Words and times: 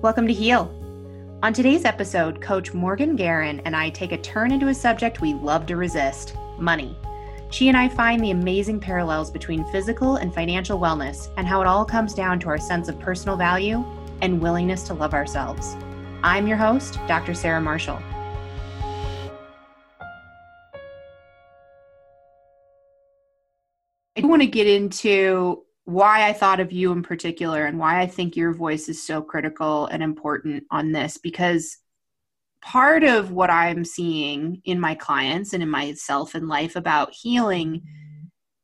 Welcome 0.00 0.28
to 0.28 0.32
Heal. 0.32 0.72
On 1.42 1.52
today's 1.52 1.84
episode, 1.84 2.40
Coach 2.40 2.72
Morgan 2.72 3.16
Guerin 3.16 3.58
and 3.64 3.74
I 3.74 3.90
take 3.90 4.12
a 4.12 4.18
turn 4.18 4.52
into 4.52 4.68
a 4.68 4.74
subject 4.74 5.20
we 5.20 5.34
love 5.34 5.66
to 5.66 5.76
resist 5.76 6.36
money. 6.56 6.96
She 7.50 7.66
and 7.66 7.76
I 7.76 7.88
find 7.88 8.22
the 8.22 8.30
amazing 8.30 8.78
parallels 8.78 9.28
between 9.28 9.68
physical 9.72 10.14
and 10.14 10.32
financial 10.32 10.78
wellness 10.78 11.32
and 11.36 11.48
how 11.48 11.60
it 11.62 11.66
all 11.66 11.84
comes 11.84 12.14
down 12.14 12.38
to 12.38 12.48
our 12.48 12.58
sense 12.58 12.88
of 12.88 13.00
personal 13.00 13.36
value 13.36 13.84
and 14.22 14.40
willingness 14.40 14.84
to 14.84 14.94
love 14.94 15.14
ourselves. 15.14 15.76
I'm 16.22 16.46
your 16.46 16.58
host, 16.58 17.00
Dr. 17.08 17.34
Sarah 17.34 17.60
Marshall. 17.60 17.98
I 24.16 24.20
want 24.20 24.42
to 24.42 24.46
get 24.46 24.68
into 24.68 25.64
why 25.88 26.28
I 26.28 26.34
thought 26.34 26.60
of 26.60 26.70
you 26.70 26.92
in 26.92 27.02
particular 27.02 27.64
and 27.64 27.78
why 27.78 27.98
I 27.98 28.06
think 28.06 28.36
your 28.36 28.52
voice 28.52 28.90
is 28.90 29.02
so 29.02 29.22
critical 29.22 29.86
and 29.86 30.02
important 30.02 30.64
on 30.70 30.92
this 30.92 31.16
because 31.16 31.78
part 32.60 33.04
of 33.04 33.32
what 33.32 33.48
I'm 33.48 33.86
seeing 33.86 34.60
in 34.66 34.78
my 34.80 34.94
clients 34.94 35.54
and 35.54 35.62
in 35.62 35.70
myself 35.70 36.34
in 36.34 36.46
life 36.46 36.76
about 36.76 37.14
healing, 37.14 37.84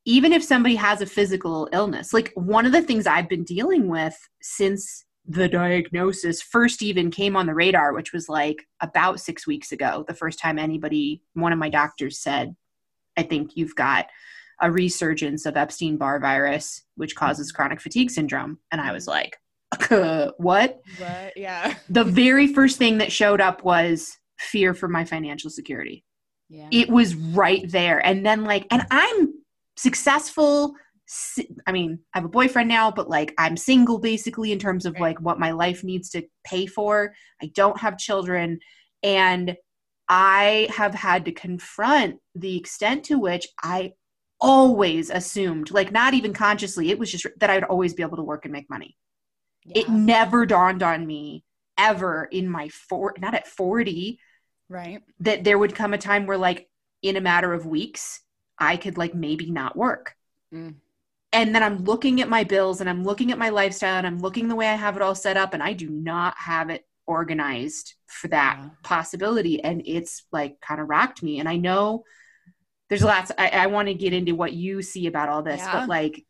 even 0.05 0.35
if 0.35 0.45
somebody 0.45 0.75
has 0.75 1.01
a 1.01 1.07
physical 1.07 1.67
illness, 1.73 2.13
like 2.13 2.31
one 2.35 2.67
of 2.67 2.73
the 2.73 2.83
things 2.83 3.07
I've 3.07 3.31
been 3.31 3.45
dealing 3.45 3.89
with 3.89 4.19
since 4.43 5.07
the 5.27 5.49
diagnosis 5.49 6.43
first 6.43 6.83
even 6.83 7.11
came 7.11 7.37
on 7.37 7.47
the 7.47 7.55
radar, 7.55 7.95
which 7.95 8.13
was 8.13 8.29
like 8.29 8.67
about 8.83 9.19
six 9.19 9.47
weeks 9.47 9.73
ago, 9.73 10.05
the 10.07 10.13
first 10.13 10.39
time 10.39 10.59
anybody, 10.59 11.23
one 11.33 11.55
of 11.55 11.59
my 11.59 11.71
doctors 11.71 12.19
said, 12.19 12.55
I 13.17 13.23
think 13.23 13.57
you've 13.57 13.75
got 13.75 14.09
a 14.65 14.71
resurgence 14.71 15.45
of 15.45 15.59
Epstein 15.59 15.99
Barr 15.99 16.19
virus, 16.19 16.83
which 16.97 17.15
causes 17.15 17.49
mm-hmm. 17.49 17.57
chronic 17.57 17.81
fatigue 17.81 18.11
syndrome. 18.11 18.59
And 18.73 18.81
I 18.81 18.93
was 18.93 19.07
like, 19.07 19.37
what? 20.39 20.81
What? 20.99 21.33
Yeah. 21.37 21.75
the 21.91 22.05
very 22.05 22.53
first 22.53 22.79
thing 22.79 22.99
that 22.99 23.13
showed 23.13 23.43
up 23.43 23.63
was 23.63 24.17
fear 24.39 24.73
for 24.73 24.89
my 24.89 25.05
financial 25.05 25.51
security. 25.51 26.03
Yeah. 26.49 26.69
It 26.73 26.89
was 26.89 27.15
right 27.15 27.71
there. 27.71 28.05
And 28.05 28.25
then, 28.25 28.45
like, 28.45 28.67
and 28.71 28.87
I'm 28.91 29.35
successful. 29.77 30.75
I 31.67 31.73
mean, 31.73 31.99
I 32.15 32.19
have 32.19 32.25
a 32.25 32.31
boyfriend 32.31 32.69
now, 32.69 32.91
but 32.91 33.11
like, 33.11 33.35
I'm 33.37 33.59
single 33.59 33.99
basically 33.99 34.51
in 34.51 34.59
terms 34.59 34.87
of 34.87 34.95
right. 34.95 35.01
like 35.03 35.21
what 35.21 35.39
my 35.39 35.51
life 35.51 35.85
needs 35.85 36.09
to 36.11 36.23
pay 36.45 36.65
for. 36.65 37.13
I 37.43 37.51
don't 37.55 37.81
have 37.81 37.99
children. 37.99 38.61
And 39.03 39.57
I 40.09 40.69
have 40.71 40.95
had 40.95 41.27
to 41.27 41.33
confront 41.33 42.17
the 42.35 42.57
extent 42.57 43.05
to 43.07 43.19
which 43.19 43.47
I 43.63 43.93
always 44.41 45.11
assumed, 45.11 45.71
like 45.71 45.93
not 45.93 46.15
even 46.15 46.33
consciously, 46.33 46.91
it 46.91 46.99
was 46.99 47.11
just 47.11 47.27
that 47.39 47.51
I'd 47.51 47.65
always 47.65 47.95
be 47.95 48.03
able 48.03 48.17
to 48.17 48.23
work 48.23 48.45
and 48.45 48.53
make 48.53 48.69
money. 48.69 48.97
Yeah. 49.65 49.83
It 49.83 49.89
never 49.89 50.45
dawned 50.45 50.83
on 50.83 51.07
me 51.07 51.45
ever 51.79 52.25
in 52.25 52.49
my 52.49 52.69
four, 52.69 53.15
not 53.19 53.35
at 53.35 53.49
40, 53.49 54.19
right? 54.69 55.03
That 55.21 55.45
there 55.45 55.59
would 55.59 55.75
come 55.75 55.95
a 55.95 55.99
time 55.99 56.27
where, 56.27 56.37
like, 56.37 56.69
in 57.03 57.17
a 57.17 57.21
matter 57.21 57.53
of 57.53 57.67
weeks, 57.67 58.21
I 58.59 58.77
could, 58.77 58.99
like, 58.99 59.15
maybe 59.15 59.51
not 59.51 59.77
work. 59.77 60.15
Mm. 60.53 60.77
And 61.33 61.55
then 61.55 61.63
I'm 61.63 61.85
looking 61.85 62.21
at 62.21 62.29
my 62.29 62.45
bills 62.45 62.81
and 62.81 62.89
I'm 62.89 63.03
looking 63.03 63.33
at 63.33 63.39
my 63.39 63.49
lifestyle 63.49 63.99
and 63.99 64.07
I'm 64.07 64.21
looking 64.21 64.49
the 64.49 64.55
way 64.55 64.69
I 64.69 64.75
have 64.75 64.97
it 64.97 65.03
all 65.03 65.15
set 65.15 65.37
up, 65.37 65.55
and 65.55 65.63
I 65.63 65.73
do 65.73 65.89
not 65.89 66.35
have 66.39 66.71
it 66.71 66.87
organized 67.07 67.95
for 68.07 68.29
that 68.29 68.59
yeah. 68.61 68.69
possibility. 68.83 69.63
And 69.63 69.83
it's 69.85 70.25
like 70.31 70.61
kind 70.61 70.81
of 70.81 70.89
rocked 70.89 71.23
me. 71.23 71.41
And 71.41 71.49
I 71.49 71.57
know 71.57 72.05
there's 72.95 73.05
lots 73.05 73.33
i, 73.39 73.49
I 73.49 73.67
want 73.67 73.89
to 73.89 73.95
get 73.95 74.13
into 74.13 74.35
what 74.35 74.53
you 74.53 74.83
see 74.83 75.07
about 75.07 75.29
all 75.29 75.43
this 75.43 75.61
yeah. 75.61 75.81
but 75.81 75.89
like 75.89 76.25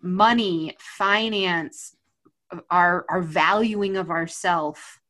money 0.00 0.76
finance 0.78 1.96
our 2.70 3.04
our 3.08 3.22
valuing 3.22 3.96
of 3.96 4.10
ourself. 4.10 5.00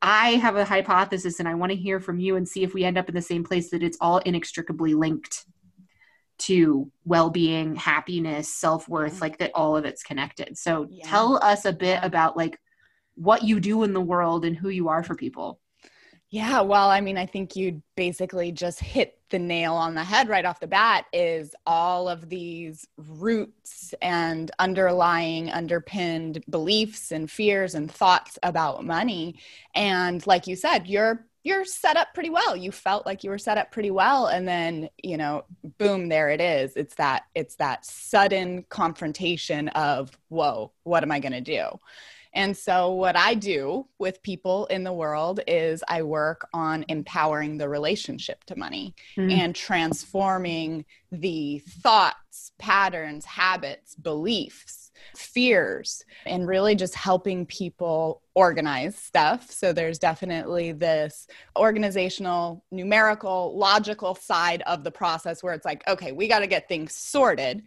I 0.00 0.30
have 0.30 0.56
a 0.56 0.64
hypothesis 0.64 1.38
and 1.38 1.48
i 1.48 1.54
want 1.54 1.70
to 1.70 1.76
hear 1.76 2.00
from 2.00 2.18
you 2.18 2.36
and 2.36 2.48
see 2.48 2.64
if 2.64 2.74
we 2.74 2.84
end 2.84 2.98
up 2.98 3.08
in 3.08 3.14
the 3.14 3.22
same 3.22 3.44
place 3.44 3.70
that 3.70 3.82
it's 3.82 3.98
all 4.00 4.18
inextricably 4.18 4.94
linked 4.94 5.44
to 6.38 6.90
well-being 7.04 7.76
happiness 7.76 8.48
self-worth 8.48 9.20
like 9.20 9.38
that 9.38 9.52
all 9.54 9.76
of 9.76 9.84
it's 9.84 10.02
connected. 10.02 10.58
So 10.58 10.88
yeah. 10.90 11.06
tell 11.06 11.36
us 11.36 11.66
a 11.66 11.72
bit 11.72 12.00
about 12.02 12.36
like 12.36 12.58
what 13.14 13.44
you 13.44 13.60
do 13.60 13.84
in 13.84 13.92
the 13.92 14.00
world 14.00 14.44
and 14.44 14.56
who 14.56 14.68
you 14.68 14.88
are 14.88 15.04
for 15.04 15.14
people 15.14 15.60
yeah, 16.32 16.62
well, 16.62 16.88
I 16.88 17.02
mean, 17.02 17.18
I 17.18 17.26
think 17.26 17.56
you 17.56 17.82
basically 17.94 18.52
just 18.52 18.80
hit 18.80 19.18
the 19.28 19.38
nail 19.38 19.74
on 19.74 19.94
the 19.94 20.02
head 20.02 20.30
right 20.30 20.46
off 20.46 20.60
the 20.60 20.66
bat 20.66 21.04
is 21.12 21.54
all 21.66 22.08
of 22.08 22.30
these 22.30 22.88
roots 22.96 23.92
and 24.00 24.50
underlying 24.58 25.50
underpinned 25.50 26.42
beliefs 26.48 27.12
and 27.12 27.30
fears 27.30 27.74
and 27.74 27.92
thoughts 27.92 28.38
about 28.42 28.82
money. 28.82 29.40
And 29.74 30.26
like 30.26 30.46
you 30.46 30.56
said, 30.56 30.86
you're 30.86 31.26
you're 31.44 31.66
set 31.66 31.98
up 31.98 32.14
pretty 32.14 32.30
well. 32.30 32.56
You 32.56 32.72
felt 32.72 33.04
like 33.04 33.24
you 33.24 33.28
were 33.28 33.36
set 33.36 33.58
up 33.58 33.70
pretty 33.70 33.90
well 33.90 34.28
and 34.28 34.48
then, 34.48 34.88
you 35.02 35.18
know, 35.18 35.44
boom, 35.76 36.08
there 36.08 36.30
it 36.30 36.40
is. 36.40 36.76
It's 36.76 36.94
that 36.94 37.24
it's 37.34 37.56
that 37.56 37.84
sudden 37.84 38.64
confrontation 38.70 39.68
of, 39.68 40.16
whoa, 40.28 40.72
what 40.84 41.02
am 41.02 41.12
I 41.12 41.20
going 41.20 41.32
to 41.32 41.42
do? 41.42 41.78
And 42.34 42.56
so, 42.56 42.92
what 42.92 43.16
I 43.16 43.34
do 43.34 43.86
with 43.98 44.22
people 44.22 44.66
in 44.66 44.84
the 44.84 44.92
world 44.92 45.40
is 45.46 45.84
I 45.86 46.02
work 46.02 46.48
on 46.54 46.84
empowering 46.88 47.58
the 47.58 47.68
relationship 47.68 48.44
to 48.44 48.56
money 48.56 48.94
mm-hmm. 49.16 49.30
and 49.30 49.54
transforming 49.54 50.86
the 51.10 51.58
thoughts, 51.58 52.52
patterns, 52.58 53.26
habits, 53.26 53.94
beliefs, 53.96 54.92
fears, 55.14 56.04
and 56.24 56.48
really 56.48 56.74
just 56.74 56.94
helping 56.94 57.44
people 57.44 58.22
organize 58.34 58.96
stuff. 58.96 59.50
So, 59.50 59.74
there's 59.74 59.98
definitely 59.98 60.72
this 60.72 61.26
organizational, 61.58 62.64
numerical, 62.70 63.58
logical 63.58 64.14
side 64.14 64.62
of 64.62 64.84
the 64.84 64.90
process 64.90 65.42
where 65.42 65.52
it's 65.52 65.66
like, 65.66 65.86
okay, 65.86 66.12
we 66.12 66.28
got 66.28 66.38
to 66.38 66.46
get 66.46 66.66
things 66.66 66.94
sorted 66.94 67.62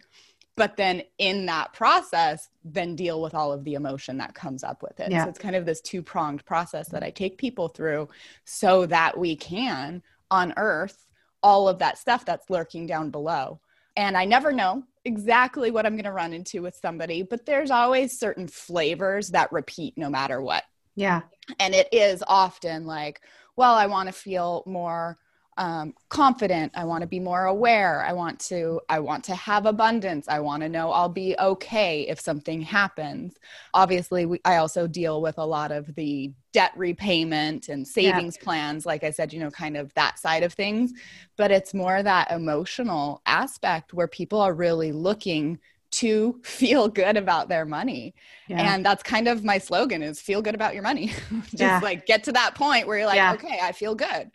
but 0.55 0.77
then 0.77 1.03
in 1.17 1.45
that 1.45 1.73
process 1.73 2.49
then 2.63 2.95
deal 2.95 3.21
with 3.21 3.35
all 3.35 3.51
of 3.51 3.63
the 3.63 3.73
emotion 3.75 4.17
that 4.17 4.33
comes 4.33 4.63
up 4.63 4.81
with 4.81 4.99
it. 4.99 5.11
Yeah. 5.11 5.23
so 5.23 5.29
it's 5.29 5.39
kind 5.39 5.55
of 5.55 5.65
this 5.65 5.81
two 5.81 6.01
pronged 6.01 6.45
process 6.45 6.87
that 6.89 7.03
i 7.03 7.09
take 7.09 7.37
people 7.37 7.67
through 7.67 8.07
so 8.45 8.85
that 8.85 9.17
we 9.17 9.35
can 9.35 10.01
unearth 10.31 11.05
all 11.43 11.69
of 11.69 11.79
that 11.79 11.97
stuff 11.97 12.25
that's 12.25 12.49
lurking 12.49 12.87
down 12.87 13.09
below. 13.09 13.59
And 13.97 14.17
i 14.17 14.25
never 14.25 14.51
know 14.51 14.83
exactly 15.05 15.71
what 15.71 15.85
i'm 15.85 15.93
going 15.93 16.05
to 16.05 16.11
run 16.11 16.33
into 16.33 16.61
with 16.61 16.75
somebody 16.75 17.21
but 17.21 17.45
there's 17.45 17.71
always 17.71 18.17
certain 18.17 18.47
flavors 18.47 19.29
that 19.29 19.51
repeat 19.51 19.97
no 19.97 20.09
matter 20.09 20.41
what. 20.41 20.63
Yeah. 20.95 21.23
And 21.59 21.75
it 21.75 21.89
is 21.91 22.23
often 22.27 22.85
like 22.85 23.21
well 23.55 23.73
i 23.73 23.85
want 23.85 24.07
to 24.07 24.13
feel 24.13 24.63
more 24.65 25.17
um, 25.57 25.93
confident 26.09 26.71
i 26.75 26.83
want 26.83 27.01
to 27.01 27.07
be 27.07 27.19
more 27.19 27.45
aware 27.45 28.03
i 28.03 28.11
want 28.11 28.39
to 28.39 28.81
i 28.89 28.99
want 28.99 29.23
to 29.23 29.33
have 29.35 29.65
abundance 29.65 30.27
i 30.27 30.39
want 30.39 30.61
to 30.61 30.69
know 30.69 30.91
i'll 30.91 31.09
be 31.09 31.35
okay 31.39 32.01
if 32.07 32.19
something 32.19 32.61
happens 32.61 33.35
obviously 33.73 34.25
we, 34.25 34.39
i 34.43 34.57
also 34.57 34.85
deal 34.85 35.21
with 35.21 35.37
a 35.37 35.45
lot 35.45 35.71
of 35.71 35.93
the 35.95 36.31
debt 36.51 36.71
repayment 36.75 37.69
and 37.69 37.87
savings 37.87 38.37
yeah. 38.37 38.43
plans 38.43 38.85
like 38.85 39.03
i 39.03 39.11
said 39.11 39.31
you 39.31 39.39
know 39.39 39.51
kind 39.51 39.77
of 39.77 39.93
that 39.93 40.19
side 40.19 40.43
of 40.43 40.53
things 40.53 40.91
but 41.37 41.51
it's 41.51 41.73
more 41.73 42.03
that 42.03 42.29
emotional 42.31 43.21
aspect 43.25 43.93
where 43.93 44.07
people 44.07 44.41
are 44.41 44.53
really 44.53 44.91
looking 44.91 45.57
to 45.91 46.39
feel 46.43 46.89
good 46.89 47.15
about 47.15 47.47
their 47.47 47.65
money. 47.65 48.13
Yeah. 48.49 48.73
And 48.73 48.85
that's 48.85 49.01
kind 49.01 49.29
of 49.29 49.45
my 49.45 49.57
slogan 49.57 50.03
is 50.03 50.19
feel 50.19 50.41
good 50.41 50.55
about 50.55 50.73
your 50.73 50.83
money. 50.83 51.07
Just 51.41 51.53
yeah. 51.53 51.79
like 51.81 52.05
get 52.05 52.25
to 52.25 52.33
that 52.33 52.53
point 52.53 52.85
where 52.85 52.97
you're 52.97 53.07
like, 53.07 53.15
yeah. 53.15 53.33
okay, 53.33 53.59
I 53.61 53.71
feel 53.71 53.95
good 53.95 54.29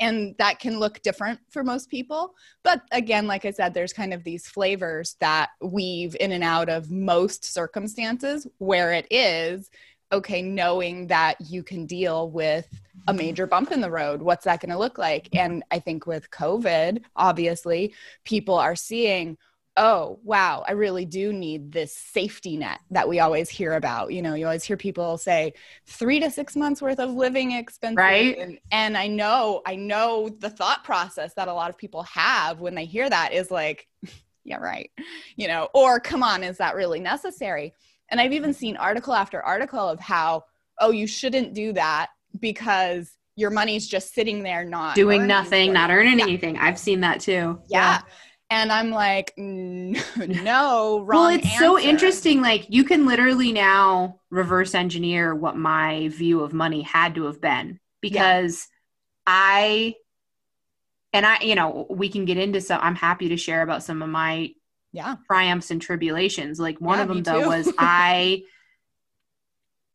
and 0.00 0.34
that 0.38 0.58
can 0.58 0.78
look 0.78 1.02
different 1.02 1.38
for 1.50 1.62
most 1.62 1.90
people. 1.90 2.34
But 2.62 2.82
again 2.92 3.26
like 3.26 3.44
i 3.44 3.50
said 3.50 3.72
there's 3.72 3.92
kind 3.92 4.12
of 4.12 4.24
these 4.24 4.46
flavors 4.46 5.16
that 5.20 5.50
weave 5.60 6.16
in 6.20 6.32
and 6.32 6.44
out 6.44 6.68
of 6.68 6.90
most 6.90 7.44
circumstances 7.44 8.46
where 8.58 8.92
it 8.92 9.06
is 9.10 9.70
okay 10.12 10.42
knowing 10.42 11.06
that 11.06 11.36
you 11.40 11.62
can 11.62 11.86
deal 11.86 12.30
with 12.30 12.68
a 13.06 13.12
mm-hmm. 13.12 13.18
major 13.18 13.46
bump 13.46 13.72
in 13.72 13.80
the 13.80 13.90
road 13.90 14.20
what's 14.22 14.44
that 14.44 14.60
going 14.60 14.70
to 14.70 14.78
look 14.78 14.98
like? 14.98 15.28
And 15.34 15.62
i 15.70 15.78
think 15.78 16.06
with 16.06 16.30
covid 16.30 17.02
obviously 17.16 17.94
people 18.24 18.56
are 18.56 18.76
seeing 18.76 19.36
oh, 19.80 20.18
wow, 20.22 20.62
I 20.68 20.72
really 20.72 21.06
do 21.06 21.32
need 21.32 21.72
this 21.72 21.96
safety 21.96 22.58
net 22.58 22.80
that 22.90 23.08
we 23.08 23.18
always 23.18 23.48
hear 23.48 23.72
about. 23.72 24.12
You 24.12 24.20
know, 24.20 24.34
you 24.34 24.44
always 24.44 24.62
hear 24.62 24.76
people 24.76 25.16
say 25.16 25.54
three 25.86 26.20
to 26.20 26.30
six 26.30 26.54
months 26.54 26.82
worth 26.82 27.00
of 27.00 27.14
living 27.14 27.52
expenses. 27.52 27.96
Right. 27.96 28.36
And, 28.36 28.58
and 28.70 28.94
I 28.94 29.06
know, 29.06 29.62
I 29.66 29.76
know 29.76 30.28
the 30.28 30.50
thought 30.50 30.84
process 30.84 31.32
that 31.34 31.48
a 31.48 31.54
lot 31.54 31.70
of 31.70 31.78
people 31.78 32.02
have 32.02 32.60
when 32.60 32.74
they 32.74 32.84
hear 32.84 33.08
that 33.08 33.32
is 33.32 33.50
like, 33.50 33.88
yeah, 34.44 34.58
right. 34.58 34.90
You 35.36 35.48
know, 35.48 35.70
or 35.72 35.98
come 35.98 36.22
on, 36.22 36.44
is 36.44 36.58
that 36.58 36.74
really 36.74 37.00
necessary? 37.00 37.72
And 38.10 38.20
I've 38.20 38.34
even 38.34 38.52
seen 38.52 38.76
article 38.76 39.14
after 39.14 39.40
article 39.40 39.88
of 39.88 39.98
how, 39.98 40.44
oh, 40.78 40.90
you 40.90 41.06
shouldn't 41.06 41.54
do 41.54 41.72
that 41.72 42.08
because 42.38 43.10
your 43.34 43.50
money's 43.50 43.88
just 43.88 44.12
sitting 44.12 44.42
there 44.42 44.62
not 44.62 44.94
doing 44.94 45.26
nothing, 45.26 45.72
not 45.72 45.90
earning 45.90 46.18
yeah. 46.18 46.24
anything. 46.24 46.58
I've 46.58 46.78
seen 46.78 47.00
that 47.00 47.20
too. 47.20 47.62
yeah. 47.68 48.00
yeah 48.00 48.00
And 48.50 48.72
I'm 48.72 48.90
like, 48.90 49.32
no, 49.36 49.96
wrong. 50.16 51.06
well, 51.06 51.28
it's 51.28 51.46
answer. 51.46 51.58
so 51.58 51.78
interesting. 51.78 52.42
Like, 52.42 52.66
you 52.68 52.82
can 52.82 53.06
literally 53.06 53.52
now 53.52 54.18
reverse 54.28 54.74
engineer 54.74 55.34
what 55.34 55.56
my 55.56 56.08
view 56.08 56.42
of 56.42 56.52
money 56.52 56.82
had 56.82 57.14
to 57.14 57.24
have 57.24 57.40
been 57.40 57.78
because 58.00 58.66
yeah. 58.68 59.34
I, 59.34 59.94
and 61.12 61.24
I, 61.24 61.38
you 61.42 61.54
know, 61.54 61.86
we 61.88 62.08
can 62.08 62.24
get 62.24 62.38
into 62.38 62.60
some, 62.60 62.80
I'm 62.82 62.96
happy 62.96 63.28
to 63.28 63.36
share 63.36 63.62
about 63.62 63.84
some 63.84 64.02
of 64.02 64.08
my 64.08 64.50
yeah 64.92 65.14
triumphs 65.28 65.70
and 65.70 65.80
tribulations. 65.80 66.58
Like, 66.58 66.80
one 66.80 66.98
yeah, 66.98 67.02
of 67.02 67.08
them, 67.08 67.22
though, 67.22 67.46
was 67.46 67.72
I, 67.78 68.42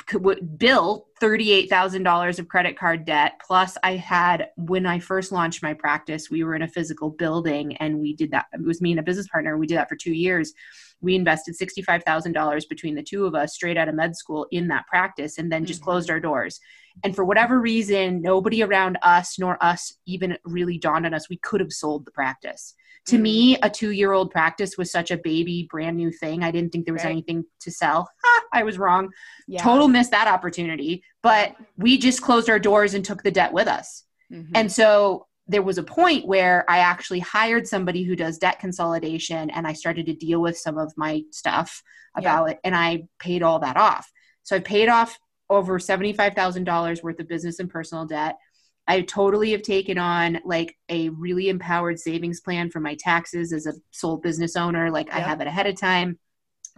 built 0.57 1.04
$38,000 1.21 2.39
of 2.39 2.47
credit 2.47 2.77
card 2.77 3.05
debt. 3.05 3.39
Plus, 3.45 3.77
I 3.83 3.95
had, 3.95 4.49
when 4.57 4.85
I 4.85 4.99
first 4.99 5.31
launched 5.31 5.63
my 5.63 5.73
practice, 5.73 6.29
we 6.29 6.43
were 6.43 6.55
in 6.55 6.61
a 6.61 6.67
physical 6.67 7.09
building 7.09 7.77
and 7.77 7.99
we 7.99 8.13
did 8.13 8.31
that. 8.31 8.47
It 8.53 8.63
was 8.63 8.81
me 8.81 8.91
and 8.91 8.99
a 8.99 9.03
business 9.03 9.27
partner. 9.27 9.57
We 9.57 9.67
did 9.67 9.77
that 9.77 9.87
for 9.87 9.95
two 9.95 10.13
years. 10.13 10.53
We 11.01 11.15
invested 11.15 11.55
$65,000 11.57 12.67
between 12.67 12.95
the 12.95 13.03
two 13.03 13.25
of 13.25 13.35
us 13.35 13.53
straight 13.53 13.77
out 13.77 13.87
of 13.87 13.95
med 13.95 14.15
school 14.15 14.47
in 14.51 14.67
that 14.69 14.87
practice 14.87 15.37
and 15.37 15.51
then 15.51 15.65
just 15.65 15.81
mm-hmm. 15.81 15.91
closed 15.91 16.09
our 16.09 16.19
doors. 16.19 16.59
And 17.03 17.15
for 17.15 17.23
whatever 17.23 17.59
reason, 17.59 18.21
nobody 18.21 18.63
around 18.63 18.97
us 19.01 19.39
nor 19.39 19.63
us 19.63 19.93
even 20.05 20.37
really 20.43 20.77
dawned 20.77 21.05
on 21.05 21.13
us 21.13 21.29
we 21.29 21.37
could 21.37 21.59
have 21.59 21.73
sold 21.73 22.05
the 22.05 22.11
practice 22.11 22.75
to 23.05 23.17
me 23.17 23.57
a 23.61 23.69
two 23.69 23.91
year 23.91 24.11
old 24.11 24.31
practice 24.31 24.77
was 24.77 24.91
such 24.91 25.11
a 25.11 25.17
baby 25.17 25.67
brand 25.69 25.97
new 25.97 26.11
thing 26.11 26.43
i 26.43 26.51
didn't 26.51 26.71
think 26.71 26.85
there 26.85 26.93
was 26.93 27.03
right. 27.03 27.11
anything 27.11 27.43
to 27.59 27.71
sell 27.71 28.09
i 28.53 28.63
was 28.63 28.77
wrong 28.77 29.09
yeah. 29.47 29.61
total 29.61 29.87
missed 29.87 30.11
that 30.11 30.27
opportunity 30.27 31.03
but 31.23 31.55
we 31.77 31.97
just 31.97 32.21
closed 32.21 32.49
our 32.49 32.59
doors 32.59 32.93
and 32.93 33.05
took 33.05 33.23
the 33.23 33.31
debt 33.31 33.53
with 33.53 33.67
us 33.67 34.03
mm-hmm. 34.31 34.51
and 34.55 34.71
so 34.71 35.25
there 35.47 35.61
was 35.61 35.77
a 35.77 35.83
point 35.83 36.25
where 36.25 36.65
i 36.69 36.79
actually 36.79 37.19
hired 37.19 37.67
somebody 37.67 38.03
who 38.03 38.15
does 38.15 38.37
debt 38.37 38.59
consolidation 38.59 39.49
and 39.51 39.67
i 39.67 39.73
started 39.73 40.05
to 40.05 40.13
deal 40.13 40.41
with 40.41 40.57
some 40.57 40.77
of 40.77 40.93
my 40.97 41.21
stuff 41.31 41.81
about 42.17 42.45
yeah. 42.45 42.51
it 42.51 42.59
and 42.63 42.75
i 42.75 43.03
paid 43.19 43.43
all 43.43 43.59
that 43.59 43.77
off 43.77 44.11
so 44.43 44.55
i 44.55 44.59
paid 44.59 44.89
off 44.89 45.17
over 45.49 45.77
$75000 45.77 47.03
worth 47.03 47.19
of 47.19 47.27
business 47.27 47.59
and 47.59 47.69
personal 47.69 48.05
debt 48.05 48.37
I 48.87 49.01
totally 49.01 49.51
have 49.51 49.63
taken 49.63 49.97
on 49.97 50.39
like 50.45 50.75
a 50.89 51.09
really 51.09 51.49
empowered 51.49 51.99
savings 51.99 52.41
plan 52.41 52.69
for 52.69 52.79
my 52.79 52.95
taxes 52.95 53.51
as 53.51 53.65
a 53.65 53.73
sole 53.91 54.17
business 54.17 54.55
owner. 54.55 54.91
Like 54.91 55.07
yep. 55.07 55.15
I 55.15 55.19
have 55.19 55.41
it 55.41 55.47
ahead 55.47 55.67
of 55.67 55.79
time, 55.79 56.19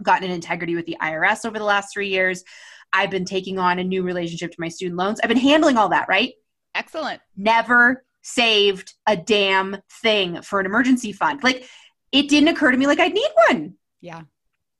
gotten 0.02 0.28
an 0.28 0.34
integrity 0.34 0.74
with 0.74 0.86
the 0.86 0.96
IRS 1.00 1.44
over 1.44 1.58
the 1.58 1.64
last 1.64 1.92
three 1.92 2.08
years. 2.08 2.44
I've 2.92 3.10
been 3.10 3.26
taking 3.26 3.58
on 3.58 3.78
a 3.78 3.84
new 3.84 4.02
relationship 4.02 4.52
to 4.52 4.60
my 4.60 4.68
student 4.68 4.96
loans. 4.96 5.20
I've 5.20 5.28
been 5.28 5.36
handling 5.36 5.76
all 5.76 5.90
that, 5.90 6.08
right? 6.08 6.32
Excellent. 6.74 7.20
Never 7.36 8.04
saved 8.22 8.94
a 9.06 9.16
damn 9.16 9.76
thing 10.02 10.40
for 10.42 10.60
an 10.60 10.66
emergency 10.66 11.12
fund. 11.12 11.42
Like 11.42 11.68
it 12.12 12.28
didn't 12.28 12.48
occur 12.48 12.70
to 12.70 12.76
me 12.76 12.86
like 12.86 13.00
I'd 13.00 13.12
need 13.12 13.30
one. 13.48 13.74
Yeah. 14.00 14.22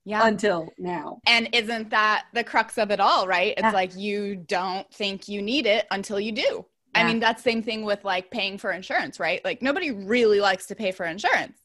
Yeah. 0.05 0.27
Until 0.27 0.71
now. 0.79 1.21
And 1.27 1.51
isn't 1.53 1.91
that 1.91 2.25
the 2.33 2.43
crux 2.43 2.79
of 2.79 2.91
it 2.91 3.01
all, 3.01 3.27
right? 3.27 3.53
It's 3.53 3.63
yeah. 3.63 3.71
like 3.73 3.95
you 3.95 4.37
don't 4.37 4.91
think 4.95 5.29
you 5.29 5.43
need 5.43 5.67
it 5.67 5.87
until 5.91 6.19
you 6.19 6.33
do. 6.33 6.65
I 6.99 7.07
mean, 7.07 7.21
that's 7.21 7.43
the 7.43 7.51
same 7.51 7.63
thing 7.63 7.85
with 7.85 8.05
like 8.05 8.31
paying 8.31 8.59
for 8.59 8.71
insurance, 8.71 9.19
right? 9.21 9.45
Like 9.45 9.63
nobody 9.63 9.91
really 9.91 10.41
likes 10.41 10.67
to 10.67 10.75
pay 10.75 10.93
for 10.93 11.07
insurance. 11.07 11.59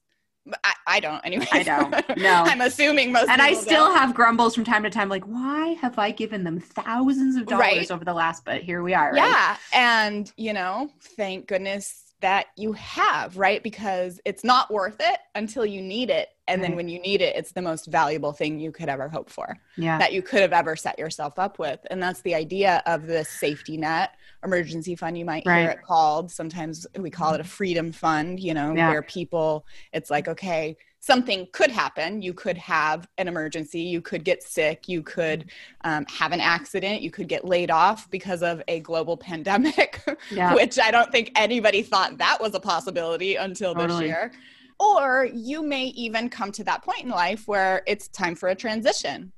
I, 0.64 0.74
I 0.88 1.00
don't 1.00 1.22
anyway. 1.22 1.48
I 1.52 1.64
don't. 1.64 2.18
No. 2.18 2.34
I'm 2.46 2.62
assuming 2.62 3.12
most 3.12 3.30
And 3.30 3.42
I 3.42 3.54
still 3.54 3.88
don't. 3.88 3.98
have 3.98 4.14
grumbles 4.14 4.56
from 4.56 4.66
time 4.66 4.84
to 4.84 4.90
time, 4.90 5.10
like, 5.10 5.24
why 5.24 5.70
have 5.82 5.98
I 5.98 6.12
given 6.12 6.44
them 6.44 6.60
thousands 6.60 7.38
of 7.38 7.46
dollars 7.46 7.62
right? 7.62 7.92
over 7.92 8.04
the 8.04 8.14
last, 8.14 8.44
but 8.44 8.62
here 8.62 8.84
we 8.84 8.94
are. 8.94 9.12
Right? 9.12 9.18
Yeah. 9.18 9.58
And, 9.74 10.32
you 10.36 10.54
know, 10.54 10.90
thank 11.16 11.48
goodness 11.48 12.14
that 12.20 12.48
you 12.58 12.74
have, 12.74 13.38
right? 13.38 13.62
Because 13.62 14.20
it's 14.26 14.44
not 14.44 14.72
worth 14.72 14.98
it 15.00 15.20
until 15.36 15.66
you 15.66 15.82
need 15.82 16.10
it. 16.10 16.30
And 16.48 16.62
right. 16.62 16.70
then 16.70 16.78
when 16.78 16.90
you 16.90 17.00
need 17.00 17.22
it, 17.22 17.36
it's 17.36 17.52
the 17.52 17.62
most 17.62 17.88
valuable 17.88 18.32
thing 18.34 18.60
you 18.60 18.72
could 18.72 18.90
ever 18.90 19.10
hope 19.10 19.30
for. 19.30 19.58
Yeah. 19.78 19.98
That 19.98 20.14
you 20.14 20.22
could 20.22 20.42
have 20.42 20.54
ever 20.54 20.76
set 20.76 20.98
yourself 21.00 21.38
up 21.38 21.60
with. 21.60 21.80
And 21.90 22.02
that's 22.02 22.22
the 22.22 22.36
idea 22.36 22.82
of 22.86 23.08
this 23.08 23.30
safety 23.30 23.78
net 23.78 24.16
emergency 24.44 24.96
fund, 24.96 25.18
you 25.18 25.26
might 25.26 25.44
right. 25.46 25.62
hear 25.62 25.70
it 25.72 25.82
called. 25.82 26.32
Sometimes 26.32 26.88
we 26.98 27.10
call 27.10 27.34
it 27.34 27.42
a 27.42 27.44
freedom 27.44 27.92
fund, 27.92 28.40
you 28.40 28.54
know, 28.54 28.74
yeah. 28.76 28.90
where 28.90 29.02
people, 29.02 29.66
it's 29.92 30.10
like, 30.10 30.28
okay, 30.28 30.78
something 31.04 31.46
could 31.52 31.70
happen. 31.70 32.22
You 32.22 32.34
could 32.34 32.58
have 32.58 33.10
an 33.18 33.28
emergency. 33.28 33.82
You 33.82 34.00
could 34.00 34.24
get 34.24 34.42
sick. 34.42 34.88
You 34.88 35.04
could 35.04 35.52
um, 35.84 36.06
have 36.06 36.32
an 36.32 36.40
accident. 36.40 37.02
You 37.02 37.12
could 37.12 37.28
get 37.28 37.44
laid 37.44 37.70
off 37.70 38.10
because 38.10 38.42
of 38.42 38.64
a 38.70 38.80
global 38.80 39.18
pandemic, 39.30 40.02
yeah. 40.32 40.54
which 40.54 40.80
I 40.80 40.92
don't 40.92 41.12
think 41.12 41.32
anybody 41.36 41.82
thought 41.82 42.18
that 42.20 42.38
was 42.40 42.56
a 42.56 42.60
possibility 42.60 43.36
until 43.36 43.74
totally. 43.74 44.08
this 44.08 44.08
year. 44.08 44.32
Or 44.80 45.28
you 45.34 45.62
may 45.62 45.88
even 45.88 46.30
come 46.30 46.54
to 46.54 46.64
that 46.64 46.84
point 46.84 47.02
in 47.04 47.10
life 47.10 47.48
where 47.50 47.84
it's 47.86 48.08
time 48.08 48.36
for 48.36 48.50
a 48.50 48.56
transition. 48.56 49.34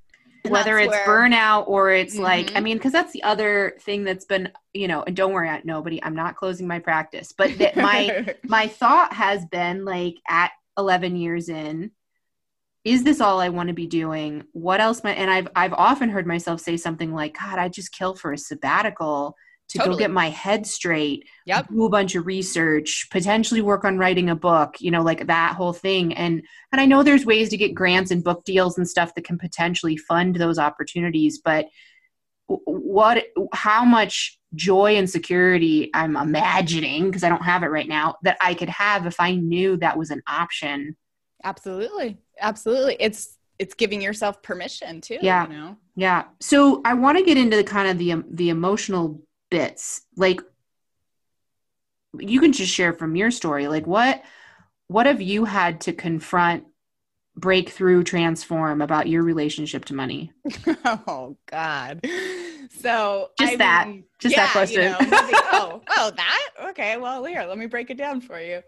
And 0.46 0.52
Whether 0.52 0.78
it's 0.78 0.92
where, 0.92 1.08
burnout 1.08 1.68
or 1.68 1.92
it's 1.92 2.16
mm-hmm. 2.16 2.24
like, 2.24 2.52
I 2.52 2.54
mm-hmm. 2.56 2.64
mean, 2.64 2.78
because 2.78 2.92
that's 2.92 3.14
the 3.14 3.24
other 3.24 3.76
thing 3.82 4.04
that's 4.04 4.26
been, 4.26 4.52
you 4.74 4.88
know, 4.88 5.04
and 5.04 5.16
don't 5.16 5.34
worry, 5.34 5.50
at 5.50 5.66
nobody, 5.66 6.02
I'm 6.04 6.16
not 6.16 6.36
closing 6.36 6.68
my 6.68 6.80
practice, 6.80 7.34
but 7.38 7.58
that 7.60 7.76
my 7.76 8.36
my 8.44 8.68
thought 8.68 9.14
has 9.14 9.46
been 9.46 9.86
like 9.86 10.16
at 10.28 10.52
11 10.78 11.16
years 11.16 11.50
in 11.50 11.92
is 12.84 13.04
this 13.04 13.20
all 13.20 13.40
I 13.40 13.50
want 13.50 13.68
to 13.70 13.74
be 13.74 13.88
doing? 13.88 14.44
What 14.52 14.80
else 14.80 15.04
my 15.04 15.12
and 15.12 15.30
I've 15.32 15.48
I've 15.56 15.74
often 15.74 16.10
heard 16.10 16.28
myself 16.28 16.62
say 16.62 16.78
something 16.78 17.14
like, 17.14 17.38
God, 17.38 17.58
I'd 17.58 17.74
just 17.74 17.92
kill 17.92 18.16
for 18.16 18.32
a 18.32 18.38
sabbatical 18.38 19.36
to 19.70 19.80
totally. 19.80 19.96
go 19.96 20.00
get 20.00 20.12
my 20.12 20.30
head 20.30 20.66
straight, 20.68 21.28
yep. 21.46 21.68
do 21.68 21.86
a 21.86 21.90
bunch 21.90 22.16
of 22.16 22.26
research, 22.26 23.08
potentially 23.12 23.62
work 23.62 23.84
on 23.84 23.98
writing 23.98 24.30
a 24.30 24.36
book, 24.36 24.76
you 24.80 24.92
know, 24.92 25.02
like 25.02 25.28
that 25.28 25.56
whole 25.56 25.74
thing. 25.74 26.14
And 26.14 26.44
and 26.72 26.80
I 26.80 26.86
know 26.86 27.04
there's 27.04 27.26
ways 27.26 27.50
to 27.50 27.58
get 27.58 27.74
grants 27.74 28.12
and 28.12 28.24
book 28.24 28.44
deals 28.46 28.78
and 28.78 28.88
stuff 28.88 29.16
that 29.16 29.26
can 29.26 29.38
potentially 29.38 29.98
fund 29.98 30.36
those 30.36 30.60
opportunities, 30.60 31.40
but 31.44 31.66
what 32.48 33.26
how 33.54 33.84
much 33.84 34.40
joy 34.54 34.96
and 34.96 35.10
security 35.10 35.90
I'm 35.94 36.16
imagining 36.16 37.06
because 37.06 37.24
I 37.24 37.30
don't 37.30 37.44
have 37.44 37.64
it 37.64 37.68
right 37.68 37.88
now 37.88 38.16
that 38.24 38.38
I 38.40 38.54
could 38.54 38.70
have 38.70 39.06
if 39.06 39.20
I 39.20 39.36
knew 39.36 39.78
that 39.78 39.98
was 39.98 40.12
an 40.12 40.22
option. 40.28 40.96
Absolutely. 41.44 42.18
Absolutely. 42.40 42.98
It's 43.00 43.38
it's 43.58 43.74
giving 43.74 44.02
yourself 44.02 44.44
permission 44.44 45.02
too, 45.02 45.18
yeah. 45.22 45.48
you 45.48 45.54
know. 45.54 45.78
Yeah. 45.96 46.26
So 46.42 46.82
I 46.84 46.94
want 46.94 47.18
to 47.18 47.24
get 47.24 47.38
into 47.38 47.58
the 47.58 47.64
kind 47.64 47.90
of 47.90 47.98
the 47.98 48.24
the 48.30 48.50
emotional 48.50 49.22
bits. 49.50 50.02
Like 50.16 50.42
you 52.20 52.40
can 52.40 52.54
just 52.54 52.72
share 52.72 52.94
from 52.94 53.16
your 53.16 53.32
story. 53.32 53.68
Like 53.68 53.88
what 53.88 54.24
what 54.88 55.06
have 55.06 55.22
you 55.22 55.46
had 55.46 55.82
to 55.82 55.94
confront 55.94 56.66
breakthrough 57.36 58.04
transform 58.04 58.82
about 58.82 59.08
your 59.08 59.24
relationship 59.24 59.86
to 59.86 59.94
money? 59.94 60.32
Oh 61.08 61.38
god. 61.48 62.06
So 62.80 63.30
just 63.40 63.54
I 63.54 63.56
that. 63.58 63.88
mean, 63.88 64.04
just 64.20 64.36
yeah, 64.36 64.46
that 64.46 64.52
question. 64.52 64.84
you 64.84 64.90
know, 64.90 64.98
oh 65.54 65.82
oh 65.90 66.12
that? 66.16 66.50
Okay 66.70 66.98
well 66.98 67.24
here 67.26 67.44
let 67.44 67.58
me 67.58 67.66
break 67.66 67.90
it 67.90 67.98
down 67.98 68.22
for 68.22 68.40
you. 68.40 68.62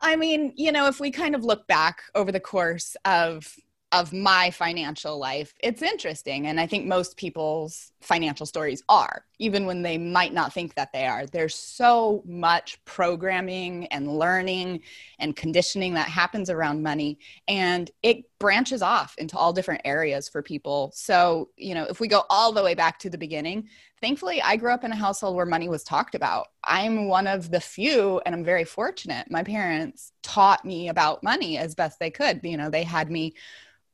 I 0.00 0.16
mean 0.16 0.52
you 0.56 0.72
know 0.72 0.86
if 0.88 1.00
we 1.00 1.10
kind 1.10 1.34
of 1.34 1.44
look 1.44 1.66
back 1.66 2.02
over 2.14 2.32
the 2.32 2.40
course 2.40 2.96
of 3.04 3.54
of 3.92 4.12
my 4.12 4.50
financial 4.50 5.18
life, 5.18 5.54
it's 5.60 5.82
interesting. 5.82 6.46
And 6.46 6.58
I 6.58 6.66
think 6.66 6.86
most 6.86 7.16
people's 7.18 7.92
financial 8.00 8.46
stories 8.46 8.82
are, 8.88 9.26
even 9.38 9.66
when 9.66 9.82
they 9.82 9.98
might 9.98 10.32
not 10.32 10.52
think 10.52 10.74
that 10.74 10.92
they 10.92 11.06
are. 11.06 11.26
There's 11.26 11.54
so 11.54 12.22
much 12.26 12.82
programming 12.86 13.86
and 13.88 14.18
learning 14.18 14.80
and 15.18 15.36
conditioning 15.36 15.94
that 15.94 16.08
happens 16.08 16.48
around 16.48 16.82
money, 16.82 17.18
and 17.46 17.90
it 18.02 18.24
branches 18.38 18.82
off 18.82 19.14
into 19.18 19.36
all 19.36 19.52
different 19.52 19.82
areas 19.84 20.28
for 20.28 20.42
people. 20.42 20.90
So, 20.94 21.50
you 21.56 21.74
know, 21.74 21.84
if 21.84 22.00
we 22.00 22.08
go 22.08 22.24
all 22.30 22.50
the 22.50 22.64
way 22.64 22.74
back 22.74 22.98
to 23.00 23.10
the 23.10 23.18
beginning, 23.18 23.68
thankfully, 24.00 24.40
I 24.40 24.56
grew 24.56 24.72
up 24.72 24.84
in 24.84 24.90
a 24.90 24.96
household 24.96 25.36
where 25.36 25.46
money 25.46 25.68
was 25.68 25.84
talked 25.84 26.14
about. 26.14 26.48
I'm 26.64 27.08
one 27.08 27.26
of 27.26 27.50
the 27.50 27.60
few, 27.60 28.20
and 28.24 28.34
I'm 28.34 28.44
very 28.44 28.64
fortunate. 28.64 29.30
My 29.30 29.44
parents 29.44 30.12
taught 30.22 30.64
me 30.64 30.88
about 30.88 31.22
money 31.22 31.58
as 31.58 31.74
best 31.74 32.00
they 32.00 32.10
could. 32.10 32.40
You 32.42 32.56
know, 32.56 32.70
they 32.70 32.84
had 32.84 33.10
me 33.10 33.34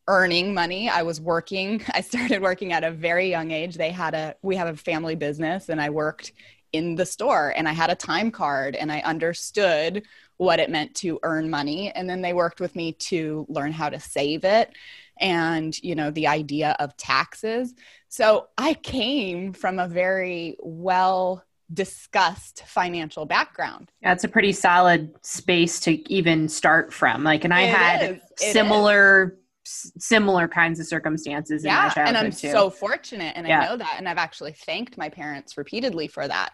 earning 0.09 0.53
money. 0.55 0.89
I 0.89 1.03
was 1.03 1.21
working. 1.21 1.83
I 1.95 2.01
started 2.01 2.43
working 2.43 2.73
at 2.73 2.83
a 2.83 2.91
very 2.91 3.31
young 3.31 3.53
age. 3.53 3.77
They 3.77 3.91
had 3.91 4.15
a 4.15 4.35
we 4.43 4.57
have 4.57 4.69
a 4.69 4.77
family 4.77 5.15
business 5.15 5.69
and 5.69 5.81
I 5.81 5.91
worked 5.91 6.33
in 6.73 6.97
the 6.97 7.07
store 7.07 7.55
and 7.57 7.69
I 7.69 7.73
had 7.73 7.91
a 7.91 7.95
time 7.95 8.31
card 8.31 8.75
and 8.75 8.91
I 8.91 9.01
understood 9.01 10.03
what 10.37 10.59
it 10.59 10.71
meant 10.71 10.95
to 10.97 11.19
earn 11.23 11.49
money 11.49 11.91
and 11.93 12.09
then 12.09 12.21
they 12.21 12.33
worked 12.33 12.61
with 12.61 12.77
me 12.77 12.93
to 12.93 13.47
learn 13.49 13.73
how 13.73 13.89
to 13.89 13.99
save 13.99 14.45
it 14.45 14.73
and 15.21 15.77
you 15.83 15.95
know 15.95 16.11
the 16.11 16.27
idea 16.27 16.77
of 16.79 16.97
taxes. 16.97 17.75
So 18.09 18.49
I 18.57 18.75
came 18.75 19.53
from 19.53 19.79
a 19.79 19.89
very 19.89 20.57
well 20.61 21.45
discussed 21.73 22.63
financial 22.67 23.27
background. 23.27 23.91
That's 24.03 24.25
a 24.25 24.29
pretty 24.29 24.53
solid 24.53 25.15
space 25.23 25.81
to 25.81 26.11
even 26.11 26.49
start 26.49 26.93
from. 26.93 27.25
Like 27.25 27.45
and 27.45 27.53
I 27.53 27.63
it 27.63 27.71
had 27.71 28.21
similar 28.37 29.39
similar 29.99 30.49
kinds 30.49 30.81
of 30.81 30.87
circumstances 30.87 31.65
yeah, 31.65 31.93
and 31.97 32.17
I'm 32.17 32.31
too. 32.31 32.51
so 32.51 32.71
fortunate 32.71 33.33
and 33.37 33.47
yeah. 33.47 33.61
I 33.61 33.67
know 33.67 33.77
that 33.77 33.95
and 33.99 34.09
I've 34.09 34.19
actually 34.19 34.53
thanked 34.53 34.97
my 34.97 35.09
parents 35.09 35.57
repeatedly 35.57 36.09
for 36.09 36.27
that. 36.27 36.53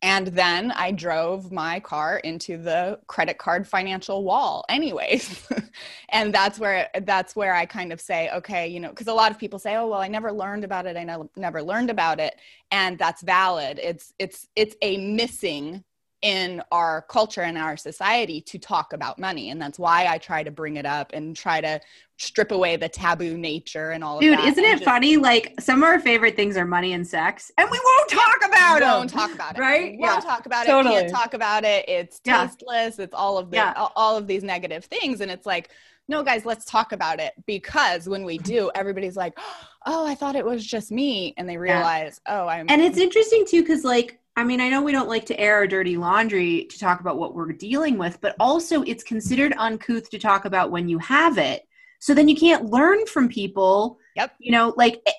And 0.00 0.28
then 0.28 0.70
I 0.72 0.92
drove 0.92 1.50
my 1.50 1.80
car 1.80 2.18
into 2.18 2.56
the 2.56 3.00
credit 3.08 3.38
card 3.38 3.66
financial 3.66 4.22
wall 4.22 4.64
anyways. 4.68 5.48
and 6.10 6.32
that's 6.32 6.58
where 6.58 6.88
that's 7.02 7.34
where 7.34 7.52
I 7.52 7.66
kind 7.66 7.92
of 7.92 8.00
say, 8.00 8.30
okay, 8.30 8.68
you 8.68 8.78
know, 8.78 8.90
because 8.90 9.08
a 9.08 9.12
lot 9.12 9.32
of 9.32 9.38
people 9.38 9.58
say, 9.58 9.74
oh, 9.74 9.88
well, 9.88 10.00
I 10.00 10.06
never 10.06 10.30
learned 10.30 10.62
about 10.62 10.86
it. 10.86 10.96
I 10.96 11.02
ne- 11.02 11.28
never 11.36 11.62
learned 11.62 11.90
about 11.90 12.20
it. 12.20 12.36
And 12.70 12.96
that's 12.96 13.22
valid. 13.22 13.80
It's 13.82 14.14
it's 14.20 14.46
it's 14.54 14.76
a 14.82 14.98
missing 14.98 15.82
in 16.22 16.60
our 16.72 17.02
culture 17.02 17.42
and 17.42 17.56
our 17.56 17.76
society 17.76 18.40
to 18.40 18.58
talk 18.58 18.92
about 18.92 19.18
money 19.20 19.50
and 19.50 19.62
that's 19.62 19.78
why 19.78 20.06
i 20.06 20.18
try 20.18 20.42
to 20.42 20.50
bring 20.50 20.76
it 20.76 20.84
up 20.84 21.12
and 21.14 21.36
try 21.36 21.60
to 21.60 21.80
strip 22.16 22.50
away 22.50 22.74
the 22.74 22.88
taboo 22.88 23.38
nature 23.38 23.92
and 23.92 24.02
all 24.02 24.16
of 24.16 24.20
that. 24.22 24.26
Dude, 24.26 24.38
of 24.40 24.44
that 24.44 24.48
isn't 24.50 24.64
it 24.64 24.72
just, 24.72 24.84
funny? 24.84 25.16
Like 25.16 25.54
some 25.60 25.78
of 25.78 25.84
our 25.84 26.00
favorite 26.00 26.34
things 26.34 26.56
are 26.56 26.64
money 26.64 26.92
and 26.92 27.06
sex, 27.06 27.52
and 27.56 27.70
we 27.70 27.78
won't 27.84 28.10
talk 28.10 28.38
about 28.44 28.80
we 28.80 28.86
it. 28.86 28.88
won't 28.90 29.08
talk 29.10 29.32
about 29.32 29.56
it 29.56 29.60
right? 29.60 29.92
we 29.92 29.98
won't 29.98 30.24
Yeah. 30.24 30.28
talk 30.28 30.46
about 30.46 30.66
Totally. 30.66 30.96
it 30.96 31.00
can't 31.02 31.12
talk 31.12 31.34
about 31.34 31.62
it 31.64 31.88
it's 31.88 32.20
Yeah. 32.24 32.44
tasteless 32.48 32.98
it's 32.98 33.14
all 33.14 33.38
of 33.38 33.50
the 33.52 33.58
Yeah. 33.58 33.72
all- 33.76 33.92
all 33.94 34.16
of 34.16 34.26
these 34.26 34.42
negative 34.42 34.84
things 34.86 35.20
and 35.20 35.30
it's 35.30 35.46
like 35.46 35.70
no 36.08 36.24
guys 36.24 36.44
let's 36.44 36.64
talk 36.64 36.90
about 36.90 37.20
it 37.20 37.34
because 37.46 38.08
when 38.08 38.24
we 38.24 38.36
do 38.38 38.68
everybody's 38.74 39.16
like 39.16 39.38
oh 39.86 40.04
i 40.04 40.16
thought 40.16 40.34
it 40.34 40.44
was 40.44 40.66
just 40.66 40.90
me 40.90 41.34
and 41.36 41.48
they 41.48 41.56
realize 41.56 42.20
oh 42.26 42.48
i'm 42.48 42.66
And 42.68 42.82
it's 42.82 42.98
interesting 42.98 43.46
too, 43.46 43.62
because 43.62 43.84
like, 43.84 44.18
I 44.38 44.44
mean, 44.44 44.60
I 44.60 44.68
know 44.68 44.80
we 44.82 44.92
don't 44.92 45.08
like 45.08 45.26
to 45.26 45.40
air 45.40 45.56
our 45.56 45.66
dirty 45.66 45.96
laundry 45.96 46.66
to 46.70 46.78
talk 46.78 47.00
about 47.00 47.18
what 47.18 47.34
we're 47.34 47.50
dealing 47.50 47.98
with, 47.98 48.20
but 48.20 48.36
also 48.38 48.82
it's 48.82 49.02
considered 49.02 49.52
uncouth 49.58 50.08
to 50.10 50.18
talk 50.18 50.44
about 50.44 50.70
when 50.70 50.88
you 50.88 50.96
have 50.98 51.38
it. 51.38 51.62
So 51.98 52.14
then 52.14 52.28
you 52.28 52.36
can't 52.36 52.66
learn 52.66 53.04
from 53.06 53.28
people. 53.28 53.98
Yep. 54.14 54.36
You 54.38 54.52
know, 54.52 54.74
like 54.76 55.02
eh, 55.06 55.12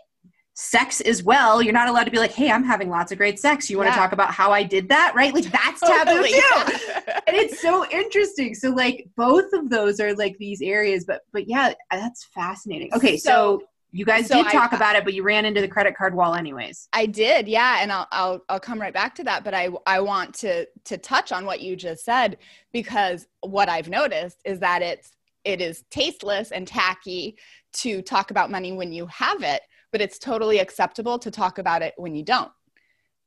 sex 0.54 1.02
as 1.02 1.22
well. 1.22 1.62
You're 1.62 1.74
not 1.74 1.90
allowed 1.90 2.06
to 2.06 2.12
be 2.12 2.18
like, 2.18 2.32
hey, 2.32 2.50
I'm 2.50 2.64
having 2.64 2.90
lots 2.90 3.12
of 3.12 3.18
great 3.18 3.38
sex. 3.40 3.70
You 3.70 3.76
want 3.78 3.88
to 3.90 3.92
Yeah. 3.92 3.98
talk 4.00 4.14
about 4.14 4.32
how 4.34 4.54
I 4.54 4.64
did 4.64 4.88
that? 4.88 5.12
Right? 5.14 5.34
Like 5.34 5.52
that's 5.52 5.82
taboo 5.82 6.12
Totally. 6.12 6.32
too. 6.32 6.64
and 7.28 7.36
it's 7.36 7.62
so 7.62 7.86
interesting 7.90 8.56
so 8.56 8.70
like 8.70 9.08
both 9.18 9.52
of 9.54 9.70
those 9.70 10.00
are 10.00 10.14
like 10.16 10.38
these 10.38 10.62
areas 10.62 11.06
but 11.06 11.22
but 11.34 11.48
yeah 11.48 11.74
that's 11.92 12.26
fascinating 12.34 12.90
okay 12.94 13.18
so, 13.18 13.60
So- 13.60 13.64
you 13.92 14.06
guys 14.06 14.28
so 14.28 14.36
did 14.36 14.48
I- 14.48 14.52
talk 14.52 14.74
about 14.74 14.96
it 14.96 15.04
but 15.04 15.14
you 15.14 15.24
ran 15.24 15.46
into 15.46 15.62
the 15.62 15.68
credit 15.68 15.96
card 15.96 16.14
wall 16.14 16.36
anyways 16.36 16.88
I 16.94 17.06
did, 17.06 17.48
yeah, 17.48 17.80
and 17.82 17.92
I'll, 17.92 18.08
I'll 18.12 18.46
I'll 18.50 18.60
come 18.60 18.80
right 18.80 18.94
back 18.94 19.16
to 19.16 19.24
that. 19.26 19.44
But 19.44 19.54
I 19.54 19.70
I 19.86 20.00
want 20.00 20.34
to 20.36 20.66
to 20.86 20.98
touch 20.98 21.32
on 21.32 21.46
what 21.46 21.62
you 21.62 21.76
just 21.76 22.04
said 22.04 22.38
because 22.74 23.28
what 23.42 23.70
I've 23.70 23.90
noticed 23.90 24.40
is 24.46 24.60
that 24.60 24.82
it's 24.82 25.12
it 25.46 25.62
is 25.62 25.84
tasteless 25.90 26.52
and 26.52 26.68
tacky 26.68 27.38
to 27.74 28.02
talk 28.02 28.32
about 28.32 28.52
money 28.52 28.72
when 28.74 28.92
you 28.92 29.06
have 29.08 29.44
it, 29.44 29.62
but 29.92 30.02
it's 30.02 30.20
totally 30.20 30.60
acceptable 30.60 31.18
to 31.20 31.32
talk 31.32 31.58
about 31.58 31.82
it 31.82 31.94
when 31.98 32.16
you 32.16 32.24
don't. 32.24 32.52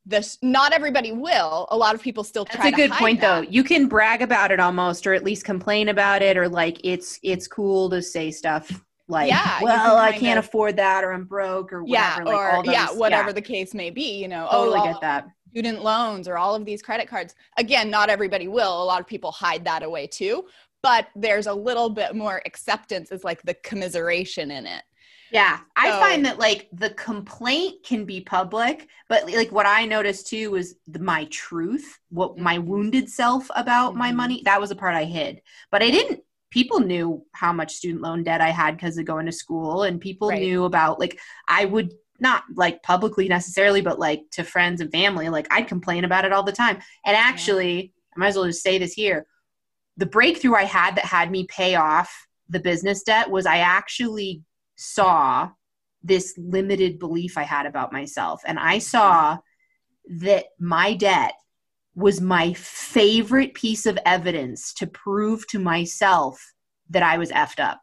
This 0.05 0.37
not 0.43 0.73
everybody 0.73 1.13
will. 1.13 1.69
A 1.71 1.77
lot 1.77 1.95
of 1.95 2.03
people 2.03 2.25
still 2.25 2.45
try 2.45 2.69
about 2.69 2.69
it. 2.69 2.77
that's 2.77 2.77
try. 2.77 2.85
a 2.85 2.89
to 2.89 2.95
good 2.95 2.99
point 2.99 3.21
that. 3.21 3.45
though 3.45 3.51
you 3.51 3.63
can 3.65 3.89
brag 3.89 4.21
about 4.21 4.51
it 4.51 4.61
almost 4.61 5.07
or 5.07 5.15
at 5.15 5.25
least 5.25 5.45
complain 5.45 5.89
about 5.89 6.23
it 6.23 6.37
or 6.37 6.49
like 6.49 6.81
it's 6.85 7.19
it's 7.23 7.47
cool 7.47 7.89
to 7.91 8.03
say 8.03 8.31
stuff 8.31 8.83
like 9.13 9.29
Yeah, 9.29 9.63
well 9.63 9.97
can 9.97 10.15
i 10.15 10.19
can't 10.19 10.39
of- 10.39 10.45
afford 10.47 10.77
that 10.79 11.05
or 11.05 11.13
i'm 11.13 11.25
broke 11.25 11.73
or 11.73 11.85
Yeah, 11.87 12.19
whatever 12.19 12.25
like 12.31 12.37
or 12.39 12.51
all 12.51 12.63
those, 12.65 12.73
yeah, 12.75 12.89
whatever 12.93 13.33
the 13.33 13.43
case 13.43 13.73
may 13.75 13.91
be. 13.91 14.21
You 14.21 14.27
know, 14.29 14.49
totally 14.51 14.81
oh, 14.81 14.85
get 14.85 15.01
that 15.03 15.29
student 15.51 15.85
loans 15.85 16.27
or 16.27 16.37
all 16.39 16.55
of 16.55 16.65
these 16.65 16.83
credit 16.83 17.07
cards. 17.07 17.35
Again, 17.59 17.91
not 17.91 18.09
everybody 18.09 18.49
will. 18.49 18.83
A 18.83 18.87
lot 18.93 19.01
of 19.01 19.07
people 19.07 19.31
hide 19.31 19.65
that 19.67 19.83
away 19.83 20.07
too, 20.07 20.47
but 20.83 21.09
there's 21.15 21.47
a 21.47 21.53
little 21.55 21.91
bit 21.91 22.17
more 22.17 22.41
acceptance 22.47 23.13
is 23.13 23.23
like 23.23 23.43
the 23.43 23.55
commiseration 23.55 24.51
in 24.51 24.67
it. 24.67 24.83
Yeah, 25.31 25.61
I 25.77 25.91
find 25.99 26.27
that 26.27 26.39
like 26.39 26.69
the 26.73 26.91
complaint 26.91 27.85
can 27.85 28.05
be 28.05 28.21
public, 28.21 28.89
but 29.09 29.31
like 29.33 29.51
what 29.51 29.65
I 29.67 29.87
noticed 29.87 30.27
too 30.27 30.51
was 30.51 30.75
the, 30.87 30.99
my 30.99 31.25
truth, 31.31 31.99
what 32.11 32.37
my 32.39 32.59
wounded 32.59 33.09
self 33.09 33.49
about 33.57 33.95
my 33.95 34.11
Mhm. 34.13 34.17
money. 34.17 34.43
That 34.45 34.61
was 34.61 34.71
a 34.71 34.77
part 34.77 34.95
I 34.95 35.05
hid, 35.05 35.41
but 35.71 35.83
I 35.83 35.91
didn't. 35.91 36.21
People 36.53 36.81
knew 36.81 37.25
how 37.33 37.53
much 37.53 37.75
student 37.75 38.03
loan 38.03 38.23
debt 38.23 38.43
I 38.43 38.51
had 38.51 38.77
because 38.77 38.99
of 38.99 39.07
going 39.07 39.27
to 39.27 39.33
school, 39.33 39.83
and 39.85 40.01
people 40.01 40.29
Right. 40.29 40.43
knew 40.43 40.65
about 40.65 41.01
like 41.01 41.19
I 41.49 41.65
would 41.65 41.93
not 42.21 42.45
like 42.55 42.83
publicly 42.83 43.27
necessarily, 43.27 43.81
but 43.81 43.99
like 43.99 44.21
to 44.33 44.45
friends 44.45 44.81
and 44.81 44.93
family, 44.93 45.29
like 45.31 45.49
I'd 45.51 45.67
complain 45.67 46.05
about 46.05 46.25
it 46.27 46.33
all 46.33 46.43
the 46.45 46.53
time. 46.53 46.77
And 47.05 47.17
actually, 47.17 47.93
I 48.15 48.21
might 48.21 48.29
as 48.29 48.37
well 48.37 48.45
just 48.47 48.63
say 48.63 48.79
this 48.79 48.93
here: 48.93 49.27
the 49.97 50.07
breakthrough 50.07 50.55
I 50.55 50.65
had 50.65 50.97
that 50.97 51.07
had 51.07 51.31
me 51.31 51.47
pay 51.47 51.75
off 51.75 52.29
the 52.51 52.61
business 52.61 53.03
debt 53.03 53.31
was 53.31 53.47
I 53.47 53.59
actually 53.59 54.43
saw 54.77 55.51
this 56.03 56.35
limited 56.37 56.99
belief 56.99 57.39
I 57.39 57.45
had 57.45 57.65
about 57.65 57.93
myself. 57.93 58.43
And 58.47 58.59
I 58.59 58.79
saw 58.79 59.39
that 60.19 60.47
my 60.59 60.95
debt 60.95 61.33
was 61.95 62.21
my 62.21 62.53
favorite 62.55 63.55
piece 63.55 63.87
of 63.87 63.99
evidence 64.07 64.73
to 64.75 64.87
prove 64.87 65.47
to 65.49 65.59
myself 65.59 66.53
that 66.91 67.03
I 67.03 67.19
was 67.19 67.31
effed 67.31 67.61
up. 67.61 67.81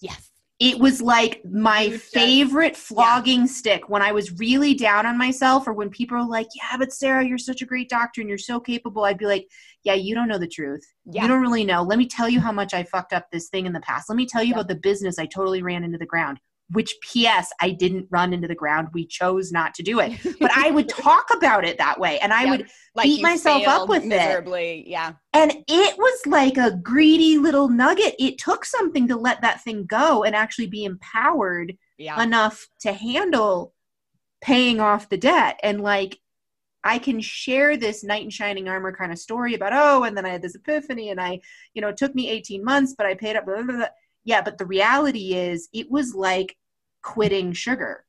Yes. 0.00 0.30
It 0.58 0.78
was 0.78 1.02
like 1.02 1.42
my 1.44 1.88
just- 1.88 2.12
favorite 2.12 2.76
flogging 2.76 3.46
stick 3.48 3.88
when 3.88 4.00
I 4.00 4.12
was 4.12 4.38
really 4.38 4.74
down 4.74 5.06
on 5.06 5.18
myself, 5.18 5.66
or 5.66 5.72
when 5.72 5.90
people 5.90 6.16
are 6.16 6.26
like, 6.28 6.46
Yeah, 6.54 6.76
but 6.78 6.92
Sarah, 6.92 7.26
you're 7.26 7.36
such 7.38 7.62
a 7.62 7.66
great 7.66 7.88
doctor 7.88 8.20
and 8.20 8.28
you're 8.28 8.38
so 8.38 8.60
capable. 8.60 9.04
I'd 9.04 9.18
be 9.18 9.26
like, 9.26 9.48
Yeah, 9.82 9.94
you 9.94 10.14
don't 10.14 10.28
know 10.28 10.38
the 10.38 10.46
truth. 10.46 10.84
Yeah. 11.04 11.22
You 11.22 11.28
don't 11.28 11.40
really 11.40 11.64
know. 11.64 11.82
Let 11.82 11.98
me 11.98 12.06
tell 12.06 12.28
you 12.28 12.38
how 12.40 12.52
much 12.52 12.74
I 12.74 12.84
fucked 12.84 13.12
up 13.12 13.26
this 13.32 13.48
thing 13.48 13.66
in 13.66 13.72
the 13.72 13.80
past. 13.80 14.08
Let 14.08 14.16
me 14.16 14.26
tell 14.26 14.42
you 14.42 14.50
Yeah. 14.50 14.60
about 14.60 14.68
the 14.68 14.76
business 14.76 15.18
I 15.18 15.26
totally 15.26 15.62
ran 15.62 15.82
into 15.84 15.98
the 15.98 16.06
ground. 16.06 16.38
Which, 16.72 16.96
P.S., 17.02 17.52
I 17.60 17.70
didn't 17.70 18.06
run 18.10 18.32
into 18.32 18.48
the 18.48 18.54
ground. 18.54 18.88
We 18.92 19.06
chose 19.06 19.52
not 19.52 19.74
to 19.74 19.82
do 19.82 20.00
it. 20.00 20.12
But 20.40 20.50
I 20.56 20.70
would 20.70 20.88
talk 20.88 21.26
about 21.34 21.64
it 21.64 21.78
that 21.78 22.00
way. 22.00 22.18
And 22.20 22.32
I 22.32 22.44
Yeah. 22.44 22.50
would, 22.50 22.68
like 22.94 23.04
beat 23.04 23.22
myself 23.22 23.66
up 23.66 23.88
with 23.88 24.04
it. 24.04 24.86
Yeah. 24.86 25.12
and 25.32 25.52
it 25.68 25.98
was 25.98 26.26
like 26.26 26.58
a 26.58 26.72
greedy 26.82 27.38
little 27.38 27.68
nugget. 27.68 28.14
It 28.18 28.38
took 28.38 28.64
something 28.64 29.08
to 29.08 29.16
let 29.16 29.40
that 29.42 29.62
thing 29.62 29.86
go 29.86 30.24
and 30.24 30.34
actually 30.36 30.66
be 30.66 30.84
empowered 30.84 31.76
Yeah. 31.98 32.22
enough 32.22 32.68
to 32.80 32.92
handle 32.92 33.72
paying 34.40 34.80
off 34.80 35.08
the 35.08 35.16
debt. 35.16 35.58
And 35.62 35.80
like, 35.80 36.18
I 36.84 36.98
can 36.98 37.20
share 37.20 37.76
this 37.76 38.02
knight 38.02 38.24
in 38.24 38.30
shining 38.30 38.68
armor 38.68 38.92
kind 38.92 39.12
of 39.12 39.18
story 39.18 39.54
about, 39.54 39.72
oh, 39.72 40.02
and 40.02 40.16
then 40.16 40.26
I 40.26 40.30
had 40.30 40.42
this 40.42 40.56
epiphany 40.56 41.10
and 41.10 41.20
I, 41.20 41.40
you 41.74 41.80
know, 41.80 41.88
it 41.88 41.96
took 41.96 42.14
me 42.14 42.28
18 42.28 42.64
months, 42.64 42.94
but 42.96 43.06
I 43.06 43.14
paid 43.14 43.36
up. 43.36 43.44
Blah, 43.46 43.62
blah, 43.62 43.76
blah. 43.76 43.86
Yeah, 44.24 44.42
but 44.42 44.58
the 44.58 44.66
reality 44.66 45.34
is 45.34 45.68
it 45.72 45.90
was 45.90 46.14
like 46.14 46.56
quitting 47.02 47.52
sugar. 47.52 48.04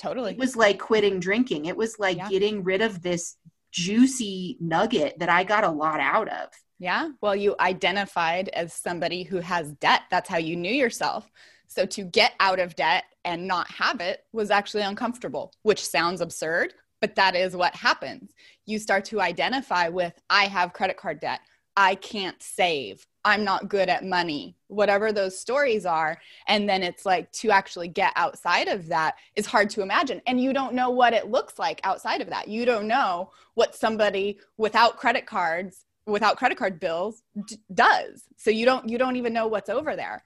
totally. 0.00 0.30
It 0.32 0.38
was 0.38 0.54
like 0.54 0.78
quitting 0.78 1.18
drinking. 1.18 1.66
It 1.66 1.76
was 1.76 1.98
like 1.98 2.16
Yeah. 2.18 2.28
getting 2.28 2.62
rid 2.62 2.82
of 2.82 3.02
this 3.02 3.36
juicy 3.72 4.56
nugget 4.60 5.18
that 5.18 5.28
I 5.28 5.42
got 5.44 5.64
a 5.64 5.68
lot 5.70 5.98
out 5.98 6.28
of. 6.28 6.50
Yeah. 6.78 7.10
Well, 7.20 7.34
you 7.34 7.56
identified 7.58 8.48
as 8.50 8.72
somebody 8.72 9.24
who 9.24 9.38
has 9.38 9.72
debt. 9.72 10.02
That's 10.10 10.28
how 10.28 10.38
you 10.38 10.54
knew 10.56 10.72
yourself. 10.72 11.28
So 11.66 11.84
to 11.86 12.04
get 12.04 12.34
out 12.38 12.60
of 12.60 12.76
debt 12.76 13.04
and 13.24 13.48
not 13.48 13.68
have 13.72 14.00
it 14.00 14.24
was 14.32 14.50
actually 14.52 14.84
uncomfortable, 14.84 15.52
which 15.62 15.84
sounds 15.84 16.20
absurd, 16.20 16.74
but 17.00 17.16
that 17.16 17.34
is 17.34 17.56
what 17.56 17.74
happens. 17.74 18.32
You 18.66 18.78
start 18.78 19.04
to 19.06 19.20
identify 19.20 19.88
with, 19.88 20.14
I 20.30 20.44
have 20.44 20.72
credit 20.72 20.96
card 20.96 21.18
debt. 21.20 21.40
I 21.78 21.94
can't 21.94 22.42
save. 22.42 23.06
I'm 23.24 23.44
not 23.44 23.68
good 23.68 23.88
at 23.88 24.04
money, 24.04 24.56
whatever 24.66 25.12
those 25.12 25.38
stories 25.38 25.86
are. 25.86 26.18
And 26.48 26.68
then 26.68 26.82
it's 26.82 27.06
like 27.06 27.30
to 27.34 27.52
actually 27.52 27.86
get 27.86 28.12
outside 28.16 28.66
of 28.66 28.88
that 28.88 29.14
is 29.36 29.46
hard 29.46 29.70
to 29.70 29.82
imagine. 29.82 30.20
And 30.26 30.40
you 30.40 30.52
don't 30.52 30.74
know 30.74 30.90
what 30.90 31.12
it 31.12 31.30
looks 31.30 31.56
like 31.56 31.80
outside 31.84 32.20
of 32.20 32.30
that. 32.30 32.48
You 32.48 32.64
don't 32.64 32.88
know 32.88 33.30
what 33.54 33.76
somebody 33.76 34.40
without 34.56 34.96
credit 34.96 35.24
cards, 35.24 35.84
without 36.04 36.36
credit 36.36 36.58
card 36.58 36.80
bills 36.80 37.22
d- 37.46 37.58
does. 37.72 38.24
So 38.36 38.50
you 38.50 38.66
don't 38.66 38.88
you 38.88 38.98
don't 38.98 39.14
even 39.14 39.32
know 39.32 39.46
what's 39.46 39.70
over 39.70 39.94
there. 39.94 40.24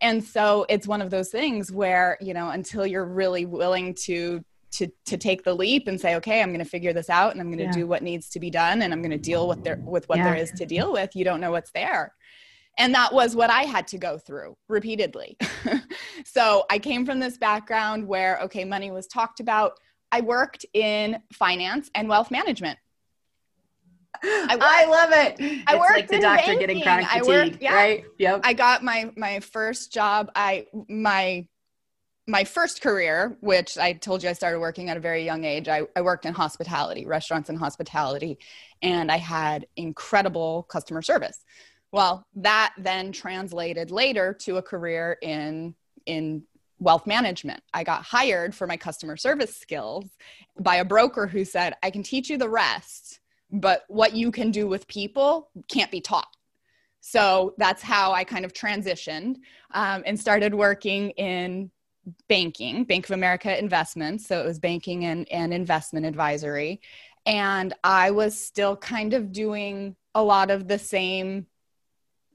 And 0.00 0.24
so 0.24 0.64
it's 0.70 0.88
one 0.88 1.02
of 1.02 1.10
those 1.10 1.28
things 1.28 1.70
where, 1.70 2.16
you 2.20 2.32
know, 2.32 2.48
until 2.48 2.86
you're 2.86 3.04
really 3.04 3.44
willing 3.44 3.94
to 4.04 4.42
to 4.74 4.88
to 5.06 5.16
take 5.16 5.42
the 5.44 5.54
leap 5.54 5.88
and 5.88 6.00
say, 6.00 6.14
okay, 6.16 6.40
I'm 6.42 6.48
going 6.50 6.58
to 6.64 6.64
figure 6.70 6.92
this 6.92 7.10
out 7.10 7.32
and 7.32 7.40
I'm 7.40 7.48
going 7.48 7.58
to 7.58 7.64
Yeah. 7.64 7.72
do 7.72 7.86
what 7.86 8.02
needs 8.02 8.28
to 8.30 8.40
be 8.40 8.50
done 8.50 8.82
and 8.82 8.92
I'm 8.92 9.02
going 9.02 9.10
to 9.12 9.18
deal 9.18 9.48
with 9.48 9.64
there 9.64 9.80
with 9.84 10.08
what 10.08 10.18
Yeah. 10.18 10.24
there 10.24 10.34
is 10.36 10.50
to 10.52 10.66
deal 10.66 10.92
with. 10.92 11.14
You 11.16 11.24
don't 11.24 11.40
know 11.40 11.50
what's 11.50 11.70
there. 11.72 12.12
And 12.76 12.92
that 12.94 13.12
was 13.12 13.36
what 13.36 13.50
I 13.50 13.62
had 13.62 13.86
to 13.88 13.98
go 13.98 14.18
through 14.18 14.56
repeatedly. 14.68 15.36
so 16.24 16.64
I 16.70 16.78
came 16.80 17.06
from 17.06 17.20
this 17.20 17.38
background 17.38 18.06
where, 18.08 18.38
okay, 18.44 18.64
money 18.64 18.90
was 18.90 19.06
talked 19.06 19.38
about. 19.40 19.78
I 20.10 20.20
worked 20.22 20.66
in 20.74 21.20
finance 21.32 21.88
and 21.94 22.08
wealth 22.08 22.30
management. 22.32 22.78
I, 24.22 24.56
worked- 24.56 24.90
love 24.90 25.10
it. 25.12 25.36
it's 25.38 25.64
I 25.66 25.74
like 25.76 25.90
worked 25.90 26.08
the 26.08 26.14
in 26.16 26.22
doctor 26.22 26.54
getting 26.54 26.80
banking. 26.80 26.82
chronic 26.82 27.06
I 27.06 27.18
fatigue, 27.18 27.28
worked- 27.52 27.62
yeah. 27.62 27.74
right? 27.74 28.04
Yep. 28.18 28.40
I 28.44 28.52
got 28.54 28.82
my 28.82 29.10
my 29.16 29.40
first 29.40 29.92
job. 29.92 30.30
I 30.34 30.66
my 30.88 31.46
my 32.26 32.44
first 32.44 32.80
career, 32.80 33.36
which 33.40 33.76
I 33.76 33.92
told 33.92 34.22
you 34.22 34.30
I 34.30 34.32
started 34.32 34.58
working 34.58 34.88
at 34.88 34.96
a 34.96 35.00
very 35.00 35.24
young 35.24 35.44
age. 35.44 35.68
I, 35.68 35.82
I 35.94 36.00
worked 36.00 36.24
in 36.24 36.32
hospitality, 36.32 37.04
restaurants 37.04 37.48
and 37.48 37.58
hospitality, 37.58 38.38
and 38.82 39.12
I 39.12 39.18
had 39.18 39.66
incredible 39.76 40.64
customer 40.64 41.02
service. 41.02 41.44
Well, 41.92 42.26
that 42.36 42.74
then 42.78 43.12
translated 43.12 43.90
later 43.90 44.34
to 44.40 44.56
a 44.56 44.62
career 44.62 45.18
in 45.22 45.74
in 46.06 46.44
wealth 46.80 47.06
management. 47.06 47.62
I 47.72 47.84
got 47.84 48.02
hired 48.02 48.54
for 48.54 48.66
my 48.66 48.76
customer 48.76 49.16
service 49.16 49.56
skills 49.56 50.04
by 50.58 50.76
a 50.76 50.84
broker 50.84 51.26
who 51.26 51.44
said, 51.44 51.74
"I 51.82 51.90
can 51.90 52.02
teach 52.02 52.30
you 52.30 52.38
the 52.38 52.48
rest." 52.48 53.20
but 53.54 53.84
what 53.88 54.14
you 54.14 54.30
can 54.30 54.50
do 54.50 54.66
with 54.66 54.86
people 54.88 55.48
can't 55.68 55.90
be 55.90 56.00
taught. 56.00 56.26
So 57.00 57.54
that's 57.56 57.82
how 57.82 58.12
I 58.12 58.24
kind 58.24 58.44
of 58.44 58.52
transitioned 58.52 59.36
um, 59.72 60.02
and 60.06 60.18
started 60.18 60.54
working 60.54 61.10
in 61.10 61.70
banking, 62.28 62.84
Bank 62.84 63.06
of 63.06 63.12
America 63.12 63.58
Investments. 63.58 64.26
So 64.26 64.40
it 64.40 64.46
was 64.46 64.58
banking 64.58 65.04
and, 65.04 65.30
and 65.30 65.52
investment 65.52 66.06
advisory. 66.06 66.80
And 67.26 67.72
I 67.82 68.10
was 68.10 68.38
still 68.38 68.76
kind 68.76 69.14
of 69.14 69.32
doing 69.32 69.96
a 70.14 70.22
lot 70.22 70.50
of 70.50 70.68
the 70.68 70.78
same 70.78 71.46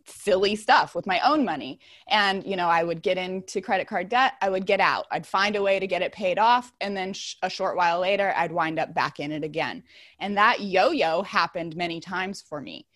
silly 0.06 0.56
stuff 0.56 0.96
with 0.96 1.06
my 1.06 1.20
own 1.20 1.46
money. 1.46 1.80
And, 2.08 2.46
you 2.46 2.56
know, 2.56 2.68
I 2.68 2.84
would 2.84 3.02
get 3.02 3.18
into 3.18 3.62
credit 3.62 3.88
card 3.88 4.10
debt, 4.10 4.34
I 4.42 4.50
would 4.50 4.66
get 4.66 4.80
out, 4.80 5.06
I'd 5.12 5.28
find 5.28 5.56
a 5.56 5.62
way 5.62 5.80
to 5.80 5.88
get 5.88 6.02
it 6.02 6.12
paid 6.12 6.40
off. 6.40 6.74
And 6.82 6.96
then 6.98 7.14
sh- 7.14 7.36
a 7.44 7.50
short 7.50 7.78
while 7.78 8.00
later, 8.00 8.34
I'd 8.36 8.52
wind 8.52 8.80
up 8.80 8.94
back 8.94 9.20
in 9.20 9.32
it 9.32 9.44
again. 9.44 9.84
And 10.20 10.38
that 10.38 10.62
yo 10.62 10.92
yo 10.92 11.22
happened 11.24 11.76
many 11.76 12.00
times 12.00 12.42
for 12.42 12.60
me. 12.60 12.88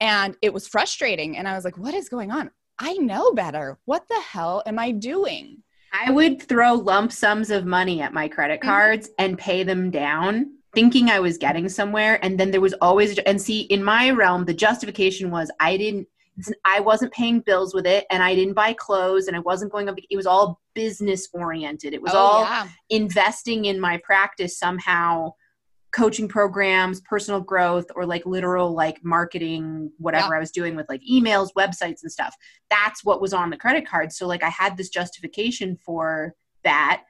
And 0.00 0.36
it 0.40 0.54
was 0.54 0.66
frustrating. 0.66 1.36
And 1.36 1.46
I 1.46 1.54
was 1.54 1.64
like, 1.64 1.76
what 1.76 1.94
is 1.94 2.08
going 2.08 2.30
on? 2.30 2.50
I 2.78 2.94
know 2.94 3.32
better. 3.32 3.78
What 3.84 4.08
the 4.08 4.20
hell 4.20 4.62
am 4.64 4.78
I 4.78 4.92
doing? 4.92 5.62
I 5.92 6.10
would 6.10 6.42
throw 6.42 6.74
lump 6.74 7.12
sums 7.12 7.50
of 7.50 7.66
money 7.66 8.00
at 8.00 8.12
my 8.12 8.28
credit 8.28 8.60
mm-hmm. 8.60 8.68
cards 8.68 9.08
mm-hmm. 9.08 9.24
and 9.24 9.38
pay 9.38 9.62
them 9.62 9.90
down 9.90 10.52
thinking 10.72 11.10
I 11.10 11.18
was 11.20 11.36
getting 11.36 11.68
somewhere. 11.68 12.24
And 12.24 12.38
then 12.38 12.52
there 12.52 12.60
was 12.60 12.74
always, 12.74 13.18
and 13.18 13.42
see, 13.42 13.62
in 13.62 13.82
my 13.82 14.10
realm, 14.10 14.44
the 14.44 14.54
justification 14.54 15.30
was 15.30 15.50
I 15.58 15.76
didn't 15.76 16.06
I 16.64 16.80
wasn't 16.80 17.12
paying 17.12 17.40
bills 17.40 17.74
with 17.74 17.86
it 17.86 18.06
and 18.10 18.22
I 18.22 18.34
didn't 18.34 18.54
buy 18.54 18.72
clothes 18.72 19.26
and 19.26 19.36
I 19.36 19.40
wasn't 19.40 19.72
going 19.72 19.88
up. 19.88 19.96
It 20.08 20.16
was 20.16 20.26
all 20.26 20.60
business 20.74 21.28
oriented. 21.32 21.92
It 21.92 22.02
was 22.02 22.12
oh, 22.14 22.18
all 22.18 22.42
yeah. 22.44 22.68
investing 22.88 23.66
in 23.66 23.80
my 23.80 23.98
practice 23.98 24.58
somehow, 24.58 25.34
coaching 25.92 26.28
programs, 26.28 27.00
personal 27.00 27.40
growth, 27.40 27.86
or 27.96 28.06
like 28.06 28.24
literal 28.26 28.72
like 28.72 29.04
marketing, 29.04 29.90
whatever 29.98 30.28
yeah. 30.30 30.36
I 30.36 30.40
was 30.40 30.50
doing 30.50 30.76
with 30.76 30.88
like 30.88 31.02
emails, 31.10 31.48
websites, 31.56 32.02
and 32.02 32.12
stuff. 32.12 32.34
That's 32.70 33.04
what 33.04 33.20
was 33.20 33.32
on 33.32 33.50
the 33.50 33.56
credit 33.56 33.88
card. 33.88 34.12
So 34.12 34.26
like 34.26 34.42
I 34.42 34.50
had 34.50 34.76
this 34.76 34.88
justification 34.88 35.76
for 35.84 36.34
that. 36.64 37.02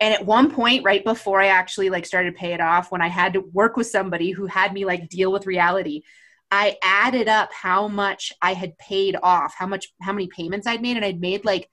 And 0.00 0.12
at 0.12 0.26
one 0.26 0.50
point, 0.50 0.84
right 0.84 1.04
before 1.04 1.40
I 1.40 1.46
actually 1.46 1.88
like 1.88 2.04
started 2.04 2.32
to 2.32 2.38
pay 2.38 2.52
it 2.52 2.60
off, 2.60 2.90
when 2.90 3.00
I 3.00 3.08
had 3.08 3.32
to 3.32 3.40
work 3.52 3.76
with 3.76 3.86
somebody 3.86 4.30
who 4.30 4.46
had 4.46 4.72
me 4.72 4.84
like 4.84 5.08
deal 5.08 5.32
with 5.32 5.46
reality, 5.46 6.02
I 6.50 6.76
added 6.82 7.28
up 7.28 7.52
how 7.52 7.88
much 7.88 8.32
I 8.42 8.52
had 8.52 8.76
paid 8.78 9.16
off, 9.22 9.54
how 9.56 9.66
much, 9.66 9.88
how 10.02 10.12
many 10.12 10.28
payments 10.28 10.66
I'd 10.66 10.82
made, 10.82 10.96
and 10.96 11.04
I'd 11.04 11.20
made 11.20 11.44
like 11.44 11.68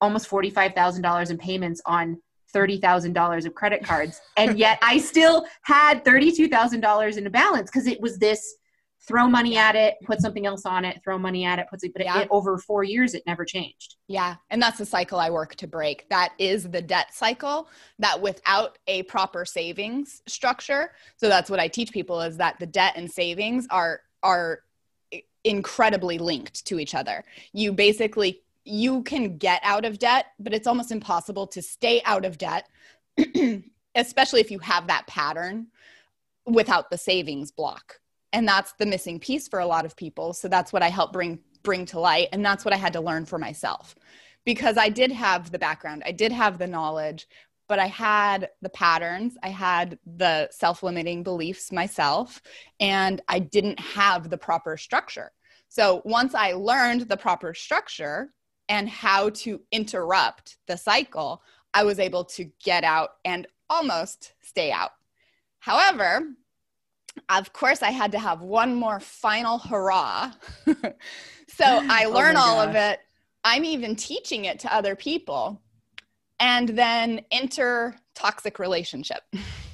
almost 0.00 0.28
forty-five 0.28 0.74
thousand 0.74 1.02
dollars 1.02 1.30
in 1.30 1.38
payments 1.38 1.82
on 1.84 2.20
thirty 2.52 2.78
thousand 2.78 3.12
dollars 3.12 3.44
of 3.44 3.54
credit 3.54 3.84
cards, 3.84 4.20
and 4.36 4.58
yet 4.58 4.78
I 4.82 4.98
still 4.98 5.46
had 5.62 6.04
thirty-two 6.04 6.48
thousand 6.48 6.80
dollars 6.80 7.16
in 7.16 7.26
a 7.26 7.30
balance 7.30 7.70
because 7.70 7.86
it 7.86 8.00
was 8.00 8.18
this 8.18 8.56
throw 9.06 9.26
money 9.26 9.56
at 9.56 9.74
it, 9.74 9.94
put 10.04 10.20
something 10.20 10.44
else 10.44 10.66
on 10.66 10.84
it, 10.84 11.00
throw 11.02 11.18
money 11.18 11.44
at 11.44 11.58
it, 11.58 11.66
put 11.70 11.80
but 11.94 12.04
yeah. 12.04 12.20
it, 12.20 12.28
over 12.30 12.58
four 12.58 12.84
years 12.84 13.14
it 13.14 13.22
never 13.26 13.44
changed. 13.44 13.96
Yeah, 14.06 14.36
and 14.50 14.60
that's 14.60 14.78
the 14.78 14.86
cycle 14.86 15.18
I 15.18 15.30
work 15.30 15.54
to 15.56 15.66
break. 15.66 16.08
That 16.10 16.32
is 16.38 16.68
the 16.68 16.82
debt 16.82 17.14
cycle. 17.14 17.68
That 17.98 18.20
without 18.20 18.78
a 18.86 19.04
proper 19.04 19.44
savings 19.44 20.22
structure, 20.26 20.92
so 21.16 21.28
that's 21.28 21.48
what 21.48 21.60
I 21.60 21.68
teach 21.68 21.90
people 21.92 22.20
is 22.20 22.36
that 22.36 22.58
the 22.58 22.66
debt 22.66 22.94
and 22.96 23.10
savings 23.10 23.66
are 23.70 24.02
are 24.22 24.60
incredibly 25.44 26.18
linked 26.18 26.66
to 26.66 26.78
each 26.78 26.94
other. 26.94 27.24
You 27.52 27.72
basically 27.72 28.42
you 28.68 29.02
can 29.02 29.38
get 29.38 29.60
out 29.64 29.84
of 29.84 29.98
debt, 29.98 30.26
but 30.38 30.54
it's 30.54 30.66
almost 30.66 30.90
impossible 30.90 31.46
to 31.48 31.62
stay 31.62 32.02
out 32.04 32.24
of 32.24 32.38
debt, 32.38 32.68
especially 33.94 34.40
if 34.40 34.50
you 34.50 34.58
have 34.60 34.86
that 34.86 35.06
pattern 35.06 35.68
without 36.46 36.90
the 36.90 36.98
savings 36.98 37.50
block. 37.50 38.00
And 38.32 38.46
that's 38.46 38.72
the 38.74 38.86
missing 38.86 39.18
piece 39.18 39.48
for 39.48 39.60
a 39.60 39.66
lot 39.66 39.84
of 39.84 39.96
people. 39.96 40.32
So 40.32 40.48
that's 40.48 40.72
what 40.72 40.82
I 40.82 40.88
help 40.88 41.12
bring 41.12 41.40
bring 41.64 41.84
to 41.84 41.98
light 41.98 42.28
and 42.32 42.44
that's 42.44 42.64
what 42.64 42.72
I 42.72 42.76
had 42.76 42.92
to 42.92 43.00
learn 43.00 43.26
for 43.26 43.38
myself. 43.38 43.94
Because 44.44 44.78
I 44.78 44.88
did 44.88 45.12
have 45.12 45.50
the 45.50 45.58
background, 45.58 46.02
I 46.06 46.12
did 46.12 46.32
have 46.32 46.58
the 46.58 46.66
knowledge, 46.66 47.26
but 47.68 47.78
I 47.78 47.86
had 47.86 48.48
the 48.62 48.70
patterns, 48.70 49.36
I 49.42 49.48
had 49.48 49.98
the 50.06 50.48
self 50.50 50.82
limiting 50.82 51.22
beliefs 51.22 51.72
myself, 51.72 52.40
and 52.80 53.20
I 53.28 53.40
didn't 53.40 53.80
have 53.80 54.30
the 54.30 54.38
proper 54.38 54.76
structure. 54.76 55.32
So 55.68 56.00
once 56.04 56.34
I 56.34 56.52
learned 56.52 57.02
the 57.02 57.16
proper 57.16 57.52
structure 57.52 58.32
and 58.68 58.88
how 58.88 59.30
to 59.30 59.60
interrupt 59.72 60.58
the 60.66 60.76
cycle, 60.76 61.42
I 61.74 61.84
was 61.84 61.98
able 61.98 62.24
to 62.24 62.50
get 62.62 62.84
out 62.84 63.10
and 63.24 63.46
almost 63.70 64.34
stay 64.40 64.70
out. 64.72 64.92
However, 65.60 66.22
of 67.28 67.52
course, 67.52 67.82
I 67.82 67.90
had 67.90 68.12
to 68.12 68.18
have 68.18 68.40
one 68.40 68.74
more 68.74 69.00
final 69.00 69.58
hurrah. 69.58 70.32
so 70.66 71.64
I 71.64 72.06
learn 72.06 72.36
oh 72.36 72.40
all 72.40 72.60
of 72.60 72.74
it. 72.74 73.00
I'm 73.44 73.64
even 73.64 73.96
teaching 73.96 74.44
it 74.44 74.60
to 74.60 74.74
other 74.74 74.94
people 74.94 75.60
and 76.40 76.68
then 76.68 77.22
enter 77.30 77.94
toxic 78.14 78.58
relationship. 78.58 79.22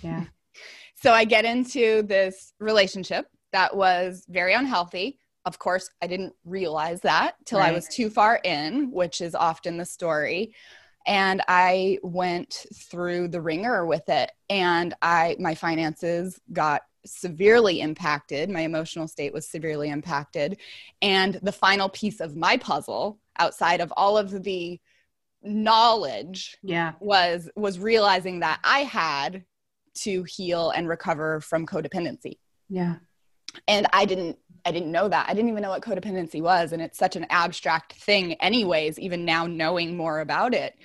Yeah. 0.03 0.25
so 0.95 1.13
I 1.13 1.25
get 1.25 1.45
into 1.45 2.03
this 2.03 2.53
relationship 2.61 3.27
that 3.53 3.77
was 3.77 4.25
very 4.29 4.55
unhealthy. 4.55 5.19
Of 5.47 5.59
course, 5.59 5.91
I 6.03 6.07
didn't 6.07 6.35
realize 6.45 7.01
that 7.03 7.37
till 7.45 7.59
right. 7.59 7.69
I 7.69 7.73
was 7.73 7.87
too 7.89 8.11
far 8.11 8.41
in, 8.45 8.91
which 8.91 9.21
is 9.21 9.35
often 9.35 9.77
the 9.77 9.85
story. 9.85 10.55
And 11.07 11.43
I 11.49 11.99
went 12.03 12.65
through 12.75 13.29
the 13.29 13.41
wringer 13.41 13.85
with 13.85 14.09
it 14.09 14.33
and 14.49 14.95
I 15.03 15.37
my 15.39 15.55
finances 15.55 16.41
got 16.53 16.83
severely 17.05 17.83
impacted. 17.83 18.49
My 18.49 18.63
emotional 18.63 19.07
state 19.07 19.35
was 19.35 19.47
severely 19.47 19.91
impacted. 19.91 20.57
And 21.03 21.35
the 21.43 21.53
final 21.53 21.91
piece 21.91 22.21
of 22.21 22.37
my 22.37 22.57
puzzle 22.57 23.21
outside 23.39 23.83
of 23.83 23.93
all 23.97 24.17
of 24.17 24.43
the 24.45 24.81
knowledge 25.45 26.57
yeah 26.63 26.93
was 27.01 27.51
was 27.55 27.79
realizing 27.79 28.41
that 28.41 28.59
i 28.65 28.81
had 28.81 29.45
to 29.95 30.23
heal 30.25 30.71
and 30.71 30.89
recover 30.89 31.41
from 31.41 31.67
codependency 31.67 32.39
yeah 32.71 32.97
and 33.69 33.87
i 33.93 34.05
didn't 34.05 34.39
i 34.65 34.73
didn't 34.73 34.93
know 34.93 35.09
that. 35.09 35.29
I 35.29 35.35
didn't 35.35 35.51
even 35.51 35.63
know 35.63 35.71
what 35.71 35.83
codependency 35.83 36.41
was 36.43 36.73
and 36.73 36.83
it's 36.83 36.99
such 36.99 37.17
an 37.17 37.27
abstract 37.31 37.95
thing 37.95 38.35
anyways 38.35 38.99
even 38.99 39.25
now 39.25 39.47
knowing 39.47 39.97
more 39.97 40.21
about 40.21 40.55
it. 40.55 40.77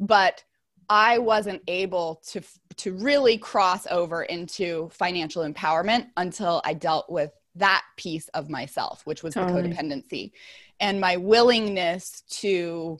But 0.00 0.42
i 0.88 1.18
wasn't 1.18 1.62
able 1.66 2.20
to 2.26 2.42
to 2.76 2.92
really 2.92 3.38
cross 3.38 3.86
over 3.90 4.22
into 4.24 4.90
financial 4.92 5.42
empowerment 5.50 6.08
until 6.18 6.60
i 6.64 6.74
dealt 6.74 7.10
with 7.10 7.30
that 7.54 7.82
piece 7.96 8.28
of 8.28 8.50
myself 8.50 9.00
which 9.06 9.22
was 9.22 9.34
totally. 9.34 9.62
the 9.62 9.68
codependency. 9.68 10.32
And 10.80 11.00
my 11.00 11.16
willingness 11.16 12.22
to 12.40 12.98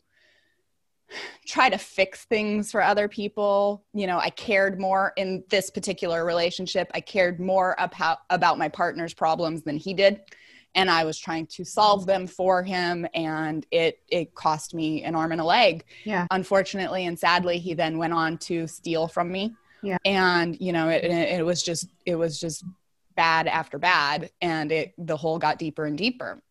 try 1.46 1.68
to 1.68 1.79
fix 1.79 2.24
things 2.24 2.70
for 2.70 2.83
other 2.83 3.09
people. 3.09 3.85
You 3.92 4.07
know, 4.07 4.18
I 4.18 4.31
cared 4.31 4.81
more 4.81 5.12
in 5.16 5.44
this 5.48 5.70
particular 5.70 6.24
relationship. 6.24 6.90
I 6.94 7.00
cared 7.00 7.40
more 7.40 7.74
about 7.79 8.18
about 8.31 8.59
my 8.59 8.68
partner's 8.68 9.14
problems 9.14 9.62
than 9.62 9.77
he 9.77 9.94
did. 9.94 10.20
And 10.77 10.90
I 10.90 11.05
was 11.05 11.18
trying 11.18 11.46
to 11.46 11.64
solve 11.64 12.05
them 12.05 12.27
for 12.27 12.62
him 12.62 13.07
and 13.14 13.64
it 13.70 14.00
it 14.09 14.35
cost 14.35 14.74
me 14.74 15.05
an 15.05 15.14
arm 15.14 15.33
and 15.33 15.40
a 15.40 15.44
leg. 15.44 15.85
Yeah. 16.05 16.27
Unfortunately 16.31 17.07
and 17.07 17.18
sadly 17.18 17.59
he 17.59 17.74
then 17.74 17.98
went 17.98 18.12
on 18.12 18.38
to 18.38 18.66
steal 18.66 19.07
from 19.07 19.31
me. 19.31 19.55
Yeah. 19.83 19.98
And 20.05 20.61
you 20.61 20.72
know, 20.72 20.88
it 20.88 21.05
it 21.05 21.44
was 21.44 21.62
just 21.62 21.87
it 22.07 22.16
was 22.16 22.40
just 22.40 22.64
bad 23.14 23.46
after 23.46 23.79
bad 23.79 24.31
and 24.42 24.72
it 24.72 24.94
the 24.98 25.16
hole 25.16 25.38
got 25.38 25.59
deeper 25.59 25.85
and 25.85 25.96
deeper. 25.96 26.42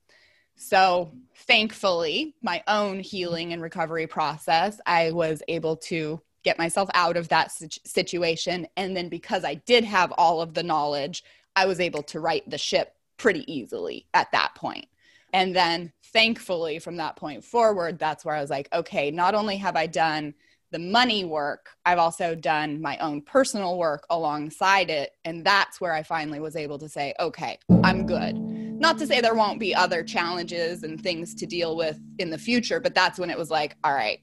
So, 0.56 1.12
thankfully, 1.36 2.36
my 2.42 2.64
own 2.68 3.00
healing 3.00 3.54
and 3.54 3.62
recovery 3.62 4.08
process, 4.08 4.80
I 4.86 5.12
was 5.12 5.42
able 5.48 5.78
to 5.78 6.22
get 6.44 6.58
myself 6.58 6.90
out 6.94 7.18
of 7.18 7.30
that 7.30 7.52
situation. 7.86 8.68
And 8.78 8.96
then, 8.96 9.10
because 9.10 9.44
I 9.44 9.56
did 9.56 9.84
have 9.84 10.12
all 10.14 10.42
of 10.42 10.54
the 10.54 10.64
knowledge, 10.64 11.24
I 11.56 11.66
was 11.66 11.80
able 11.80 12.04
to 12.04 12.20
right 12.20 12.48
the 12.50 12.58
ship 12.58 12.96
pretty 13.18 13.52
easily 13.52 14.06
at 14.14 14.32
that 14.32 14.56
point. 14.56 14.86
And 15.34 15.56
then, 15.56 15.92
thankfully, 16.14 16.80
from 16.80 16.98
that 16.98 17.16
point 17.16 17.44
forward, 17.44 17.98
that's 17.98 18.24
where 18.24 18.36
I 18.36 18.42
was 18.42 18.52
like, 18.52 18.70
okay, 18.74 19.10
not 19.10 19.34
only 19.36 19.58
have 19.58 19.76
I 19.76 19.88
done 19.88 20.36
the 20.70 20.80
money 20.80 21.24
work, 21.26 21.70
I've 21.86 22.00
also 22.00 22.36
done 22.36 22.82
my 22.82 22.98
own 22.98 23.22
personal 23.22 23.78
work 23.78 24.06
alongside 24.10 24.90
it. 24.90 25.12
And 25.26 25.46
that's 25.46 25.82
where 25.82 25.94
I 25.94 26.04
finally 26.04 26.40
was 26.40 26.56
able 26.56 26.80
to 26.80 26.90
say, 26.90 27.14
okay, 27.20 27.60
I'm 27.84 28.06
good 28.06 28.53
not 28.84 29.00
to 29.00 29.08
say 29.08 29.22
there 29.22 29.34
won't 29.34 29.60
be 29.60 29.74
other 29.74 30.04
challenges 30.04 30.84
and 30.84 31.02
things 31.02 31.34
to 31.36 31.46
deal 31.46 31.76
with 31.76 32.00
in 32.20 32.30
the 32.30 32.38
future, 32.38 32.80
but 32.80 32.94
that's 32.94 33.18
when 33.18 33.30
it 33.30 33.38
was 33.38 33.50
like, 33.50 33.76
all 33.84 33.94
right, 33.94 34.20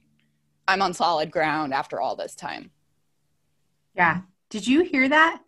I'm 0.68 0.82
on 0.82 0.94
solid 0.94 1.32
ground 1.32 1.74
after 1.74 2.00
all 2.00 2.14
this 2.14 2.36
time. 2.36 2.70
Yeah. 3.94 4.20
Did 4.50 4.66
you 4.66 4.82
hear 4.82 5.08
that? 5.08 5.40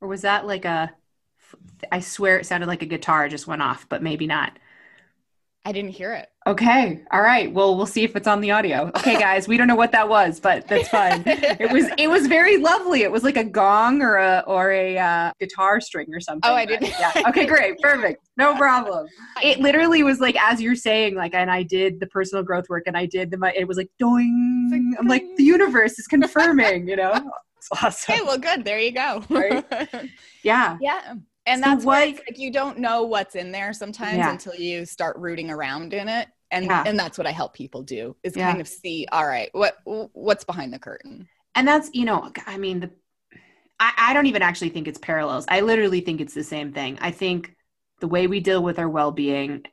Or 0.00 0.08
was 0.08 0.22
that 0.22 0.46
like 0.46 0.64
a, 0.64 0.92
I 1.92 2.00
swear 2.00 2.38
it 2.38 2.46
sounded 2.46 2.66
like 2.66 2.82
a 2.82 2.86
guitar 2.86 3.28
just 3.28 3.46
went 3.46 3.62
off, 3.62 3.88
but 3.88 4.02
maybe 4.02 4.26
not. 4.26 4.58
I 5.64 5.70
didn't 5.70 5.90
hear 5.90 6.12
it. 6.12 6.28
Okay. 6.44 7.00
All 7.12 7.22
right. 7.22 7.52
Well, 7.52 7.76
we'll 7.76 7.86
see 7.86 8.02
if 8.02 8.16
it's 8.16 8.26
on 8.26 8.40
the 8.40 8.50
audio. 8.50 8.90
Okay, 8.96 9.16
guys, 9.18 9.46
we 9.46 9.56
don't 9.56 9.68
know 9.68 9.76
what 9.76 9.92
that 9.92 10.08
was, 10.08 10.40
but 10.40 10.66
that's 10.66 10.88
fine. 10.88 11.22
it 11.24 11.70
was 11.70 11.86
it 11.98 12.08
was 12.08 12.26
very 12.26 12.58
lovely. 12.58 13.02
It 13.02 13.12
was 13.12 13.22
like 13.22 13.36
a 13.36 13.44
gong 13.44 14.02
or 14.02 14.16
a 14.16 14.42
or 14.48 14.72
a 14.72 14.98
uh, 14.98 15.32
guitar 15.38 15.80
string 15.80 16.08
or 16.12 16.18
something. 16.18 16.50
Oh, 16.50 16.54
I 16.54 16.66
didn't. 16.66 16.88
Yeah. 16.88 17.12
Okay, 17.32 17.46
great. 17.46 17.78
Perfect. 17.80 18.28
No 18.36 18.56
problem. 18.56 19.06
It 19.42 19.60
literally 19.60 20.02
was 20.02 20.18
like 20.20 20.36
as 20.42 20.60
you're 20.60 20.74
saying 20.74 21.14
like 21.14 21.34
and 21.34 21.50
I 21.50 21.62
did 21.62 22.00
the 22.00 22.06
personal 22.08 22.42
growth 22.42 22.68
work 22.68 22.84
and 22.86 22.96
I 22.96 23.06
did 23.06 23.30
the 23.30 23.52
it 23.56 23.68
was 23.68 23.76
like 23.76 23.90
doing. 23.98 24.68
Like, 24.72 24.98
I'm 24.98 25.06
like 25.06 25.24
the 25.36 25.44
universe 25.44 25.98
is 25.98 26.06
confirming, 26.08 26.88
you 26.88 26.96
know. 26.96 27.14
It's 27.62 27.68
awesome. 27.80 28.14
Okay, 28.14 28.22
well 28.24 28.38
good. 28.38 28.64
There 28.64 28.80
you 28.80 28.90
go. 28.90 29.22
Right? 29.30 29.64
Yeah. 30.42 30.78
Yeah 30.80 31.14
and 31.46 31.62
so 31.62 31.70
that's 31.70 31.84
what 31.84 32.08
like 32.08 32.38
you 32.38 32.50
don't 32.52 32.78
know 32.78 33.02
what's 33.02 33.34
in 33.34 33.52
there 33.52 33.72
sometimes 33.72 34.18
yeah. 34.18 34.30
until 34.30 34.54
you 34.54 34.84
start 34.84 35.16
rooting 35.18 35.50
around 35.50 35.92
in 35.92 36.08
it 36.08 36.28
and 36.50 36.66
yeah. 36.66 36.84
and 36.86 36.98
that's 36.98 37.18
what 37.18 37.26
i 37.26 37.30
help 37.30 37.54
people 37.54 37.82
do 37.82 38.16
is 38.22 38.36
yeah. 38.36 38.50
kind 38.50 38.60
of 38.60 38.68
see 38.68 39.06
all 39.10 39.26
right 39.26 39.50
what 39.52 39.78
what's 39.84 40.44
behind 40.44 40.72
the 40.72 40.78
curtain 40.78 41.28
and 41.54 41.66
that's 41.66 41.90
you 41.92 42.04
know 42.04 42.30
i 42.46 42.56
mean 42.56 42.80
the 42.80 42.90
I, 43.80 43.92
I 43.98 44.12
don't 44.14 44.26
even 44.26 44.42
actually 44.42 44.70
think 44.70 44.86
it's 44.86 44.98
parallels 44.98 45.44
i 45.48 45.60
literally 45.60 46.00
think 46.00 46.20
it's 46.20 46.34
the 46.34 46.44
same 46.44 46.72
thing 46.72 46.98
i 47.00 47.10
think 47.10 47.54
the 48.00 48.08
way 48.08 48.26
we 48.26 48.40
deal 48.40 48.62
with 48.62 48.78
our 48.78 48.88
well-being 48.88 49.64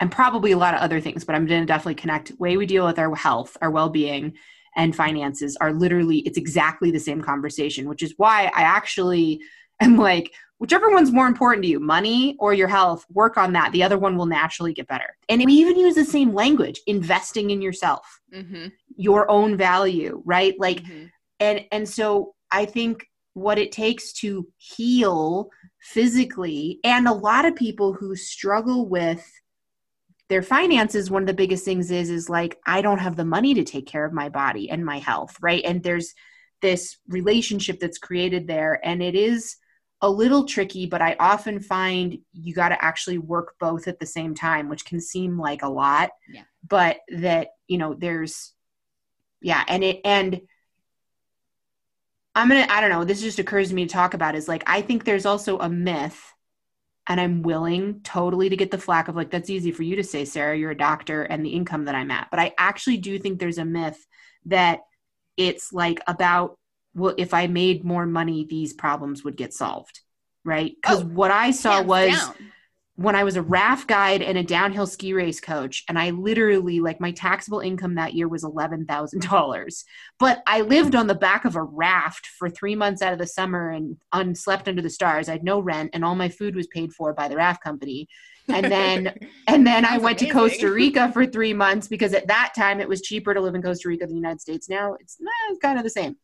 and 0.00 0.12
probably 0.12 0.52
a 0.52 0.58
lot 0.58 0.74
of 0.74 0.80
other 0.80 1.00
things 1.00 1.24
but 1.24 1.34
i'm 1.34 1.46
going 1.46 1.60
to 1.60 1.66
definitely 1.66 1.94
connect 1.94 2.32
way 2.38 2.56
we 2.56 2.66
deal 2.66 2.84
with 2.84 2.98
our 2.98 3.14
health 3.14 3.56
our 3.62 3.70
well-being 3.70 4.34
and 4.76 4.94
finances 4.94 5.56
are 5.60 5.72
literally 5.72 6.18
it's 6.18 6.38
exactly 6.38 6.90
the 6.90 7.00
same 7.00 7.22
conversation 7.22 7.88
which 7.88 8.02
is 8.02 8.14
why 8.16 8.50
i 8.54 8.62
actually 8.62 9.40
am 9.80 9.96
like 9.96 10.32
whichever 10.58 10.90
one's 10.90 11.12
more 11.12 11.26
important 11.26 11.62
to 11.62 11.68
you, 11.68 11.80
money 11.80 12.36
or 12.38 12.52
your 12.52 12.68
health, 12.68 13.04
work 13.10 13.36
on 13.36 13.52
that. 13.52 13.72
The 13.72 13.82
other 13.82 13.98
one 13.98 14.16
will 14.16 14.26
naturally 14.26 14.74
get 14.74 14.88
better. 14.88 15.16
And 15.28 15.44
we 15.44 15.54
even 15.54 15.78
use 15.78 15.94
the 15.94 16.04
same 16.04 16.34
language, 16.34 16.80
investing 16.86 17.50
in 17.50 17.62
yourself, 17.62 18.20
mm-hmm. 18.34 18.68
your 18.96 19.30
own 19.30 19.56
value, 19.56 20.22
right? 20.24 20.54
Like, 20.58 20.82
mm-hmm. 20.82 21.06
and, 21.40 21.64
and 21.72 21.88
so 21.88 22.34
I 22.50 22.64
think 22.64 23.06
what 23.34 23.58
it 23.58 23.70
takes 23.70 24.12
to 24.14 24.48
heal 24.56 25.50
physically, 25.80 26.80
and 26.82 27.06
a 27.06 27.12
lot 27.12 27.44
of 27.44 27.54
people 27.54 27.92
who 27.92 28.16
struggle 28.16 28.88
with 28.88 29.24
their 30.28 30.42
finances, 30.42 31.10
one 31.10 31.22
of 31.22 31.28
the 31.28 31.34
biggest 31.34 31.64
things 31.64 31.90
is, 31.90 32.10
is 32.10 32.28
like, 32.28 32.58
I 32.66 32.82
don't 32.82 32.98
have 32.98 33.16
the 33.16 33.24
money 33.24 33.54
to 33.54 33.64
take 33.64 33.86
care 33.86 34.04
of 34.04 34.12
my 34.12 34.28
body 34.28 34.68
and 34.68 34.84
my 34.84 34.98
health, 34.98 35.36
right? 35.40 35.62
And 35.64 35.82
there's 35.82 36.14
this 36.60 36.98
relationship 37.06 37.78
that's 37.78 37.98
created 37.98 38.46
there. 38.48 38.80
And 38.84 39.02
it 39.02 39.14
is, 39.14 39.56
a 40.00 40.08
little 40.08 40.44
tricky, 40.44 40.86
but 40.86 41.02
I 41.02 41.16
often 41.18 41.60
find 41.60 42.18
you 42.32 42.54
got 42.54 42.68
to 42.68 42.84
actually 42.84 43.18
work 43.18 43.54
both 43.58 43.88
at 43.88 43.98
the 43.98 44.06
same 44.06 44.34
time, 44.34 44.68
which 44.68 44.84
can 44.84 45.00
seem 45.00 45.38
like 45.38 45.62
a 45.62 45.68
lot. 45.68 46.10
Yeah. 46.32 46.42
But 46.66 46.98
that, 47.08 47.48
you 47.66 47.78
know, 47.78 47.94
there's, 47.94 48.52
yeah. 49.40 49.64
And 49.66 49.82
it, 49.82 50.00
and 50.04 50.40
I'm 52.34 52.48
going 52.48 52.64
to, 52.64 52.72
I 52.72 52.80
don't 52.80 52.90
know, 52.90 53.04
this 53.04 53.20
just 53.20 53.40
occurs 53.40 53.70
to 53.70 53.74
me 53.74 53.86
to 53.86 53.92
talk 53.92 54.14
about 54.14 54.36
is 54.36 54.46
like, 54.46 54.62
I 54.66 54.82
think 54.82 55.04
there's 55.04 55.26
also 55.26 55.58
a 55.58 55.68
myth, 55.68 56.32
and 57.08 57.20
I'm 57.20 57.42
willing 57.42 58.00
totally 58.04 58.50
to 58.50 58.56
get 58.56 58.70
the 58.70 58.78
flack 58.78 59.08
of 59.08 59.16
like, 59.16 59.30
that's 59.30 59.50
easy 59.50 59.72
for 59.72 59.82
you 59.82 59.96
to 59.96 60.04
say, 60.04 60.24
Sarah, 60.24 60.56
you're 60.56 60.70
a 60.70 60.76
doctor 60.76 61.22
and 61.22 61.44
the 61.44 61.50
income 61.50 61.86
that 61.86 61.94
I'm 61.94 62.10
at. 62.10 62.28
But 62.30 62.38
I 62.38 62.52
actually 62.58 62.98
do 62.98 63.18
think 63.18 63.38
there's 63.38 63.58
a 63.58 63.64
myth 63.64 64.06
that 64.44 64.80
it's 65.36 65.72
like 65.72 66.00
about 66.06 66.57
well, 66.98 67.14
if 67.16 67.32
I 67.32 67.46
made 67.46 67.84
more 67.84 68.06
money, 68.06 68.46
these 68.48 68.72
problems 68.72 69.24
would 69.24 69.36
get 69.36 69.54
solved, 69.54 70.00
right? 70.44 70.74
Because 70.80 71.02
oh, 71.02 71.06
what 71.06 71.30
I 71.30 71.52
saw 71.52 71.82
was 71.82 72.10
down. 72.10 72.34
when 72.96 73.14
I 73.14 73.24
was 73.24 73.36
a 73.36 73.42
raft 73.42 73.86
guide 73.86 74.22
and 74.22 74.36
a 74.36 74.42
downhill 74.42 74.86
ski 74.86 75.12
race 75.12 75.40
coach, 75.40 75.84
and 75.88 75.98
I 75.98 76.10
literally, 76.10 76.80
like, 76.80 77.00
my 77.00 77.12
taxable 77.12 77.60
income 77.60 77.94
that 77.94 78.14
year 78.14 78.26
was 78.26 78.42
$11,000. 78.42 79.84
But 80.18 80.42
I 80.46 80.62
lived 80.62 80.94
on 80.94 81.06
the 81.06 81.14
back 81.14 81.44
of 81.44 81.54
a 81.54 81.62
raft 81.62 82.26
for 82.26 82.50
three 82.50 82.74
months 82.74 83.00
out 83.00 83.12
of 83.12 83.18
the 83.18 83.26
summer 83.26 83.70
and 83.70 83.96
unslept 84.12 84.68
under 84.68 84.82
the 84.82 84.90
stars. 84.90 85.28
I 85.28 85.32
had 85.32 85.44
no 85.44 85.60
rent, 85.60 85.90
and 85.92 86.04
all 86.04 86.16
my 86.16 86.28
food 86.28 86.56
was 86.56 86.66
paid 86.66 86.92
for 86.92 87.14
by 87.14 87.28
the 87.28 87.36
raft 87.36 87.62
company. 87.62 88.08
and 88.48 88.64
then 88.64 89.14
and 89.46 89.66
then 89.66 89.84
I 89.84 89.98
went 89.98 90.20
amazing. 90.20 90.28
to 90.28 90.32
Costa 90.32 90.70
Rica 90.72 91.12
for 91.12 91.26
three 91.26 91.52
months 91.52 91.86
because 91.86 92.14
at 92.14 92.28
that 92.28 92.52
time 92.56 92.80
it 92.80 92.88
was 92.88 93.02
cheaper 93.02 93.34
to 93.34 93.40
live 93.40 93.54
in 93.54 93.62
Costa 93.62 93.88
Rica 93.88 94.06
than 94.06 94.14
the 94.14 94.20
United 94.20 94.40
States. 94.40 94.70
Now 94.70 94.94
it's, 94.98 95.18
eh, 95.20 95.50
it's 95.50 95.60
kind 95.60 95.76
of 95.76 95.84
the 95.84 95.90
same 95.90 96.16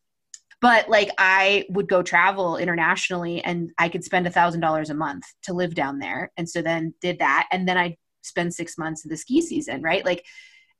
but 0.65 0.89
like 0.89 1.11
i 1.19 1.63
would 1.69 1.87
go 1.87 2.01
travel 2.01 2.57
internationally 2.57 3.39
and 3.43 3.71
i 3.77 3.87
could 3.87 4.03
spend 4.03 4.25
a 4.25 4.31
thousand 4.31 4.61
dollars 4.61 4.89
a 4.89 4.95
month 4.95 5.23
to 5.43 5.53
live 5.53 5.75
down 5.75 5.99
there. 5.99 6.31
And 6.37 6.49
so 6.49 6.63
then 6.63 6.91
did 7.01 7.19
that. 7.19 7.47
And 7.51 7.67
then 7.67 7.77
i 7.77 7.95
spend 8.23 8.51
six 8.51 8.75
months 8.75 9.05
of 9.05 9.11
the 9.11 9.17
ski 9.17 9.41
season 9.41 9.83
right? 9.83 10.03
Like 10.03 10.25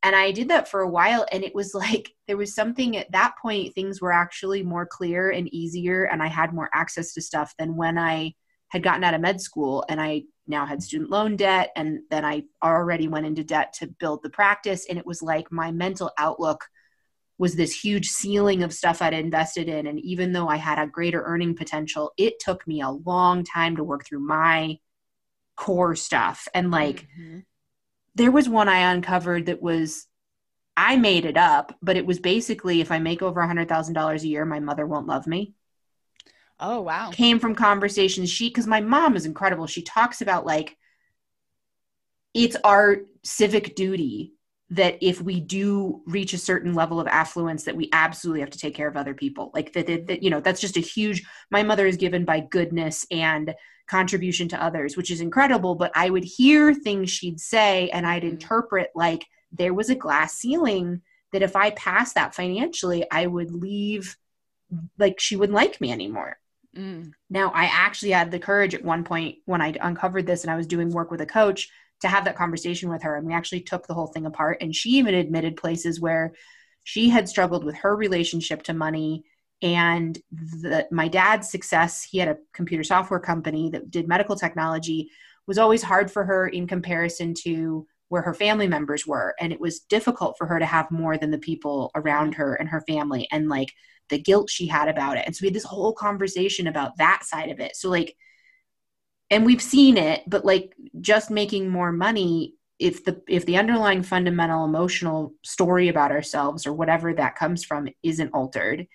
and 0.02 0.16
i 0.16 0.32
did 0.32 0.48
that 0.48 0.68
for 0.68 0.82
a 0.82 0.90
while. 0.90 1.28
And 1.32 1.44
it 1.44 1.54
was 1.54 1.76
like 1.86 2.10
there 2.28 2.36
was 2.36 2.56
something 2.56 2.98
at 2.98 3.12
that 3.12 3.36
point 3.40 3.76
things 3.76 4.02
were 4.02 4.12
actually 4.12 4.64
more 4.64 4.88
clear 4.88 5.30
and 5.30 5.54
easier 5.54 6.06
and 6.06 6.24
i 6.24 6.28
had 6.28 6.52
more 6.52 6.72
access 6.74 7.14
to 7.14 7.22
stuff 7.22 7.54
than 7.60 7.76
when 7.76 8.00
i 8.00 8.34
had 8.70 8.82
gotten 8.82 9.04
out 9.04 9.14
of 9.14 9.22
med 9.22 9.40
school 9.40 9.86
and 9.88 10.02
i 10.02 10.24
now 10.48 10.66
had 10.66 10.82
student 10.82 11.12
loan 11.12 11.36
debt 11.36 11.70
and 11.76 12.00
then 12.10 12.26
i 12.26 12.44
already 12.64 13.08
went 13.08 13.28
into 13.28 13.44
debt 13.44 13.72
to 13.74 13.94
build 14.00 14.24
the 14.24 14.32
practice. 14.32 14.88
And 14.90 14.98
it 14.98 15.06
was 15.06 15.22
like 15.22 15.52
my 15.52 15.72
mental 15.72 16.10
outlook 16.18 16.66
was 17.38 17.56
this 17.56 17.74
huge 17.74 18.08
ceiling 18.08 18.64
of 18.64 18.74
stuff 18.74 19.02
I'd 19.02 19.14
invested 19.14 19.68
in. 19.68 19.88
And 19.88 20.00
even 20.00 20.32
though 20.32 20.48
I 20.48 20.56
had 20.56 20.80
a 20.80 20.88
greater 20.88 21.22
earning 21.24 21.56
potential, 21.56 22.14
it 22.18 22.40
took 22.40 22.66
me 22.68 22.82
a 22.82 22.90
long 22.90 23.44
time 23.44 23.76
to 23.76 23.84
work 23.84 24.06
through 24.06 24.26
my 24.26 24.78
core 25.58 25.96
stuff. 25.96 26.48
And 26.54 26.72
like, 26.72 27.08
mm-hmm. 27.20 27.40
there 28.16 28.32
was 28.32 28.48
one 28.48 28.70
I 28.70 28.92
uncovered 28.94 29.48
that 29.48 29.62
was, 29.62 30.08
I 30.78 30.96
made 30.96 31.26
it 31.26 31.38
up, 31.38 31.76
but 31.82 31.98
it 31.98 32.06
was 32.06 32.20
basically 32.20 32.82
if 32.82 32.92
I 32.92 33.00
make 33.00 33.22
over 33.22 33.42
a 33.42 33.48
$100,000 33.48 34.22
a 34.22 34.28
year, 34.28 34.46
my 34.46 34.60
mother 34.60 34.86
won't 34.86 35.08
love 35.08 35.28
me. 35.28 35.54
Oh, 36.58 36.82
wow. 36.82 37.12
Came 37.12 37.40
from 37.40 37.56
conversations 37.56 38.30
she, 38.30 38.48
because 38.48 38.68
my 38.68 38.80
mom 38.80 39.18
is 39.18 39.26
incredible. 39.26 39.68
She 39.68 39.82
talks 39.82 40.22
about 40.22 40.46
like, 40.46 40.78
it's 42.34 42.56
our 42.64 43.00
civic 43.24 43.76
duty 43.76 44.35
that 44.72 44.98
if 45.02 45.22
we 45.22 45.40
do 45.40 46.02
reach 46.08 46.34
a 46.34 46.40
certain 46.40 46.74
level 46.74 47.00
of 47.00 47.08
affluence 47.08 47.64
that 47.66 47.76
we 47.76 47.90
absolutely 47.94 48.40
have 48.40 48.50
to 48.50 48.58
take 48.58 48.74
care 48.74 48.88
of 48.88 48.98
other 48.98 49.14
people 49.14 49.52
like 49.54 49.74
that, 49.74 49.86
that, 49.86 50.08
that, 50.08 50.24
you 50.24 50.30
know 50.30 50.40
that's 50.40 50.62
just 50.62 50.78
a 50.78 50.82
huge 50.82 51.24
my 51.52 51.62
mother 51.62 51.86
is 51.86 51.98
given 51.98 52.26
by 52.26 52.40
goodness 52.40 53.06
and 53.12 53.54
contribution 53.88 54.48
to 54.48 54.62
others 54.62 54.98
which 54.98 55.12
is 55.12 55.22
incredible 55.22 55.76
but 55.76 55.92
i 55.96 56.10
would 56.10 56.24
hear 56.24 56.74
things 56.74 57.12
she'd 57.12 57.40
say 57.40 57.90
and 57.90 58.08
i'd 58.08 58.24
mm. 58.24 58.32
interpret 58.32 58.90
like 58.96 59.26
there 59.52 59.74
was 59.74 59.92
a 59.92 59.96
glass 59.96 60.34
ceiling 60.34 61.02
that 61.32 61.44
if 61.44 61.56
i 61.56 61.70
passed 61.72 62.16
that 62.16 62.34
financially 62.34 63.06
i 63.12 63.28
would 63.28 63.52
leave 63.52 64.18
like 64.98 65.20
she 65.20 65.36
wouldn't 65.36 65.56
like 65.56 65.80
me 65.80 65.92
anymore 65.92 66.40
mm. 66.76 67.12
now 67.30 67.52
i 67.52 67.66
actually 67.66 68.12
had 68.12 68.32
the 68.32 68.40
courage 68.40 68.74
at 68.74 68.84
one 68.84 69.04
point 69.04 69.36
when 69.46 69.62
i 69.62 69.76
uncovered 69.82 70.26
this 70.26 70.44
and 70.44 70.50
i 70.50 70.56
was 70.56 70.66
doing 70.66 70.90
work 70.90 71.12
with 71.12 71.22
a 71.22 71.26
coach 71.28 71.70
to 72.02 72.08
have 72.08 72.26
that 72.26 72.38
conversation 72.38 72.90
with 72.90 73.04
her. 73.04 73.16
And 73.16 73.26
we 73.26 73.34
actually 73.34 73.62
took 73.62 73.88
the 73.88 73.94
whole 73.94 74.08
thing 74.08 74.26
apart. 74.26 74.58
And 74.62 74.76
she 74.76 74.92
even 74.92 75.14
admitted 75.14 75.58
places 75.58 76.00
where 76.00 76.34
she 76.84 77.10
had 77.10 77.28
struggled 77.30 77.64
with 77.64 77.76
her 77.78 77.96
relationship 77.96 78.64
to 78.64 78.74
money 78.74 79.24
and 79.62 80.18
the, 80.32 80.88
my 80.92 81.08
dad's 81.08 81.50
success. 81.50 82.04
He 82.04 82.18
had 82.18 82.28
a 82.28 82.38
computer 82.54 82.84
software 82.84 83.20
company 83.20 83.70
that 83.72 83.90
did 83.90 84.08
medical 84.08 84.36
technology. 84.36 85.10
Was 85.48 85.58
always 85.58 85.84
hard 85.84 86.12
for 86.12 86.24
her 86.24 86.48
in 86.48 86.68
comparison 86.68 87.36
to 87.44 87.86
where 88.10 88.24
her 88.24 88.34
family 88.34 88.68
members 88.68 89.06
were. 89.06 89.36
And 89.40 89.54
it 89.54 89.60
was 89.60 89.80
difficult 89.80 90.38
for 90.38 90.48
her 90.48 90.60
to 90.60 90.66
have 90.66 90.90
more 90.92 91.18
than 91.18 91.32
the 91.32 91.38
people 91.38 91.92
around 91.96 92.34
her 92.36 92.56
and 92.56 92.70
her 92.70 92.82
family 92.82 93.28
and 93.32 93.50
like 93.50 93.72
the 94.10 94.20
guilt 94.20 94.50
she 94.50 94.68
had 94.68 94.88
about 94.88 95.18
it. 95.18 95.24
And 95.26 95.36
so 95.36 95.44
we 95.44 95.48
had 95.48 95.56
this 95.56 95.64
whole 95.64 95.94
conversation 95.94 96.68
about 96.68 96.98
that 96.98 97.26
side 97.26 97.50
of 97.50 97.60
it. 97.60 97.76
So 97.76 97.90
like 97.90 98.16
and 99.30 99.46
we've 99.46 99.62
seen 99.62 99.98
it 99.98 100.24
but 100.28 100.46
like 100.46 100.76
just 101.02 101.30
making 101.32 101.70
more 101.70 101.92
money 101.92 102.56
if 102.80 103.06
the 103.06 103.22
if 103.28 103.46
the 103.46 103.58
underlying 103.58 104.04
fundamental 104.04 104.66
emotional 104.66 105.34
story 105.44 105.88
about 105.88 106.12
ourselves 106.12 106.68
or 106.68 106.74
whatever 106.74 107.14
that 107.14 107.36
comes 107.36 107.64
from 107.64 107.88
isn't 108.04 108.34
altered 108.34 108.88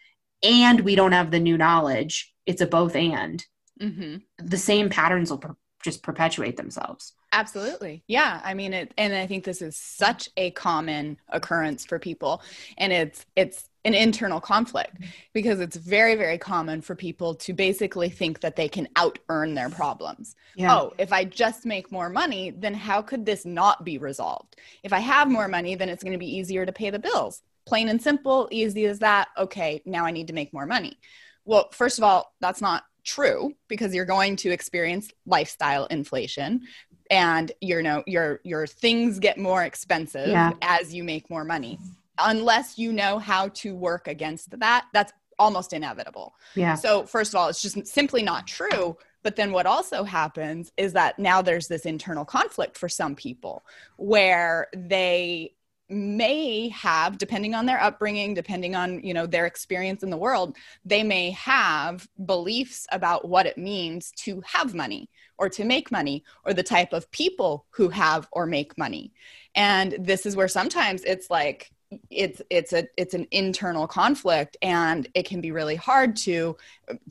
and 0.43 0.81
we 0.81 0.95
don't 0.95 1.12
have 1.12 1.31
the 1.31 1.40
new 1.40 1.57
knowledge 1.57 2.33
it's 2.47 2.61
a 2.61 2.66
both 2.66 2.97
and 2.97 3.45
mm-hmm. 3.81 4.16
the 4.38 4.59
same 4.59 4.88
patterns 4.90 5.31
will 5.31 5.38
per- 5.38 5.57
just 5.83 6.03
perpetuate 6.03 6.57
themselves 6.57 7.14
absolutely. 7.33 8.03
Yeah. 8.07 8.40
I 8.45 8.55
mean 8.55 8.73
it 8.73 8.93
and 8.99 9.14
i 9.14 9.27
think 9.27 9.45
this 9.45 9.62
is 9.62 9.77
such 9.77 10.29
a 10.37 10.51
common 10.53 11.19
occurrence 11.29 11.85
for 11.85 11.99
people 11.99 12.43
and 12.79 12.93
it's 12.93 13.27
it's 13.37 13.69
an 13.85 13.95
internal 13.95 14.40
conflict 14.40 14.97
because 15.33 15.59
it's 15.61 15.77
very 15.77 16.14
very 16.14 16.37
common 16.37 16.83
for 16.83 16.95
people 16.95 17.35
to 17.35 17.55
basically 17.55 18.11
think 18.11 18.40
that 18.40 18.57
they 18.57 18.69
can 18.69 18.87
out 18.97 19.19
earn 19.29 19.55
their 19.55 19.71
problems. 19.71 20.37
Yeah. 20.55 20.75
oh 20.77 20.93
if 20.99 21.12
i 21.12 21.25
just 21.25 21.64
make 21.64 21.90
more 21.90 22.09
money 22.09 22.51
then 22.51 22.75
how 22.75 23.01
could 23.03 23.25
this 23.25 23.45
not 23.45 23.85
be 23.85 23.99
resolved? 23.99 24.57
If 24.83 24.93
i 24.93 24.99
have 25.01 25.29
more 25.31 25.49
money 25.49 25.75
then 25.77 25.88
it's 25.88 26.03
going 26.03 26.12
to 26.12 26.19
be 26.19 26.37
easier 26.37 26.66
to 26.66 26.73
pay 26.73 26.90
the 26.90 26.99
bills. 26.99 27.43
Plain 27.66 27.88
and 27.88 28.03
simple 28.03 28.49
easy 28.51 28.85
as 28.87 28.99
that. 28.99 29.29
Okay 29.38 29.83
now 29.85 30.05
i 30.05 30.11
need 30.11 30.27
to 30.29 30.35
make 30.35 30.53
more 30.53 30.66
money. 30.66 30.99
Well 31.45 31.69
first 31.73 31.99
of 31.99 32.05
all 32.05 32.35
that's 32.40 32.61
not 32.61 32.85
true 33.04 33.54
because 33.68 33.94
you're 33.94 34.04
going 34.04 34.36
to 34.36 34.50
experience 34.50 35.10
lifestyle 35.26 35.86
inflation 35.86 36.62
and 37.10 37.52
you 37.60 37.82
know 37.82 38.02
your 38.06 38.40
your 38.44 38.66
things 38.66 39.18
get 39.18 39.38
more 39.38 39.64
expensive 39.64 40.28
yeah. 40.28 40.52
as 40.62 40.94
you 40.94 41.04
make 41.04 41.28
more 41.28 41.44
money. 41.44 41.78
Unless 42.18 42.78
you 42.78 42.92
know 42.92 43.18
how 43.18 43.48
to 43.48 43.74
work 43.74 44.06
against 44.06 44.58
that 44.60 44.86
that's 44.92 45.12
almost 45.38 45.72
inevitable. 45.72 46.34
Yeah. 46.54 46.74
So 46.74 47.04
first 47.04 47.34
of 47.34 47.40
all 47.40 47.48
it's 47.48 47.62
just 47.62 47.86
simply 47.86 48.22
not 48.22 48.46
true. 48.46 48.96
But 49.22 49.36
then 49.36 49.52
what 49.52 49.66
also 49.66 50.02
happens 50.04 50.72
is 50.78 50.94
that 50.94 51.18
now 51.18 51.42
there's 51.42 51.68
this 51.68 51.84
internal 51.84 52.24
conflict 52.24 52.78
for 52.78 52.88
some 52.88 53.14
people 53.14 53.64
where 53.96 54.68
they 54.74 55.52
may 55.90 56.68
have 56.68 57.18
depending 57.18 57.55
on 57.55 57.66
their 57.66 57.83
upbringing 57.83 58.33
depending 58.33 58.74
on 58.74 59.03
you 59.03 59.12
know 59.12 59.26
their 59.26 59.46
experience 59.46 60.03
in 60.03 60.11
the 60.11 60.16
world 60.16 60.57
they 60.85 61.03
may 61.03 61.31
have 61.33 62.09
beliefs 62.24 62.87
about 62.92 63.29
what 63.29 63.46
it 63.46 63.59
means 63.59 64.12
to 64.12 64.40
have 64.46 64.74
money 64.74 65.09
or 65.40 65.48
to 65.48 65.64
make 65.64 65.90
money 65.90 66.22
or 66.44 66.53
the 66.53 66.62
type 66.62 66.92
of 66.92 67.11
people 67.11 67.64
who 67.70 67.88
have 67.88 68.29
or 68.31 68.46
make 68.46 68.76
money. 68.79 69.11
And 69.55 69.96
this 69.98 70.26
is 70.26 70.37
where 70.37 70.48
sometimes 70.48 71.03
it's 71.03 71.31
like 71.31 71.72
it's 72.09 72.40
it's 72.50 72.72
a 72.72 72.87
it's 72.96 73.14
an 73.14 73.26
internal 73.33 73.88
conflict 73.88 74.57
and 74.62 75.09
it 75.14 75.26
can 75.26 75.40
be 75.40 75.50
really 75.50 75.74
hard 75.74 76.14
to 76.14 76.57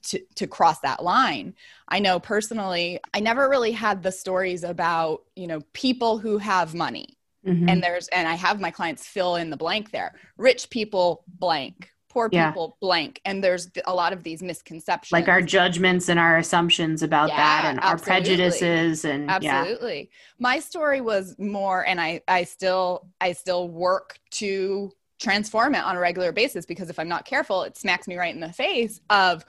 to 0.03 0.19
to 0.35 0.47
cross 0.47 0.79
that 0.79 1.03
line. 1.03 1.53
I 1.89 1.99
know 1.99 2.17
personally 2.17 2.99
i 3.13 3.19
never 3.19 3.49
really 3.49 3.73
had 3.73 4.01
the 4.01 4.11
stories 4.11 4.63
about 4.63 5.23
you 5.35 5.47
know 5.47 5.59
people 5.73 6.17
who 6.17 6.37
have 6.37 6.75
money 6.75 7.17
Mm-hmm. 7.45 7.69
And 7.69 7.83
there's, 7.83 8.07
and 8.09 8.27
I 8.27 8.35
have 8.35 8.59
my 8.59 8.71
clients 8.71 9.07
fill 9.07 9.35
in 9.35 9.49
the 9.49 9.57
blank 9.57 9.91
there. 9.91 10.13
Rich 10.37 10.69
people, 10.69 11.23
blank. 11.27 11.91
Poor 12.09 12.27
people, 12.27 12.75
yeah. 12.81 12.87
blank. 12.87 13.21
And 13.23 13.43
there's 13.43 13.69
a 13.85 13.93
lot 13.93 14.13
of 14.13 14.23
these 14.23 14.41
misconceptions. 14.41 15.11
Like 15.11 15.27
our 15.27 15.41
judgments 15.41 16.09
and 16.09 16.19
our 16.19 16.37
assumptions 16.37 17.03
about 17.03 17.29
yeah, 17.29 17.37
that 17.37 17.65
and 17.65 17.79
absolutely. 17.79 18.11
our 18.11 18.21
prejudices 18.21 19.05
and 19.05 19.29
absolutely. 19.29 19.99
Yeah. 19.99 20.17
My 20.39 20.59
story 20.59 21.01
was 21.01 21.37
more, 21.37 21.85
and 21.85 22.01
I, 22.01 22.21
I 22.27 22.45
still, 22.45 23.07
I 23.21 23.33
still 23.33 23.69
work 23.69 24.17
to 24.31 24.91
transform 25.19 25.75
it 25.75 25.83
on 25.83 25.95
a 25.95 25.99
regular 25.99 26.31
basis 26.31 26.65
because 26.65 26.89
if 26.89 26.97
I'm 26.97 27.09
not 27.09 27.25
careful, 27.25 27.61
it 27.61 27.77
smacks 27.77 28.07
me 28.07 28.17
right 28.17 28.33
in 28.33 28.41
the 28.41 28.53
face 28.53 28.99
of 29.11 29.45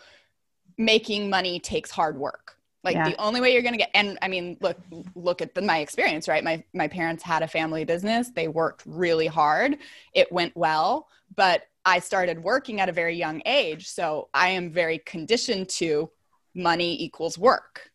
making 0.76 1.30
money 1.30 1.60
takes 1.60 1.90
hard 1.90 2.18
work 2.18 2.56
like 2.82 2.94
yeah. 2.94 3.08
the 3.10 3.16
only 3.20 3.40
way 3.40 3.52
you're 3.52 3.62
going 3.62 3.74
to 3.74 3.78
get 3.78 3.90
and 3.94 4.18
i 4.22 4.28
mean 4.28 4.56
look 4.60 4.78
look 5.14 5.42
at 5.42 5.54
the, 5.54 5.62
my 5.62 5.78
experience 5.78 6.28
right? 6.28 6.42
My 6.42 6.62
my 6.72 6.88
parents 6.88 7.22
had 7.22 7.42
a 7.42 7.48
family 7.48 7.84
business. 7.84 8.30
They 8.30 8.48
worked 8.48 8.82
really 8.86 9.26
hard. 9.26 9.78
It 10.14 10.30
went 10.32 10.56
well 10.56 11.08
but 11.36 11.68
i 11.84 11.98
started 11.98 12.42
working 12.42 12.80
at 12.80 12.88
a 12.88 12.92
very 12.92 13.16
young 13.16 13.40
age 13.46 13.88
so 13.88 14.28
i 14.34 14.48
am 14.48 14.70
very 14.70 14.98
conditioned 14.98 15.68
to 15.68 16.10
money 16.54 17.02
equals 17.02 17.38
work. 17.38 17.90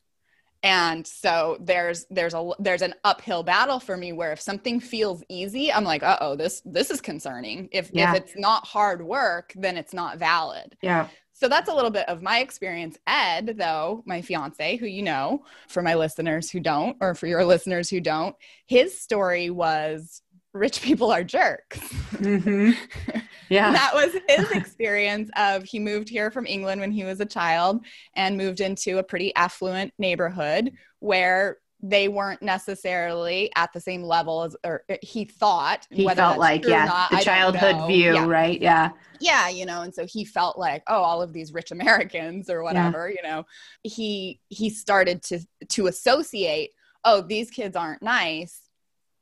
And 0.64 1.06
so 1.06 1.58
there's 1.60 2.06
there's 2.10 2.34
a 2.34 2.52
there's 2.58 2.82
an 2.82 2.96
uphill 3.04 3.44
battle 3.44 3.80
for 3.80 3.96
me 3.96 4.14
where 4.14 4.32
if 4.32 4.42
something 4.42 4.80
feels 4.80 5.24
easy 5.30 5.72
i'm 5.72 5.84
like 5.84 6.02
uh-oh 6.02 6.36
this 6.36 6.64
this 6.66 6.90
is 6.90 7.02
concerning. 7.02 7.70
If 7.72 7.92
yeah. 7.94 8.12
if 8.12 8.24
it's 8.24 8.36
not 8.36 8.66
hard 8.66 9.04
work 9.04 9.54
then 9.56 9.78
it's 9.78 9.94
not 9.94 10.18
valid. 10.18 10.76
Yeah 10.82 11.08
so 11.36 11.50
that's 11.50 11.70
a 11.70 11.76
little 11.76 11.92
bit 11.92 12.08
of 12.08 12.22
my 12.22 12.40
experience. 12.40 12.98
Ed, 13.06 13.56
though, 13.58 14.04
my 14.06 14.22
fiance, 14.22 14.78
who 14.78 14.86
you 14.86 15.04
know, 15.04 15.44
for 15.68 15.82
my 15.82 15.96
listeners 15.96 16.50
who 16.50 16.62
don't, 16.62 16.96
or 17.02 17.14
for 17.14 17.28
your 17.28 17.44
listeners 17.44 17.90
who 17.90 18.00
don't, 18.00 18.36
his 18.68 19.00
story 19.00 19.50
was 19.50 20.22
rich 20.54 20.82
people 20.82 21.12
are 21.12 21.24
jerks. 21.24 21.80
Mm-hmm. 22.14 22.72
Yeah. 23.48 23.74
that 23.74 23.94
was 23.94 24.12
his 24.28 24.50
experience 24.56 25.30
of 25.38 25.64
he 25.66 25.78
moved 25.78 26.10
here 26.10 26.32
from 26.32 26.48
England 26.48 26.82
when 26.82 26.92
he 26.92 27.04
was 27.04 27.20
a 27.20 27.28
child 27.28 27.86
and 28.16 28.38
moved 28.38 28.60
into 28.60 28.98
a 28.98 29.04
pretty 29.04 29.36
affluent 29.36 29.94
neighborhood 30.00 30.72
where 30.98 31.58
they 31.82 32.08
weren't 32.08 32.42
necessarily 32.42 33.52
at 33.56 33.72
the 33.74 33.80
same 33.80 34.04
level 34.04 34.44
as 34.44 34.56
or 34.64 34.84
uh, 34.90 34.96
he 35.02 35.26
thought 35.26 35.86
he 35.92 36.08
felt 36.10 36.38
like 36.38 36.66
yeah 36.66 36.86
not, 36.86 37.12
the 37.12 37.18
childhood 37.18 37.88
view 37.88 38.14
yeah. 38.14 38.26
right? 38.26 38.62
Yeah. 38.62 38.92
Yeah 39.20 39.50
you 39.50 39.66
know 39.66 39.82
and 39.82 39.94
so 39.94 40.06
he 40.06 40.26
felt 40.26 40.58
like 40.58 40.84
oh 40.88 41.02
all 41.02 41.22
of 41.22 41.34
these 41.34 41.54
rich 41.54 41.72
americans 41.72 42.50
or 42.50 42.64
whatever 42.64 43.10
yeah. 43.10 43.16
you 43.16 43.30
know. 43.30 43.46
He 43.84 44.40
he 44.50 44.70
started 44.70 45.22
to 45.24 45.40
to 45.70 45.88
associate 45.88 46.72
oh 47.04 47.22
these 47.22 47.52
kids 47.52 47.76
aren't 47.76 48.02
nice 48.02 48.62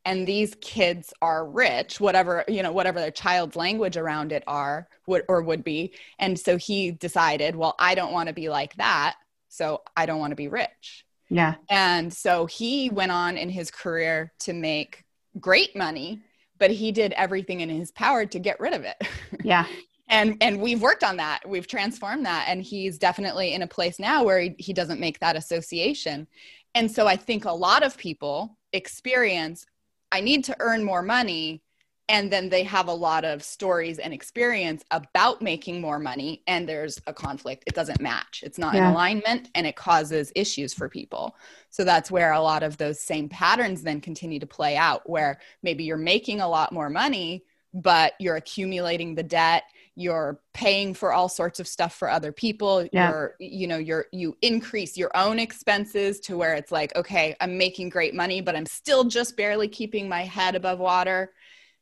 and 0.05 0.27
these 0.27 0.55
kids 0.61 1.13
are 1.21 1.45
rich 1.49 1.99
whatever 1.99 2.43
you 2.47 2.61
know 2.61 2.71
whatever 2.71 2.99
their 2.99 3.11
child's 3.11 3.55
language 3.55 3.97
around 3.97 4.31
it 4.31 4.43
are 4.47 4.87
would 5.07 5.23
or 5.27 5.41
would 5.41 5.63
be. 5.63 5.93
And 6.19 6.39
so 6.39 6.57
he 6.57 6.91
decided 6.91 7.55
well 7.55 7.75
i 7.79 7.95
don't 7.95 8.13
want 8.13 8.27
to 8.27 8.33
be 8.33 8.49
like 8.49 8.75
that 8.75 9.15
so 9.49 9.81
i 9.97 10.05
don't 10.05 10.19
want 10.19 10.31
to 10.31 10.35
be 10.35 10.47
rich 10.47 11.05
yeah. 11.29 11.55
And 11.69 12.13
so 12.13 12.45
he 12.45 12.89
went 12.89 13.11
on 13.11 13.37
in 13.37 13.49
his 13.49 13.71
career 13.71 14.31
to 14.39 14.53
make 14.53 15.03
great 15.39 15.75
money, 15.75 16.21
but 16.59 16.71
he 16.71 16.91
did 16.91 17.13
everything 17.13 17.61
in 17.61 17.69
his 17.69 17.91
power 17.91 18.25
to 18.25 18.39
get 18.39 18.59
rid 18.59 18.73
of 18.73 18.83
it. 18.83 18.95
Yeah. 19.43 19.65
and 20.07 20.37
and 20.41 20.61
we've 20.61 20.81
worked 20.81 21.03
on 21.03 21.17
that. 21.17 21.41
We've 21.47 21.67
transformed 21.67 22.25
that 22.25 22.45
and 22.47 22.61
he's 22.61 22.97
definitely 22.97 23.53
in 23.53 23.61
a 23.63 23.67
place 23.67 23.99
now 23.99 24.23
where 24.23 24.39
he, 24.39 24.55
he 24.57 24.73
doesn't 24.73 24.99
make 24.99 25.19
that 25.19 25.35
association. 25.35 26.27
And 26.75 26.89
so 26.89 27.07
I 27.07 27.15
think 27.17 27.45
a 27.45 27.51
lot 27.51 27.83
of 27.83 27.97
people 27.97 28.57
experience 28.71 29.65
I 30.11 30.21
need 30.21 30.43
to 30.45 30.55
earn 30.59 30.83
more 30.83 31.01
money 31.01 31.63
and 32.09 32.31
then 32.31 32.49
they 32.49 32.63
have 32.63 32.87
a 32.87 32.93
lot 32.93 33.23
of 33.23 33.43
stories 33.43 33.97
and 33.99 34.13
experience 34.13 34.83
about 34.91 35.41
making 35.41 35.79
more 35.79 35.99
money 35.99 36.41
and 36.47 36.67
there's 36.67 36.99
a 37.07 37.13
conflict 37.13 37.63
it 37.67 37.75
doesn't 37.75 38.01
match 38.01 38.43
it's 38.45 38.57
not 38.57 38.73
yeah. 38.73 38.87
in 38.87 38.93
alignment 38.93 39.49
and 39.55 39.65
it 39.65 39.75
causes 39.75 40.31
issues 40.35 40.73
for 40.73 40.89
people 40.89 41.35
so 41.69 41.83
that's 41.83 42.11
where 42.11 42.33
a 42.33 42.41
lot 42.41 42.63
of 42.63 42.77
those 42.77 42.99
same 42.99 43.29
patterns 43.29 43.83
then 43.83 44.01
continue 44.01 44.39
to 44.39 44.47
play 44.47 44.75
out 44.75 45.07
where 45.09 45.39
maybe 45.61 45.83
you're 45.83 45.97
making 45.97 46.41
a 46.41 46.47
lot 46.47 46.71
more 46.71 46.89
money 46.89 47.43
but 47.73 48.13
you're 48.19 48.35
accumulating 48.35 49.15
the 49.15 49.23
debt 49.23 49.63
you're 49.95 50.39
paying 50.53 50.93
for 50.93 51.13
all 51.13 51.29
sorts 51.29 51.59
of 51.59 51.67
stuff 51.67 51.93
for 51.93 52.09
other 52.09 52.31
people 52.31 52.87
yeah. 52.91 53.09
you're 53.09 53.35
you 53.39 53.67
know 53.67 53.77
you're 53.77 54.05
you 54.11 54.35
increase 54.41 54.97
your 54.97 55.11
own 55.15 55.39
expenses 55.39 56.19
to 56.19 56.35
where 56.35 56.55
it's 56.55 56.71
like 56.71 56.95
okay 56.95 57.35
i'm 57.41 57.57
making 57.57 57.89
great 57.89 58.13
money 58.13 58.41
but 58.41 58.55
i'm 58.55 58.65
still 58.65 59.03
just 59.03 59.37
barely 59.37 59.67
keeping 59.67 60.09
my 60.09 60.23
head 60.23 60.55
above 60.55 60.79
water 60.79 61.31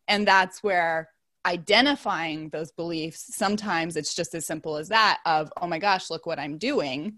and 0.08 0.28
that's 0.28 0.64
where 0.64 1.10
identifying 1.46 2.50
those 2.50 2.72
beliefs, 2.72 3.36
sometimes 3.36 3.96
it's 3.96 4.14
just 4.14 4.36
as 4.36 4.46
simple 4.46 4.78
as 4.78 4.90
that 4.90 5.20
of, 5.26 5.52
oh 5.60 5.68
my 5.68 5.80
gosh, 5.80 6.10
look 6.10 6.26
what 6.26 6.40
I'm 6.40 6.58
doing. 6.58 7.18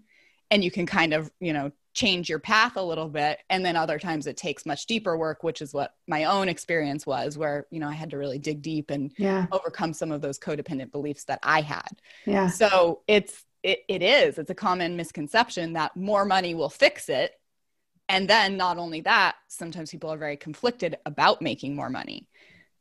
And 0.50 0.64
you 0.64 0.70
can 0.70 0.86
kind 0.86 1.12
of, 1.12 1.30
you 1.40 1.52
know, 1.52 1.72
change 1.94 2.28
your 2.28 2.38
path 2.38 2.76
a 2.76 2.82
little 2.82 3.08
bit. 3.08 3.38
And 3.50 3.64
then 3.64 3.76
other 3.76 3.98
times 3.98 4.26
it 4.26 4.36
takes 4.36 4.66
much 4.66 4.86
deeper 4.86 5.16
work, 5.16 5.42
which 5.42 5.62
is 5.62 5.72
what 5.72 5.94
my 6.08 6.24
own 6.24 6.48
experience 6.48 7.06
was, 7.06 7.38
where, 7.38 7.66
you 7.70 7.80
know, 7.80 7.88
I 7.88 7.92
had 7.92 8.10
to 8.10 8.18
really 8.18 8.38
dig 8.38 8.62
deep 8.62 8.90
and 8.90 9.12
yeah. 9.16 9.46
overcome 9.52 9.92
some 9.92 10.10
of 10.10 10.20
those 10.20 10.38
codependent 10.38 10.90
beliefs 10.90 11.24
that 11.24 11.38
I 11.42 11.60
had. 11.60 11.88
Yeah. 12.26 12.48
So 12.48 13.02
it's, 13.06 13.44
it, 13.62 13.80
it 13.88 14.02
is, 14.02 14.38
it's 14.38 14.50
a 14.50 14.54
common 14.54 14.96
misconception 14.96 15.74
that 15.74 15.96
more 15.96 16.24
money 16.24 16.54
will 16.54 16.68
fix 16.68 17.08
it. 17.08 17.32
And 18.08 18.28
then 18.28 18.56
not 18.56 18.76
only 18.76 19.00
that, 19.02 19.36
sometimes 19.48 19.90
people 19.90 20.12
are 20.12 20.18
very 20.18 20.36
conflicted 20.36 20.98
about 21.06 21.40
making 21.40 21.74
more 21.74 21.88
money. 21.88 22.28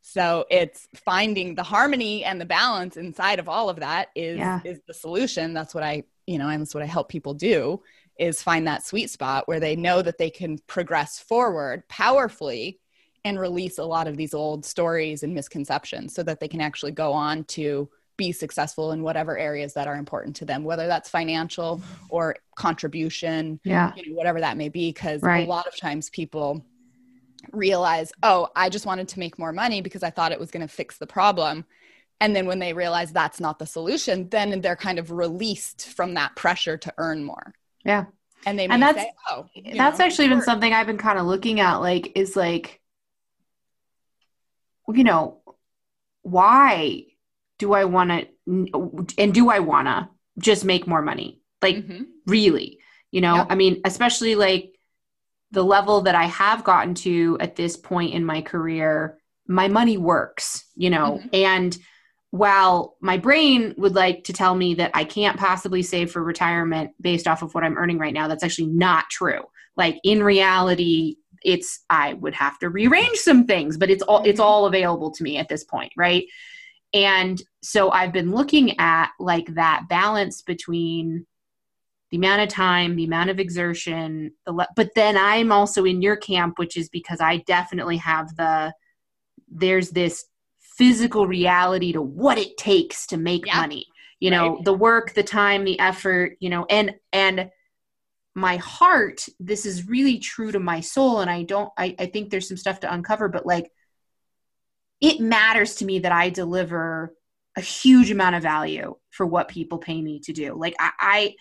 So 0.06 0.46
it's 0.52 0.88
finding 0.96 1.56
the 1.56 1.64
harmony 1.64 2.26
and 2.26 2.40
the 2.40 2.46
balance 2.46 2.98
inside 2.98 3.40
of 3.40 3.48
all 3.48 3.70
of 3.70 3.80
that 3.80 4.10
is 4.16 4.38
yeah. 4.38 4.60
is 4.66 4.82
the 4.86 4.94
solution. 4.94 5.54
That's 5.54 5.74
what 5.74 5.84
I, 5.84 6.04
you 6.28 6.38
know, 6.38 6.50
and 6.50 6.62
that's 6.62 6.76
what 6.76 6.84
I 6.84 6.88
help 6.88 7.08
people 7.08 7.34
do 7.34 7.82
is 8.20 8.44
find 8.44 8.68
that 8.68 8.86
sweet 8.86 9.10
spot 9.10 9.48
where 9.48 9.62
they 9.62 9.78
know 9.78 10.02
that 10.02 10.18
they 10.18 10.30
can 10.30 10.60
progress 10.68 11.20
forward 11.20 11.88
powerfully 11.88 12.80
and 13.24 13.40
release 13.40 13.78
a 13.78 13.84
lot 13.84 14.08
of 14.08 14.18
these 14.18 14.34
old 14.34 14.66
stories 14.66 15.24
and 15.24 15.34
misconceptions 15.34 16.14
so 16.14 16.22
that 16.22 16.42
they 16.42 16.50
can 16.50 16.62
actually 16.62 16.92
go 16.92 17.14
on 17.14 17.46
to 17.46 17.90
be 18.18 18.34
successful 18.34 18.92
in 18.92 19.02
whatever 19.02 19.38
areas 19.38 19.74
that 19.74 19.88
are 19.88 19.96
important 19.96 20.36
to 20.36 20.46
them, 20.46 20.66
whether 20.66 20.86
that's 20.86 21.10
financial 21.10 21.82
or 22.10 22.36
contribution, 22.56 23.60
yeah, 23.64 23.94
you 23.96 24.10
know, 24.10 24.16
whatever 24.16 24.42
that 24.42 24.58
may 24.58 24.70
be. 24.70 24.90
Because 24.90 25.22
right. 25.22 25.48
a 25.48 25.50
lot 25.50 25.66
of 25.66 25.76
times 25.78 26.10
people 26.10 26.64
realize, 27.52 28.12
oh, 28.24 28.50
I 28.56 28.70
just 28.70 28.86
wanted 28.86 29.08
to 29.10 29.20
make 29.20 29.38
more 29.38 29.52
money 29.52 29.82
because 29.82 30.04
I 30.04 30.10
thought 30.10 30.32
it 30.32 30.40
was 30.40 30.52
going 30.52 30.66
to 30.66 30.74
fix 30.74 30.98
the 30.98 31.08
problem. 31.08 31.66
And 32.20 32.36
then 32.36 32.46
when 32.46 32.60
they 32.60 32.74
realize 32.74 33.12
that's 33.12 33.40
not 33.40 33.60
the 33.60 33.66
solution, 33.66 34.30
then 34.30 34.62
they're 34.62 34.76
kind 34.76 35.00
of 35.00 35.12
released 35.12 35.88
from 35.90 36.14
that 36.14 36.36
pressure 36.36 36.78
to 36.78 36.94
earn 36.98 37.24
more. 37.24 37.54
Yeah. 37.84 38.06
And 38.46 38.58
they 38.58 38.68
and 38.68 38.82
that's, 38.82 38.98
say, 38.98 39.12
oh, 39.30 39.48
that's 39.76 40.00
know, 40.00 40.06
actually 40.06 40.30
been 40.30 40.42
something 40.42 40.74
I've 40.74 40.88
been 40.88 40.98
kind 40.98 41.20
of 41.20 41.26
looking 41.26 41.60
at, 41.60 41.78
like, 41.78 42.14
is 42.16 42.36
like, 42.36 42.82
you 44.88 45.04
know, 45.04 45.42
why 46.22 47.06
do 47.58 47.74
I 47.74 47.86
want 47.86 48.10
to, 48.12 48.28
and 49.18 49.34
do 49.34 49.50
I 49.50 49.60
want 49.60 49.88
to 49.88 50.10
just 50.40 50.66
make 50.66 50.88
more 50.88 51.02
money? 51.02 51.42
Like, 51.62 51.78
mm-hmm. 51.78 52.04
really? 52.26 52.80
You 53.12 53.22
know. 53.22 53.46
I 53.50 53.56
mean, 53.56 53.82
especially 53.86 54.36
like 54.36 54.73
the 55.54 55.64
level 55.64 56.02
that 56.02 56.16
I 56.16 56.26
have 56.26 56.64
gotten 56.64 56.96
to 56.96 57.38
at 57.40 57.56
this 57.56 57.78
point 57.78 58.14
in 58.14 58.26
my 58.26 58.42
career, 58.42 59.20
my 59.48 59.68
money 59.68 59.98
works, 59.98 60.66
you 60.76 60.90
know, 60.90 61.20
mm-hmm. 61.20 61.28
and 61.32 61.78
while 62.32 62.98
my 63.00 63.18
brain 63.18 63.76
would 63.78 63.94
like 63.94 64.24
to 64.24 64.34
tell 64.34 64.56
me 64.56 64.74
that 64.74 64.90
I 64.96 65.04
can't 65.04 65.38
possibly 65.38 65.84
save 65.84 66.12
for 66.12 66.24
retirement 66.24 66.90
based 67.00 67.28
off 67.28 67.44
of 67.44 67.54
what 67.54 67.64
I'm 67.64 67.78
earning 67.78 68.00
right 68.00 68.14
now, 68.14 68.28
that's 68.28 68.44
actually 68.44 68.70
not 68.70 69.06
true. 69.12 69.44
Like 69.78 70.00
in 70.04 70.24
reality, 70.24 71.18
it's 71.44 71.82
I 71.92 72.14
would 72.14 72.34
have 72.34 72.58
to 72.60 72.70
rearrange 72.70 73.18
some 73.18 73.46
things, 73.46 73.78
but 73.78 73.92
it's 73.92 74.02
all 74.02 74.24
it's 74.24 74.40
mm-hmm. 74.40 74.48
all 74.48 74.66
available 74.66 75.12
to 75.12 75.24
me 75.24 75.38
at 75.38 75.48
this 75.48 75.64
point, 75.64 75.94
right? 75.96 76.26
And 76.92 77.40
so 77.62 77.92
I've 77.92 78.12
been 78.14 78.32
looking 78.32 78.80
at 78.80 79.12
like 79.20 79.54
that 79.54 79.84
balance 79.88 80.42
between 80.42 81.28
the 82.14 82.18
amount 82.18 82.44
of 82.44 82.48
time, 82.50 82.96
the 82.96 83.06
amount 83.06 83.32
of 83.32 83.40
exertion, 83.40 84.32
the 84.46 84.52
le- 84.52 84.68
but 84.76 84.92
then 84.94 85.18
I'm 85.18 85.52
also 85.52 85.84
in 85.84 86.04
your 86.04 86.16
camp, 86.16 86.60
which 86.60 86.78
is 86.78 86.88
because 86.88 87.20
I 87.20 87.38
definitely 87.38 87.98
have 87.98 88.36
the 88.36 88.72
there's 89.50 89.90
this 89.90 90.24
physical 90.60 91.26
reality 91.26 91.92
to 91.92 92.04
what 92.04 92.38
it 92.38 92.56
takes 92.56 93.08
to 93.08 93.18
make 93.18 93.48
yeah. 93.48 93.60
money. 93.60 93.88
You 94.20 94.30
know, 94.30 94.56
right. 94.58 94.64
the 94.64 94.76
work, 94.76 95.16
the 95.16 95.24
time, 95.24 95.64
the 95.64 95.80
effort, 95.80 96.38
you 96.40 96.52
know, 96.52 96.68
and 96.70 96.94
and 97.12 97.50
my 98.36 98.58
heart, 98.58 99.26
this 99.40 99.66
is 99.66 99.88
really 99.88 100.20
true 100.20 100.52
to 100.52 100.60
my 100.60 100.82
soul. 100.82 101.22
And 101.22 101.32
I 101.32 101.42
don't 101.42 101.72
I, 101.80 101.96
I 101.98 102.06
think 102.06 102.30
there's 102.30 102.48
some 102.48 102.58
stuff 102.58 102.82
to 102.82 102.94
uncover, 102.94 103.28
but 103.28 103.48
like 103.48 103.72
it 105.02 105.20
matters 105.20 105.78
to 105.78 105.86
me 105.86 105.98
that 105.98 106.12
I 106.12 106.30
deliver 106.30 107.16
a 107.58 107.62
huge 107.62 108.12
amount 108.12 108.36
of 108.36 108.44
value 108.44 108.98
for 109.10 109.26
what 109.26 109.48
people 109.48 109.80
pay 109.80 110.00
me 110.00 110.20
to 110.26 110.32
do. 110.32 110.54
Like 110.54 110.76
I, 110.78 110.92
I 111.00 111.36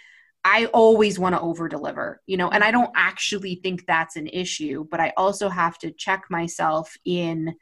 I 0.45 0.67
always 0.67 1.19
want 1.19 1.35
to 1.35 1.41
over 1.41 1.69
deliver, 1.69 2.21
you 2.27 2.37
know, 2.37 2.49
and 2.49 2.65
I 2.65 2.73
don't 2.73 2.91
actually 2.97 3.57
think 3.57 3.87
that's 3.87 4.17
an 4.17 4.27
issue, 4.27 4.85
but 4.91 5.01
I 5.01 5.13
also 5.17 5.49
have 5.49 5.79
to 5.79 5.93
check 5.93 6.25
myself 6.31 6.97
in 7.05 7.55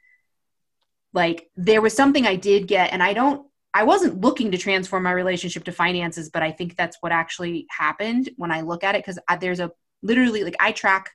like 1.13 1.49
there 1.55 1.81
was 1.81 1.95
something 1.95 2.25
I 2.25 2.37
did 2.37 2.67
get, 2.67 2.91
and 2.91 3.03
I 3.03 3.13
don't, 3.13 3.45
I 3.73 3.83
wasn't 3.83 4.21
looking 4.21 4.51
to 4.51 4.57
transform 4.57 5.03
my 5.03 5.11
relationship 5.11 5.65
to 5.65 5.71
finances, 5.71 6.29
but 6.29 6.41
I 6.41 6.51
think 6.51 6.75
that's 6.75 6.97
what 7.01 7.11
actually 7.11 7.67
happened 7.69 8.29
when 8.37 8.51
I 8.51 8.61
look 8.61 8.83
at 8.83 8.95
it 8.95 9.05
because 9.05 9.19
there's 9.39 9.59
a 9.59 9.71
literally 10.01 10.43
like 10.43 10.55
I 10.59 10.71
track. 10.71 11.11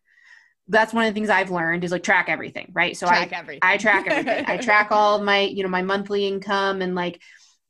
That's 0.68 0.92
one 0.92 1.04
of 1.04 1.14
the 1.14 1.18
things 1.18 1.30
I've 1.30 1.50
learned 1.50 1.84
is 1.84 1.92
like 1.92 2.02
track 2.02 2.28
everything, 2.28 2.72
right? 2.74 2.96
So 2.96 3.06
track 3.06 3.32
I 3.32 3.36
everything. 3.36 3.60
I 3.62 3.76
track 3.76 4.06
everything. 4.08 4.44
I 4.46 4.56
track 4.62 4.88
all 4.90 5.20
my 5.22 5.40
you 5.40 5.62
know 5.62 5.68
my 5.68 5.82
monthly 5.82 6.26
income 6.26 6.82
and 6.82 6.94
like 6.94 7.20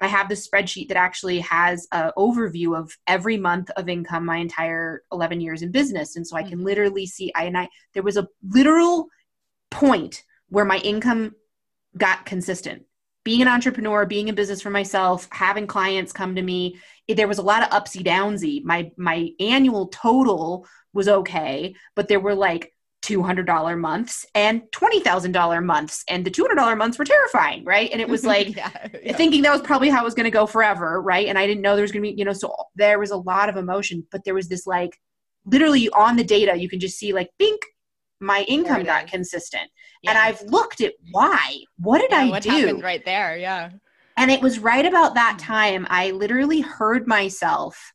I 0.01 0.09
have 0.09 0.29
this 0.29 0.47
spreadsheet 0.47 0.89
that 0.89 0.97
actually 0.97 1.41
has 1.41 1.89
an 1.93 2.13
overview 2.19 2.79
of 2.79 2.93
every 3.07 3.37
month 3.37 3.71
of 3.77 3.89
income 3.89 4.27
my 4.27 4.37
entire 4.37 5.03
11 5.11 5.41
years 5.41 5.63
in 5.63 5.71
business. 5.71 6.17
And 6.17 6.27
so 6.27 6.37
I 6.37 6.43
can 6.43 6.59
mm-hmm. 6.59 6.67
literally 6.67 7.07
see 7.07 7.33
I 7.35 7.45
and 7.45 7.57
I 7.57 7.69
there 7.95 8.03
was 8.03 8.17
a 8.17 8.29
literal 8.47 9.09
point 9.71 10.23
where 10.49 10.65
my 10.65 10.79
income 10.79 11.35
got 11.97 12.27
consistent. 12.27 12.83
Being 13.25 13.43
an 13.43 13.49
entrepreneur, 13.49 14.07
being 14.07 14.29
in 14.29 14.35
business 14.37 14.63
for 14.63 14.71
myself, 14.71 15.27
having 15.33 15.67
clients 15.67 16.13
come 16.13 16.37
to 16.37 16.43
me, 16.43 16.79
there 17.09 17.27
was 17.27 17.39
a 17.39 17.43
lot 17.43 17.63
of 17.63 17.71
upsy 17.71 18.05
downsy. 18.05 18.63
My 18.63 18.91
my 18.97 19.31
annual 19.41 19.89
total 19.89 20.67
was 20.93 21.09
okay, 21.09 21.75
but 21.95 22.07
there 22.09 22.21
were 22.21 22.35
like 22.35 22.73
$200 23.07 23.79
months 23.79 24.27
and 24.35 24.63
$20,000 24.73 25.65
months 25.65 26.05
and 26.09 26.25
the 26.25 26.31
$200 26.31 26.77
months 26.77 26.99
were 26.99 27.05
terrifying, 27.05 27.65
right? 27.65 27.91
And 27.93 28.01
it 28.01 28.09
was 28.09 28.25
like 28.35 28.57
yeah, 28.57 28.71
yeah. 29.03 29.17
thinking 29.17 29.43
that 29.43 29.53
was 29.53 29.63
probably 29.63 29.89
how 29.89 30.01
it 30.01 30.05
was 30.05 30.15
going 30.15 30.25
to 30.25 30.31
go 30.31 30.47
forever, 30.47 31.01
right? 31.01 31.29
And 31.29 31.39
I 31.39 31.47
didn't 31.47 31.63
know 31.63 31.77
there 31.77 31.83
was 31.83 31.93
going 31.93 32.03
to 32.03 32.11
be, 32.11 32.19
you 32.19 32.25
know, 32.25 32.33
so 32.33 32.55
there 32.75 32.99
was 32.99 33.11
a 33.11 33.17
lot 33.17 33.49
of 33.49 33.57
emotion, 33.57 34.07
but 34.11 34.25
there 34.25 34.35
was 34.35 34.49
this 34.49 34.67
like 34.67 34.99
literally 35.45 35.89
on 35.91 36.17
the 36.17 36.25
data 36.25 36.57
you 36.57 36.69
can 36.69 36.81
just 36.81 36.99
see 36.99 37.13
like 37.13 37.31
bink 37.39 37.61
my 38.21 38.45
income 38.49 38.83
got 38.83 39.07
consistent. 39.07 39.71
Yeah. 40.03 40.11
And 40.11 40.19
I've 40.19 40.43
looked 40.43 40.81
at 40.81 40.95
why. 41.11 41.59
What 41.79 42.01
did 42.01 42.13
I 42.13 42.29
what 42.29 42.43
do? 42.43 42.51
Happened 42.51 42.83
right 42.83 43.05
there, 43.05 43.37
yeah. 43.37 43.71
And 44.17 44.31
it 44.31 44.41
was 44.41 44.59
right 44.59 44.87
about 44.87 45.15
that 45.15 45.35
hmm. 45.35 45.47
time 45.47 45.87
I 45.91 46.11
literally 46.11 46.61
heard 46.61 47.07
myself 47.07 47.93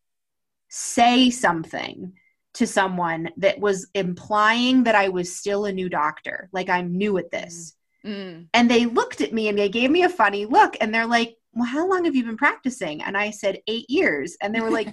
say 0.70 1.30
something 1.30 2.14
to 2.54 2.68
someone 2.68 3.30
that 3.38 3.60
was 3.60 3.88
implying 3.94 4.84
that 4.84 4.96
I 4.96 5.10
was 5.10 5.36
still 5.36 5.66
a 5.66 5.72
new 5.72 5.90
doctor, 5.90 6.50
like 6.52 6.70
I'm 6.70 6.98
new 6.98 7.18
at 7.18 7.32
this. 7.32 7.76
Mm. 8.06 8.48
And 8.54 8.70
they 8.70 8.86
looked 8.86 9.22
at 9.22 9.34
me 9.34 9.48
and 9.48 9.58
they 9.58 9.70
gave 9.70 9.92
me 9.92 10.04
a 10.04 10.10
funny 10.10 10.46
look 10.46 10.76
and 10.82 10.94
they're 10.94 11.06
like, 11.06 11.36
Well, 11.54 11.68
how 11.68 11.88
long 11.88 12.06
have 12.06 12.16
you 12.16 12.24
been 12.24 12.38
practicing? 12.38 13.02
And 13.04 13.16
I 13.16 13.32
said, 13.32 13.60
Eight 13.68 13.90
years. 13.90 14.38
And 14.42 14.54
they 14.54 14.62
were 14.62 14.72
like, 14.72 14.90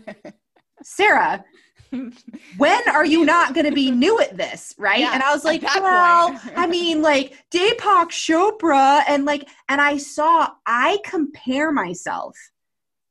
Sarah, 0.83 1.45
when 2.59 2.89
are 2.89 3.07
you 3.07 3.25
not 3.25 3.55
going 3.55 3.65
to 3.65 3.73
be 3.73 3.91
new 3.91 4.21
at 4.21 4.37
this 4.37 4.75
right 4.79 5.01
yeah, 5.01 5.15
and 5.15 5.23
i 5.23 5.33
was 5.33 5.43
like 5.45 5.63
well 5.63 6.39
i 6.55 6.67
mean 6.71 7.01
like 7.01 7.43
deepak 7.51 8.09
chopra 8.11 9.03
and 9.09 9.25
like 9.25 9.49
and 9.69 9.81
i 9.81 9.97
saw 9.97 10.49
i 10.67 10.99
compare 11.05 11.73
myself 11.73 12.37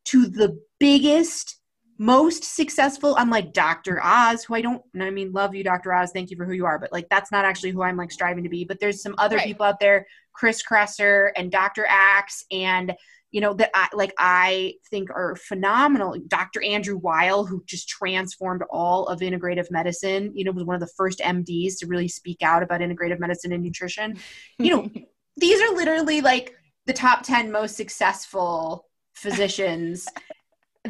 to 0.06 0.28
the 0.28 0.60
biggest 0.80 1.57
most 1.98 2.44
successful 2.44 3.16
i'm 3.18 3.30
like 3.30 3.54
dr 3.54 4.00
oz 4.04 4.44
who 4.44 4.56
i 4.56 4.62
don't 4.62 4.82
i 5.00 5.10
mean 5.10 5.32
love 5.32 5.56
you 5.56 5.64
dr 5.64 5.92
oz 5.92 6.12
thank 6.12 6.30
you 6.30 6.38
for 6.38 6.46
who 6.46 6.54
you 6.54 6.66
are 6.66 6.80
but 6.80 6.92
like 6.92 7.08
that's 7.10 7.32
not 7.32 7.46
actually 7.46 7.72
who 7.72 7.82
i'm 7.82 7.98
like 7.98 8.12
striving 8.12 8.44
to 8.44 8.50
be 8.50 8.64
but 8.64 8.80
there's 8.80 9.02
some 9.02 9.16
other 9.18 9.38
right. 9.38 9.48
people 9.48 9.66
out 9.66 9.80
there 9.80 10.06
chris 10.34 10.62
kresser 10.64 11.32
and 11.36 11.52
dr 11.52 11.86
axe 11.90 12.46
and 12.52 12.94
you 13.32 13.42
know 13.42 13.54
that 13.54 13.72
I 13.74 13.88
like 13.94 14.14
I 14.18 14.76
think 14.90 15.10
are 15.10 15.36
phenomenal. 15.36 16.16
Dr. 16.28 16.62
Andrew 16.64 16.98
Weil, 16.98 17.46
who 17.46 17.62
just 17.66 17.90
transformed 17.90 18.64
all 18.72 19.06
of 19.08 19.20
integrative 19.20 19.70
medicine, 19.70 20.32
you 20.34 20.46
know, 20.46 20.52
was 20.52 20.64
one 20.64 20.76
of 20.76 20.80
the 20.80 20.94
first 20.96 21.20
MDs 21.20 21.78
to 21.80 21.88
really 21.88 22.08
speak 22.08 22.42
out 22.42 22.64
about 22.64 22.82
integrative 22.82 23.20
medicine 23.20 23.52
and 23.52 23.64
nutrition. 23.64 24.18
You 24.58 24.76
know, 24.76 24.90
these 25.38 25.62
are 25.62 25.76
literally 25.76 26.22
like 26.22 26.56
the 26.86 26.94
top 26.94 27.24
10 27.24 27.52
most 27.52 27.76
successful 27.76 28.88
physicians 29.14 30.08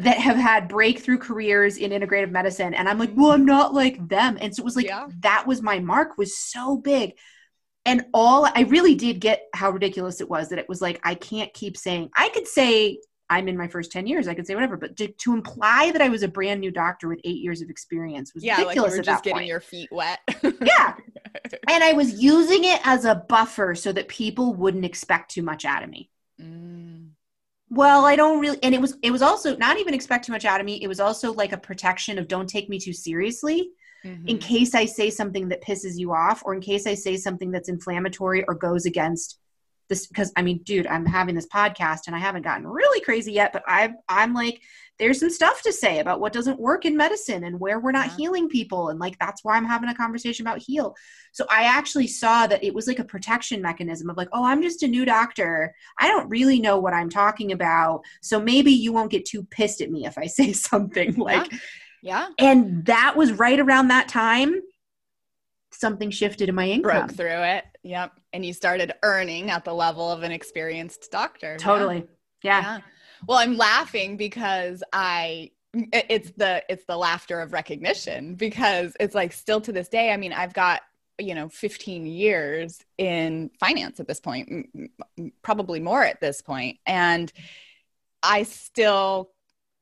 that 0.02 0.18
have 0.18 0.36
had 0.36 0.68
breakthrough 0.68 1.18
careers 1.18 1.76
in 1.76 1.90
integrative 1.90 2.30
medicine 2.30 2.74
and 2.74 2.88
i'm 2.88 2.98
like 2.98 3.10
well 3.14 3.32
i'm 3.32 3.46
not 3.46 3.74
like 3.74 4.08
them 4.08 4.38
and 4.40 4.54
so 4.54 4.60
it 4.60 4.64
was 4.64 4.76
like 4.76 4.86
yeah. 4.86 5.06
that 5.20 5.46
was 5.46 5.62
my 5.62 5.78
mark 5.78 6.18
was 6.18 6.36
so 6.36 6.76
big 6.76 7.14
and 7.88 8.04
all 8.12 8.44
I 8.44 8.66
really 8.68 8.94
did 8.94 9.18
get 9.18 9.48
how 9.54 9.70
ridiculous 9.70 10.20
it 10.20 10.28
was 10.28 10.50
that 10.50 10.58
it 10.58 10.68
was 10.68 10.82
like 10.82 11.00
I 11.04 11.14
can't 11.14 11.52
keep 11.54 11.76
saying 11.76 12.10
I 12.14 12.28
could 12.28 12.46
say 12.46 12.98
I'm 13.30 13.48
in 13.48 13.56
my 13.56 13.66
first 13.66 13.90
10 13.92 14.06
years 14.06 14.28
I 14.28 14.34
could 14.34 14.46
say 14.46 14.54
whatever 14.54 14.76
but 14.76 14.96
to, 14.98 15.08
to 15.08 15.32
imply 15.32 15.90
that 15.92 16.02
I 16.02 16.10
was 16.10 16.22
a 16.22 16.28
brand 16.28 16.60
new 16.60 16.70
doctor 16.70 17.08
with 17.08 17.20
8 17.24 17.36
years 17.38 17.62
of 17.62 17.70
experience 17.70 18.34
was 18.34 18.44
yeah, 18.44 18.58
ridiculous 18.58 18.92
like 18.92 18.98
were 18.98 19.04
just 19.04 19.24
getting 19.24 19.38
point. 19.38 19.48
your 19.48 19.60
feet 19.60 19.88
wet. 19.90 20.20
yeah. 20.42 20.96
And 21.68 21.82
I 21.82 21.92
was 21.92 22.22
using 22.22 22.64
it 22.64 22.80
as 22.84 23.06
a 23.06 23.14
buffer 23.14 23.74
so 23.74 23.92
that 23.92 24.08
people 24.08 24.54
wouldn't 24.54 24.84
expect 24.84 25.30
too 25.30 25.42
much 25.42 25.64
out 25.64 25.82
of 25.82 25.88
me. 25.88 26.10
Mm. 26.40 27.07
Well, 27.70 28.04
I 28.06 28.16
don't 28.16 28.40
really 28.40 28.58
and 28.62 28.74
it 28.74 28.80
was 28.80 28.96
it 29.02 29.10
was 29.10 29.22
also 29.22 29.56
not 29.56 29.78
even 29.78 29.94
expect 29.94 30.24
too 30.24 30.32
much 30.32 30.44
out 30.44 30.60
of 30.60 30.66
me. 30.66 30.82
It 30.82 30.88
was 30.88 31.00
also 31.00 31.32
like 31.32 31.52
a 31.52 31.58
protection 31.58 32.18
of 32.18 32.28
don't 32.28 32.48
take 32.48 32.68
me 32.68 32.78
too 32.78 32.92
seriously 32.92 33.70
mm-hmm. 34.04 34.26
in 34.26 34.38
case 34.38 34.74
I 34.74 34.84
say 34.86 35.10
something 35.10 35.48
that 35.48 35.62
pisses 35.62 35.98
you 35.98 36.12
off 36.12 36.42
or 36.44 36.54
in 36.54 36.60
case 36.60 36.86
I 36.86 36.94
say 36.94 37.16
something 37.16 37.50
that's 37.50 37.68
inflammatory 37.68 38.44
or 38.44 38.54
goes 38.54 38.86
against 38.86 39.38
this 39.88 40.06
because 40.06 40.32
I 40.36 40.42
mean, 40.42 40.62
dude, 40.62 40.86
I'm 40.86 41.06
having 41.06 41.34
this 41.34 41.46
podcast 41.46 42.06
and 42.06 42.16
I 42.16 42.18
haven't 42.18 42.42
gotten 42.42 42.66
really 42.66 43.00
crazy 43.00 43.32
yet, 43.32 43.52
but 43.52 43.62
I 43.66 43.94
I'm 44.08 44.34
like 44.34 44.62
there's 44.98 45.20
some 45.20 45.30
stuff 45.30 45.62
to 45.62 45.72
say 45.72 46.00
about 46.00 46.20
what 46.20 46.32
doesn't 46.32 46.58
work 46.58 46.84
in 46.84 46.96
medicine 46.96 47.44
and 47.44 47.60
where 47.60 47.80
we're 47.80 47.92
not 47.92 48.08
yeah. 48.08 48.16
healing 48.16 48.48
people 48.48 48.88
and 48.88 48.98
like 48.98 49.18
that's 49.18 49.44
why 49.44 49.56
I'm 49.56 49.64
having 49.64 49.88
a 49.88 49.94
conversation 49.94 50.46
about 50.46 50.62
heal. 50.62 50.94
So 51.32 51.46
I 51.50 51.64
actually 51.64 52.08
saw 52.08 52.46
that 52.46 52.64
it 52.64 52.74
was 52.74 52.86
like 52.86 52.98
a 52.98 53.04
protection 53.04 53.62
mechanism 53.62 54.10
of 54.10 54.16
like, 54.16 54.28
oh, 54.32 54.44
I'm 54.44 54.62
just 54.62 54.82
a 54.82 54.88
new 54.88 55.04
doctor. 55.04 55.74
I 56.00 56.08
don't 56.08 56.28
really 56.28 56.60
know 56.60 56.78
what 56.78 56.94
I'm 56.94 57.10
talking 57.10 57.52
about. 57.52 58.02
So 58.22 58.40
maybe 58.40 58.72
you 58.72 58.92
won't 58.92 59.10
get 59.10 59.24
too 59.24 59.44
pissed 59.44 59.80
at 59.80 59.90
me 59.90 60.06
if 60.06 60.18
I 60.18 60.26
say 60.26 60.52
something 60.52 61.14
like 61.16 61.52
yeah 61.52 61.58
yeah. 62.02 62.28
And 62.38 62.84
that 62.86 63.16
was 63.16 63.32
right 63.32 63.58
around 63.58 63.88
that 63.88 64.08
time 64.08 64.60
something 65.70 66.10
shifted 66.10 66.48
in 66.48 66.54
my 66.54 66.68
income. 66.68 67.06
Broke 67.06 67.16
through 67.16 67.42
it. 67.42 67.64
Yep. 67.82 68.12
And 68.32 68.44
you 68.44 68.52
started 68.52 68.92
earning 69.02 69.50
at 69.50 69.64
the 69.64 69.72
level 69.72 70.10
of 70.10 70.22
an 70.22 70.32
experienced 70.32 71.08
doctor. 71.10 71.56
Totally. 71.56 72.04
Yeah. 72.42 72.60
yeah. 72.60 72.80
Well, 73.26 73.38
I'm 73.38 73.56
laughing 73.56 74.16
because 74.16 74.82
I 74.92 75.50
it's 75.74 76.30
the 76.32 76.62
it's 76.68 76.84
the 76.86 76.96
laughter 76.96 77.40
of 77.40 77.52
recognition 77.52 78.34
because 78.34 78.96
it's 78.98 79.14
like 79.14 79.32
still 79.32 79.60
to 79.62 79.72
this 79.72 79.88
day, 79.88 80.12
I 80.12 80.16
mean, 80.16 80.32
I've 80.32 80.54
got 80.54 80.82
you 81.18 81.34
know 81.34 81.48
15 81.48 82.06
years 82.06 82.78
in 82.96 83.50
finance 83.58 83.98
at 83.98 84.06
this 84.06 84.20
point 84.20 84.68
probably 85.42 85.80
more 85.80 86.04
at 86.04 86.20
this 86.20 86.40
point 86.40 86.78
and 86.86 87.32
i 88.22 88.44
still 88.44 89.28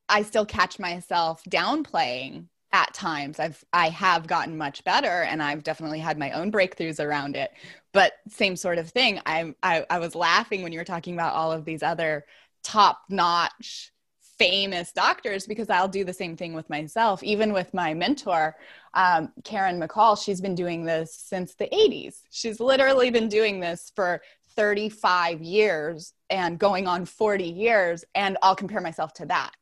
I 0.09 0.23
still 0.23 0.47
catch 0.47 0.79
myself 0.79 1.43
downplaying 1.45 2.47
at 2.73 2.93
times. 2.95 3.39
I've 3.39 3.65
I 3.73 3.89
have 3.91 4.27
gotten 4.27 4.57
much 4.57 4.85
better 4.85 5.23
and 5.23 5.43
I've 5.43 5.63
definitely 5.63 5.99
had 5.99 6.19
my 6.19 6.33
own 6.33 6.53
breakthroughs 6.53 7.05
around 7.05 7.37
it. 7.37 7.53
But 7.93 8.13
same 8.29 8.57
sort 8.57 8.79
of 8.79 8.91
thing. 8.91 9.21
I 9.27 9.55
I, 9.63 9.85
I 9.89 9.99
was 9.99 10.15
laughing 10.15 10.63
when 10.63 10.73
you 10.73 10.79
were 10.79 10.85
talking 10.85 11.15
about 11.15 11.35
all 11.35 11.53
of 11.53 11.65
these 11.65 11.83
other 11.83 12.27
top 12.67 13.03
notch 13.09 13.93
famous 14.39 14.93
doctors 14.93 15.47
because 15.47 15.71
I'll 15.71 15.89
do 15.89 16.05
the 16.05 16.13
same 16.13 16.37
thing 16.37 16.53
with 16.53 16.69
myself. 16.69 17.23
Even 17.23 17.53
with 17.53 17.73
my 17.73 17.95
mentor, 17.95 18.57
um, 18.93 19.33
Karen 19.45 19.81
McCall, 19.81 20.23
she's 20.23 20.41
been 20.41 20.55
doing 20.55 20.85
this 20.85 21.15
since 21.15 21.55
the 21.55 21.67
80s. 21.67 22.23
She's 22.31 22.61
literally 22.61 23.11
been 23.11 23.29
doing 23.29 23.61
this 23.61 23.93
for 23.95 24.21
35 24.57 25.43
years 25.43 26.13
and 26.29 26.59
going 26.59 26.87
on 26.87 27.07
40 27.07 27.45
years 27.45 28.05
and 28.15 28.37
I'll 28.43 28.57
compare 28.57 28.81
myself 28.81 29.13
to 29.15 29.27
that. 29.27 29.53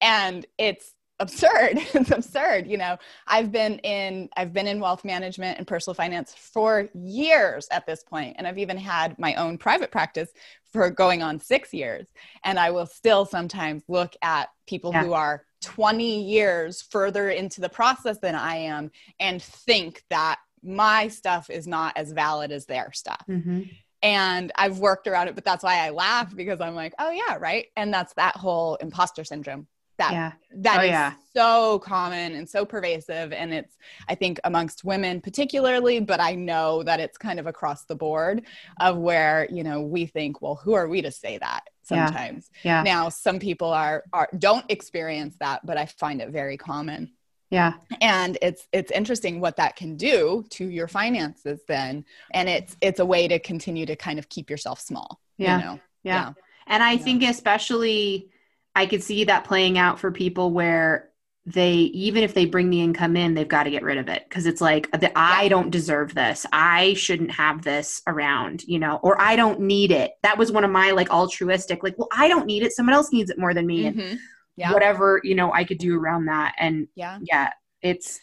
And 0.00 0.46
it's 0.56 0.94
absurd. 1.20 1.72
it's 1.94 2.10
absurd. 2.10 2.66
You 2.66 2.78
know, 2.78 2.96
I've 3.26 3.50
been 3.52 3.78
in 3.80 4.28
I've 4.36 4.52
been 4.52 4.66
in 4.66 4.80
wealth 4.80 5.04
management 5.04 5.58
and 5.58 5.66
personal 5.66 5.94
finance 5.94 6.34
for 6.34 6.88
years 6.94 7.68
at 7.70 7.86
this 7.86 8.02
point, 8.02 8.36
and 8.38 8.46
I've 8.46 8.58
even 8.58 8.76
had 8.76 9.18
my 9.18 9.34
own 9.34 9.58
private 9.58 9.90
practice 9.90 10.30
for 10.74 10.90
going 10.90 11.22
on 11.22 11.40
6 11.40 11.72
years. 11.72 12.06
And 12.44 12.58
I 12.58 12.72
will 12.72 12.86
still 12.86 13.24
sometimes 13.24 13.82
look 13.88 14.14
at 14.20 14.48
people 14.66 14.90
yeah. 14.92 15.04
who 15.04 15.12
are 15.14 15.44
20 15.62 16.24
years 16.24 16.82
further 16.82 17.30
into 17.30 17.62
the 17.62 17.68
process 17.68 18.18
than 18.18 18.34
I 18.34 18.56
am 18.56 18.90
and 19.18 19.40
think 19.40 20.02
that 20.10 20.40
my 20.62 21.08
stuff 21.08 21.48
is 21.48 21.66
not 21.66 21.96
as 21.96 22.12
valid 22.12 22.50
as 22.50 22.66
their 22.66 22.90
stuff. 22.92 23.22
Mm-hmm. 23.28 23.62
And 24.02 24.52
I've 24.56 24.80
worked 24.80 25.06
around 25.06 25.28
it, 25.28 25.34
but 25.34 25.44
that's 25.44 25.64
why 25.64 25.78
I 25.78 25.90
laugh 25.90 26.34
because 26.34 26.60
I'm 26.60 26.74
like, 26.74 26.92
oh, 26.98 27.10
yeah, 27.10 27.36
right. 27.36 27.68
And 27.76 27.94
that's 27.94 28.12
that 28.14 28.36
whole 28.36 28.74
imposter 28.76 29.24
syndrome 29.24 29.66
that 29.98 30.12
yeah. 30.12 30.32
that 30.50 30.80
oh, 30.80 30.82
is 30.82 30.88
yeah. 30.88 31.12
so 31.34 31.78
common 31.80 32.34
and 32.34 32.48
so 32.48 32.64
pervasive 32.64 33.32
and 33.32 33.52
it's 33.52 33.76
i 34.08 34.14
think 34.14 34.40
amongst 34.44 34.84
women 34.84 35.20
particularly 35.20 36.00
but 36.00 36.20
i 36.20 36.34
know 36.34 36.82
that 36.82 37.00
it's 37.00 37.16
kind 37.16 37.38
of 37.38 37.46
across 37.46 37.84
the 37.84 37.94
board 37.94 38.42
of 38.80 38.96
where 38.96 39.46
you 39.50 39.62
know 39.62 39.80
we 39.80 40.06
think 40.06 40.42
well 40.42 40.56
who 40.56 40.72
are 40.74 40.88
we 40.88 41.02
to 41.02 41.10
say 41.10 41.38
that 41.38 41.62
sometimes 41.82 42.50
yeah, 42.62 42.78
yeah. 42.78 42.82
now 42.82 43.08
some 43.08 43.38
people 43.38 43.68
are 43.68 44.04
are 44.12 44.28
don't 44.38 44.64
experience 44.68 45.36
that 45.38 45.64
but 45.64 45.76
i 45.76 45.86
find 45.86 46.20
it 46.20 46.30
very 46.30 46.56
common 46.56 47.12
yeah 47.50 47.74
and 48.00 48.38
it's 48.42 48.66
it's 48.72 48.90
interesting 48.90 49.40
what 49.40 49.56
that 49.56 49.76
can 49.76 49.96
do 49.96 50.44
to 50.50 50.68
your 50.68 50.88
finances 50.88 51.60
then 51.68 52.04
and 52.32 52.48
it's 52.48 52.76
it's 52.80 53.00
a 53.00 53.06
way 53.06 53.28
to 53.28 53.38
continue 53.38 53.86
to 53.86 53.94
kind 53.94 54.18
of 54.18 54.28
keep 54.28 54.50
yourself 54.50 54.80
small 54.80 55.20
yeah 55.36 55.58
you 55.58 55.64
know? 55.64 55.80
yeah. 56.02 56.14
yeah. 56.14 56.32
and 56.66 56.82
i 56.82 56.96
think 56.96 57.22
especially 57.22 58.30
I 58.74 58.86
could 58.86 59.02
see 59.02 59.24
that 59.24 59.44
playing 59.44 59.78
out 59.78 59.98
for 59.98 60.10
people 60.10 60.50
where 60.50 61.10
they 61.46 61.74
even 61.74 62.22
if 62.22 62.32
they 62.32 62.46
bring 62.46 62.70
the 62.70 62.80
income 62.80 63.16
in 63.16 63.34
they've 63.34 63.46
got 63.46 63.64
to 63.64 63.70
get 63.70 63.82
rid 63.82 63.98
of 63.98 64.08
it. 64.08 64.24
Because 64.28 64.46
it's 64.46 64.60
like 64.60 64.90
the, 64.92 65.12
i 65.16 65.48
don't 65.48 65.70
deserve 65.70 66.14
this. 66.14 66.46
I 66.52 66.94
shouldn't 66.94 67.30
have 67.32 67.62
this 67.62 68.02
around 68.06 68.64
you 68.64 68.78
know 68.78 68.98
or 69.02 69.20
i 69.20 69.36
don't 69.36 69.60
need 69.60 69.90
it. 69.90 70.12
That 70.22 70.38
was 70.38 70.50
one 70.50 70.64
of 70.64 70.70
my 70.70 70.92
like 70.92 71.10
altruistic 71.10 71.82
like 71.82 71.98
well 71.98 72.08
i 72.12 72.28
don't 72.28 72.46
need 72.46 72.62
it. 72.62 72.72
Someone 72.72 72.94
else 72.94 73.12
needs 73.12 73.30
it 73.30 73.38
more 73.38 73.54
than 73.54 73.66
me 73.66 73.84
mm-hmm. 73.84 74.00
and 74.00 74.18
yeah. 74.56 74.72
whatever 74.72 75.20
you 75.22 75.34
know 75.34 75.52
i 75.52 75.64
could 75.64 75.78
do 75.78 75.98
around 75.98 76.26
that. 76.26 76.54
And 76.58 76.88
yeah. 76.94 77.18
yeah 77.22 77.50
it's 77.82 78.20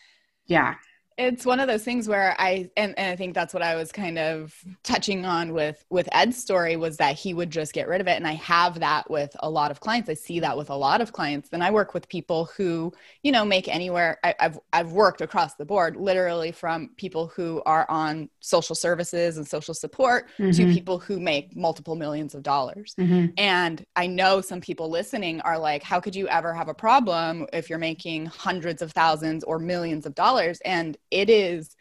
yeah 0.48 0.76
it's 1.22 1.46
one 1.46 1.60
of 1.60 1.68
those 1.68 1.84
things 1.84 2.08
where 2.08 2.36
I 2.40 2.70
and, 2.76 2.98
and 2.98 3.12
I 3.12 3.16
think 3.16 3.36
that's 3.36 3.54
what 3.54 3.62
I 3.62 3.76
was 3.76 3.92
kind 3.92 4.18
of 4.18 4.56
touching 4.84 5.26
on 5.26 5.54
with 5.54 5.84
with 5.90 6.10
Ed's 6.12 6.38
story 6.38 6.76
was 6.76 6.98
that 6.98 7.16
he 7.16 7.34
would 7.34 7.52
just 7.52 7.74
get 7.74 7.88
rid 7.88 8.02
of 8.02 8.08
it. 8.08 8.16
And 8.18 8.28
I 8.28 8.34
have 8.34 8.80
that 8.80 9.10
with 9.10 9.36
a 9.40 9.50
lot 9.50 9.72
of 9.72 9.80
clients. 9.80 10.10
I 10.10 10.16
see 10.16 10.40
that 10.40 10.58
with 10.58 10.70
a 10.70 10.76
lot 10.76 11.00
of 11.00 11.12
clients. 11.12 11.50
And 11.52 11.64
I 11.64 11.70
work 11.72 11.94
with 11.94 12.10
people 12.10 12.50
who, 12.58 12.92
you 13.22 13.32
know, 13.32 13.46
make 13.46 13.68
anywhere 13.68 14.18
I, 14.24 14.34
have 14.40 14.60
I've 14.74 14.92
worked 14.94 15.22
across 15.22 15.56
the 15.56 15.66
board, 15.66 15.96
literally 15.96 16.52
from 16.52 16.90
people 16.98 17.28
who 17.28 17.62
are 17.66 17.86
on 17.90 18.30
social 18.40 18.76
services 18.76 19.38
and 19.38 19.48
social 19.48 19.74
support 19.74 20.28
mm-hmm. 20.40 20.52
to 20.52 20.74
people 20.74 20.98
who 20.98 21.20
make 21.20 21.56
multiple 21.56 21.96
millions 21.96 22.34
of 22.34 22.42
dollars. 22.42 22.96
Mm-hmm. 22.98 23.28
And 23.38 23.86
I 23.96 24.08
know 24.08 24.42
some 24.42 24.62
people 24.62 24.90
listening 24.90 25.40
are 25.42 25.58
like, 25.58 25.84
how 25.84 26.00
could 26.00 26.16
you 26.16 26.28
ever 26.30 26.54
have 26.54 26.68
a 26.68 26.74
problem 26.74 27.46
if 27.54 27.70
you're 27.70 27.80
making 27.80 28.26
hundreds 28.26 28.82
of 28.82 28.92
thousands 28.92 29.44
or 29.44 29.60
millions 29.60 30.06
of 30.06 30.16
dollars? 30.16 30.60
And 30.66 30.98
it 31.12 31.30
is 31.30 31.76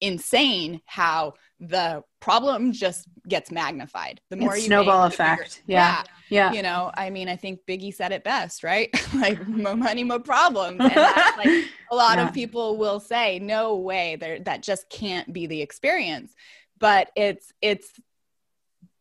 insane 0.00 0.80
how 0.86 1.34
the 1.60 2.02
problem 2.20 2.72
just 2.72 3.06
gets 3.28 3.50
magnified 3.50 4.20
the 4.30 4.36
more 4.36 4.54
it's 4.54 4.62
you 4.62 4.66
snowball 4.66 5.04
make, 5.04 5.12
effect 5.12 5.62
yeah. 5.66 6.02
yeah. 6.30 6.50
yeah 6.50 6.52
you 6.52 6.62
know 6.62 6.90
i 6.96 7.10
mean 7.10 7.28
i 7.28 7.36
think 7.36 7.60
biggie 7.68 7.94
said 7.94 8.10
it 8.12 8.24
best 8.24 8.64
right 8.64 8.88
like 9.14 9.46
more 9.46 9.76
money 9.76 10.02
more 10.02 10.18
problems 10.18 10.80
and 10.80 10.90
that's 10.90 11.36
like 11.36 11.48
a 11.90 11.94
lot 11.94 12.16
yeah. 12.16 12.26
of 12.26 12.32
people 12.34 12.78
will 12.78 12.98
say 12.98 13.38
no 13.38 13.76
way 13.76 14.16
there 14.16 14.40
that 14.40 14.62
just 14.62 14.88
can't 14.88 15.30
be 15.32 15.46
the 15.46 15.60
experience 15.60 16.34
but 16.78 17.10
it's 17.14 17.52
it's 17.60 17.90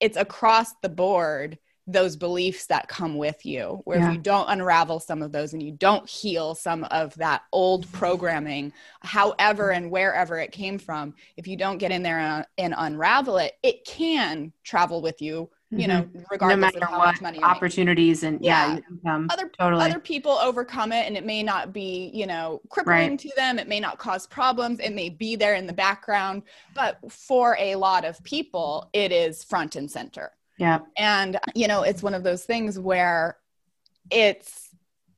it's 0.01 0.17
across 0.17 0.73
the 0.82 0.89
board 0.89 1.57
those 1.92 2.16
beliefs 2.16 2.68
that 2.68 2.88
come 2.88 3.18
with 3.18 3.46
you 3.46 3.82
where 3.86 4.00
yeah. 4.00 4.10
if 4.10 4.16
you 4.16 4.22
don't 4.22 4.48
unravel 4.50 5.00
some 5.00 5.22
of 5.22 5.32
those 5.32 5.54
and 5.54 5.64
you 5.64 5.72
don't 5.72 6.08
heal 6.08 6.54
some 6.54 6.84
of 6.86 7.16
that 7.16 7.44
old 7.52 7.92
programming 7.92 8.72
however 9.02 9.72
and 9.72 9.90
wherever 9.90 10.38
it 10.38 10.52
came 10.52 10.78
from 10.78 11.14
if 11.36 11.48
you 11.48 11.58
don't 11.58 11.80
get 11.80 11.92
in 11.92 12.04
there 12.04 12.20
and, 12.20 12.46
and 12.58 12.76
unravel 12.78 13.38
it 13.38 13.54
it 13.64 13.84
can 13.86 14.54
travel 14.64 15.02
with 15.02 15.22
you 15.22 15.50
you 15.72 15.88
know 15.88 16.02
mm-hmm. 16.02 16.22
regardless 16.32 16.74
no 16.74 16.80
of 16.82 16.90
how 16.90 16.98
much 16.98 17.22
money 17.22 17.42
opportunities 17.44 18.24
and 18.24 18.44
yeah, 18.44 18.80
yeah 19.06 19.14
um, 19.14 19.28
other 19.30 19.50
totally. 19.60 19.86
other 19.86 20.00
people 20.00 20.32
overcome 20.32 20.92
it 20.92 21.06
and 21.06 21.16
it 21.16 21.26
may 21.26 21.44
not 21.44 21.72
be 21.72 22.10
you 22.14 22.26
know 22.26 22.60
crippling 22.70 23.12
right. 23.12 23.20
to 23.20 23.30
them 23.36 23.60
it 23.60 23.68
may 23.68 23.80
not 23.80 24.00
cause 24.00 24.26
problems 24.26 24.80
it 24.80 24.94
may 24.94 25.10
be 25.10 25.36
there 25.36 25.54
in 25.56 25.68
the 25.68 25.74
background 25.74 26.42
but 26.74 27.00
for 27.12 27.56
a 27.60 27.76
lot 27.76 28.04
of 28.04 28.22
people 28.24 28.90
it 28.94 29.12
is 29.12 29.44
front 29.44 29.76
and 29.76 29.90
center 29.90 30.32
yeah. 30.60 30.80
And, 30.97 31.39
you 31.55 31.68
know, 31.68 31.84
it's 31.84 32.03
one 32.03 32.14
of 32.14 32.24
those 32.24 32.43
things 32.43 32.78
where 32.78 33.38
it's, 34.12 34.70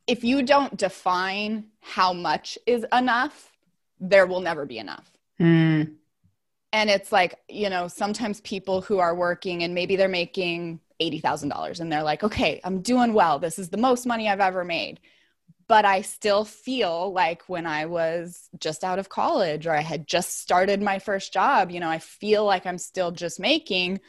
if 0.08 0.24
you 0.24 0.44
don't 0.44 0.78
define 0.78 1.66
how 1.82 2.14
much 2.14 2.58
is 2.66 2.86
enough, 2.94 3.52
there 4.00 4.28
will 4.28 4.40
never 4.40 4.66
be 4.66 4.78
enough. 4.78 5.12
Mm. 5.40 5.96
And 6.74 6.90
it's 6.90 7.12
like, 7.12 7.40
you 7.50 7.70
know, 7.70 7.88
sometimes 7.88 8.40
people 8.42 8.82
who 8.82 9.00
are 9.00 9.16
working 9.16 9.64
and 9.64 9.74
maybe 9.74 9.96
they're 9.96 10.08
making 10.08 10.80
$80,000 11.02 11.80
and 11.80 11.92
they're 11.92 12.04
like, 12.04 12.24
okay, 12.24 12.62
I'm 12.64 12.82
doing 12.82 13.14
well. 13.14 13.40
This 13.40 13.60
is 13.60 13.70
the 13.70 13.78
most 13.78 14.06
money 14.06 14.30
I've 14.30 14.40
ever 14.40 14.64
made. 14.64 15.00
But 15.68 15.86
I 15.86 16.02
still 16.02 16.46
feel 16.46 17.14
like 17.14 17.44
when 17.48 17.66
I 17.66 17.86
was 17.86 18.50
just 18.60 18.84
out 18.84 19.00
of 19.00 19.10
college 19.10 19.66
or 19.66 19.72
I 19.72 19.82
had 19.82 20.06
just 20.06 20.40
started 20.40 20.82
my 20.82 21.00
first 21.00 21.34
job, 21.34 21.72
you 21.72 21.80
know, 21.80 21.90
I 21.90 22.00
feel 22.00 22.46
like 22.46 22.66
I'm 22.66 22.78
still 22.78 23.12
just 23.12 23.40
making 23.40 24.02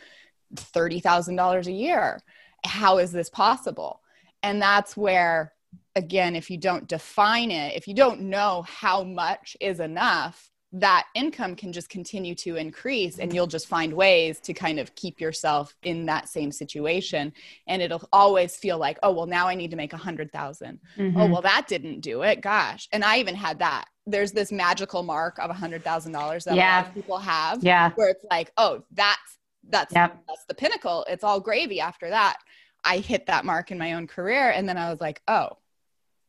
$30,000 0.55 1.67
a 1.67 1.73
year. 1.73 2.21
How 2.65 2.99
is 2.99 3.13
this 3.13 3.29
possible? 3.29 4.01
And 4.43 4.61
that's 4.61 4.97
where, 4.97 5.53
again, 5.97 6.37
if 6.37 6.51
you 6.51 6.59
don't 6.59 6.89
define 6.89 7.51
it, 7.51 7.77
if 7.77 7.87
you 7.87 7.95
don't 7.95 8.23
know 8.23 8.63
how 8.63 9.03
much 9.03 9.57
is 9.61 9.81
enough, 9.81 10.53
that 10.73 11.07
income 11.15 11.55
can 11.55 11.73
just 11.73 11.91
continue 11.91 12.35
to 12.35 12.57
increase 12.57 13.19
and 13.19 13.35
you'll 13.35 13.47
just 13.47 13.69
find 13.69 13.93
ways 13.93 14.41
to 14.41 14.55
kind 14.55 14.81
of 14.81 14.95
keep 14.95 15.21
yourself 15.21 15.75
in 15.83 16.07
that 16.07 16.29
same 16.29 16.51
situation 16.51 17.33
and 17.67 17.83
it'll 17.83 18.09
always 18.11 18.57
feel 18.57 18.79
like 18.79 18.99
oh 19.03 19.13
well 19.13 19.27
now 19.27 19.47
i 19.47 19.55
need 19.55 19.71
to 19.71 19.77
make 19.77 19.93
a 19.93 19.99
hundred 19.99 20.33
thousand. 20.33 20.81
Mm-hmm. 20.97 21.21
Oh 21.21 21.27
well 21.27 21.43
that 21.43 21.67
didn't 21.69 22.01
do 22.01 22.23
it 22.23 22.41
gosh 22.41 22.89
and 22.91 23.05
i 23.05 23.19
even 23.19 23.35
had 23.35 23.59
that 23.59 23.85
there's 24.07 24.33
this 24.33 24.51
magical 24.51 25.03
mark 25.03 25.39
of 25.39 25.51
a 25.51 25.55
hundred 25.55 25.85
thousand 25.85 26.13
dollars 26.13 26.45
that 26.45 26.57
yeah. 26.57 26.79
a 26.79 26.81
lot 26.81 26.89
of 26.89 26.95
people 26.95 27.19
have 27.19 27.63
yeah 27.63 27.91
where 27.95 28.09
it's 28.09 28.25
like 28.31 28.51
oh 28.57 28.83
that's 28.93 29.39
that's 29.69 29.95
yep. 29.95 30.23
that's 30.29 30.45
the 30.47 30.55
pinnacle. 30.55 31.05
It's 31.09 31.25
all 31.25 31.41
gravy 31.41 31.81
after 31.81 32.11
that. 32.11 32.39
I 32.85 32.99
hit 32.99 33.27
that 33.27 33.45
mark 33.45 33.71
in 33.71 33.79
my 33.79 33.95
own 33.95 34.09
career 34.09 34.51
and 34.51 34.69
then 34.69 34.77
i 34.77 34.91
was 34.91 35.01
like 35.01 35.23
oh 35.29 35.51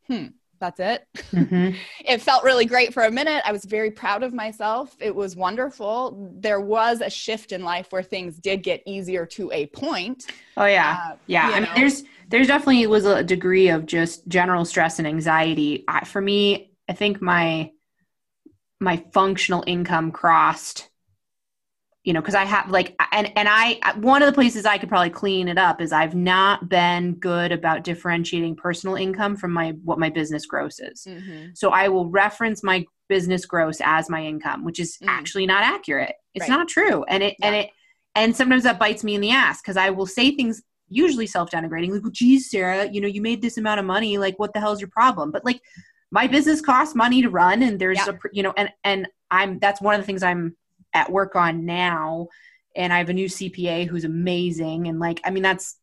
hmm 0.08 0.28
that's 0.64 0.80
it. 0.80 1.06
Mm-hmm. 1.34 1.76
it 2.06 2.22
felt 2.22 2.46
really 2.46 2.66
great 2.66 2.94
for 2.94 3.04
a 3.04 3.12
minute. 3.12 3.44
I 3.46 3.52
was 3.52 3.66
very 3.66 3.92
proud 3.92 4.24
of 4.24 4.34
myself. 4.34 4.96
It 5.02 5.14
was 5.14 5.36
wonderful. 5.36 6.32
There 6.40 6.62
was 6.62 7.02
a 7.02 7.10
shift 7.10 7.52
in 7.52 7.64
life 7.64 7.88
where 7.90 8.02
things 8.02 8.38
did 8.38 8.64
get 8.64 8.82
easier 8.86 9.26
to 9.26 9.52
a 9.52 9.66
point. 9.68 10.26
Oh 10.56 10.66
yeah. 10.66 11.00
Uh, 11.12 11.16
yeah. 11.28 11.50
i 11.54 11.60
mean 11.60 11.70
there's 11.76 12.04
there's 12.30 12.48
definitely 12.48 12.88
was 12.88 13.06
a 13.06 13.24
degree 13.24 13.68
of 13.68 13.86
just 13.86 14.26
general 14.30 14.64
stress 14.64 15.00
and 15.00 15.08
anxiety. 15.08 15.84
I, 15.88 16.06
for 16.06 16.22
me 16.22 16.72
i 16.90 16.94
think 16.94 17.22
my 17.22 17.72
my 18.80 19.04
functional 19.14 19.66
income 19.68 20.12
crossed 20.12 20.90
you 22.04 22.14
know 22.14 22.22
because 22.22 22.36
i 22.36 22.44
have 22.44 22.70
like 22.70 22.96
and 23.12 23.32
and 23.36 23.48
i 23.50 23.80
one 23.96 24.22
of 24.22 24.28
the 24.28 24.34
places 24.34 24.66
i 24.66 24.78
could 24.78 24.90
probably 24.90 25.10
clean 25.10 25.48
it 25.48 25.58
up 25.58 25.82
is 25.82 25.92
i've 25.92 26.16
not 26.16 26.70
been 26.70 27.14
good 27.16 27.52
about 27.52 27.84
differentiating 27.84 28.56
personal 28.56 28.96
income 28.96 29.36
from 29.36 29.52
my 29.52 29.72
what 29.84 30.00
my 30.00 30.10
business 30.10 30.46
gross 30.46 30.80
is 30.80 31.06
mm-hmm. 31.08 31.48
so 31.54 31.70
i 31.72 31.88
will 31.88 32.10
reference 32.10 32.64
my 32.64 32.86
business 33.10 33.46
gross 33.46 33.80
as 33.84 34.10
my 34.10 34.24
income 34.24 34.64
which 34.64 34.80
is 34.80 34.98
mm. 35.02 35.08
actually 35.08 35.46
not 35.46 35.64
accurate 35.64 36.16
it's 36.34 36.50
right. 36.50 36.56
not 36.56 36.68
true 36.68 37.04
and 37.06 37.24
it 37.24 37.36
yeah. 37.40 37.48
and 37.48 37.56
it 37.56 37.70
and 38.16 38.36
sometimes 38.36 38.64
that 38.64 38.80
bites 38.80 39.04
me 39.04 39.16
in 39.16 39.22
the 39.22 39.32
ass 39.32 39.62
because 39.62 39.78
i 39.78 39.90
will 39.90 40.06
say 40.06 40.36
things 40.36 40.62
usually 40.90 41.28
self-denigrating 41.28 41.90
like 41.92 42.02
well 42.02 42.12
geez 42.12 42.50
sarah 42.50 42.90
you 42.92 43.02
know 43.02 43.08
you 43.08 43.22
made 43.22 43.42
this 43.42 43.58
amount 43.58 43.80
of 43.80 43.86
money 43.86 44.18
like 44.18 44.38
what 44.40 44.54
the 44.54 44.60
hell's 44.60 44.80
your 44.82 44.90
problem 44.90 45.32
but 45.32 45.44
like 45.44 45.60
my 46.12 46.28
business 46.28 46.62
costs 46.62 46.96
money 46.96 47.22
to 47.22 47.30
run 47.30 47.64
and 47.64 47.80
there's 47.80 47.98
yeah. 47.98 48.14
a 48.14 48.18
you 48.32 48.44
know 48.44 48.54
and 48.56 48.70
and 48.84 49.08
i'm 49.32 49.58
that's 49.60 49.82
one 49.82 49.96
of 49.96 50.02
the 50.02 50.06
things 50.06 50.22
i'm 50.22 50.56
at 50.94 51.12
work 51.12 51.36
on 51.36 51.66
now 51.66 52.28
and 52.76 52.92
I 52.92 52.98
have 52.98 53.10
a 53.10 53.14
new 53.14 53.28
CPA 53.28 53.88
who's 53.88 54.04
amazing 54.04 54.88
and 54.88 55.00
like 55.00 55.22
I 55.24 55.32
mean 55.32 55.44
that's 55.44 55.78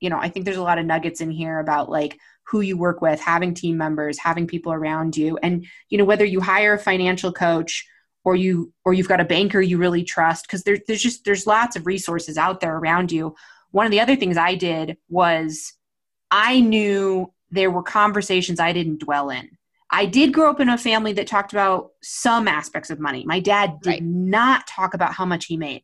you 0.00 0.10
know 0.10 0.18
I 0.18 0.28
think 0.28 0.44
there's 0.44 0.56
a 0.56 0.62
lot 0.62 0.78
of 0.78 0.86
nuggets 0.86 1.20
in 1.20 1.30
here 1.30 1.58
about 1.58 1.90
like 1.90 2.18
who 2.44 2.60
you 2.60 2.76
work 2.76 3.00
with 3.00 3.20
having 3.20 3.54
team 3.54 3.76
members 3.76 4.18
having 4.18 4.46
people 4.46 4.72
around 4.72 5.16
you 5.16 5.38
and 5.42 5.66
you 5.88 5.98
know 5.98 6.04
whether 6.04 6.24
you 6.24 6.40
hire 6.40 6.74
a 6.74 6.78
financial 6.78 7.32
coach 7.32 7.86
or 8.24 8.36
you 8.36 8.72
or 8.84 8.92
you've 8.92 9.08
got 9.08 9.20
a 9.20 9.24
banker 9.24 9.60
you 9.60 9.78
really 9.78 10.04
trust 10.04 10.46
because 10.46 10.62
there, 10.64 10.78
there's 10.86 11.02
just 11.02 11.24
there's 11.24 11.46
lots 11.46 11.76
of 11.76 11.86
resources 11.86 12.36
out 12.36 12.60
there 12.60 12.76
around 12.76 13.12
you. 13.12 13.34
One 13.70 13.86
of 13.86 13.92
the 13.92 14.00
other 14.00 14.16
things 14.16 14.36
i 14.36 14.56
did 14.56 14.96
was 15.08 15.74
i 16.30 16.60
knew 16.60 17.32
there 17.50 17.70
were 17.70 17.82
conversations 17.82 18.58
i 18.60 18.72
didn't 18.72 19.00
dwell 19.00 19.30
in 19.30 19.48
i 19.90 20.04
did 20.06 20.32
grow 20.32 20.50
up 20.50 20.60
in 20.60 20.68
a 20.68 20.78
family 20.78 21.12
that 21.12 21.26
talked 21.26 21.52
about 21.52 21.90
some 22.02 22.48
aspects 22.48 22.90
of 22.90 22.98
money 23.00 23.24
my 23.26 23.40
dad 23.40 23.78
did 23.82 23.90
right. 23.90 24.02
not 24.02 24.66
talk 24.66 24.94
about 24.94 25.14
how 25.14 25.24
much 25.24 25.46
he 25.46 25.56
made 25.56 25.82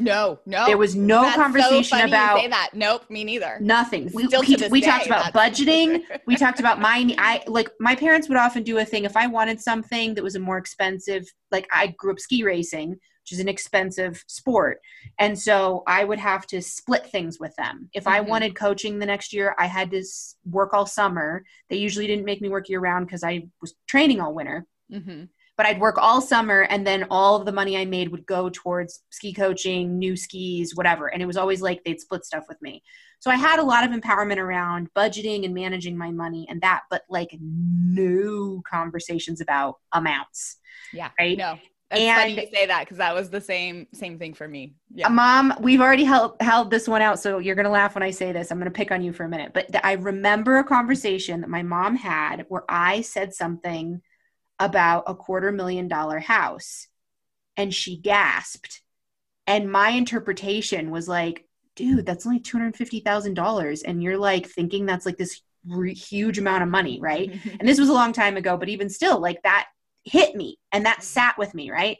no, 0.00 0.38
no. 0.46 0.64
There 0.64 0.78
was 0.78 0.96
no 0.96 1.22
That's 1.22 1.36
conversation 1.36 1.98
so 1.98 2.04
about 2.06 2.38
say 2.38 2.48
that. 2.48 2.70
Nope, 2.72 3.04
me 3.10 3.22
neither. 3.22 3.58
Nothing. 3.60 4.10
We, 4.14 4.26
we, 4.26 4.56
we 4.70 4.80
talked 4.80 5.06
about 5.06 5.32
budgeting. 5.34 6.02
we 6.26 6.36
talked 6.36 6.58
about 6.58 6.80
my 6.80 7.14
I 7.18 7.42
like 7.46 7.68
my 7.78 7.94
parents 7.94 8.28
would 8.28 8.38
often 8.38 8.62
do 8.62 8.78
a 8.78 8.84
thing 8.84 9.04
if 9.04 9.16
I 9.16 9.26
wanted 9.26 9.60
something 9.60 10.14
that 10.14 10.24
was 10.24 10.36
a 10.36 10.40
more 10.40 10.56
expensive 10.56 11.30
like 11.50 11.68
I 11.70 11.88
grew 11.98 12.12
up 12.12 12.18
ski 12.18 12.42
racing, 12.42 12.98
which 13.22 13.32
is 13.32 13.40
an 13.40 13.48
expensive 13.48 14.24
sport. 14.26 14.80
And 15.18 15.38
so 15.38 15.82
I 15.86 16.04
would 16.04 16.18
have 16.18 16.46
to 16.48 16.62
split 16.62 17.06
things 17.06 17.38
with 17.38 17.54
them. 17.56 17.88
If 17.92 18.04
mm-hmm. 18.04 18.14
I 18.14 18.20
wanted 18.20 18.54
coaching 18.54 18.98
the 18.98 19.06
next 19.06 19.32
year, 19.32 19.54
I 19.58 19.66
had 19.66 19.90
to 19.92 20.04
work 20.50 20.74
all 20.74 20.86
summer. 20.86 21.44
They 21.68 21.76
usually 21.76 22.06
didn't 22.06 22.24
make 22.24 22.40
me 22.40 22.48
work 22.48 22.68
year 22.68 22.80
round 22.80 23.06
because 23.06 23.24
I 23.24 23.48
was 23.60 23.74
training 23.86 24.20
all 24.20 24.34
winter. 24.34 24.66
Mm-hmm 24.92 25.24
but 25.60 25.66
I'd 25.66 25.78
work 25.78 25.98
all 25.98 26.22
summer 26.22 26.62
and 26.70 26.86
then 26.86 27.04
all 27.10 27.36
of 27.36 27.44
the 27.44 27.52
money 27.52 27.76
I 27.76 27.84
made 27.84 28.08
would 28.08 28.24
go 28.24 28.48
towards 28.48 29.02
ski 29.10 29.34
coaching, 29.34 29.98
new 29.98 30.16
skis, 30.16 30.74
whatever. 30.74 31.12
And 31.12 31.22
it 31.22 31.26
was 31.26 31.36
always 31.36 31.60
like 31.60 31.84
they'd 31.84 32.00
split 32.00 32.24
stuff 32.24 32.44
with 32.48 32.56
me. 32.62 32.82
So 33.18 33.30
I 33.30 33.36
had 33.36 33.58
a 33.58 33.62
lot 33.62 33.84
of 33.84 33.90
empowerment 33.90 34.38
around 34.38 34.88
budgeting 34.96 35.44
and 35.44 35.52
managing 35.52 35.98
my 35.98 36.10
money 36.10 36.46
and 36.48 36.62
that, 36.62 36.84
but 36.88 37.02
like 37.10 37.36
no 37.38 38.62
conversations 38.66 39.42
about 39.42 39.76
amounts. 39.92 40.56
Yeah. 40.94 41.10
Right. 41.18 41.36
No. 41.36 41.58
It's 41.90 42.00
and 42.00 42.20
funny 42.20 42.46
you 42.46 42.48
say 42.52 42.66
that 42.66 42.80
because 42.80 42.98
that 42.98 43.14
was 43.14 43.30
the 43.30 43.40
same 43.40 43.88
same 43.92 44.18
thing 44.18 44.34
for 44.34 44.46
me. 44.46 44.74
Yeah. 44.94 45.08
Uh, 45.08 45.10
mom, 45.10 45.54
we've 45.60 45.80
already 45.80 46.04
held 46.04 46.36
held 46.40 46.70
this 46.70 46.86
one 46.86 47.02
out, 47.02 47.18
so 47.18 47.38
you're 47.38 47.56
gonna 47.56 47.70
laugh 47.70 47.94
when 47.94 48.02
I 48.02 48.10
say 48.10 48.30
this. 48.32 48.50
I'm 48.50 48.58
gonna 48.58 48.70
pick 48.70 48.92
on 48.92 49.02
you 49.02 49.12
for 49.12 49.24
a 49.24 49.28
minute, 49.28 49.52
but 49.52 49.84
I 49.84 49.94
remember 49.94 50.58
a 50.58 50.64
conversation 50.64 51.40
that 51.40 51.50
my 51.50 51.62
mom 51.62 51.96
had 51.96 52.46
where 52.48 52.64
I 52.68 53.00
said 53.00 53.34
something 53.34 54.00
about 54.60 55.04
a 55.06 55.14
quarter 55.14 55.50
million 55.50 55.88
dollar 55.88 56.20
house. 56.20 56.86
And 57.56 57.74
she 57.74 57.96
gasped. 57.96 58.82
And 59.46 59.72
my 59.72 59.90
interpretation 59.90 60.90
was 60.90 61.08
like, 61.08 61.46
dude, 61.74 62.06
that's 62.06 62.26
only 62.26 62.40
$250,000. 62.40 63.82
And 63.84 64.02
you're 64.02 64.18
like 64.18 64.46
thinking 64.46 64.86
that's 64.86 65.06
like 65.06 65.16
this 65.16 65.40
re- 65.66 65.94
huge 65.94 66.38
amount 66.38 66.62
of 66.62 66.68
money, 66.68 67.00
right? 67.00 67.32
and 67.58 67.68
this 67.68 67.80
was 67.80 67.88
a 67.88 67.94
long 67.94 68.12
time 68.12 68.36
ago, 68.36 68.56
but 68.56 68.68
even 68.68 68.88
still, 68.88 69.18
like 69.18 69.42
that 69.42 69.66
hit 70.04 70.34
me 70.34 70.58
and 70.72 70.86
that 70.86 71.02
sat 71.02 71.36
with 71.38 71.54
me, 71.54 71.70
right? 71.70 71.98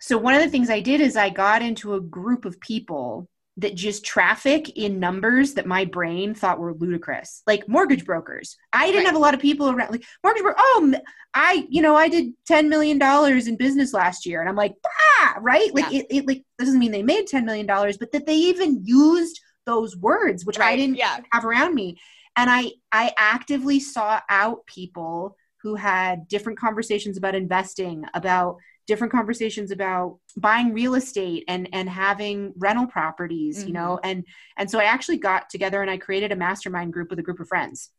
So, 0.00 0.16
one 0.16 0.34
of 0.34 0.42
the 0.42 0.48
things 0.48 0.70
I 0.70 0.80
did 0.80 1.00
is 1.00 1.16
I 1.16 1.28
got 1.30 1.62
into 1.62 1.94
a 1.94 2.00
group 2.00 2.44
of 2.44 2.60
people 2.60 3.28
that 3.60 3.74
just 3.74 4.04
traffic 4.04 4.70
in 4.76 5.00
numbers 5.00 5.54
that 5.54 5.66
my 5.66 5.84
brain 5.84 6.34
thought 6.34 6.58
were 6.58 6.74
ludicrous 6.74 7.42
like 7.46 7.68
mortgage 7.68 8.04
brokers 8.04 8.56
i 8.72 8.86
didn't 8.86 8.98
right. 8.98 9.06
have 9.06 9.16
a 9.16 9.18
lot 9.18 9.34
of 9.34 9.40
people 9.40 9.68
around 9.68 9.90
like 9.90 10.04
mortgage 10.22 10.42
broker 10.42 10.56
oh 10.58 10.94
i 11.34 11.66
you 11.68 11.82
know 11.82 11.94
i 11.94 12.08
did 12.08 12.32
10 12.46 12.68
million 12.68 12.98
dollars 12.98 13.48
in 13.48 13.56
business 13.56 13.92
last 13.92 14.24
year 14.24 14.40
and 14.40 14.48
i'm 14.48 14.56
like 14.56 14.74
bah! 14.82 15.34
right 15.40 15.74
like 15.74 15.90
yeah. 15.90 16.00
it, 16.00 16.06
it 16.10 16.26
like 16.26 16.44
doesn't 16.58 16.78
mean 16.78 16.92
they 16.92 17.02
made 17.02 17.26
10 17.26 17.44
million 17.44 17.66
dollars 17.66 17.98
but 17.98 18.12
that 18.12 18.24
they 18.24 18.36
even 18.36 18.80
used 18.84 19.40
those 19.66 19.96
words 19.96 20.46
which 20.46 20.58
right. 20.58 20.72
i 20.72 20.76
didn't 20.76 20.96
yeah. 20.96 21.18
have 21.32 21.44
around 21.44 21.74
me 21.74 21.98
and 22.36 22.48
i 22.48 22.70
i 22.92 23.12
actively 23.18 23.80
sought 23.80 24.22
out 24.28 24.64
people 24.66 25.36
who 25.62 25.74
had 25.74 26.26
different 26.28 26.58
conversations 26.58 27.16
about 27.16 27.34
investing 27.34 28.04
about 28.14 28.56
different 28.86 29.12
conversations 29.12 29.70
about 29.70 30.18
buying 30.36 30.72
real 30.72 30.94
estate 30.94 31.44
and 31.46 31.68
and 31.72 31.88
having 31.88 32.52
rental 32.56 32.86
properties 32.86 33.58
mm-hmm. 33.58 33.68
you 33.68 33.74
know 33.74 33.98
mm-hmm. 34.02 34.10
and 34.10 34.24
and 34.56 34.70
so 34.70 34.80
i 34.80 34.84
actually 34.84 35.18
got 35.18 35.48
together 35.48 35.80
and 35.82 35.90
i 35.90 35.96
created 35.96 36.32
a 36.32 36.36
mastermind 36.36 36.92
group 36.92 37.08
with 37.10 37.18
a 37.18 37.22
group 37.22 37.40
of 37.40 37.48
friends 37.48 37.90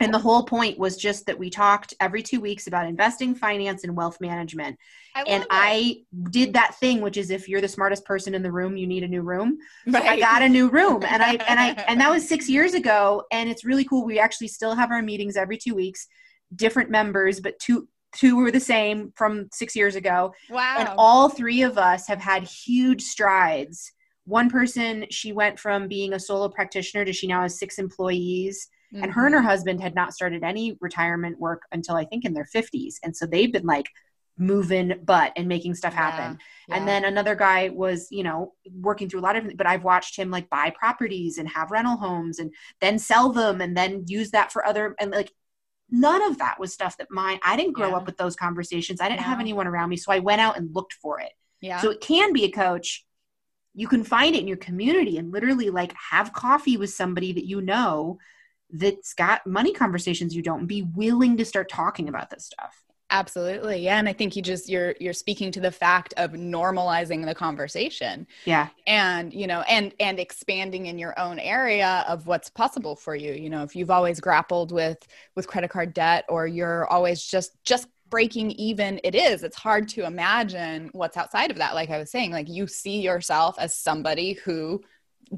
and 0.00 0.12
the 0.12 0.18
whole 0.18 0.44
point 0.44 0.76
was 0.76 0.96
just 0.96 1.26
that 1.26 1.38
we 1.38 1.50
talked 1.50 1.94
every 2.00 2.20
two 2.20 2.40
weeks 2.40 2.66
about 2.66 2.88
investing 2.88 3.34
finance 3.34 3.84
and 3.84 3.96
wealth 3.96 4.20
management 4.20 4.76
I 5.14 5.22
and 5.22 5.46
i 5.50 6.02
did 6.30 6.54
that 6.54 6.74
thing 6.80 7.00
which 7.00 7.16
is 7.16 7.30
if 7.30 7.48
you're 7.48 7.60
the 7.60 7.68
smartest 7.68 8.04
person 8.04 8.34
in 8.34 8.42
the 8.42 8.50
room 8.50 8.76
you 8.76 8.88
need 8.88 9.04
a 9.04 9.08
new 9.08 9.22
room 9.22 9.58
right. 9.86 10.02
so 10.02 10.08
i 10.08 10.18
got 10.18 10.42
a 10.42 10.48
new 10.48 10.68
room 10.68 11.04
and 11.04 11.22
i 11.22 11.34
and 11.34 11.60
i 11.60 11.68
and 11.86 12.00
that 12.00 12.10
was 12.10 12.28
six 12.34 12.48
years 12.48 12.74
ago 12.74 13.22
and 13.30 13.48
it's 13.48 13.64
really 13.64 13.84
cool 13.84 14.04
we 14.04 14.18
actually 14.18 14.48
still 14.48 14.74
have 14.74 14.90
our 14.90 15.02
meetings 15.02 15.36
every 15.36 15.56
two 15.56 15.74
weeks 15.74 16.08
different 16.56 16.90
members 16.90 17.40
but 17.40 17.58
two 17.58 17.88
two 18.14 18.36
were 18.36 18.50
the 18.50 18.60
same 18.60 19.12
from 19.16 19.48
six 19.52 19.76
years 19.76 19.96
ago. 19.96 20.32
Wow. 20.48 20.76
And 20.78 20.88
all 20.96 21.28
three 21.28 21.62
of 21.62 21.76
us 21.76 22.06
have 22.06 22.20
had 22.20 22.44
huge 22.44 23.02
strides. 23.02 23.92
One 24.24 24.48
person, 24.48 25.06
she 25.10 25.32
went 25.32 25.58
from 25.58 25.88
being 25.88 26.14
a 26.14 26.20
solo 26.20 26.48
practitioner 26.48 27.04
to 27.04 27.12
she 27.12 27.26
now 27.26 27.42
has 27.42 27.58
six 27.58 27.78
employees. 27.78 28.68
Mm-hmm. 28.94 29.04
And 29.04 29.12
her 29.12 29.26
and 29.26 29.34
her 29.34 29.40
mm-hmm. 29.40 29.48
husband 29.48 29.80
had 29.82 29.94
not 29.94 30.14
started 30.14 30.42
any 30.42 30.76
retirement 30.80 31.38
work 31.38 31.62
until 31.72 31.96
I 31.96 32.04
think 32.04 32.24
in 32.24 32.32
their 32.32 32.46
50s. 32.54 32.94
And 33.02 33.14
so 33.14 33.26
they've 33.26 33.52
been 33.52 33.66
like 33.66 33.86
moving 34.36 34.94
butt 35.04 35.32
and 35.36 35.46
making 35.46 35.74
stuff 35.74 35.94
happen. 35.94 36.38
Yeah, 36.68 36.74
yeah. 36.74 36.76
And 36.76 36.88
then 36.88 37.04
another 37.04 37.34
guy 37.34 37.68
was, 37.68 38.08
you 38.10 38.22
know, 38.22 38.52
working 38.72 39.08
through 39.08 39.20
a 39.20 39.22
lot 39.22 39.36
of 39.36 39.56
but 39.56 39.66
I've 39.66 39.84
watched 39.84 40.16
him 40.16 40.30
like 40.30 40.50
buy 40.50 40.70
properties 40.70 41.38
and 41.38 41.48
have 41.48 41.70
rental 41.70 41.96
homes 41.96 42.38
and 42.38 42.52
then 42.80 42.98
sell 42.98 43.30
them 43.30 43.60
and 43.60 43.76
then 43.76 44.04
use 44.08 44.30
that 44.32 44.50
for 44.50 44.66
other 44.66 44.96
and 44.98 45.12
like 45.12 45.30
none 45.90 46.22
of 46.22 46.38
that 46.38 46.58
was 46.58 46.72
stuff 46.72 46.96
that 46.96 47.10
mine 47.10 47.38
i 47.44 47.56
didn't 47.56 47.72
grow 47.72 47.90
yeah. 47.90 47.96
up 47.96 48.06
with 48.06 48.16
those 48.16 48.36
conversations. 48.36 49.00
I 49.00 49.08
didn't 49.08 49.20
yeah. 49.20 49.28
have 49.28 49.40
anyone 49.40 49.66
around 49.66 49.90
me 49.90 49.96
so 49.96 50.12
i 50.12 50.18
went 50.18 50.40
out 50.40 50.56
and 50.56 50.74
looked 50.74 50.94
for 50.94 51.20
it. 51.20 51.32
Yeah. 51.60 51.80
So 51.80 51.90
it 51.90 52.00
can 52.00 52.32
be 52.32 52.44
a 52.44 52.50
coach. 52.50 53.06
You 53.74 53.88
can 53.88 54.04
find 54.04 54.36
it 54.36 54.40
in 54.40 54.48
your 54.48 54.58
community 54.58 55.18
and 55.18 55.32
literally 55.32 55.70
like 55.70 55.94
have 56.10 56.32
coffee 56.32 56.76
with 56.76 56.90
somebody 56.90 57.32
that 57.32 57.46
you 57.46 57.60
know 57.60 58.18
that's 58.70 59.14
got 59.14 59.46
money 59.46 59.72
conversations 59.72 60.34
you 60.34 60.42
don't 60.42 60.66
be 60.66 60.82
willing 60.82 61.36
to 61.36 61.44
start 61.44 61.68
talking 61.68 62.08
about 62.08 62.30
this 62.30 62.46
stuff 62.46 62.84
Absolutely. 63.14 63.78
Yeah. 63.78 64.00
And 64.00 64.08
I 64.08 64.12
think 64.12 64.34
you 64.34 64.42
just 64.42 64.68
you're 64.68 64.96
you're 64.98 65.12
speaking 65.12 65.52
to 65.52 65.60
the 65.60 65.70
fact 65.70 66.14
of 66.16 66.32
normalizing 66.32 67.24
the 67.24 67.34
conversation. 67.34 68.26
Yeah. 68.44 68.70
And, 68.88 69.32
you 69.32 69.46
know, 69.46 69.60
and 69.62 69.94
and 70.00 70.18
expanding 70.18 70.86
in 70.86 70.98
your 70.98 71.16
own 71.16 71.38
area 71.38 72.04
of 72.08 72.26
what's 72.26 72.50
possible 72.50 72.96
for 72.96 73.14
you. 73.14 73.32
You 73.32 73.50
know, 73.50 73.62
if 73.62 73.76
you've 73.76 73.92
always 73.92 74.18
grappled 74.18 74.72
with 74.72 74.98
with 75.36 75.46
credit 75.46 75.70
card 75.70 75.94
debt 75.94 76.24
or 76.28 76.48
you're 76.48 76.88
always 76.88 77.22
just 77.22 77.52
just 77.62 77.86
breaking 78.10 78.50
even 78.52 79.00
it 79.02 79.14
is 79.14 79.42
it's 79.42 79.56
hard 79.56 79.88
to 79.88 80.04
imagine 80.04 80.90
what's 80.92 81.16
outside 81.16 81.50
of 81.50 81.56
that 81.56 81.74
like 81.74 81.90
i 81.90 81.98
was 81.98 82.10
saying 82.10 82.30
like 82.30 82.48
you 82.48 82.66
see 82.66 83.00
yourself 83.00 83.56
as 83.58 83.74
somebody 83.74 84.34
who 84.34 84.80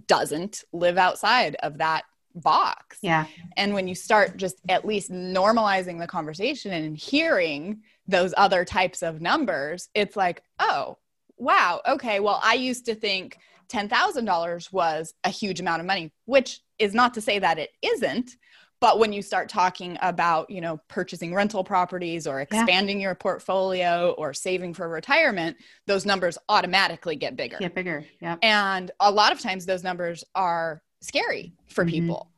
doesn't 0.09 0.65
live 0.73 0.99
outside 0.99 1.57
of 1.63 1.79
that 1.79 2.03
box. 2.37 2.99
Yeah. 3.03 3.27
And 3.57 3.75
when 3.75 3.89
you 3.89 3.95
start 3.95 4.37
just 4.37 4.61
at 4.69 4.85
least 4.85 5.11
normalizing 5.11 5.99
the 5.99 6.07
conversation 6.07 6.73
and 6.73 6.97
hearing 6.97 7.83
those 8.07 8.33
other 8.37 8.65
types 8.65 9.03
of 9.03 9.21
numbers, 9.21 9.89
it's 9.95 10.17
like, 10.17 10.43
oh, 10.59 10.99
wow, 11.39 11.81
okay, 11.87 12.21
well, 12.21 12.41
I 12.43 12.55
used 12.55 12.87
to 12.87 12.95
think 12.95 13.39
$10,000 13.69 14.73
was 14.73 15.15
a 15.25 15.31
huge 15.31 15.61
amount 15.61 15.81
of 15.81 15.87
money, 15.87 16.13
which 16.25 16.61
is 16.79 16.95
not 16.95 17.15
to 17.15 17.21
say 17.21 17.39
that 17.39 17.59
it 17.59 17.71
isn't. 17.83 18.37
But 18.79 18.99
when 18.99 19.13
you 19.13 19.23
start 19.23 19.49
talking 19.49 19.97
about, 20.03 20.51
you 20.51 20.61
know, 20.61 20.79
purchasing 20.89 21.35
rental 21.35 21.65
properties 21.65 22.27
or 22.27 22.43
expanding 22.43 23.01
yeah. 23.01 23.07
your 23.07 23.15
portfolio 23.15 24.11
or 24.19 24.35
saving 24.35 24.75
for 24.75 24.87
retirement, 24.87 25.57
those 25.87 26.05
numbers 26.05 26.37
automatically 26.51 27.17
get 27.17 27.37
bigger. 27.37 27.57
Get 27.59 27.75
bigger. 27.75 28.05
Yeah. 28.21 28.37
And 28.43 28.91
a 29.01 29.11
lot 29.11 29.33
of 29.33 29.41
times 29.41 29.65
those 29.65 29.83
numbers 29.83 30.25
are 30.35 30.83
scary 31.01 31.53
for 31.69 31.85
mm-hmm. 31.85 31.91
people. 31.91 32.31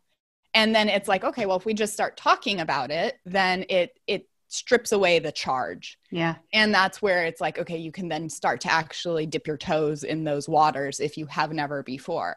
And 0.54 0.74
then 0.74 0.88
it's 0.88 1.08
like 1.08 1.24
okay 1.24 1.46
well 1.46 1.56
if 1.56 1.66
we 1.66 1.74
just 1.74 1.92
start 1.92 2.16
talking 2.16 2.60
about 2.60 2.90
it 2.90 3.18
then 3.24 3.64
it 3.68 3.98
it 4.06 4.28
strips 4.48 4.92
away 4.92 5.18
the 5.18 5.30
charge. 5.30 5.98
Yeah. 6.10 6.36
And 6.54 6.74
that's 6.74 7.02
where 7.02 7.24
it's 7.24 7.40
like 7.40 7.58
okay 7.58 7.76
you 7.76 7.92
can 7.92 8.08
then 8.08 8.28
start 8.28 8.60
to 8.62 8.72
actually 8.72 9.26
dip 9.26 9.46
your 9.46 9.58
toes 9.58 10.04
in 10.04 10.24
those 10.24 10.48
waters 10.48 11.00
if 11.00 11.16
you 11.16 11.26
have 11.26 11.52
never 11.52 11.82
before. 11.82 12.36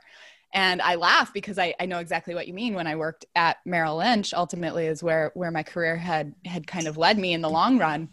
And 0.53 0.82
i 0.82 0.95
laugh 0.95 1.32
because 1.34 1.57
I, 1.57 1.74
I 1.80 1.86
know 1.86 1.99
exactly 1.99 2.36
what 2.36 2.45
you 2.45 2.53
mean 2.53 2.74
when 2.74 2.86
i 2.86 2.97
worked 2.97 3.24
at 3.36 3.57
merrill 3.65 3.95
lynch 3.97 4.34
ultimately 4.34 4.86
is 4.86 5.01
where 5.01 5.32
where 5.34 5.49
my 5.49 5.63
career 5.63 5.95
had 5.95 6.36
had 6.45 6.67
kind 6.67 6.88
of 6.88 6.97
led 6.97 7.17
me 7.17 7.32
in 7.32 7.41
the 7.41 7.49
long 7.49 7.78
run. 7.78 8.09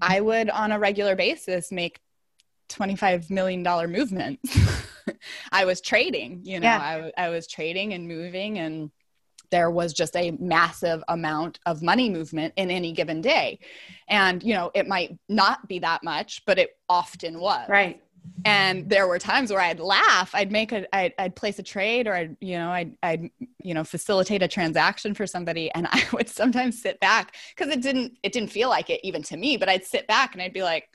I 0.00 0.20
would 0.20 0.50
on 0.50 0.72
a 0.72 0.78
regular 0.78 1.16
basis 1.16 1.72
make 1.72 2.00
25 2.68 3.30
million 3.30 3.62
dollar 3.62 3.88
movements 3.88 4.56
I 5.52 5.64
was 5.64 5.80
trading, 5.80 6.40
you 6.44 6.60
know, 6.60 6.66
yeah. 6.66 7.10
I, 7.16 7.26
I 7.26 7.28
was 7.30 7.46
trading 7.46 7.92
and 7.92 8.06
moving 8.08 8.58
and 8.58 8.90
there 9.50 9.70
was 9.70 9.92
just 9.92 10.16
a 10.16 10.32
massive 10.32 11.04
amount 11.08 11.60
of 11.66 11.82
money 11.82 12.10
movement 12.10 12.52
in 12.56 12.70
any 12.70 12.92
given 12.92 13.20
day. 13.20 13.60
And, 14.08 14.42
you 14.42 14.54
know, 14.54 14.72
it 14.74 14.88
might 14.88 15.16
not 15.28 15.68
be 15.68 15.78
that 15.80 16.02
much, 16.02 16.42
but 16.46 16.58
it 16.58 16.70
often 16.88 17.38
was. 17.38 17.68
Right. 17.68 18.02
And 18.44 18.90
there 18.90 19.06
were 19.06 19.20
times 19.20 19.52
where 19.52 19.60
I'd 19.60 19.78
laugh, 19.78 20.34
I'd 20.34 20.50
make 20.50 20.72
a, 20.72 20.92
I'd, 20.94 21.14
I'd 21.16 21.36
place 21.36 21.60
a 21.60 21.62
trade 21.62 22.08
or 22.08 22.14
I'd, 22.14 22.36
you 22.40 22.58
know, 22.58 22.70
I'd, 22.70 22.96
I'd, 23.04 23.30
you 23.62 23.72
know, 23.72 23.84
facilitate 23.84 24.42
a 24.42 24.48
transaction 24.48 25.14
for 25.14 25.28
somebody. 25.28 25.70
And 25.72 25.86
I 25.92 26.04
would 26.12 26.28
sometimes 26.28 26.82
sit 26.82 26.98
back 26.98 27.36
because 27.56 27.72
it 27.72 27.82
didn't, 27.82 28.18
it 28.24 28.32
didn't 28.32 28.50
feel 28.50 28.68
like 28.68 28.90
it 28.90 29.00
even 29.04 29.22
to 29.24 29.36
me, 29.36 29.56
but 29.56 29.68
I'd 29.68 29.84
sit 29.84 30.08
back 30.08 30.32
and 30.32 30.42
I'd 30.42 30.52
be 30.52 30.64
like, 30.64 30.88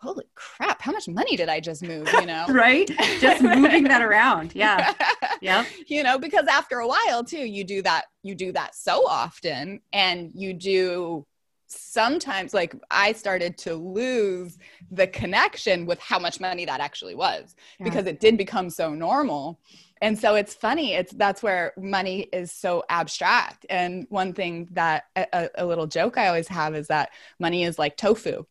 holy 0.00 0.24
crap, 0.34 0.80
how 0.80 0.92
much 0.92 1.08
money 1.08 1.36
did 1.36 1.48
I 1.48 1.60
just 1.60 1.82
move? 1.82 2.08
You 2.12 2.26
know, 2.26 2.46
right? 2.48 2.90
Just 3.20 3.42
moving 3.42 3.84
that 3.84 4.02
around. 4.02 4.54
Yeah. 4.54 4.94
Yeah. 5.42 5.64
You 5.86 6.02
know, 6.02 6.18
because 6.18 6.46
after 6.48 6.80
a 6.80 6.86
while 6.86 7.24
too, 7.24 7.38
you 7.38 7.64
do 7.64 7.80
that, 7.80 8.04
you 8.22 8.34
do 8.34 8.52
that 8.52 8.74
so 8.74 9.08
often 9.08 9.80
and 9.90 10.30
you 10.34 10.52
do 10.52 11.24
sometimes 11.66 12.52
like 12.52 12.74
I 12.90 13.12
started 13.12 13.56
to 13.58 13.74
lose 13.74 14.58
the 14.90 15.06
connection 15.06 15.86
with 15.86 15.98
how 15.98 16.18
much 16.18 16.40
money 16.40 16.66
that 16.66 16.80
actually 16.80 17.14
was 17.14 17.56
yeah. 17.78 17.84
because 17.84 18.04
it 18.04 18.20
did 18.20 18.36
become 18.36 18.68
so 18.68 18.92
normal. 18.92 19.60
And 20.02 20.18
so 20.18 20.34
it's 20.34 20.52
funny. 20.52 20.92
It's 20.92 21.14
that's 21.14 21.42
where 21.42 21.72
money 21.78 22.28
is 22.34 22.52
so 22.52 22.84
abstract. 22.90 23.64
And 23.70 24.04
one 24.10 24.34
thing 24.34 24.68
that 24.72 25.04
a, 25.16 25.48
a 25.54 25.64
little 25.64 25.86
joke 25.86 26.18
I 26.18 26.26
always 26.26 26.48
have 26.48 26.74
is 26.74 26.88
that 26.88 27.12
money 27.38 27.64
is 27.64 27.78
like 27.78 27.96
tofu 27.96 28.44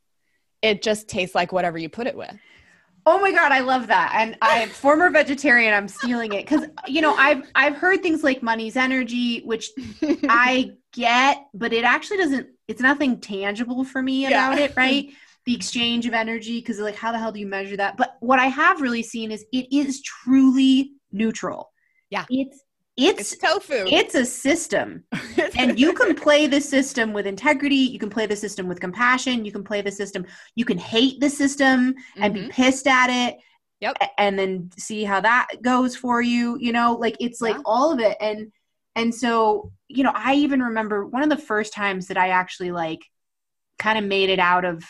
it 0.62 0.82
just 0.82 1.08
tastes 1.08 1.36
like 1.36 1.52
whatever 1.52 1.78
you 1.78 1.90
put 1.90 2.08
it 2.08 2.16
with. 2.16 2.36
Oh 3.06 3.20
my 3.20 3.32
god, 3.32 3.52
I 3.52 3.60
love 3.62 3.88
that. 3.88 4.14
And 4.16 4.38
I'm 4.42 4.70
former 4.86 5.10
vegetarian, 5.10 5.74
I'm 5.74 5.88
stealing 5.88 6.34
it 6.34 6.46
cuz 6.46 6.68
you 6.88 7.02
know, 7.02 7.16
I've 7.16 7.44
I've 7.56 7.76
heard 7.76 8.02
things 8.02 8.24
like 8.24 8.44
money's 8.44 8.76
energy, 8.76 9.42
which 9.42 9.70
I 10.30 10.72
get, 10.94 11.46
but 11.54 11.74
it 11.74 11.84
actually 11.84 12.18
doesn't 12.18 12.48
it's 12.68 12.82
nothing 12.82 13.20
tangible 13.20 13.84
for 13.84 14.02
me 14.02 14.26
about 14.26 14.58
yeah. 14.58 14.66
it, 14.66 14.74
right? 14.76 15.12
The 15.46 15.56
exchange 15.56 16.06
of 16.06 16.14
energy 16.14 16.62
cuz 16.62 16.80
like 16.80 16.96
how 16.96 17.12
the 17.12 17.18
hell 17.18 17.32
do 17.32 17.40
you 17.40 17.48
measure 17.48 17.78
that? 17.78 17.98
But 17.98 18.18
what 18.20 18.38
I 18.38 18.48
have 18.48 18.82
really 18.82 19.02
seen 19.02 19.32
is 19.32 19.46
it 19.52 19.68
is 19.72 20.02
truly 20.02 20.92
neutral. 21.12 21.72
Yeah. 22.12 22.26
It's 22.30 22.62
it's, 23.08 23.34
it's 23.34 23.38
tofu. 23.38 23.86
It's 23.88 24.16
a 24.16 24.26
system. 24.26 25.04
and 25.58 25.80
you 25.80 25.94
can 25.94 26.16
play 26.16 26.48
the 26.48 26.62
system 26.62 27.14
with 27.14 27.26
integrity. 27.26 27.76
You 27.76 28.00
can 28.00 28.10
play 28.10 28.26
the 28.26 28.36
system 28.36 28.68
with 28.68 28.80
compassion. 28.80 29.46
You 29.46 29.52
can 29.52 29.64
play 29.64 29.82
the 29.82 29.92
system. 29.92 30.26
You 30.56 30.66
can 30.66 30.78
hate 30.78 31.20
the 31.20 31.30
system 31.30 31.96
and 32.18 32.34
mm-hmm. 32.34 32.48
be 32.48 32.52
pissed 32.52 32.88
at 32.88 33.10
it. 33.10 33.38
Yep. 33.80 33.98
And 34.18 34.38
then 34.38 34.72
see 34.78 35.04
how 35.04 35.22
that 35.22 35.48
goes 35.62 35.96
for 35.96 36.22
you. 36.22 36.58
You 36.60 36.74
know, 36.74 36.96
like 36.96 37.16
it's 37.20 37.42
like 37.42 37.56
yeah. 37.56 37.62
all 37.66 37.92
of 37.92 38.00
it. 38.00 38.18
And 38.20 38.52
and 38.96 39.16
so, 39.16 39.72
you 39.88 40.04
know, 40.04 40.12
I 40.14 40.36
even 40.36 40.62
remember 40.62 41.06
one 41.06 41.24
of 41.24 41.30
the 41.30 41.38
first 41.38 41.74
times 41.74 42.08
that 42.08 42.18
I 42.18 42.30
actually 42.30 42.72
like 42.72 43.00
kind 43.78 43.98
of 43.98 44.04
made 44.04 44.30
it 44.30 44.40
out 44.40 44.66
of 44.66 44.84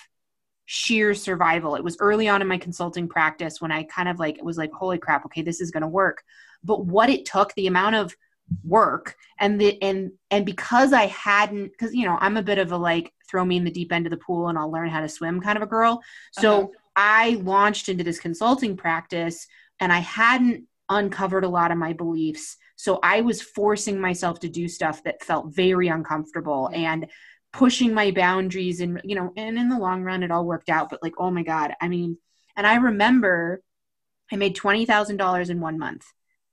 sheer 0.65 1.13
survival. 1.13 1.75
It 1.75 1.83
was 1.83 1.97
early 1.99 2.27
on 2.27 2.41
in 2.41 2.47
my 2.47 2.57
consulting 2.57 3.07
practice 3.07 3.61
when 3.61 3.71
I 3.71 3.83
kind 3.83 4.09
of 4.09 4.17
like 4.17 4.39
was 4.41 4.57
like, 4.57 4.71
holy 4.71 4.97
crap, 4.97 5.25
okay, 5.25 5.43
this 5.43 5.61
is 5.61 5.69
gonna 5.69 5.87
work 5.87 6.23
but 6.63 6.85
what 6.85 7.09
it 7.09 7.25
took, 7.25 7.53
the 7.53 7.67
amount 7.67 7.95
of 7.95 8.15
work 8.63 9.15
and 9.39 9.61
the 9.61 9.79
and 9.83 10.11
and 10.31 10.43
because 10.43 10.91
I 10.91 11.05
hadn't 11.05 11.71
because 11.71 11.93
you 11.93 12.05
know 12.05 12.17
I'm 12.19 12.35
a 12.35 12.41
bit 12.41 12.57
of 12.57 12.71
a 12.71 12.77
like 12.77 13.13
throw 13.29 13.45
me 13.45 13.57
in 13.57 13.63
the 13.63 13.71
deep 13.71 13.91
end 13.91 14.07
of 14.07 14.09
the 14.11 14.17
pool 14.17 14.47
and 14.47 14.57
I'll 14.57 14.71
learn 14.71 14.89
how 14.89 15.01
to 15.01 15.09
swim 15.09 15.39
kind 15.41 15.57
of 15.57 15.63
a 15.63 15.67
girl. 15.67 16.01
So. 16.31 16.71
I 17.01 17.39
launched 17.43 17.87
into 17.87 18.03
this 18.03 18.19
consulting 18.19 18.75
practice 18.75 19.47
and 19.79 19.93
I 19.93 19.99
hadn't 19.99 20.65
uncovered 20.89 21.45
a 21.45 21.49
lot 21.49 21.71
of 21.71 21.77
my 21.77 21.93
beliefs. 21.93 22.57
So 22.75 22.99
I 23.01 23.21
was 23.21 23.41
forcing 23.41 24.01
myself 24.01 24.41
to 24.41 24.49
do 24.49 24.67
stuff 24.67 25.03
that 25.03 25.23
felt 25.23 25.55
very 25.55 25.87
uncomfortable 25.87 26.69
and 26.73 27.07
pushing 27.53 27.93
my 27.93 28.11
boundaries 28.11 28.81
and 28.81 29.01
you 29.03 29.15
know 29.15 29.33
and 29.35 29.57
in 29.57 29.69
the 29.69 29.79
long 29.79 30.03
run 30.03 30.21
it 30.21 30.29
all 30.29 30.45
worked 30.45 30.69
out 30.69 30.87
but 30.87 31.01
like 31.01 31.13
oh 31.17 31.31
my 31.31 31.41
god 31.41 31.73
I 31.81 31.87
mean 31.87 32.17
and 32.55 32.67
I 32.67 32.75
remember 32.75 33.63
I 34.31 34.35
made 34.35 34.55
$20,000 34.55 35.49
in 35.49 35.59
one 35.59 35.79
month 35.79 36.05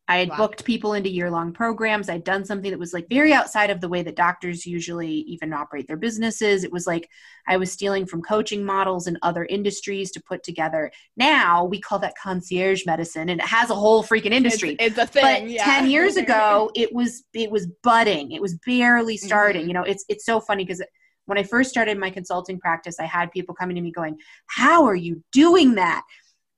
I 0.09 0.19
had 0.19 0.29
wow. 0.31 0.37
booked 0.37 0.65
people 0.65 0.93
into 0.95 1.11
year 1.11 1.31
long 1.31 1.53
programs. 1.53 2.09
I'd 2.09 2.23
done 2.23 2.45
something 2.45 2.71
that 2.71 2.79
was 2.79 2.93
like 2.93 3.09
very 3.09 3.33
outside 3.33 3.71
of 3.71 3.81
the 3.81 3.89
way 3.89 4.03
that 4.03 4.15
doctors 4.15 4.65
usually 4.65 5.11
even 5.11 5.53
operate 5.53 5.89
their 5.89 5.97
businesses. 5.97 6.63
It 6.63 6.73
was 6.73 6.87
like 6.87 7.09
I 7.49 7.57
was 7.57 7.73
stealing 7.73 8.07
from 8.07 8.23
coaching 8.23 8.65
models 8.65 9.09
and 9.09 9.19
other 9.23 9.45
industries 9.45 10.13
to 10.13 10.23
put 10.23 10.45
together. 10.45 10.93
Now 11.17 11.65
we 11.65 11.81
call 11.81 11.99
that 12.01 12.15
concierge 12.23 12.87
medicine 12.87 13.29
and 13.29 13.41
it 13.41 13.47
has 13.47 13.71
a 13.71 13.75
whole 13.75 14.05
freaking 14.05 14.33
industry. 14.33 14.77
It's, 14.79 14.97
it's 14.97 14.99
a 14.99 15.07
thing. 15.07 15.23
But 15.23 15.51
yeah. 15.51 15.65
10 15.65 15.91
years 15.91 16.17
ago, 16.17 16.71
it 16.77 16.93
was 16.93 17.25
it 17.35 17.51
was 17.51 17.67
budding. 17.83 18.31
It 18.31 18.41
was 18.41 18.55
barely 18.65 19.17
starting. 19.17 19.63
Mm-hmm. 19.63 19.69
You 19.69 19.75
know, 19.75 19.83
it's 19.83 20.05
it's 20.09 20.25
so 20.25 20.39
funny 20.41 20.65
because 20.65 20.83
when 21.25 21.39
I 21.39 21.43
first 21.43 21.71
started 21.71 21.99
my 21.99 22.11
consulting 22.11 22.61
practice, 22.61 23.01
I 23.01 23.07
had 23.07 23.33
people 23.33 23.57
coming 23.57 23.75
to 23.75 23.83
me 23.83 23.91
going, 23.91 24.17
"How 24.47 24.85
are 24.85 24.95
you 24.95 25.25
doing 25.33 25.75
that?" 25.75 26.05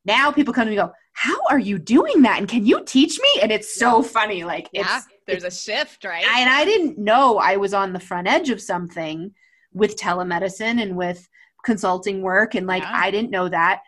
Now 0.04 0.32
people 0.32 0.54
come 0.54 0.64
to 0.64 0.70
me 0.70 0.78
and 0.78 0.88
go, 0.88 0.94
how 1.18 1.36
are 1.50 1.58
you 1.58 1.80
doing 1.80 2.22
that? 2.22 2.38
And 2.38 2.48
can 2.48 2.64
you 2.64 2.84
teach 2.84 3.18
me? 3.18 3.42
And 3.42 3.50
it's 3.50 3.74
so 3.74 4.04
funny. 4.04 4.44
Like, 4.44 4.68
yeah, 4.72 5.00
there's 5.26 5.42
a 5.42 5.50
shift, 5.50 6.04
right? 6.04 6.24
I, 6.24 6.42
and 6.42 6.48
I 6.48 6.64
didn't 6.64 6.96
know 6.96 7.38
I 7.38 7.56
was 7.56 7.74
on 7.74 7.92
the 7.92 7.98
front 7.98 8.28
edge 8.28 8.50
of 8.50 8.60
something 8.62 9.32
with 9.72 9.96
telemedicine 9.96 10.80
and 10.80 10.96
with 10.96 11.28
consulting 11.64 12.22
work. 12.22 12.54
And 12.54 12.68
like, 12.68 12.84
yeah. 12.84 12.92
I 12.94 13.10
didn't 13.10 13.32
know 13.32 13.48
that. 13.48 13.82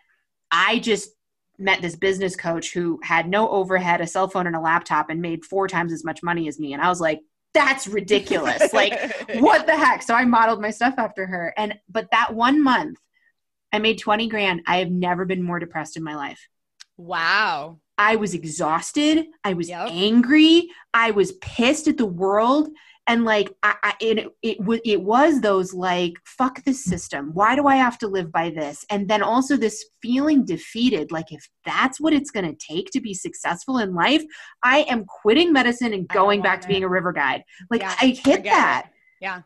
I 0.50 0.80
just 0.80 1.10
met 1.56 1.80
this 1.80 1.94
business 1.94 2.34
coach 2.34 2.72
who 2.72 2.98
had 3.04 3.28
no 3.28 3.48
overhead, 3.48 4.00
a 4.00 4.08
cell 4.08 4.26
phone, 4.26 4.48
and 4.48 4.56
a 4.56 4.60
laptop, 4.60 5.08
and 5.08 5.22
made 5.22 5.44
four 5.44 5.68
times 5.68 5.92
as 5.92 6.04
much 6.04 6.24
money 6.24 6.48
as 6.48 6.58
me. 6.58 6.72
And 6.72 6.82
I 6.82 6.88
was 6.88 7.00
like, 7.00 7.20
that's 7.54 7.86
ridiculous. 7.86 8.72
like, 8.72 8.92
what 9.38 9.66
the 9.66 9.76
heck? 9.76 10.02
So 10.02 10.14
I 10.14 10.24
modeled 10.24 10.60
my 10.60 10.70
stuff 10.70 10.94
after 10.98 11.26
her. 11.26 11.54
And, 11.56 11.78
but 11.88 12.08
that 12.10 12.34
one 12.34 12.60
month, 12.60 12.98
I 13.72 13.78
made 13.78 14.00
20 14.00 14.26
grand. 14.26 14.62
I 14.66 14.78
have 14.78 14.90
never 14.90 15.24
been 15.24 15.44
more 15.44 15.60
depressed 15.60 15.96
in 15.96 16.02
my 16.02 16.16
life. 16.16 16.48
Wow. 17.00 17.80
I 17.96 18.16
was 18.16 18.34
exhausted. 18.34 19.26
I 19.44 19.54
was 19.54 19.68
yep. 19.68 19.88
angry. 19.90 20.68
I 20.94 21.10
was 21.10 21.32
pissed 21.32 21.88
at 21.88 21.96
the 21.96 22.06
world. 22.06 22.68
And 23.06 23.24
like, 23.24 23.52
I, 23.62 23.74
I 23.82 23.94
it, 24.00 24.18
it, 24.42 24.58
it, 24.60 24.80
it 24.84 25.02
was 25.02 25.40
those 25.40 25.74
like, 25.74 26.12
fuck 26.24 26.62
this 26.64 26.84
system. 26.84 27.30
Why 27.32 27.56
do 27.56 27.66
I 27.66 27.76
have 27.76 27.98
to 27.98 28.06
live 28.06 28.30
by 28.30 28.50
this? 28.50 28.84
And 28.90 29.08
then 29.08 29.22
also 29.22 29.56
this 29.56 29.84
feeling 30.00 30.44
defeated. 30.44 31.10
Like, 31.10 31.32
if 31.32 31.48
that's 31.64 32.00
what 32.00 32.12
it's 32.12 32.30
going 32.30 32.46
to 32.46 32.54
take 32.54 32.90
to 32.90 33.00
be 33.00 33.14
successful 33.14 33.78
in 33.78 33.94
life, 33.94 34.22
I 34.62 34.82
am 34.82 35.06
quitting 35.06 35.52
medicine 35.52 35.92
and 35.92 36.06
going 36.06 36.42
back 36.42 36.60
to 36.60 36.68
being 36.68 36.84
a 36.84 36.88
river 36.88 37.12
guide. 37.12 37.42
Like, 37.70 37.80
yeah, 37.80 37.96
I 38.00 38.06
hit 38.06 38.44
that. 38.44 38.84
It. 38.86 38.92
Yeah. 39.22 39.42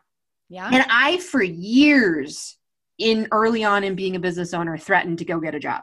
Yeah. 0.49 0.69
And 0.71 0.85
I, 0.89 1.17
for 1.17 1.41
years 1.41 2.57
in 2.99 3.27
early 3.31 3.63
on 3.63 3.83
in 3.83 3.95
being 3.95 4.15
a 4.15 4.19
business 4.19 4.53
owner, 4.53 4.77
threatened 4.77 5.19
to 5.19 5.25
go 5.25 5.39
get 5.39 5.55
a 5.55 5.59
job. 5.59 5.81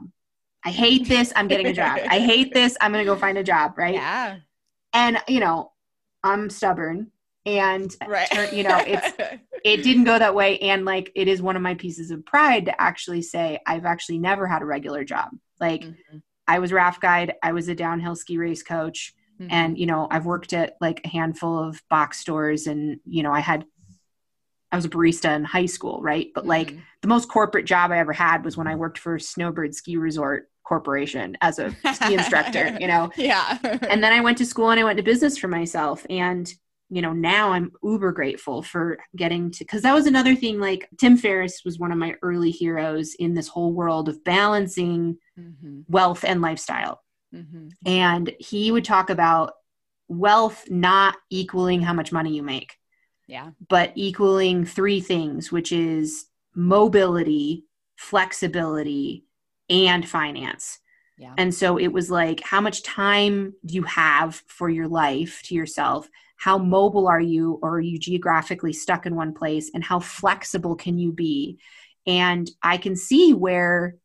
I 0.64 0.70
hate 0.70 1.08
this. 1.08 1.32
I'm 1.34 1.48
getting 1.48 1.66
a 1.66 1.72
job. 1.72 1.98
I 2.08 2.20
hate 2.20 2.54
this. 2.54 2.76
I'm 2.80 2.92
going 2.92 3.04
to 3.04 3.10
go 3.10 3.18
find 3.18 3.38
a 3.38 3.42
job. 3.42 3.76
Right. 3.76 3.94
Yeah. 3.94 4.36
And, 4.92 5.18
you 5.26 5.40
know, 5.40 5.72
I'm 6.22 6.50
stubborn 6.50 7.10
and, 7.44 7.94
right. 8.06 8.52
you 8.52 8.62
know, 8.62 8.78
it's, 8.86 9.16
it 9.64 9.82
didn't 9.82 10.04
go 10.04 10.18
that 10.18 10.34
way. 10.34 10.58
And 10.58 10.84
like, 10.84 11.10
it 11.14 11.28
is 11.28 11.42
one 11.42 11.56
of 11.56 11.62
my 11.62 11.74
pieces 11.74 12.10
of 12.10 12.24
pride 12.24 12.66
to 12.66 12.80
actually 12.80 13.22
say, 13.22 13.58
I've 13.66 13.84
actually 13.84 14.18
never 14.18 14.46
had 14.46 14.62
a 14.62 14.66
regular 14.66 15.02
job. 15.04 15.30
Like, 15.60 15.82
mm-hmm. 15.82 16.18
I 16.46 16.58
was 16.58 16.72
raft 16.72 17.00
guide, 17.00 17.34
I 17.42 17.52
was 17.52 17.68
a 17.68 17.74
downhill 17.74 18.14
ski 18.14 18.36
race 18.36 18.62
coach. 18.62 19.14
Mm-hmm. 19.40 19.52
And, 19.52 19.78
you 19.78 19.86
know, 19.86 20.06
I've 20.10 20.26
worked 20.26 20.52
at 20.52 20.76
like 20.80 21.00
a 21.04 21.08
handful 21.08 21.58
of 21.58 21.82
box 21.88 22.18
stores 22.18 22.66
and, 22.66 23.00
you 23.04 23.22
know, 23.22 23.32
I 23.32 23.40
had 23.40 23.64
I 24.70 24.76
was 24.76 24.86
a 24.86 24.88
barista 24.88 25.36
in 25.36 25.44
high 25.44 25.66
school, 25.66 26.00
right? 26.00 26.28
But 26.34 26.46
like 26.46 26.68
mm-hmm. 26.68 26.80
the 27.02 27.08
most 27.08 27.28
corporate 27.28 27.66
job 27.66 27.90
I 27.90 27.98
ever 27.98 28.14
had 28.14 28.42
was 28.42 28.56
when 28.56 28.66
I 28.66 28.74
worked 28.74 28.98
for 28.98 29.18
Snowbird 29.18 29.74
Ski 29.74 29.98
Resort 29.98 30.48
corporation 30.64 31.36
as 31.40 31.58
a 31.58 31.74
ski 31.94 32.14
instructor, 32.14 32.76
you 32.80 32.86
know? 32.86 33.10
Yeah. 33.16 33.58
and 33.62 34.02
then 34.02 34.12
I 34.12 34.20
went 34.20 34.38
to 34.38 34.46
school 34.46 34.70
and 34.70 34.80
I 34.80 34.84
went 34.84 34.96
to 34.96 35.02
business 35.02 35.38
for 35.38 35.48
myself. 35.48 36.06
And, 36.08 36.52
you 36.90 37.02
know, 37.02 37.12
now 37.12 37.52
I'm 37.52 37.72
uber 37.82 38.12
grateful 38.12 38.62
for 38.62 38.98
getting 39.16 39.50
to, 39.52 39.64
because 39.64 39.82
that 39.82 39.94
was 39.94 40.06
another 40.06 40.34
thing. 40.34 40.60
Like 40.60 40.88
Tim 40.98 41.16
Ferriss 41.16 41.62
was 41.64 41.78
one 41.78 41.92
of 41.92 41.98
my 41.98 42.14
early 42.22 42.50
heroes 42.50 43.14
in 43.18 43.34
this 43.34 43.48
whole 43.48 43.72
world 43.72 44.08
of 44.08 44.22
balancing 44.24 45.18
mm-hmm. 45.38 45.80
wealth 45.88 46.24
and 46.24 46.40
lifestyle. 46.40 47.00
Mm-hmm. 47.34 47.68
And 47.86 48.34
he 48.38 48.70
would 48.70 48.84
talk 48.84 49.10
about 49.10 49.54
wealth 50.08 50.64
not 50.68 51.16
equaling 51.30 51.80
how 51.80 51.92
much 51.92 52.12
money 52.12 52.34
you 52.34 52.42
make. 52.42 52.74
Yeah. 53.26 53.50
But 53.68 53.92
equaling 53.94 54.64
three 54.66 55.00
things, 55.00 55.50
which 55.50 55.72
is 55.72 56.26
mobility, 56.54 57.64
flexibility, 57.96 59.24
and 59.68 60.08
finance. 60.08 60.78
Yeah. 61.18 61.34
And 61.38 61.54
so 61.54 61.78
it 61.78 61.92
was 61.92 62.10
like, 62.10 62.40
how 62.40 62.60
much 62.60 62.82
time 62.82 63.54
do 63.64 63.74
you 63.74 63.82
have 63.84 64.42
for 64.48 64.68
your 64.68 64.88
life 64.88 65.42
to 65.44 65.54
yourself? 65.54 66.08
How 66.36 66.58
mobile 66.58 67.06
are 67.06 67.20
you, 67.20 67.60
or 67.62 67.76
are 67.76 67.80
you 67.80 67.98
geographically 67.98 68.72
stuck 68.72 69.06
in 69.06 69.14
one 69.14 69.32
place? 69.32 69.70
And 69.72 69.84
how 69.84 70.00
flexible 70.00 70.74
can 70.74 70.98
you 70.98 71.12
be? 71.12 71.58
And 72.06 72.50
I 72.62 72.78
can 72.78 72.96
see 72.96 73.32
where 73.32 73.96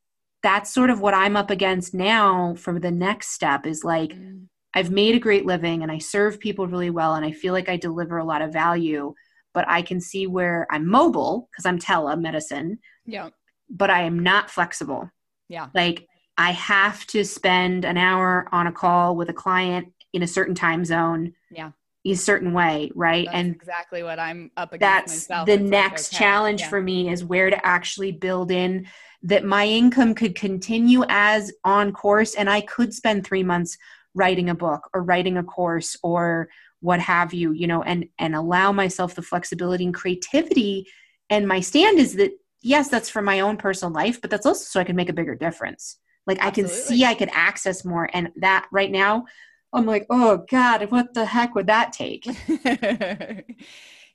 that's 0.43 0.72
sort 0.72 0.91
of 0.91 1.01
what 1.01 1.16
I'm 1.16 1.36
up 1.36 1.49
against 1.49 1.93
now 1.93 2.53
for 2.55 2.80
the 2.80 2.91
next 2.91 3.30
step 3.30 3.66
is 3.66 3.84
like, 3.84 4.12
mm. 4.12 4.45
I've 4.74 4.91
made 4.91 5.16
a 5.16 5.20
great 5.20 5.45
living 5.45 5.82
and 5.82 5.91
I 5.91 5.97
serve 5.97 6.39
people 6.39 6.68
really 6.68 6.91
well 6.91 7.16
and 7.16 7.26
I 7.26 7.32
feel 7.32 7.53
like 7.53 7.70
I 7.70 7.78
deliver 7.78 8.20
a 8.20 8.26
lot 8.26 8.43
of 8.43 8.53
value, 8.53 9.16
but 9.53 9.68
I 9.68 9.82
can 9.82 9.99
see 9.99 10.28
where 10.28 10.68
I'm 10.70 10.88
mobile 10.88 11.49
because 11.51 11.66
I'm 11.66 11.80
telemedicine. 11.80 12.78
Yeah. 13.05 13.30
But 13.70 13.89
I 13.89 14.03
am 14.03 14.20
not 14.20 14.51
flexible. 14.51 15.10
Yeah. 15.50 15.68
Like 15.74 16.08
I 16.38 16.52
have 16.52 17.06
to 17.08 17.24
spend 17.24 17.86
an 17.86 17.98
hour 17.98 18.48
on 18.52 18.68
a 18.68 18.72
call 18.72 19.16
with 19.16 19.30
a 19.30 19.34
client 19.34 19.93
in 20.14 20.24
a 20.24 20.28
certain 20.28 20.56
time 20.56 20.86
zone. 20.86 21.34
Yeah. 21.52 21.72
a 22.06 22.14
certain 22.16 22.54
way, 22.54 22.91
right? 22.95 23.26
That's 23.26 23.38
and 23.38 23.56
exactly 23.56 24.04
what 24.04 24.20
I'm 24.20 24.52
up 24.56 24.74
against. 24.74 24.80
That's 24.80 25.30
myself. 25.30 25.45
the 25.45 25.54
It's 25.54 25.64
next 25.64 26.14
like, 26.14 26.22
okay, 26.22 26.26
challenge 26.26 26.62
yeah. 26.62 26.70
for 26.70 26.82
me 26.82 27.10
is 27.10 27.24
where 27.24 27.50
to 27.50 27.66
actually 27.66 28.12
build 28.12 28.52
in 28.52 28.88
that 29.24 29.43
my 29.43 29.66
income 29.68 30.14
could 30.14 30.36
continue 30.36 31.04
as 31.10 31.52
on 31.64 31.91
course 31.91 32.36
and 32.36 32.50
I 32.50 32.62
could 32.62 32.93
spend 32.93 33.26
3 33.26 33.43
months 33.43 33.78
writing 34.14 34.50
a 34.50 34.56
book 34.56 34.89
or 34.93 35.04
writing 35.04 35.38
a 35.38 35.43
course 35.43 35.98
or 36.04 36.50
what 36.80 37.00
have 37.00 37.34
you, 37.34 37.52
you 37.52 37.68
know, 37.68 37.82
and 37.82 38.06
and 38.20 38.36
allow 38.36 38.72
myself 38.72 39.16
the 39.16 39.22
flexibility 39.22 39.84
and 39.84 39.93
creativity 39.93 40.88
and 41.30 41.48
my 41.48 41.60
stand 41.60 42.00
is 42.00 42.14
that 42.16 42.32
yes, 42.62 42.89
that's 42.89 43.10
for 43.10 43.22
my 43.22 43.41
own 43.41 43.58
personal 43.58 43.93
life, 43.93 44.22
but 44.22 44.30
that's 44.30 44.45
also 44.45 44.64
so 44.64 44.80
I 44.80 44.84
can 44.84 44.95
make 44.95 45.10
a 45.10 45.14
bigger 45.14 45.36
difference. 45.36 45.97
Like 46.26 46.43
I 46.43 46.51
can 46.51 46.68
see 46.68 47.05
I 47.05 47.14
could 47.14 47.30
access 47.32 47.86
more 47.86 48.10
and 48.14 48.30
that 48.38 48.68
right 48.72 48.91
now 48.91 49.26
I'm 49.74 49.86
like, 49.86 50.05
"Oh 50.10 50.45
god, 50.49 50.89
what 50.91 51.14
the 51.14 51.26
heck 51.26 51.55
would 51.55 51.68
that 51.68 51.93
take?" 51.93 52.26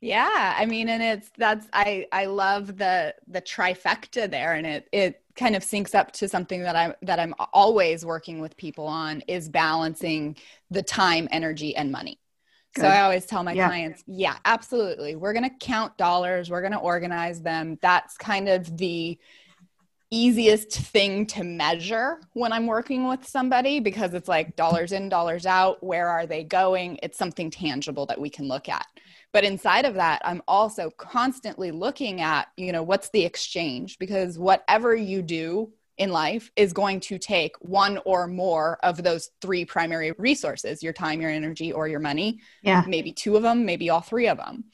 yeah 0.02 0.54
i 0.58 0.66
mean 0.66 0.88
and 0.88 1.00
it's 1.00 1.30
that's 1.38 1.68
i 1.72 2.04
i 2.10 2.26
love 2.26 2.76
the 2.76 3.14
the 3.28 3.40
trifecta 3.40 4.28
there 4.28 4.54
and 4.54 4.66
it 4.66 4.88
it 4.92 5.22
kind 5.36 5.54
of 5.54 5.62
syncs 5.62 5.94
up 5.94 6.10
to 6.10 6.28
something 6.28 6.60
that 6.60 6.74
i'm 6.74 6.92
that 7.02 7.20
i'm 7.20 7.32
always 7.52 8.04
working 8.04 8.40
with 8.40 8.56
people 8.56 8.86
on 8.86 9.22
is 9.28 9.48
balancing 9.48 10.36
the 10.70 10.82
time 10.82 11.28
energy 11.30 11.74
and 11.76 11.92
money 11.92 12.18
so 12.76 12.86
i 12.86 13.00
always 13.00 13.26
tell 13.26 13.42
my 13.42 13.52
Yeah. 13.52 13.68
clients 13.68 14.02
yeah 14.06 14.36
absolutely 14.44 15.16
we're 15.16 15.32
going 15.32 15.48
to 15.48 15.56
count 15.60 15.96
dollars 15.98 16.50
we're 16.50 16.62
going 16.62 16.72
to 16.72 16.78
organize 16.78 17.42
them 17.42 17.78
that's 17.82 18.16
kind 18.16 18.48
of 18.48 18.76
the 18.76 19.18
easiest 20.12 20.72
thing 20.72 21.24
to 21.24 21.42
measure 21.42 22.20
when 22.34 22.52
I'm 22.52 22.66
working 22.66 23.08
with 23.08 23.26
somebody 23.26 23.80
because 23.80 24.12
it's 24.12 24.28
like 24.28 24.56
dollars 24.56 24.92
in, 24.92 25.08
dollars 25.08 25.46
out. 25.46 25.82
Where 25.82 26.06
are 26.06 26.26
they 26.26 26.44
going? 26.44 26.98
It's 27.02 27.16
something 27.16 27.50
tangible 27.50 28.04
that 28.06 28.20
we 28.20 28.28
can 28.28 28.46
look 28.46 28.68
at. 28.68 28.86
But 29.32 29.44
inside 29.44 29.86
of 29.86 29.94
that, 29.94 30.20
I'm 30.22 30.42
also 30.46 30.90
constantly 30.90 31.70
looking 31.70 32.20
at, 32.20 32.48
you 32.58 32.72
know, 32.72 32.82
what's 32.82 33.08
the 33.08 33.24
exchange? 33.24 33.98
Because 33.98 34.38
whatever 34.38 34.94
you 34.94 35.22
do 35.22 35.72
in 36.02 36.10
life 36.10 36.50
is 36.56 36.72
going 36.72 37.00
to 37.00 37.18
take 37.18 37.54
one 37.60 37.98
or 38.04 38.26
more 38.26 38.78
of 38.82 39.02
those 39.02 39.30
three 39.40 39.64
primary 39.64 40.12
resources 40.18 40.82
your 40.82 40.92
time, 40.92 41.20
your 41.20 41.30
energy, 41.30 41.72
or 41.72 41.88
your 41.88 42.00
money. 42.00 42.40
Yeah. 42.62 42.84
Maybe 42.86 43.12
two 43.12 43.36
of 43.36 43.42
them, 43.42 43.64
maybe 43.64 43.90
all 43.90 44.00
three 44.00 44.28
of 44.28 44.38
them. 44.38 44.64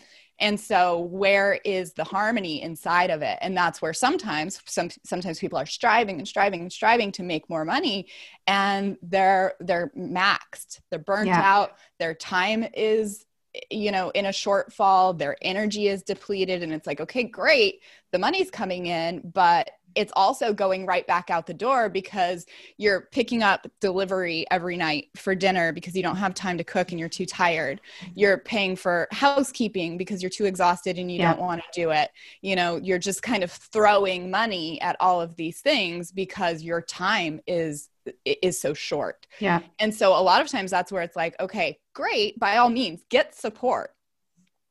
And 0.40 0.58
so 0.58 1.00
where 1.00 1.58
is 1.64 1.94
the 1.94 2.04
harmony 2.04 2.62
inside 2.62 3.10
of 3.10 3.22
it? 3.22 3.38
And 3.40 3.56
that's 3.56 3.82
where 3.82 3.92
sometimes 3.92 4.60
some 4.66 4.88
sometimes 5.04 5.40
people 5.40 5.58
are 5.58 5.66
striving 5.66 6.18
and 6.18 6.28
striving 6.28 6.60
and 6.60 6.72
striving 6.72 7.10
to 7.12 7.22
make 7.24 7.50
more 7.50 7.64
money 7.64 8.08
and 8.46 8.96
they're 9.02 9.54
they're 9.60 9.90
maxed. 9.96 10.80
They're 10.90 11.00
burnt 11.00 11.26
Yeah. 11.26 11.42
out. 11.42 11.72
Their 11.98 12.14
time 12.14 12.64
is 12.74 13.24
you 13.70 13.90
know 13.90 14.10
in 14.10 14.26
a 14.26 14.30
shortfall 14.30 15.18
their 15.18 15.36
energy 15.42 15.88
is 15.88 16.02
depleted 16.02 16.62
and 16.62 16.72
it's 16.72 16.86
like 16.86 17.00
okay 17.00 17.24
great 17.24 17.80
the 18.12 18.18
money's 18.18 18.50
coming 18.50 18.86
in 18.86 19.22
but 19.32 19.70
it's 19.98 20.12
also 20.14 20.52
going 20.52 20.86
right 20.86 21.06
back 21.06 21.28
out 21.28 21.46
the 21.46 21.52
door 21.54 21.88
because 21.88 22.46
you're 22.76 23.08
picking 23.12 23.42
up 23.42 23.66
delivery 23.80 24.46
every 24.50 24.76
night 24.76 25.08
for 25.16 25.34
dinner 25.34 25.72
because 25.72 25.94
you 25.96 26.02
don't 26.02 26.16
have 26.16 26.34
time 26.34 26.56
to 26.56 26.64
cook 26.64 26.90
and 26.92 27.00
you're 27.00 27.08
too 27.08 27.26
tired. 27.26 27.80
Mm-hmm. 28.02 28.12
You're 28.14 28.38
paying 28.38 28.76
for 28.76 29.08
housekeeping 29.10 29.98
because 29.98 30.22
you're 30.22 30.30
too 30.30 30.44
exhausted 30.46 30.98
and 30.98 31.10
you 31.10 31.18
Yeah. 31.18 31.32
don't 31.34 31.40
want 31.40 31.60
to 31.60 31.66
do 31.80 31.90
it. 31.90 32.10
You 32.42 32.54
know 32.56 32.76
you're 32.76 32.98
just 32.98 33.22
kind 33.22 33.42
of 33.42 33.50
throwing 33.50 34.30
money 34.30 34.80
at 34.80 34.96
all 35.00 35.20
of 35.20 35.34
these 35.36 35.60
things 35.60 36.12
because 36.12 36.62
your 36.62 36.80
time 36.80 37.40
is 37.46 37.88
is 38.24 38.58
so 38.60 38.72
short. 38.74 39.26
Yeah. 39.40 39.60
and 39.80 39.94
so 39.94 40.12
a 40.18 40.22
lot 40.22 40.40
of 40.40 40.48
times 40.48 40.70
that's 40.70 40.90
where 40.92 41.02
it's 41.02 41.16
like 41.16 41.34
okay 41.40 41.78
great 41.94 42.38
by 42.38 42.56
all 42.58 42.70
means 42.70 43.02
get 43.10 43.34
support 43.34 43.90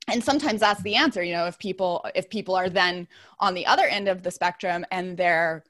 and 0.08 0.24
sometimes 0.24 0.60
that's 0.60 0.82
the 0.84 0.96
answer 0.96 1.24
you 1.24 1.34
know 1.34 1.46
if 1.46 1.58
people 1.60 2.06
if 2.16 2.30
people 2.30 2.56
are 2.56 2.70
then 2.70 3.08
on 3.40 3.54
the 3.54 3.66
other 3.66 3.86
end 3.86 4.08
of 4.08 4.24
the 4.24 4.32
spectrum 4.32 4.86
and 4.92 5.18
they're 5.18 5.64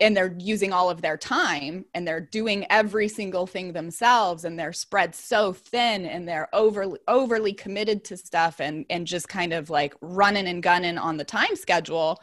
and 0.00 0.16
they're 0.16 0.34
using 0.38 0.72
all 0.72 0.90
of 0.90 1.00
their 1.00 1.16
time 1.16 1.84
and 1.94 2.06
they're 2.06 2.20
doing 2.20 2.66
every 2.70 3.06
single 3.06 3.46
thing 3.46 3.72
themselves 3.72 4.44
and 4.44 4.58
they're 4.58 4.72
spread 4.72 5.14
so 5.14 5.52
thin 5.52 6.06
and 6.06 6.26
they're 6.26 6.48
overly 6.52 6.98
overly 7.06 7.52
committed 7.52 8.04
to 8.04 8.16
stuff 8.16 8.60
and 8.60 8.84
and 8.90 9.06
just 9.06 9.28
kind 9.28 9.52
of 9.52 9.70
like 9.70 9.94
running 10.00 10.48
and 10.48 10.62
gunning 10.62 10.98
on 10.98 11.16
the 11.16 11.24
time 11.24 11.54
schedule 11.54 12.20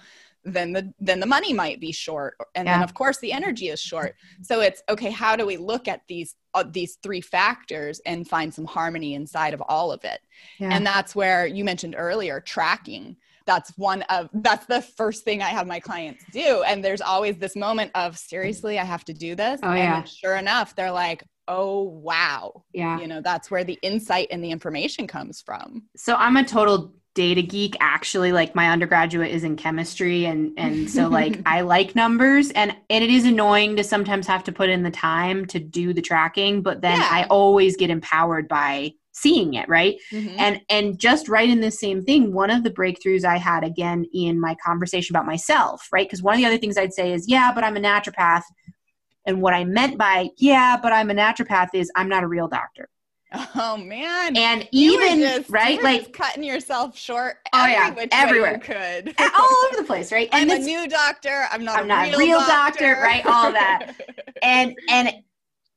then 0.53 0.71
the 0.73 0.93
then 0.99 1.19
the 1.19 1.25
money 1.25 1.53
might 1.53 1.79
be 1.79 1.91
short 1.91 2.37
and 2.55 2.67
then 2.67 2.81
of 2.81 2.93
course 2.93 3.17
the 3.19 3.31
energy 3.33 3.69
is 3.69 3.81
short. 3.81 4.15
So 4.41 4.61
it's 4.61 4.81
okay 4.89 5.11
how 5.11 5.35
do 5.35 5.45
we 5.45 5.57
look 5.57 5.87
at 5.87 6.01
these 6.07 6.35
uh, 6.53 6.63
these 6.69 6.97
three 7.03 7.21
factors 7.21 7.99
and 8.05 8.27
find 8.27 8.53
some 8.53 8.65
harmony 8.65 9.13
inside 9.13 9.53
of 9.53 9.61
all 9.67 9.91
of 9.91 10.03
it? 10.03 10.21
Yeah. 10.59 10.69
and 10.71 10.85
that's 10.85 11.15
where 11.15 11.45
you 11.45 11.63
mentioned 11.63 11.95
earlier 11.97 12.39
tracking. 12.39 13.17
That's 13.45 13.71
one 13.77 14.01
of 14.03 14.29
that's 14.33 14.65
the 14.65 14.81
first 14.81 15.23
thing 15.23 15.41
i 15.41 15.49
have 15.49 15.67
my 15.67 15.79
clients 15.79 16.23
do. 16.31 16.63
And 16.63 16.83
there's 16.83 17.01
always 17.01 17.37
this 17.37 17.55
moment 17.55 17.91
of 17.95 18.17
seriously 18.17 18.79
i 18.79 18.83
have 18.83 19.05
to 19.05 19.13
do 19.13 19.35
this? 19.35 19.59
Oh, 19.63 19.69
and 19.69 19.77
yeah. 19.77 19.93
then 19.99 20.05
sure 20.05 20.35
enough 20.35 20.75
they're 20.75 20.91
like 20.91 21.23
oh 21.49 21.81
wow. 21.83 22.63
Yeah. 22.73 22.99
you 22.99 23.07
know 23.07 23.21
that's 23.21 23.51
where 23.51 23.63
the 23.63 23.79
insight 23.81 24.27
and 24.31 24.43
the 24.43 24.51
information 24.51 25.07
comes 25.07 25.41
from. 25.41 25.83
So 25.95 26.15
I'm 26.15 26.37
a 26.37 26.43
total 26.43 26.93
data 27.17 27.41
geek 27.41 27.75
actually 27.79 28.31
like 28.31 28.53
my 28.53 28.69
undergraduate 28.69 29.31
is 29.31 29.43
in 29.43 29.55
chemistry 29.55 30.25
and 30.25 30.51
and 30.55 30.87
so 30.87 31.07
like 31.19 31.39
I 31.47 31.61
like 31.61 31.95
numbers 31.95 32.51
and 32.51 32.75
and 32.91 33.03
it 33.03 33.09
is 33.09 33.25
annoying 33.25 33.75
to 33.77 33.83
sometimes 33.83 34.27
have 34.27 34.43
to 34.43 34.51
put 34.51 34.69
in 34.69 34.83
the 34.83 34.91
time 34.91 35.47
to 35.47 35.59
do 35.59 35.93
the 35.93 36.01
tracking 36.03 36.61
but 36.61 36.81
then 36.81 36.99
Yeah. 36.99 37.07
I 37.09 37.23
always 37.23 37.75
get 37.75 37.89
empowered 37.89 38.47
by 38.47 38.91
seeing 39.13 39.55
it, 39.55 39.67
right? 39.67 39.95
Mhm. 40.13 40.35
And 40.37 40.61
and 40.69 40.99
just 40.99 41.27
right 41.27 41.49
in 41.49 41.59
the 41.59 41.71
same 41.71 42.03
thing, 42.03 42.33
one 42.33 42.51
of 42.51 42.61
the 42.63 42.69
breakthroughs 42.69 43.25
I 43.25 43.37
had 43.37 43.63
again 43.63 44.05
in 44.13 44.39
my 44.39 44.55
conversation 44.63 45.15
about 45.15 45.25
myself, 45.25 45.87
right? 45.91 46.07
Because 46.07 46.21
one 46.21 46.35
of 46.35 46.39
the 46.39 46.45
other 46.45 46.59
things 46.59 46.77
I'd 46.77 46.93
say 46.93 47.13
is, 47.13 47.27
yeah, 47.27 47.51
but 47.51 47.63
I'm 47.63 47.77
a 47.77 47.79
naturopath. 47.79 48.43
And 49.25 49.41
what 49.41 49.55
I 49.55 49.63
meant 49.65 49.97
by, 49.97 50.29
yeah, 50.37 50.77
but 50.79 50.93
I'm 50.93 51.09
a 51.09 51.15
naturopath 51.15 51.69
is 51.73 51.91
I'm 51.95 52.09
not 52.09 52.23
a 52.23 52.27
real 52.27 52.47
doctor. 52.47 52.87
Oh 53.55 53.77
man 53.77 54.37
And 54.37 54.67
You 54.71 55.01
even, 55.03 55.19
just- 55.19 55.49
right? 55.49 55.81
Like 55.83 56.13
cutting 56.13 56.43
yourself 56.43 56.97
short 56.97 57.37
Oh, 57.53 57.63
every 57.65 58.03
yeah, 58.03 58.07
everywhere. 58.11 58.57
could 58.59 59.13
all 59.19 59.65
over 59.65 59.77
the 59.77 59.83
place, 59.85 60.11
right? 60.11 60.29
i'm 60.31 60.49
And 60.49 60.61
a 60.61 60.65
new 60.65 60.87
doctor 60.87 61.45
i'm 61.51 61.63
not, 61.65 61.79
I'm 61.79 61.85
a, 61.85 61.87
not 61.87 62.07
real 62.07 62.17
real 62.19 62.39
doctor. 62.39 62.93
doctor, 62.95 63.01
right? 63.01 63.25
All 63.25 63.51
that. 63.51 63.93
and 64.41 64.75
and 64.89 65.09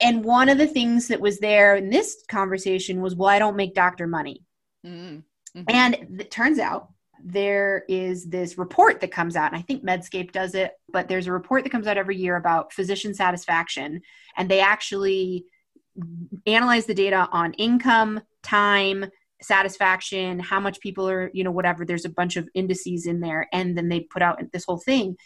and 0.02 0.24
one 0.24 0.48
of 0.48 0.58
the 0.58 0.66
things 0.66 1.08
that 1.08 1.20
was 1.20 1.38
there 1.40 1.76
in 1.76 1.90
this 1.90 2.24
conversation 2.28 3.02
was, 3.02 3.14
well, 3.14 3.28
I 3.28 3.38
don't 3.38 3.54
make 3.56 3.74
doctor 3.74 4.06
money. 4.06 4.44
Mm, 4.86 5.24
mhm. 5.54 5.64
And 5.68 6.20
it 6.20 6.30
turns 6.30 6.58
out 6.58 6.88
there 7.22 7.84
is 7.86 8.24
this 8.24 8.56
report 8.56 9.00
that 9.00 9.12
comes 9.12 9.36
out, 9.36 9.52
and 9.52 9.60
I 9.60 9.62
think 9.62 9.84
Medscape 9.84 10.32
does 10.32 10.54
it, 10.54 10.72
but 10.90 11.06
there's 11.06 11.26
a 11.26 11.32
report 11.32 11.64
that 11.64 11.70
comes 11.70 11.86
out 11.86 11.98
every 11.98 12.16
year 12.16 12.36
about 12.36 12.72
physician 12.72 13.12
satisfaction. 13.12 14.00
And 14.38 14.48
they 14.48 14.60
actually 14.60 15.44
analyze 16.46 16.86
the 16.86 16.94
data 16.94 17.28
on 17.32 17.52
income, 17.54 18.20
time, 18.42 19.06
satisfaction, 19.42 20.38
how 20.38 20.60
much 20.60 20.80
people 20.80 21.08
are, 21.08 21.30
you 21.32 21.44
know, 21.44 21.50
whatever. 21.50 21.84
There's 21.84 22.04
a 22.04 22.10
bunch 22.10 22.36
of 22.36 22.48
indices 22.54 23.06
in 23.06 23.20
there. 23.20 23.48
And 23.52 23.76
then 23.76 23.88
they 23.88 24.00
put 24.00 24.22
out 24.22 24.40
this 24.52 24.64
whole 24.64 24.78
thing. 24.78 25.16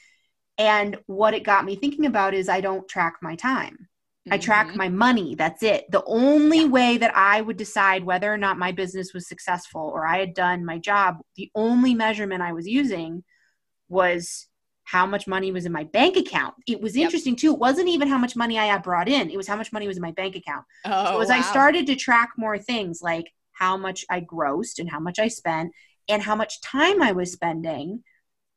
And 0.57 0.97
what 1.07 1.35
it 1.35 1.43
got 1.43 1.65
me 1.65 1.77
thinking 1.77 2.07
about 2.07 2.35
is 2.35 2.49
I 2.49 2.61
don't 2.61 2.89
track 2.89 3.15
my 3.21 3.35
time. 3.35 3.89
I 4.31 4.39
track 4.39 4.69
Mhm. 4.69 4.77
my 4.77 4.89
money. 4.89 5.35
That's 5.35 5.62
it. 5.62 5.85
The 5.91 6.03
only 6.05 6.61
Yeah. 6.61 6.67
way 6.67 6.97
that 6.97 7.15
I 7.15 7.43
would 7.43 7.59
decide 7.59 8.05
whether 8.05 8.33
or 8.33 8.39
not 8.39 8.57
my 8.57 8.73
business 8.73 9.12
was 9.12 9.29
successful 9.29 9.83
or 9.83 10.07
I 10.07 10.19
had 10.19 10.33
done 10.33 10.65
my 10.65 10.79
job, 10.79 11.19
the 11.37 11.51
only 11.55 11.95
measurement 11.95 12.43
I 12.43 12.53
was 12.53 12.67
using 12.67 13.23
was 13.89 14.49
how 14.85 15.07
much 15.07 15.26
money 15.26 15.51
was 15.51 15.66
in 15.66 15.72
my 15.72 15.85
bank 15.85 16.16
account. 16.16 16.55
It 16.66 16.80
was 16.80 16.97
Yep. 16.97 17.07
interesting 17.07 17.37
too. 17.37 17.53
It 17.55 17.59
wasn't 17.59 17.89
even 17.89 18.09
how 18.09 18.18
much 18.18 18.37
money 18.37 18.59
I 18.59 18.66
had 18.66 18.82
brought 18.82 19.09
in, 19.09 19.30
it 19.30 19.37
was 19.37 19.49
how 19.49 19.57
much 19.57 19.72
money 19.72 19.87
was 19.87 19.97
in 19.97 20.03
my 20.03 20.12
bank 20.12 20.37
account. 20.37 20.64
oh, 20.85 21.05
so 21.07 21.20
as 21.20 21.30
I 21.30 21.41
started 21.41 21.87
to 21.87 21.97
track 21.97 22.30
more 22.37 22.59
things 22.59 23.01
like 23.03 23.32
how 23.53 23.76
much 23.76 24.05
I 24.11 24.20
grossed 24.20 24.78
and 24.78 24.91
how 24.91 25.01
much 25.01 25.18
I 25.18 25.28
spent 25.28 25.72
and 26.09 26.22
how 26.22 26.35
much 26.37 26.61
time 26.61 27.03
I 27.03 27.12
was 27.12 27.32
spending. 27.32 28.03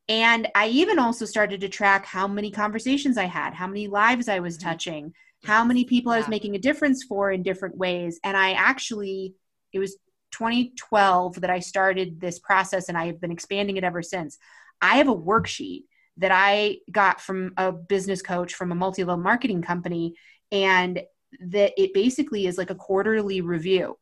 And 0.09 0.47
I 0.55 0.67
even 0.69 0.99
also 0.99 1.25
started 1.25 1.61
to 1.61 1.69
track 1.69 2.05
how 2.05 2.27
many 2.27 2.49
conversations 2.51 3.17
I 3.17 3.25
had, 3.25 3.53
how 3.53 3.67
many 3.67 3.87
lives 3.87 4.29
I 4.29 4.39
was 4.39 4.57
Mhm. 4.57 4.63
touching, 4.63 5.13
how 5.43 5.63
many 5.65 5.83
people 5.85 6.11
I 6.11 6.17
was 6.17 6.27
making 6.29 6.55
a 6.55 6.59
difference 6.59 7.03
for 7.03 7.31
in 7.31 7.43
different 7.43 7.77
ways. 7.77 8.19
And 8.23 8.35
I 8.37 8.53
actually, 8.53 9.35
it 9.73 9.79
was 9.79 9.97
2012 10.31 11.41
that 11.41 11.49
I 11.49 11.59
started 11.59 12.19
this 12.19 12.39
process 12.39 12.89
and 12.89 12.97
I 12.97 13.07
have 13.07 13.19
been 13.21 13.31
expanding 13.31 13.77
it 13.77 13.83
ever 13.83 14.01
since. 14.01 14.37
I 14.81 14.97
have 14.97 15.09
a 15.09 15.15
worksheet 15.15 15.83
that 16.17 16.31
I 16.31 16.77
got 16.91 17.21
from 17.21 17.53
a 17.57 17.71
business 17.71 18.21
coach 18.21 18.53
from 18.53 18.71
a 18.71 18.75
multi 18.75 19.03
level 19.03 19.21
marketing 19.21 19.61
company. 19.61 20.15
And 20.51 21.01
that 21.41 21.73
it 21.77 21.93
basically 21.93 22.47
is 22.47 22.57
like 22.57 22.69
a 22.69 22.75
quarterly 22.75 23.41
review 23.41 23.97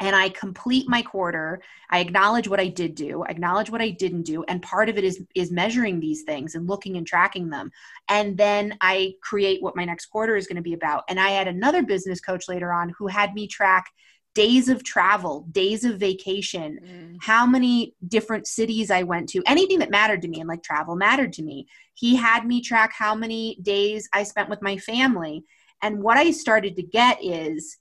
and 0.00 0.14
I 0.14 0.28
complete 0.28 0.88
my 0.88 1.02
quarter. 1.02 1.62
I 1.90 2.00
acknowledge 2.00 2.48
what 2.48 2.60
I 2.60 2.68
did 2.68 2.94
do, 2.94 3.22
I 3.22 3.30
acknowledge 3.30 3.70
what 3.70 3.80
I 3.80 3.90
didn't 3.90 4.22
do, 4.22 4.44
and 4.44 4.62
part 4.62 4.88
of 4.88 4.98
it 4.98 5.04
is 5.04 5.22
is 5.34 5.50
measuring 5.50 6.00
these 6.00 6.22
things 6.22 6.54
and 6.54 6.68
looking 6.68 6.96
and 6.96 7.06
tracking 7.06 7.48
them. 7.50 7.70
And 8.08 8.36
then 8.36 8.76
I 8.80 9.14
create 9.22 9.62
what 9.62 9.76
my 9.76 9.84
next 9.84 10.06
quarter 10.06 10.36
is 10.36 10.46
going 10.46 10.56
to 10.56 10.62
be 10.62 10.74
about. 10.74 11.04
And 11.08 11.18
I 11.18 11.30
had 11.30 11.48
another 11.48 11.82
business 11.82 12.20
coach 12.20 12.48
later 12.48 12.72
on 12.72 12.94
who 12.98 13.06
had 13.06 13.34
me 13.34 13.46
track 13.46 13.86
days 14.34 14.68
of 14.68 14.84
travel, 14.84 15.46
days 15.50 15.84
of 15.84 15.98
vacation, 15.98 16.78
mm. 16.82 17.16
how 17.20 17.46
many 17.46 17.94
different 18.06 18.46
cities 18.46 18.90
I 18.90 19.02
went 19.02 19.28
to, 19.30 19.42
anything 19.46 19.80
that 19.80 19.90
mattered 19.90 20.22
to 20.22 20.28
me, 20.28 20.40
and 20.40 20.48
like 20.48 20.62
travel 20.62 20.96
mattered 20.96 21.32
to 21.34 21.42
me. 21.42 21.66
He 21.94 22.14
had 22.14 22.46
me 22.46 22.60
track 22.60 22.92
how 22.92 23.14
many 23.14 23.58
days 23.62 24.08
I 24.12 24.22
spent 24.22 24.48
with 24.48 24.62
my 24.62 24.76
family. 24.76 25.44
And 25.82 26.02
what 26.02 26.16
I 26.16 26.30
started 26.30 26.76
to 26.76 26.82
get 26.82 27.18
is 27.22 27.78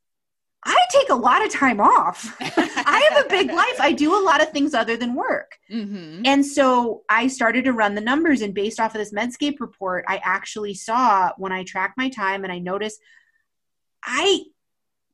I 0.63 0.77
take 0.89 1.09
a 1.09 1.15
lot 1.15 1.45
of 1.45 1.51
time 1.51 1.79
off. 1.79 2.35
I 2.41 3.09
have 3.09 3.25
a 3.25 3.29
big 3.29 3.51
life. 3.51 3.79
I 3.79 3.93
do 3.93 4.15
a 4.15 4.23
lot 4.23 4.41
of 4.41 4.49
things 4.49 4.73
other 4.73 4.97
than 4.97 5.15
work. 5.15 5.57
Mm-hmm. 5.71 6.23
And 6.25 6.45
so 6.45 7.03
I 7.07 7.27
started 7.27 7.65
to 7.65 7.73
run 7.73 7.95
the 7.95 8.01
numbers. 8.01 8.41
And 8.41 8.53
based 8.53 8.79
off 8.79 8.95
of 8.95 8.99
this 8.99 9.13
Medscape 9.13 9.59
report, 9.59 10.03
I 10.07 10.19
actually 10.23 10.73
saw 10.73 11.31
when 11.37 11.51
I 11.51 11.63
track 11.63 11.93
my 11.95 12.09
time 12.09 12.43
and 12.43 12.51
I 12.51 12.59
noticed 12.59 12.99
I 14.03 14.43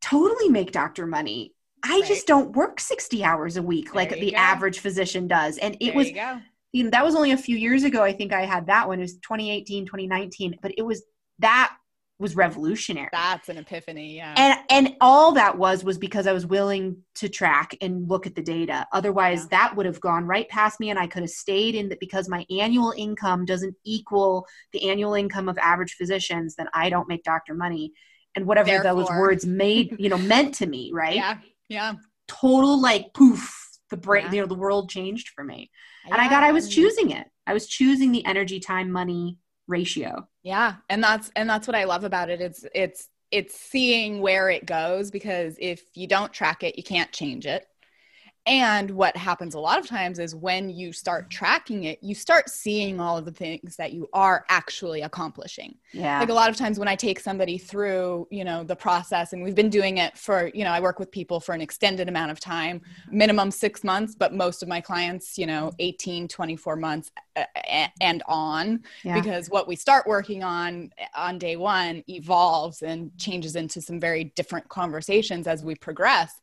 totally 0.04 0.50
make 0.50 0.72
doctor 0.72 1.08
money. 1.08 1.54
I 1.84 2.00
right. 2.00 2.06
just 2.06 2.28
don't 2.28 2.56
work 2.56 2.80
60 2.80 3.24
hours 3.24 3.58
a 3.58 3.62
week 3.62 3.86
there 3.86 3.96
like 3.96 4.10
the 4.12 4.32
go. 4.32 4.38
average 4.38 4.80
physician 4.80 5.28
does. 5.28 5.58
And 5.58 5.76
it 5.80 5.88
there 5.88 5.96
was, 5.96 6.12
you, 6.72 6.84
know, 6.84 6.90
that 6.92 7.04
was 7.04 7.16
only 7.16 7.32
a 7.32 7.38
few 7.38 7.58
years 7.58 7.84
ago. 7.84 8.04
I 8.04 8.14
think 8.14 8.32
I 8.34 8.46
had 8.46 8.68
that 8.68 8.88
one. 8.88 9.00
It 9.00 9.04
was 9.04 9.16
2018, 9.16 9.86
2019. 9.86 10.60
But 10.62 10.74
it 10.78 10.84
was 10.84 11.04
that 11.40 11.76
was 12.20 12.36
revolutionary. 12.36 13.10
That's 13.12 13.50
an 13.50 13.58
epiphany, 13.58 14.16
yeah. 14.16 14.34
And 14.38 14.60
and 14.70 14.96
all 15.02 15.34
that 15.34 15.58
was 15.58 15.84
was 15.84 15.98
because 15.98 16.26
I 16.26 16.32
was 16.32 16.46
willing 16.46 16.98
to 17.16 17.28
track 17.28 17.76
and 17.82 18.08
look 18.08 18.26
at 18.26 18.36
the 18.36 18.42
data. 18.42 18.88
Otherwise, 18.94 19.42
yeah. 19.42 19.60
that 19.60 19.76
would 19.76 19.86
have 19.86 20.00
gone 20.00 20.26
right 20.26 20.48
past 20.48 20.80
me, 20.80 20.90
and 20.90 21.00
I 21.00 21.08
could 21.08 21.24
have 21.24 21.32
stayed 21.32 21.76
in 21.76 21.90
that 21.90 22.00
because 22.00 22.30
my 22.30 22.46
annual 22.50 22.94
income 22.96 23.46
doesn't 23.46 23.76
equal 23.84 24.48
the 24.72 24.90
annual 24.90 25.16
income 25.16 25.50
of 25.50 25.58
average 25.58 25.94
physicians. 25.94 26.56
Then 26.56 26.68
I 26.74 26.90
don't 26.90 27.10
make 27.10 27.24
doctor 27.24 27.54
money, 27.54 27.94
and 28.36 28.46
whatever 28.46 28.70
Therefore. 28.70 28.94
those 28.96 29.10
words 29.10 29.46
made 29.46 29.96
you 30.00 30.10
know 30.10 30.18
meant 30.18 30.56
to 30.56 30.66
me, 30.66 30.92
right? 30.94 31.16
Yeah, 31.16 31.38
yeah. 31.70 31.94
Total 32.28 32.80
like 32.80 33.14
poof. 33.14 33.60
The 33.90 33.98
brain, 33.98 34.26
yeah. 34.26 34.32
you 34.32 34.42
know, 34.42 34.48
the 34.48 34.56
world 34.56 34.90
changed 34.90 35.30
for 35.30 35.44
me, 35.44 35.70
and 36.06 36.16
I 36.16 36.28
got 36.28 36.44
I 36.44 36.52
was 36.52 36.68
choosing 36.68 37.12
it. 37.12 37.28
I 37.46 37.54
was 37.54 37.68
choosing 37.68 38.12
the 38.12 38.26
energy, 38.26 38.60
time, 38.60 38.92
money 38.92 39.38
ratio 39.68 40.28
yeah 40.44 40.76
and 40.90 41.04
that's 41.04 41.32
and 41.36 41.50
that's 41.50 41.68
what 41.68 41.76
i 41.76 41.84
love 41.86 42.04
about 42.04 42.30
it 42.30 42.42
it's 42.42 42.66
it's 42.76 43.08
it's 43.32 43.56
seeing 43.56 44.22
where 44.22 44.50
it 44.50 44.66
goes 44.66 45.10
because 45.10 45.56
if 45.60 45.82
you 45.96 46.06
don't 46.06 46.34
track 46.34 46.64
it 46.64 46.78
you 46.78 46.84
can't 46.84 47.12
change 47.12 47.46
it 47.46 47.66
and 48.46 48.92
what 48.92 49.16
happens 49.16 49.56
a 49.56 49.60
lot 49.60 49.80
of 49.80 49.88
times 49.88 50.20
is 50.20 50.36
when 50.36 50.70
you 50.70 50.92
start 50.92 51.26
mm-hmm. 51.26 51.30
tracking 51.30 51.84
it, 51.86 52.00
you 52.02 52.14
start 52.14 52.50
seeing 52.50 53.00
all 53.00 53.18
of 53.18 53.24
the 53.24 53.32
things 53.32 53.78
that 53.78 53.94
you 53.94 54.10
are 54.12 54.46
actually 54.50 55.02
accomplishing. 55.02 55.78
Yeah. 55.94 56.20
Like 56.20 56.30
a 56.30 56.34
lot 56.34 56.50
of 56.50 56.58
times 56.58 56.78
when 56.78 56.90
I 56.90 56.96
take 56.96 57.22
somebody 57.22 57.58
through, 57.58 58.28
you 58.32 58.44
know, 58.44 58.64
the 58.66 58.76
process 58.76 59.32
and 59.32 59.44
we've 59.44 59.56
been 59.56 59.70
doing 59.70 59.98
it 59.98 60.18
for, 60.18 60.52
you 60.54 60.66
know, 60.66 60.72
I 60.72 60.82
work 60.82 61.00
with 61.00 61.10
people 61.10 61.40
for 61.40 61.56
an 61.56 61.62
extended 61.62 62.10
amount 62.10 62.32
of 62.32 62.40
time, 62.42 62.80
mm-hmm. 62.80 63.18
minimum 63.18 63.52
6 63.52 63.84
months, 63.84 64.14
but 64.14 64.34
most 64.34 64.62
of 64.62 64.68
my 64.68 64.82
clients, 64.82 65.38
you 65.38 65.46
know, 65.46 65.72
18, 65.80 66.28
24 66.28 66.76
months 66.76 67.12
uh, 67.38 67.46
and 68.02 68.24
on 68.28 68.84
yeah. 69.04 69.20
because 69.20 69.50
what 69.50 69.68
we 69.68 69.76
start 69.76 70.06
working 70.06 70.44
on 70.44 70.92
on 71.16 71.38
day 71.38 71.56
1 71.56 72.04
evolves 72.10 72.82
and 72.82 73.18
changes 73.18 73.56
into 73.56 73.82
some 73.82 74.00
very 74.00 74.26
different 74.36 74.68
conversations 74.68 75.48
as 75.48 75.64
we 75.64 75.76
progress 75.76 76.42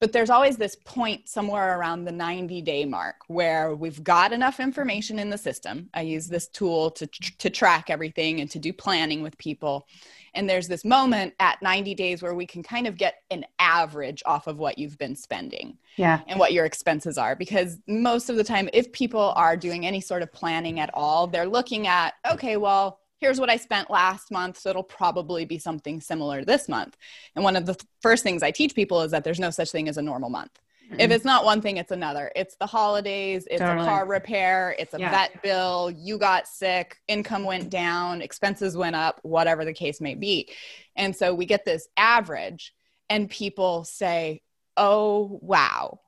but 0.00 0.12
there's 0.12 0.30
always 0.30 0.56
this 0.56 0.76
point 0.84 1.28
somewhere 1.28 1.78
around 1.78 2.04
the 2.04 2.12
90 2.12 2.62
day 2.62 2.86
mark 2.86 3.16
where 3.28 3.74
we've 3.74 4.02
got 4.02 4.32
enough 4.32 4.58
information 4.58 5.18
in 5.18 5.28
the 5.28 5.36
system. 5.36 5.90
I 5.92 6.00
use 6.00 6.26
this 6.26 6.48
tool 6.48 6.90
to, 6.92 7.06
to 7.06 7.50
track 7.50 7.90
everything 7.90 8.40
and 8.40 8.50
to 8.50 8.58
do 8.58 8.72
planning 8.72 9.22
with 9.22 9.36
people. 9.36 9.86
And 10.34 10.48
there's 10.48 10.68
this 10.68 10.84
moment 10.84 11.34
at 11.38 11.60
90 11.60 11.94
days 11.94 12.22
where 12.22 12.34
we 12.34 12.46
can 12.46 12.62
kind 12.62 12.86
of 12.86 12.96
get 12.96 13.16
an 13.30 13.44
average 13.58 14.22
off 14.24 14.46
of 14.46 14.58
what 14.58 14.78
you've 14.78 14.96
been 14.96 15.16
spending 15.16 15.76
yeah. 15.96 16.20
and 16.28 16.38
what 16.38 16.54
your 16.54 16.64
expenses 16.64 17.18
are. 17.18 17.36
Because 17.36 17.78
most 17.86 18.30
of 18.30 18.36
the 18.36 18.44
time, 18.44 18.70
if 18.72 18.90
people 18.92 19.34
are 19.36 19.56
doing 19.56 19.86
any 19.86 20.00
sort 20.00 20.22
of 20.22 20.32
planning 20.32 20.80
at 20.80 20.90
all, 20.94 21.26
they're 21.26 21.48
looking 21.48 21.88
at, 21.88 22.14
okay, 22.30 22.56
well, 22.56 22.99
here's 23.20 23.38
what 23.38 23.50
I 23.50 23.56
spent 23.56 23.90
last 23.90 24.30
month, 24.30 24.58
so 24.58 24.70
it'll 24.70 24.82
probably 24.82 25.44
be 25.44 25.58
something 25.58 26.00
similar 26.00 26.44
this 26.44 26.68
month. 26.68 26.96
And 27.36 27.44
one 27.44 27.56
of 27.56 27.66
the 27.66 27.74
th- 27.74 27.86
first 28.00 28.22
things 28.22 28.42
I 28.42 28.50
teach 28.50 28.74
people 28.74 29.02
is 29.02 29.10
that 29.12 29.24
there's 29.24 29.38
no 29.38 29.50
such 29.50 29.70
thing 29.70 29.88
as 29.88 29.98
a 29.98 30.02
normal 30.02 30.30
month. 30.30 30.58
Mm-hmm. 30.90 31.00
If 31.00 31.10
it's 31.10 31.24
not 31.24 31.44
one 31.44 31.60
thing, 31.60 31.76
it's 31.76 31.92
another. 31.92 32.32
It's 32.34 32.56
the 32.56 32.66
holidays, 32.66 33.46
it's 33.50 33.60
totally. 33.60 33.86
a 33.86 33.88
car 33.88 34.06
repair, 34.06 34.74
it's 34.78 34.94
a 34.94 34.98
yeah. 34.98 35.10
vet 35.10 35.42
bill, 35.42 35.92
you 35.94 36.18
got 36.18 36.48
sick, 36.48 36.96
income 37.06 37.44
went 37.44 37.70
down, 37.70 38.22
expenses 38.22 38.76
went 38.76 38.96
up, 38.96 39.20
whatever 39.22 39.64
the 39.64 39.74
case 39.74 40.00
may 40.00 40.14
be. 40.14 40.48
And 40.96 41.14
so 41.14 41.34
we 41.34 41.46
get 41.46 41.64
this 41.64 41.86
average, 41.96 42.74
and 43.08 43.30
people 43.30 43.84
say, 43.84 44.42
Oh, 44.76 45.38
wow, 45.42 46.00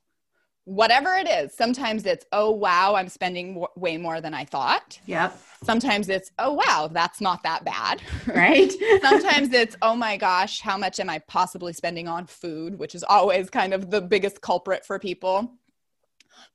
whatever 0.64 1.14
it 1.14 1.28
is 1.28 1.52
sometimes 1.54 2.06
it's 2.06 2.24
oh 2.30 2.50
wow 2.50 2.94
i'm 2.94 3.08
spending 3.08 3.54
w- 3.54 3.66
way 3.76 3.96
more 3.96 4.20
than 4.20 4.32
i 4.32 4.44
thought. 4.44 4.98
Yep. 5.06 5.36
Sometimes 5.64 6.08
it's 6.08 6.30
oh 6.38 6.52
wow 6.52 6.88
that's 6.92 7.20
not 7.20 7.42
that 7.42 7.64
bad. 7.64 8.00
Right? 8.26 8.72
Sometimes 9.00 9.52
it's 9.52 9.76
oh 9.82 9.96
my 9.96 10.16
gosh 10.16 10.60
how 10.60 10.78
much 10.78 11.00
am 11.00 11.10
i 11.10 11.18
possibly 11.20 11.72
spending 11.72 12.06
on 12.08 12.26
food? 12.26 12.78
which 12.78 12.94
is 12.94 13.02
always 13.02 13.50
kind 13.50 13.74
of 13.74 13.90
the 13.90 14.00
biggest 14.00 14.40
culprit 14.40 14.84
for 14.84 14.98
people. 14.98 15.52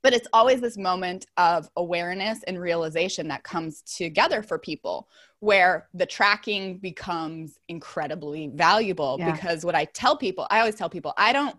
But 0.02 0.12
it's 0.12 0.28
always 0.32 0.60
this 0.60 0.76
moment 0.76 1.26
of 1.36 1.68
awareness 1.76 2.42
and 2.44 2.60
realization 2.60 3.28
that 3.28 3.42
comes 3.42 3.82
together 3.82 4.42
for 4.42 4.58
people 4.58 5.08
where 5.40 5.88
the 5.94 6.06
tracking 6.06 6.78
becomes 6.78 7.58
incredibly 7.68 8.48
valuable 8.54 9.16
yeah. 9.18 9.32
because 9.32 9.64
what 9.64 9.74
i 9.74 9.84
tell 9.84 10.16
people 10.16 10.46
i 10.50 10.58
always 10.58 10.74
tell 10.74 10.90
people 10.90 11.12
i 11.16 11.32
don't 11.32 11.56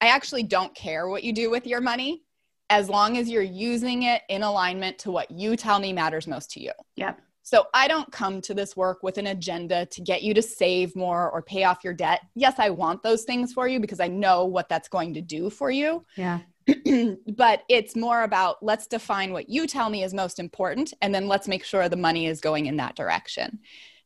I 0.00 0.08
actually 0.08 0.42
don't 0.42 0.74
care 0.74 1.08
what 1.08 1.24
you 1.24 1.32
do 1.32 1.50
with 1.50 1.66
your 1.66 1.80
money 1.80 2.22
as 2.70 2.88
long 2.88 3.16
as 3.16 3.28
you're 3.28 3.42
using 3.42 4.04
it 4.04 4.22
in 4.28 4.42
alignment 4.42 4.98
to 4.98 5.10
what 5.10 5.30
you 5.30 5.56
tell 5.56 5.78
me 5.78 5.92
matters 5.92 6.26
most 6.26 6.50
to 6.52 6.62
you. 6.62 6.72
Yep. 6.96 7.20
So 7.42 7.64
I 7.72 7.88
don't 7.88 8.12
come 8.12 8.42
to 8.42 8.52
this 8.52 8.76
work 8.76 9.02
with 9.02 9.16
an 9.16 9.28
agenda 9.28 9.86
to 9.86 10.02
get 10.02 10.22
you 10.22 10.34
to 10.34 10.42
save 10.42 10.94
more 10.94 11.30
or 11.30 11.40
pay 11.40 11.64
off 11.64 11.82
your 11.82 11.94
debt. 11.94 12.20
Yes, 12.34 12.56
I 12.58 12.68
want 12.68 13.02
those 13.02 13.24
things 13.24 13.54
for 13.54 13.66
you 13.66 13.80
because 13.80 14.00
I 14.00 14.08
know 14.08 14.44
what 14.44 14.68
that's 14.68 14.88
going 14.88 15.14
to 15.14 15.22
do 15.22 15.48
for 15.48 15.70
you. 15.70 16.04
Yeah. 16.16 16.40
but 17.36 17.62
it's 17.70 17.96
more 17.96 18.24
about 18.24 18.62
let's 18.62 18.86
define 18.86 19.32
what 19.32 19.48
you 19.48 19.66
tell 19.66 19.88
me 19.88 20.02
is 20.02 20.12
most 20.12 20.38
important 20.38 20.92
and 21.00 21.14
then 21.14 21.26
let's 21.26 21.48
make 21.48 21.64
sure 21.64 21.88
the 21.88 21.96
money 21.96 22.26
is 22.26 22.42
going 22.42 22.66
in 22.66 22.76
that 22.76 22.96
direction. 22.96 23.60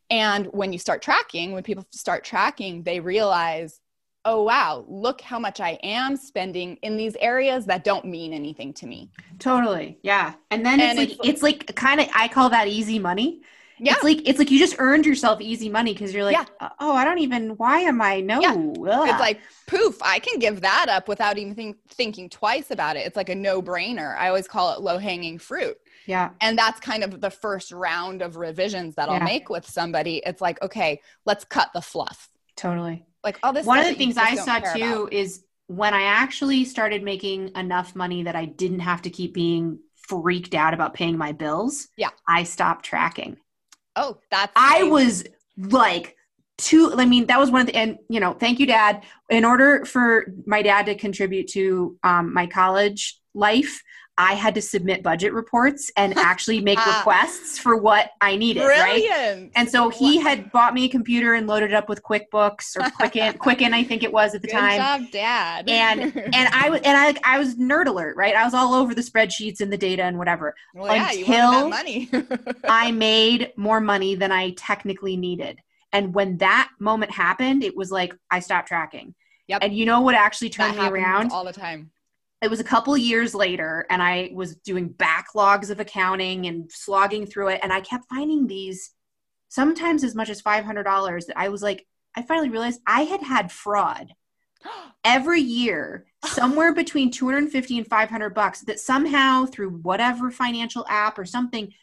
And 0.09 0.45
when 0.47 0.71
you 0.71 0.79
start 0.79 1.01
tracking, 1.01 1.51
when 1.51 1.63
people 1.63 1.85
start 1.91 2.23
tracking, 2.23 2.83
they 2.83 3.01
realize 3.01 3.81
oh 4.25 4.43
wow 4.43 4.85
look 4.87 5.21
how 5.21 5.39
much 5.39 5.59
i 5.59 5.71
am 5.83 6.15
spending 6.15 6.77
in 6.77 6.97
these 6.97 7.15
areas 7.19 7.65
that 7.65 7.83
don't 7.83 8.05
mean 8.05 8.33
anything 8.33 8.73
to 8.73 8.85
me 8.85 9.09
totally 9.39 9.97
yeah 10.01 10.33
and 10.51 10.65
then 10.65 10.79
and 10.79 10.99
it's, 10.99 11.11
it's 11.11 11.19
like 11.19 11.29
it's 11.29 11.43
like 11.43 11.75
kind 11.75 11.99
of 11.99 12.07
i 12.15 12.27
call 12.27 12.49
that 12.49 12.67
easy 12.67 12.99
money 12.99 13.41
yeah. 13.79 13.93
It's 13.95 14.03
like 14.03 14.27
it's 14.27 14.39
like 14.39 14.51
you 14.51 14.59
just 14.59 14.75
earned 14.79 15.05
yourself 15.05 15.41
easy 15.41 15.67
money 15.67 15.93
because 15.93 16.13
you're 16.13 16.23
like, 16.23 16.35
yeah. 16.35 16.45
Uh, 16.59 16.69
oh, 16.79 16.93
I 16.93 17.03
don't 17.03 17.19
even. 17.19 17.49
Why 17.57 17.79
am 17.79 18.01
I? 18.01 18.21
No, 18.21 18.39
yeah. 18.39 19.09
it's 19.09 19.19
like 19.19 19.39
poof. 19.67 19.97
I 20.01 20.19
can 20.19 20.39
give 20.39 20.61
that 20.61 20.87
up 20.89 21.07
without 21.07 21.37
even 21.37 21.53
think, 21.53 21.77
thinking 21.89 22.29
twice 22.29 22.71
about 22.71 22.95
it. 22.95 23.05
It's 23.05 23.17
like 23.17 23.29
a 23.29 23.35
no 23.35 23.61
brainer. 23.61 24.15
I 24.17 24.29
always 24.29 24.47
call 24.47 24.73
it 24.73 24.81
low 24.81 24.97
hanging 24.97 25.37
fruit. 25.37 25.77
Yeah, 26.05 26.29
and 26.39 26.57
that's 26.57 26.79
kind 26.79 27.03
of 27.03 27.19
the 27.19 27.29
first 27.29 27.71
round 27.71 28.21
of 28.21 28.37
revisions 28.37 28.95
that 28.95 29.09
I'll 29.09 29.21
make 29.21 29.49
with 29.49 29.67
somebody. 29.67 30.21
It's 30.25 30.41
like, 30.41 30.61
okay, 30.61 31.01
let's 31.25 31.43
cut 31.43 31.69
the 31.73 31.81
fluff. 31.81 32.29
Totally 32.55 33.05
like 33.23 33.39
all 33.43 33.53
this 33.53 33.65
one 33.65 33.79
of 33.79 33.85
the 33.85 33.95
things 33.95 34.17
i 34.17 34.35
saw 34.35 34.59
too 34.59 35.03
about. 35.03 35.13
is 35.13 35.43
when 35.67 35.93
i 35.93 36.03
actually 36.03 36.65
started 36.65 37.03
making 37.03 37.51
enough 37.55 37.95
money 37.95 38.23
that 38.23 38.35
i 38.35 38.45
didn't 38.45 38.79
have 38.79 39.01
to 39.01 39.09
keep 39.09 39.33
being 39.33 39.79
freaked 40.07 40.53
out 40.53 40.73
about 40.73 40.93
paying 40.93 41.17
my 41.17 41.31
bills 41.31 41.87
yeah. 41.97 42.09
I 42.27 42.43
stopped 42.43 42.85
tracking. 42.85 43.37
Oh 43.95 44.17
that's 44.29 44.51
i 44.55 44.83
was 44.83 45.23
like 45.57 46.15
too 46.57 46.93
i 46.97 47.05
mean 47.05 47.27
that 47.27 47.39
was 47.39 47.51
one 47.51 47.61
of 47.61 47.67
the 47.67 47.75
and 47.75 47.97
you 48.09 48.19
know 48.19 48.33
thank 48.33 48.59
you 48.59 48.65
dad. 48.65 49.03
In 49.29 49.45
order 49.45 49.85
for 49.85 50.25
my 50.45 50.61
dad 50.61 50.87
to 50.87 50.95
contribute 50.95 51.47
to 51.49 51.97
um, 52.03 52.33
my 52.33 52.47
college 52.47 53.19
life 53.33 53.81
I 54.17 54.33
had 54.33 54.53
to 54.55 54.61
submit 54.61 55.01
budget 55.01 55.33
reports 55.33 55.91
and 55.97 56.15
actually 56.17 56.61
make 56.61 56.83
requests 56.85 57.57
for 57.57 57.75
what 57.75 58.11
I 58.21 58.35
needed, 58.35 58.63
Brilliant. 58.63 59.41
right? 59.41 59.51
And 59.55 59.69
so 59.69 59.89
he 59.89 60.19
had 60.19 60.51
bought 60.51 60.73
me 60.73 60.85
a 60.85 60.89
computer 60.89 61.33
and 61.33 61.47
loaded 61.47 61.71
it 61.71 61.73
up 61.73 61.89
with 61.89 62.03
QuickBooks 62.03 62.77
or 62.77 62.89
Quicken, 62.97 63.37
Quicken, 63.37 63.73
I 63.73 63.83
think 63.83 64.03
it 64.03 64.11
was 64.11 64.35
at 64.35 64.41
the 64.41 64.47
Good 64.47 64.57
time. 64.57 64.77
Job, 64.77 65.11
Dad. 65.11 65.69
and 65.69 66.15
and 66.33 66.47
I 66.53 66.69
was 66.69 66.81
and 66.83 66.97
I 66.97 67.15
I 67.23 67.39
was 67.39 67.55
nerd 67.55 67.87
alert, 67.87 68.15
right? 68.15 68.35
I 68.35 68.43
was 68.43 68.53
all 68.53 68.73
over 68.73 68.93
the 68.93 69.01
spreadsheets 69.01 69.61
and 69.61 69.71
the 69.71 69.77
data 69.77 70.03
and 70.03 70.17
whatever 70.17 70.55
well, 70.75 70.91
until 70.91 71.69
money. 71.69 72.09
I 72.65 72.91
made 72.91 73.51
more 73.57 73.79
money 73.79 74.15
than 74.15 74.31
I 74.31 74.51
technically 74.51 75.17
needed. 75.17 75.59
And 75.91 76.13
when 76.13 76.37
that 76.37 76.69
moment 76.79 77.11
happened, 77.11 77.63
it 77.63 77.75
was 77.75 77.91
like 77.91 78.13
I 78.29 78.39
stopped 78.39 78.67
tracking. 78.67 79.13
Yep. 79.47 79.59
And 79.63 79.75
you 79.75 79.85
know 79.85 80.01
what 80.01 80.15
actually 80.15 80.49
turned 80.49 80.77
me 80.77 80.87
around? 80.87 81.31
All 81.31 81.43
the 81.43 81.53
time 81.53 81.91
it 82.43 82.49
was 82.49 82.59
a 82.59 82.63
couple 82.63 82.95
years 82.97 83.33
later 83.33 83.85
and 83.89 84.03
i 84.03 84.29
was 84.33 84.55
doing 84.57 84.93
backlogs 84.93 85.69
of 85.69 85.79
accounting 85.79 86.45
and 86.45 86.69
slogging 86.71 87.25
through 87.25 87.47
it 87.47 87.59
and 87.63 87.71
i 87.71 87.79
kept 87.79 88.09
finding 88.09 88.45
these 88.45 88.91
sometimes 89.47 90.03
as 90.03 90.15
much 90.15 90.29
as 90.29 90.41
$500 90.41 91.25
that 91.25 91.37
i 91.37 91.49
was 91.49 91.63
like 91.63 91.87
i 92.15 92.21
finally 92.21 92.49
realized 92.49 92.81
i 92.85 93.03
had 93.03 93.21
had 93.23 93.51
fraud 93.51 94.13
every 95.05 95.39
year 95.39 96.05
somewhere 96.25 96.73
between 96.73 97.11
250 97.11 97.77
and 97.77 97.87
500 97.87 98.29
bucks 98.31 98.61
that 98.61 98.79
somehow 98.79 99.45
through 99.45 99.69
whatever 99.69 100.29
financial 100.29 100.85
app 100.89 101.17
or 101.17 101.25
something 101.25 101.73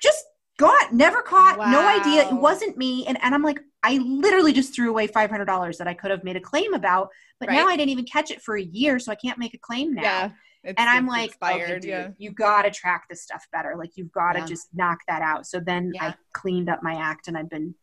just 0.00 0.24
got 0.58 0.92
never 0.92 1.22
caught 1.22 1.58
wow. 1.58 1.70
no 1.70 1.86
idea 1.86 2.28
it 2.28 2.34
wasn't 2.34 2.76
me 2.76 3.06
and, 3.06 3.18
and 3.22 3.34
i'm 3.34 3.42
like 3.42 3.60
i 3.82 3.96
literally 3.98 4.52
just 4.52 4.74
threw 4.74 4.90
away 4.90 5.06
$500 5.06 5.78
that 5.78 5.88
i 5.88 5.94
could 5.94 6.10
have 6.10 6.24
made 6.24 6.36
a 6.36 6.40
claim 6.40 6.74
about 6.74 7.08
but 7.40 7.48
right. 7.48 7.54
now 7.54 7.66
i 7.66 7.76
didn't 7.76 7.90
even 7.90 8.04
catch 8.04 8.30
it 8.30 8.42
for 8.42 8.56
a 8.56 8.62
year 8.62 8.98
so 8.98 9.10
i 9.10 9.14
can't 9.14 9.38
make 9.38 9.54
a 9.54 9.58
claim 9.58 9.94
now 9.94 10.02
yeah. 10.02 10.30
It's, 10.64 10.74
and 10.76 10.90
I'm 10.90 11.06
like, 11.06 11.28
expired, 11.30 11.70
okay, 11.70 11.80
dude, 11.80 11.88
yeah. 11.88 12.08
you 12.18 12.32
got 12.32 12.62
to 12.62 12.70
track 12.70 13.04
this 13.08 13.22
stuff 13.22 13.46
better. 13.52 13.76
Like 13.78 13.92
you've 13.94 14.10
got 14.10 14.32
to 14.32 14.40
yeah. 14.40 14.46
just 14.46 14.66
knock 14.74 14.98
that 15.06 15.22
out. 15.22 15.46
So 15.46 15.60
then. 15.60 15.92
I 16.08 16.14
cleaned 16.34 16.68
up 16.68 16.80
my 16.82 16.94
act 16.94 17.28
and 17.28 17.38
I've 17.38 17.48
been, 17.48 17.76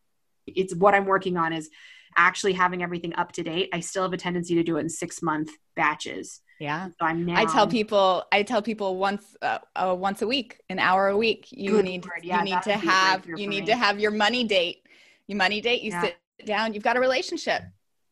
it's 0.45 0.75
what 0.75 0.93
I'm 0.93 1.05
working 1.05 1.37
on 1.37 1.53
is 1.53 1.69
actually 2.17 2.53
having 2.53 2.83
everything 2.83 3.15
up 3.15 3.31
to 3.33 3.43
date. 3.43 3.69
I 3.73 3.79
still 3.79 4.03
have 4.03 4.13
a 4.13 4.17
tendency 4.17 4.55
to 4.55 4.63
do 4.63 4.77
it 4.77 4.81
in 4.81 4.89
six 4.89 5.21
month 5.21 5.51
batches. 5.75 6.41
Yeah. 6.59 6.87
So 6.87 6.93
I'm 7.01 7.25
now, 7.25 7.35
I 7.35 7.45
tell 7.45 7.67
people, 7.67 8.23
I 8.31 8.43
tell 8.43 8.61
people 8.61 8.97
once, 8.97 9.35
uh, 9.41 9.59
uh, 9.75 9.95
once 9.97 10.21
a 10.21 10.27
week, 10.27 10.61
an 10.69 10.79
hour 10.79 11.09
a 11.09 11.17
week, 11.17 11.47
you 11.51 11.81
need, 11.83 12.05
yeah, 12.23 12.39
you 12.39 12.45
need 12.45 12.61
to 12.63 12.73
have, 12.73 13.25
you 13.25 13.47
need 13.47 13.61
me. 13.61 13.65
to 13.65 13.75
have 13.75 13.99
your 13.99 14.11
money 14.11 14.43
date, 14.43 14.83
your 15.27 15.37
money 15.37 15.59
date. 15.59 15.81
You 15.81 15.91
sit 15.91 16.17
down, 16.45 16.73
you've 16.73 16.83
got 16.83 16.97
a 16.97 16.99
relationship. 16.99 17.63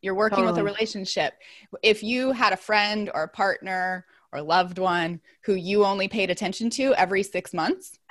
You're 0.01 0.15
working 0.15 0.39
totally. 0.39 0.51
with 0.51 0.59
a 0.59 0.63
relationship. 0.63 1.33
If 1.81 2.03
you 2.03 2.33
had 2.33 2.51
a 2.51 2.57
friend 2.57 3.09
or 3.13 3.23
a 3.23 3.27
partner 3.29 4.05
or 4.33 4.41
loved 4.41 4.79
one 4.79 5.21
who 5.45 5.53
you 5.53 5.85
only 5.85 6.07
paid 6.07 6.29
attention 6.29 6.69
to 6.71 6.93
every 6.95 7.23
six 7.23 7.53
months. 7.53 7.99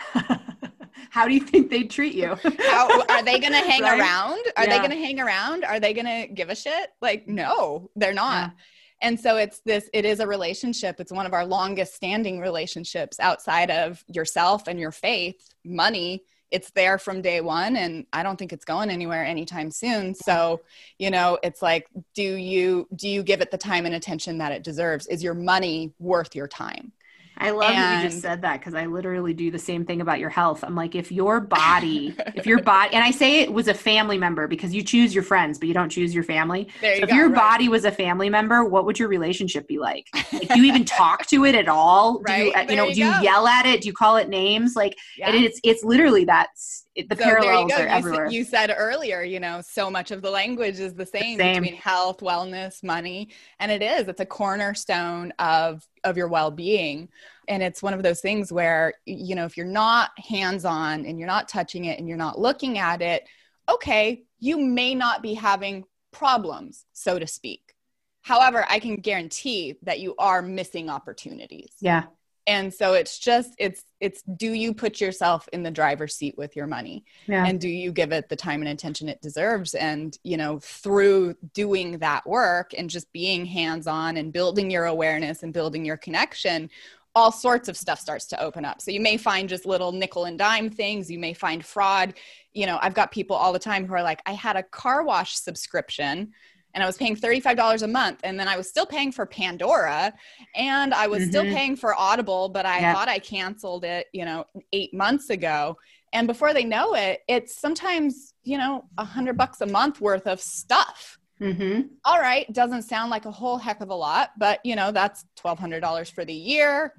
How 1.10 1.28
do 1.28 1.34
you 1.34 1.40
think 1.40 1.68
they 1.68 1.82
treat 1.82 2.14
you? 2.14 2.38
How, 2.58 3.02
are 3.08 3.22
they 3.22 3.38
going 3.38 3.52
to 3.52 3.58
hang 3.58 3.82
right? 3.82 3.98
around? 3.98 4.40
Are 4.56 4.64
yeah. 4.64 4.70
they 4.70 4.78
going 4.78 4.90
to 4.90 4.96
hang 4.96 5.20
around? 5.20 5.64
Are 5.64 5.80
they 5.80 5.92
going 5.92 6.06
to 6.06 6.32
give 6.32 6.48
a 6.48 6.54
shit? 6.54 6.90
Like, 7.02 7.28
no, 7.28 7.90
they're 7.96 8.14
not. 8.14 8.54
And 9.02 9.18
so 9.18 9.36
it's 9.36 9.58
this, 9.66 9.90
it 9.92 10.04
is 10.04 10.20
a 10.20 10.26
relationship. 10.26 11.00
It's 11.00 11.12
one 11.12 11.26
of 11.26 11.34
our 11.34 11.44
longest 11.44 11.94
standing 11.94 12.40
relationships 12.40 13.18
outside 13.18 13.70
of 13.70 14.02
yourself 14.06 14.68
and 14.68 14.78
your 14.78 14.92
faith, 14.92 15.52
money. 15.64 16.22
It's 16.52 16.70
there 16.70 16.98
from 16.98 17.22
day 17.22 17.40
one 17.40 17.76
and 17.76 18.04
i 18.12 18.22
don't 18.22 18.36
think 18.36 18.52
it's 18.52 18.66
going 18.66 18.90
anywhere 18.90 19.24
anytime 19.24 19.70
soon. 19.70 20.14
So 20.14 20.60
you 20.98 21.10
know 21.10 21.38
it's 21.42 21.62
like 21.62 21.88
do 22.14 22.22
you 22.22 22.86
do 22.94 23.08
you 23.08 23.22
give 23.22 23.40
it 23.40 23.50
the 23.50 23.58
time 23.58 23.86
and 23.86 23.94
attention 23.94 24.38
that 24.38 24.52
it 24.52 24.62
deserves? 24.62 25.06
Is 25.06 25.22
your 25.22 25.34
money 25.34 25.92
worth 25.98 26.36
your 26.36 26.48
time 26.48 26.92
I 27.36 27.50
love 27.50 27.70
and, 27.70 27.78
that 27.78 28.02
you 28.02 28.10
just 28.10 28.22
said 28.22 28.42
that 28.42 28.60
because 28.60 28.74
I 28.74 28.86
literally 28.86 29.34
do 29.34 29.50
the 29.50 29.58
same 29.58 29.84
thing 29.84 30.00
about 30.00 30.20
your 30.20 30.30
health. 30.30 30.62
I'm 30.62 30.74
like, 30.74 30.94
if 30.94 31.10
your 31.10 31.40
body, 31.40 32.14
if 32.34 32.46
your 32.46 32.62
body, 32.62 32.94
and 32.94 33.04
I 33.04 33.10
say 33.10 33.40
it 33.40 33.52
was 33.52 33.68
a 33.68 33.74
family 33.74 34.18
member 34.18 34.46
because 34.46 34.74
you 34.74 34.82
choose 34.82 35.14
your 35.14 35.24
friends, 35.24 35.58
but 35.58 35.68
you 35.68 35.74
don't 35.74 35.88
choose 35.88 36.14
your 36.14 36.24
family. 36.24 36.68
There 36.80 36.94
you 36.94 37.00
so 37.00 37.06
go, 37.06 37.10
if 37.10 37.16
your 37.16 37.28
right. 37.28 37.34
body 37.34 37.68
was 37.68 37.84
a 37.84 37.92
family 37.92 38.28
member, 38.28 38.64
what 38.64 38.84
would 38.84 38.98
your 38.98 39.08
relationship 39.08 39.66
be 39.66 39.78
like? 39.78 40.06
like 40.32 40.48
do 40.48 40.60
you 40.60 40.64
even 40.64 40.84
talk 40.84 41.26
to 41.26 41.44
it 41.44 41.54
at 41.54 41.68
all? 41.68 42.20
Right? 42.20 42.38
Do 42.38 42.44
you, 42.44 42.52
uh, 42.52 42.66
you 42.70 42.76
know, 42.76 42.88
you 42.88 42.94
do 42.94 43.00
you 43.00 43.22
yell 43.22 43.46
at 43.46 43.66
it? 43.66 43.82
Do 43.82 43.88
you 43.88 43.94
call 43.94 44.16
it 44.16 44.28
names? 44.28 44.76
Like, 44.76 44.96
yeah. 45.16 45.30
it's 45.32 45.60
it's 45.64 45.84
literally 45.84 46.24
that 46.26 46.48
it, 46.94 47.08
the 47.08 47.16
so 47.16 47.24
parallels 47.24 47.72
are 47.72 47.82
you 47.82 47.88
everywhere. 47.88 48.28
you 48.28 48.44
said 48.44 48.74
earlier, 48.76 49.22
you 49.22 49.40
know, 49.40 49.62
so 49.62 49.90
much 49.90 50.10
of 50.10 50.20
the 50.20 50.30
language 50.30 50.78
is 50.78 50.94
the 50.94 51.06
same, 51.06 51.38
the 51.38 51.44
same, 51.44 51.62
between 51.62 51.80
health, 51.80 52.20
wellness, 52.20 52.82
money, 52.82 53.30
and 53.58 53.72
it 53.72 53.82
is. 53.82 54.08
It's 54.08 54.20
a 54.20 54.26
cornerstone 54.26 55.32
of 55.38 55.86
of 56.04 56.16
your 56.16 56.28
well-being. 56.28 57.08
And 57.48 57.62
it's 57.62 57.82
one 57.82 57.94
of 57.94 58.02
those 58.02 58.20
things 58.20 58.52
where 58.52 58.94
you 59.06 59.34
know, 59.34 59.44
if 59.44 59.56
you're 59.56 59.66
not 59.66 60.10
hands-on 60.18 61.06
and 61.06 61.18
you're 61.18 61.28
not 61.28 61.48
touching 61.48 61.86
it 61.86 61.98
and 61.98 62.06
you're 62.08 62.18
not 62.18 62.38
looking 62.38 62.78
at 62.78 63.00
it, 63.00 63.26
okay, 63.68 64.24
you 64.38 64.58
may 64.58 64.94
not 64.94 65.22
be 65.22 65.34
having 65.34 65.84
problems, 66.10 66.84
so 66.92 67.18
to 67.18 67.26
speak. 67.26 67.74
However, 68.20 68.66
I 68.68 68.78
can 68.78 68.96
guarantee 68.96 69.76
that 69.82 70.00
you 70.00 70.14
are 70.18 70.42
missing 70.42 70.90
opportunities. 70.90 71.72
Yeah 71.80 72.04
and 72.46 72.72
so 72.72 72.94
it's 72.94 73.18
just 73.18 73.54
it's 73.58 73.84
it's 74.00 74.22
do 74.22 74.52
you 74.52 74.74
put 74.74 75.00
yourself 75.00 75.48
in 75.52 75.62
the 75.62 75.70
driver's 75.70 76.14
seat 76.14 76.36
with 76.36 76.56
your 76.56 76.66
money? 76.66 77.04
Yeah. 77.26 77.46
and 77.46 77.60
do 77.60 77.68
you 77.68 77.92
give 77.92 78.12
it 78.12 78.28
the 78.28 78.36
time 78.36 78.62
and 78.62 78.68
attention 78.70 79.08
it 79.08 79.22
deserves? 79.22 79.74
And 79.74 80.16
you 80.24 80.36
know 80.36 80.58
through 80.58 81.36
doing 81.54 81.98
that 81.98 82.26
work 82.26 82.72
and 82.76 82.90
just 82.90 83.12
being 83.12 83.46
hands 83.46 83.86
on 83.86 84.16
and 84.16 84.32
building 84.32 84.70
your 84.70 84.86
awareness 84.86 85.42
and 85.42 85.52
building 85.52 85.84
your 85.84 85.96
connection 85.96 86.70
all 87.14 87.30
sorts 87.30 87.68
of 87.68 87.76
stuff 87.76 88.00
starts 88.00 88.24
to 88.24 88.42
open 88.42 88.64
up. 88.64 88.80
So 88.80 88.90
you 88.90 88.98
may 88.98 89.18
find 89.18 89.46
just 89.46 89.66
little 89.66 89.92
nickel 89.92 90.24
and 90.24 90.38
dime 90.38 90.70
things. 90.70 91.10
You 91.10 91.18
may 91.18 91.34
find 91.34 91.62
fraud. 91.64 92.14
You 92.54 92.66
know 92.66 92.78
i've 92.82 92.92
got 92.92 93.10
people 93.12 93.34
all 93.34 93.52
the 93.52 93.58
time 93.58 93.86
who 93.86 93.94
are 93.94 94.02
like 94.02 94.20
i 94.26 94.32
had 94.32 94.56
a 94.56 94.62
car 94.62 95.02
wash 95.02 95.36
subscription 95.36 96.32
and 96.74 96.82
I 96.82 96.86
was 96.86 96.96
paying 96.96 97.16
$35 97.16 97.82
a 97.82 97.86
month. 97.86 98.20
And 98.24 98.38
then 98.38 98.48
I 98.48 98.56
was 98.56 98.68
still 98.68 98.86
paying 98.86 99.12
for 99.12 99.26
Pandora 99.26 100.12
and 100.54 100.94
I 100.94 101.06
was 101.06 101.22
mm-hmm. 101.22 101.30
still 101.30 101.44
paying 101.44 101.76
for 101.76 101.98
Audible, 101.98 102.48
but 102.48 102.66
I 102.66 102.80
yeah. 102.80 102.94
thought 102.94 103.08
I 103.08 103.18
canceled 103.18 103.84
it, 103.84 104.06
you 104.12 104.24
know, 104.24 104.46
eight 104.72 104.94
months 104.94 105.30
ago. 105.30 105.76
And 106.12 106.26
before 106.26 106.52
they 106.52 106.64
know 106.64 106.94
it, 106.94 107.20
it's 107.28 107.56
sometimes, 107.56 108.34
you 108.42 108.58
know, 108.58 108.84
a 108.98 109.04
hundred 109.04 109.36
bucks 109.36 109.60
a 109.60 109.66
month 109.66 110.00
worth 110.00 110.26
of 110.26 110.40
stuff. 110.40 111.18
Mm-hmm. 111.40 111.88
All 112.04 112.20
right. 112.20 112.50
Doesn't 112.52 112.82
sound 112.82 113.10
like 113.10 113.24
a 113.24 113.30
whole 113.30 113.58
heck 113.58 113.80
of 113.80 113.90
a 113.90 113.94
lot, 113.94 114.30
but 114.38 114.60
you 114.64 114.76
know, 114.76 114.92
that's 114.92 115.24
$1,200 115.42 116.12
for 116.12 116.24
the 116.24 116.34
year 116.34 116.92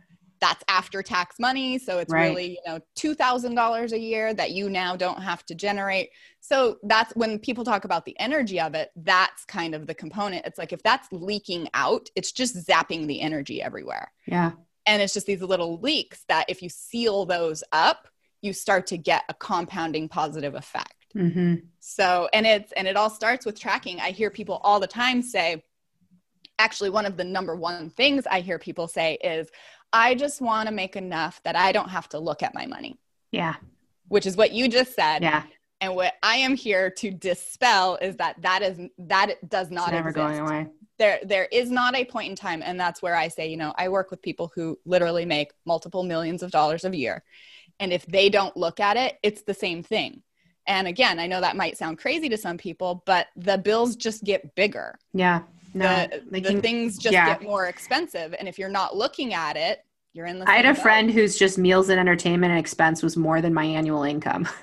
that's 0.43 0.63
after 0.67 1.01
tax 1.01 1.37
money 1.39 1.79
so 1.79 1.99
it's 1.99 2.11
right. 2.11 2.27
really 2.27 2.59
you 2.65 2.71
know 2.71 2.77
$2000 2.97 3.91
a 3.93 3.99
year 3.99 4.33
that 4.33 4.51
you 4.51 4.69
now 4.69 4.93
don't 4.93 5.21
have 5.21 5.45
to 5.45 5.55
generate. 5.55 6.09
So 6.41 6.79
that's 6.83 7.15
when 7.15 7.39
people 7.39 7.63
talk 7.63 7.85
about 7.85 8.03
the 8.03 8.19
energy 8.19 8.59
of 8.59 8.75
it 8.75 8.91
that's 8.97 9.45
kind 9.45 9.73
of 9.73 9.87
the 9.87 9.95
component. 9.95 10.45
It's 10.45 10.57
like 10.57 10.73
if 10.73 10.83
that's 10.83 11.07
leaking 11.13 11.69
out 11.73 12.09
it's 12.17 12.33
just 12.33 12.67
zapping 12.67 13.07
the 13.07 13.21
energy 13.21 13.61
everywhere. 13.61 14.11
Yeah. 14.27 14.51
And 14.85 15.01
it's 15.01 15.13
just 15.13 15.27
these 15.27 15.41
little 15.41 15.79
leaks 15.79 16.25
that 16.27 16.49
if 16.49 16.61
you 16.61 16.67
seal 16.67 17.25
those 17.25 17.63
up 17.71 18.09
you 18.41 18.51
start 18.51 18.85
to 18.87 18.97
get 18.97 19.23
a 19.29 19.33
compounding 19.33 20.09
positive 20.09 20.55
effect. 20.55 20.89
Mm-hmm. 21.15 21.67
so 21.79 22.27
and 22.33 22.45
it's 22.45 22.73
and 22.73 22.85
it 22.85 22.97
all 22.97 23.09
starts 23.09 23.45
with 23.45 23.57
tracking. 23.57 24.01
I 24.01 24.09
hear 24.11 24.29
people 24.29 24.59
all 24.63 24.81
the 24.81 24.87
time 24.87 25.21
say 25.21 25.63
actually 26.59 26.89
one 26.89 27.05
of 27.05 27.17
the 27.17 27.23
number 27.23 27.55
one 27.55 27.89
things 27.89 28.25
i 28.29 28.39
hear 28.39 28.59
people 28.59 28.87
say 28.87 29.17
is 29.23 29.49
I 29.93 30.15
just 30.15 30.41
want 30.41 30.67
to 30.67 30.73
make 30.73 30.95
enough 30.95 31.39
that 31.43 31.55
I 31.55 31.71
don't 31.71 31.89
have 31.89 32.09
to 32.09 32.19
look 32.19 32.41
at 32.41 32.55
my 32.55 32.65
money. 32.65 32.99
Yeah. 33.31 33.55
Which 34.07 34.25
is 34.25 34.35
what 34.35 34.51
you 34.51 34.67
just 34.67 34.95
said. 34.95 35.21
Yeah. 35.21 35.43
And 35.79 35.95
what 35.95 36.13
I 36.23 36.37
am 36.37 36.55
here 36.55 36.89
to 36.89 37.11
dispel 37.11 37.97
is 38.01 38.15
that 38.17 38.41
that 38.41 38.61
is 38.63 38.79
that 38.97 39.49
does 39.49 39.69
not 39.69 39.89
it's 39.89 39.93
never 39.93 40.09
exist. 40.09 40.27
going 40.27 40.39
away. 40.39 40.67
There 40.97 41.19
there 41.23 41.47
is 41.51 41.69
not 41.69 41.95
a 41.95 42.05
point 42.05 42.29
in 42.29 42.35
time 42.35 42.63
and 42.65 42.79
that's 42.79 43.01
where 43.01 43.15
I 43.15 43.27
say, 43.27 43.47
you 43.47 43.57
know, 43.57 43.73
I 43.77 43.89
work 43.89 44.09
with 44.09 44.21
people 44.21 44.51
who 44.55 44.79
literally 44.85 45.25
make 45.25 45.51
multiple 45.65 46.03
millions 46.03 46.41
of 46.41 46.51
dollars 46.51 46.85
a 46.85 46.95
year. 46.95 47.23
And 47.79 47.93
if 47.93 48.05
they 48.05 48.29
don't 48.29 48.55
look 48.55 48.79
at 48.79 48.97
it, 48.97 49.17
it's 49.23 49.43
the 49.43 49.53
same 49.53 49.83
thing. 49.83 50.23
And 50.65 50.87
again, 50.87 51.19
I 51.19 51.27
know 51.27 51.41
that 51.41 51.57
might 51.57 51.77
sound 51.77 51.97
crazy 51.97 52.29
to 52.29 52.37
some 52.37 52.57
people, 52.57 53.03
but 53.05 53.27
the 53.35 53.57
bills 53.57 53.95
just 53.95 54.23
get 54.23 54.55
bigger. 54.55 54.97
Yeah 55.13 55.41
no, 55.73 56.07
the, 56.29 56.39
the 56.39 56.61
things 56.61 56.97
just 56.97 57.13
yeah. 57.13 57.27
get 57.27 57.43
more 57.43 57.67
expensive. 57.67 58.35
And 58.37 58.47
if 58.47 58.57
you're 58.59 58.69
not 58.69 58.95
looking 58.95 59.33
at 59.33 59.57
it, 59.57 59.85
you're 60.13 60.27
in 60.27 60.39
the. 60.39 60.49
I 60.49 60.57
had 60.57 60.65
a 60.65 60.73
boat. 60.73 60.81
friend 60.83 61.11
whose 61.11 61.37
just 61.37 61.57
meals 61.57 61.89
and 61.89 61.99
entertainment 61.99 62.51
and 62.51 62.59
expense 62.59 63.01
was 63.01 63.17
more 63.17 63.41
than 63.41 63.53
my 63.53 63.65
annual 63.65 64.03
income. 64.03 64.47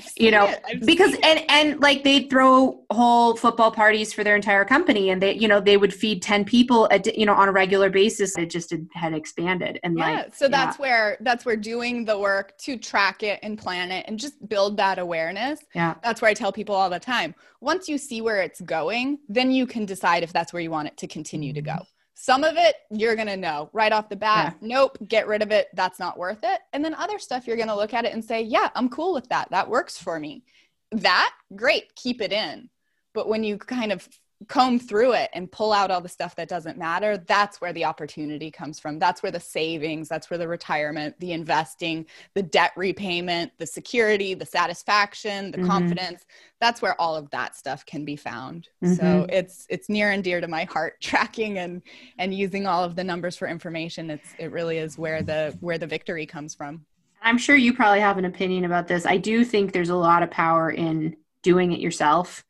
you 0.16 0.30
know, 0.30 0.54
because 0.84 1.14
and 1.22 1.44
and 1.48 1.80
like 1.80 2.04
they'd 2.04 2.30
throw 2.30 2.82
whole 2.90 3.36
football 3.36 3.70
parties 3.70 4.12
for 4.12 4.24
their 4.24 4.36
entire 4.36 4.64
company, 4.64 5.10
and 5.10 5.20
they 5.20 5.34
you 5.34 5.46
know 5.46 5.60
they 5.60 5.76
would 5.76 5.92
feed 5.92 6.22
ten 6.22 6.44
people 6.44 6.88
a, 6.90 7.00
you 7.14 7.26
know 7.26 7.34
on 7.34 7.48
a 7.48 7.52
regular 7.52 7.90
basis. 7.90 8.36
It 8.38 8.50
just 8.50 8.70
had, 8.70 8.88
had 8.94 9.14
expanded, 9.14 9.78
and 9.82 9.98
yeah, 9.98 10.10
like 10.10 10.34
so 10.34 10.48
that's 10.48 10.78
yeah. 10.78 10.82
where 10.82 11.16
that's 11.20 11.44
where 11.44 11.56
doing 11.56 12.04
the 12.04 12.18
work 12.18 12.56
to 12.58 12.76
track 12.76 13.22
it 13.22 13.40
and 13.42 13.58
plan 13.58 13.92
it 13.92 14.06
and 14.08 14.18
just 14.18 14.48
build 14.48 14.76
that 14.78 14.98
awareness. 14.98 15.60
Yeah, 15.74 15.94
that's 16.02 16.22
where 16.22 16.30
I 16.30 16.34
tell 16.34 16.52
people 16.52 16.74
all 16.74 16.90
the 16.90 17.00
time. 17.00 17.34
Once 17.60 17.88
you 17.88 17.98
see 17.98 18.22
where 18.22 18.40
it's 18.40 18.60
going, 18.62 19.18
then 19.28 19.50
you 19.50 19.66
can 19.66 19.84
decide 19.84 20.22
if 20.22 20.32
that's 20.32 20.52
where 20.52 20.62
you 20.62 20.70
want 20.70 20.88
it 20.88 20.96
to 20.98 21.06
continue 21.06 21.52
to 21.52 21.62
go. 21.62 21.78
Some 22.22 22.44
of 22.44 22.54
it 22.56 22.76
you're 22.88 23.16
going 23.16 23.26
to 23.26 23.36
know 23.36 23.68
right 23.72 23.90
off 23.90 24.08
the 24.08 24.14
bat, 24.14 24.56
yeah. 24.60 24.68
nope, 24.68 24.96
get 25.08 25.26
rid 25.26 25.42
of 25.42 25.50
it. 25.50 25.66
That's 25.74 25.98
not 25.98 26.16
worth 26.16 26.44
it. 26.44 26.60
And 26.72 26.84
then 26.84 26.94
other 26.94 27.18
stuff 27.18 27.48
you're 27.48 27.56
going 27.56 27.66
to 27.66 27.74
look 27.74 27.94
at 27.94 28.04
it 28.04 28.12
and 28.12 28.24
say, 28.24 28.42
yeah, 28.42 28.68
I'm 28.76 28.88
cool 28.88 29.12
with 29.12 29.28
that. 29.30 29.50
That 29.50 29.68
works 29.68 29.98
for 29.98 30.20
me. 30.20 30.44
That, 30.92 31.34
great, 31.56 31.96
keep 31.96 32.20
it 32.20 32.32
in. 32.32 32.70
But 33.12 33.26
when 33.26 33.42
you 33.42 33.58
kind 33.58 33.90
of 33.90 34.08
comb 34.48 34.78
through 34.78 35.12
it 35.12 35.30
and 35.32 35.50
pull 35.50 35.72
out 35.72 35.90
all 35.90 36.00
the 36.00 36.08
stuff 36.08 36.36
that 36.36 36.48
doesn't 36.48 36.78
matter, 36.78 37.18
that's 37.18 37.60
where 37.60 37.72
the 37.72 37.84
opportunity 37.84 38.50
comes 38.50 38.78
from. 38.80 38.98
That's 38.98 39.22
where 39.22 39.32
the 39.32 39.40
savings, 39.40 40.08
that's 40.08 40.30
where 40.30 40.38
the 40.38 40.48
retirement, 40.48 41.14
the 41.20 41.32
investing, 41.32 42.06
the 42.34 42.42
debt 42.42 42.72
repayment, 42.76 43.52
the 43.58 43.66
security, 43.66 44.34
the 44.34 44.46
satisfaction, 44.46 45.50
the 45.50 45.58
mm-hmm. 45.58 45.68
confidence, 45.68 46.24
that's 46.60 46.80
where 46.80 46.98
all 47.00 47.16
of 47.16 47.28
that 47.30 47.56
stuff 47.56 47.84
can 47.84 48.04
be 48.04 48.16
found. 48.16 48.68
Mm-hmm. 48.82 48.94
So 48.94 49.26
it's 49.28 49.66
it's 49.68 49.88
near 49.88 50.12
and 50.12 50.22
dear 50.22 50.40
to 50.40 50.48
my 50.48 50.64
heart 50.64 50.94
tracking 51.00 51.58
and 51.58 51.82
and 52.18 52.32
using 52.32 52.66
all 52.66 52.84
of 52.84 52.94
the 52.96 53.04
numbers 53.04 53.36
for 53.36 53.48
information. 53.48 54.10
It's 54.10 54.28
it 54.38 54.52
really 54.52 54.78
is 54.78 54.96
where 54.96 55.22
the 55.22 55.56
where 55.60 55.78
the 55.78 55.86
victory 55.86 56.24
comes 56.26 56.54
from. 56.54 56.84
I'm 57.20 57.38
sure 57.38 57.56
you 57.56 57.72
probably 57.72 58.00
have 58.00 58.18
an 58.18 58.24
opinion 58.24 58.64
about 58.64 58.88
this. 58.88 59.06
I 59.06 59.16
do 59.16 59.44
think 59.44 59.72
there's 59.72 59.90
a 59.90 59.96
lot 59.96 60.22
of 60.22 60.30
power 60.30 60.70
in 60.70 61.16
doing 61.42 61.72
it 61.72 61.80
yourself 61.80 62.44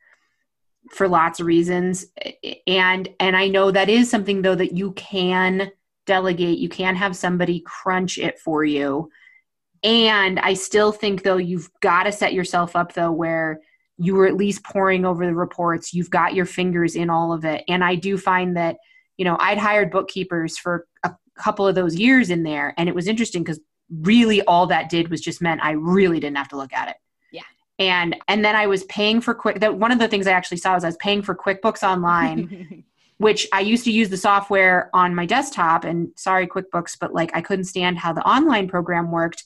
for 0.91 1.07
lots 1.07 1.39
of 1.39 1.45
reasons. 1.45 2.05
And 2.67 3.09
and 3.19 3.35
i 3.35 3.47
know 3.47 3.71
that 3.71 3.89
is 3.89 4.09
something 4.09 4.41
though 4.41 4.55
that 4.55 4.75
you 4.75 4.91
can 4.93 5.71
delegate. 6.05 6.59
You 6.59 6.69
can 6.69 6.95
have 6.95 7.15
somebody 7.15 7.61
crunch 7.65 8.17
it 8.17 8.39
for 8.39 8.63
you. 8.63 9.09
And 9.83 10.39
i 10.39 10.53
still 10.53 10.91
think 10.91 11.23
though 11.23 11.37
you've 11.37 11.69
got 11.81 12.03
to 12.03 12.11
set 12.11 12.33
yourself 12.33 12.75
up 12.75 12.93
though 12.93 13.11
where 13.11 13.61
you 13.97 14.15
were 14.15 14.27
at 14.27 14.35
least 14.35 14.63
pouring 14.63 15.05
over 15.05 15.25
the 15.25 15.35
reports. 15.35 15.93
You've 15.93 16.09
got 16.09 16.33
your 16.33 16.45
fingers 16.45 16.95
in 16.95 17.09
all 17.09 17.33
of 17.33 17.45
it. 17.45 17.63
And 17.67 17.83
i 17.83 17.95
do 17.95 18.17
find 18.17 18.57
that 18.57 18.77
you 19.17 19.25
know 19.25 19.37
i'd 19.39 19.57
hired 19.57 19.91
bookkeepers 19.91 20.57
for 20.57 20.87
a 21.03 21.15
couple 21.37 21.67
of 21.67 21.75
those 21.75 21.95
years 21.95 22.29
in 22.29 22.43
there 22.43 22.73
and 22.77 22.89
it 22.89 22.95
was 22.95 23.07
interesting 23.07 23.43
because 23.43 23.59
really 24.01 24.41
all 24.43 24.67
that 24.67 24.89
did 24.89 25.09
was 25.09 25.21
just 25.21 25.41
meant 25.41 25.61
i 25.63 25.71
really 25.71 26.19
didn't 26.19 26.37
have 26.37 26.49
to 26.49 26.57
look 26.57 26.73
at 26.73 26.89
it 26.89 26.95
and 27.89 28.15
and 28.27 28.43
then 28.43 28.55
i 28.55 28.67
was 28.67 28.83
paying 28.85 29.21
for 29.21 29.33
quick 29.33 29.59
that 29.59 29.75
one 29.75 29.91
of 29.91 29.99
the 29.99 30.07
things 30.07 30.27
i 30.27 30.31
actually 30.31 30.57
saw 30.57 30.73
was 30.73 30.83
i 30.83 30.87
was 30.87 30.97
paying 30.97 31.21
for 31.21 31.35
quickbooks 31.35 31.83
online 31.83 32.83
which 33.17 33.47
i 33.53 33.59
used 33.59 33.83
to 33.83 33.91
use 33.91 34.09
the 34.09 34.17
software 34.17 34.89
on 34.93 35.15
my 35.15 35.25
desktop 35.25 35.83
and 35.83 36.09
sorry 36.15 36.47
quickbooks 36.47 36.97
but 36.99 37.13
like 37.13 37.31
i 37.35 37.41
couldn't 37.41 37.65
stand 37.65 37.97
how 37.97 38.13
the 38.13 38.27
online 38.27 38.67
program 38.67 39.11
worked 39.11 39.43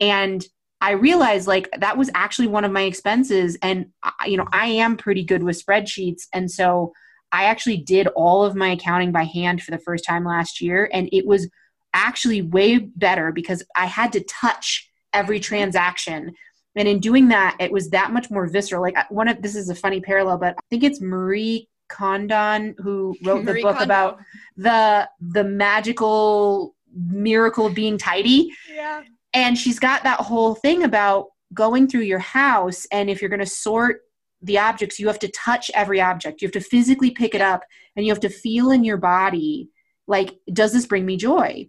and 0.00 0.44
I 0.80 0.92
realized 0.92 1.46
like 1.46 1.68
that 1.78 1.98
was 1.98 2.10
actually 2.14 2.48
one 2.48 2.64
of 2.64 2.72
my 2.72 2.82
expenses. 2.82 3.58
And, 3.60 3.90
you 4.26 4.36
know, 4.38 4.46
I 4.50 4.66
am 4.66 4.96
pretty 4.96 5.22
good 5.22 5.42
with 5.42 5.62
spreadsheets. 5.62 6.22
And 6.32 6.50
so 6.50 6.92
I 7.32 7.44
actually 7.44 7.76
did 7.78 8.06
all 8.08 8.44
of 8.44 8.56
my 8.56 8.70
accounting 8.70 9.12
by 9.12 9.24
hand 9.24 9.62
for 9.62 9.70
the 9.70 9.78
first 9.78 10.04
time 10.04 10.24
last 10.24 10.60
year. 10.60 10.88
And 10.92 11.08
it 11.12 11.26
was 11.26 11.48
actually 11.92 12.42
way 12.42 12.78
better 12.78 13.30
because 13.30 13.62
I 13.76 13.86
had 13.86 14.12
to 14.14 14.24
touch 14.24 14.90
every 15.12 15.38
transaction. 15.38 16.34
And 16.76 16.86
in 16.86 17.00
doing 17.00 17.28
that, 17.28 17.56
it 17.58 17.72
was 17.72 17.90
that 17.90 18.12
much 18.12 18.30
more 18.30 18.46
visceral. 18.46 18.82
Like 18.82 19.10
one 19.10 19.28
of 19.28 19.42
this 19.42 19.56
is 19.56 19.68
a 19.70 19.74
funny 19.74 20.00
parallel, 20.00 20.38
but 20.38 20.54
I 20.56 20.60
think 20.70 20.84
it's 20.84 21.00
Marie 21.00 21.68
Kondo 21.88 22.72
who 22.78 23.16
wrote 23.24 23.44
the 23.44 23.54
book 23.54 23.78
Kondo. 23.78 23.84
about 23.84 24.18
the 24.56 25.08
the 25.20 25.44
magical 25.44 26.76
miracle 26.94 27.66
of 27.66 27.74
being 27.74 27.98
tidy. 27.98 28.50
Yeah 28.72 29.02
and 29.32 29.56
she's 29.56 29.78
got 29.78 30.02
that 30.02 30.20
whole 30.20 30.54
thing 30.54 30.82
about 30.82 31.26
going 31.52 31.88
through 31.88 32.02
your 32.02 32.18
house 32.18 32.86
and 32.92 33.10
if 33.10 33.20
you're 33.20 33.30
going 33.30 33.40
to 33.40 33.46
sort 33.46 34.02
the 34.42 34.58
objects 34.58 34.98
you 34.98 35.06
have 35.06 35.18
to 35.18 35.28
touch 35.28 35.70
every 35.74 36.00
object 36.00 36.40
you 36.40 36.46
have 36.46 36.52
to 36.52 36.60
physically 36.60 37.10
pick 37.10 37.34
it 37.34 37.40
up 37.40 37.62
and 37.96 38.06
you 38.06 38.12
have 38.12 38.20
to 38.20 38.28
feel 38.28 38.70
in 38.70 38.84
your 38.84 38.96
body 38.96 39.68
like 40.06 40.38
does 40.52 40.72
this 40.72 40.86
bring 40.86 41.04
me 41.04 41.16
joy 41.16 41.68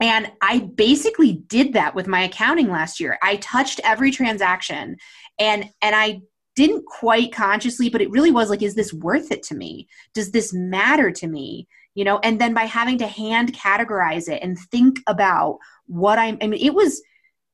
and 0.00 0.30
i 0.42 0.60
basically 0.74 1.34
did 1.46 1.74
that 1.74 1.94
with 1.94 2.06
my 2.06 2.22
accounting 2.22 2.70
last 2.70 3.00
year. 3.00 3.18
I 3.22 3.36
touched 3.36 3.80
every 3.84 4.10
transaction 4.10 4.96
and 5.38 5.70
and 5.82 5.94
i 5.94 6.20
didn't 6.56 6.84
quite 6.86 7.32
consciously 7.32 7.88
but 7.88 8.00
it 8.00 8.10
really 8.10 8.30
was 8.30 8.50
like 8.50 8.62
is 8.62 8.74
this 8.74 8.92
worth 8.92 9.30
it 9.30 9.42
to 9.44 9.54
me? 9.54 9.88
Does 10.14 10.32
this 10.32 10.52
matter 10.52 11.10
to 11.12 11.26
me? 11.26 11.68
You 11.94 12.04
know 12.04 12.18
and 12.22 12.40
then 12.40 12.54
by 12.54 12.64
having 12.64 12.98
to 12.98 13.06
hand 13.06 13.52
categorize 13.52 14.28
it 14.28 14.42
and 14.42 14.58
think 14.58 15.00
about 15.06 15.58
what 15.86 16.18
i'm 16.18 16.38
i 16.40 16.46
mean 16.46 16.60
it 16.64 16.74
was 16.74 17.02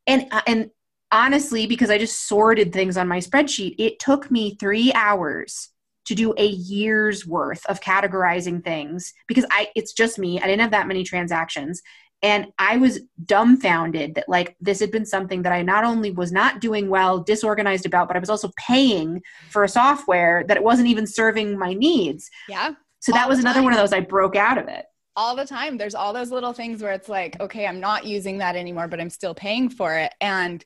and 0.07 0.27
and 0.47 0.71
honestly 1.11 1.67
because 1.67 1.91
i 1.91 1.99
just 1.99 2.29
sorted 2.29 2.73
things 2.73 2.97
on 2.97 3.09
my 3.09 3.19
spreadsheet 3.19 3.75
it 3.79 3.99
took 3.99 4.31
me 4.31 4.55
three 4.57 4.93
hours 4.93 5.71
to 6.05 6.15
do 6.15 6.35
a 6.37 6.47
year's 6.47 7.27
worth 7.27 7.65
of 7.67 7.81
categorizing 7.81 8.63
things 8.63 9.13
because 9.27 9.47
i 9.51 9.69
it's 9.75 9.93
just 9.93 10.19
me. 10.19 10.41
I 10.41 10.47
didn't 10.47 10.61
have 10.61 10.71
that 10.73 10.89
many 10.89 11.03
transactions 11.03 11.83
and 12.23 12.47
i 12.59 12.77
was 12.77 13.01
dumbfounded 13.25 14.15
that 14.15 14.29
like 14.29 14.57
this 14.61 14.81
had 14.81 14.91
been 14.91 15.07
something 15.07 15.43
that 15.43 15.53
i 15.53 15.63
not 15.63 15.85
only 15.85 16.11
was 16.11 16.33
not 16.33 16.61
doing 16.61 16.89
well 16.89 17.19
disorganized 17.19 17.87
about 17.87 18.09
but 18.09 18.17
i 18.17 18.21
was 18.21 18.31
also 18.31 18.51
paying 18.57 19.21
for 19.51 19.65
a 19.65 19.69
software 19.69 20.45
that 20.49 20.57
it 20.57 20.63
wasn't 20.63 20.89
even 20.89 21.07
serving 21.07 21.59
my 21.59 21.75
needs 21.75 22.31
yeah 22.49 22.73
so 23.07 23.13
that 23.13 23.29
was 23.29 23.39
another 23.39 23.63
one 23.63 23.73
of 23.73 23.79
those 23.79 23.93
I 23.93 24.01
broke 24.01 24.35
out 24.35 24.59
of 24.59 24.67
it. 24.67 24.85
All 25.15 25.37
the 25.37 25.47
time. 25.47 25.79
There's 25.79 25.95
all 25.95 26.13
those 26.13 26.33
little 26.33 26.53
things 26.53 26.83
where 26.83 26.93
it's 26.93 27.09
like, 27.09 27.41
okay, 27.41 27.65
I'm 27.65 27.79
not 27.79 28.05
using 28.05 28.39
that 28.39 28.57
anymore, 28.57 28.89
but 28.89 29.01
I'm 29.01 29.11
still 29.11 29.33
paying 29.33 29.69
for 29.71 29.97
it. 29.97 30.13
And 30.21 30.65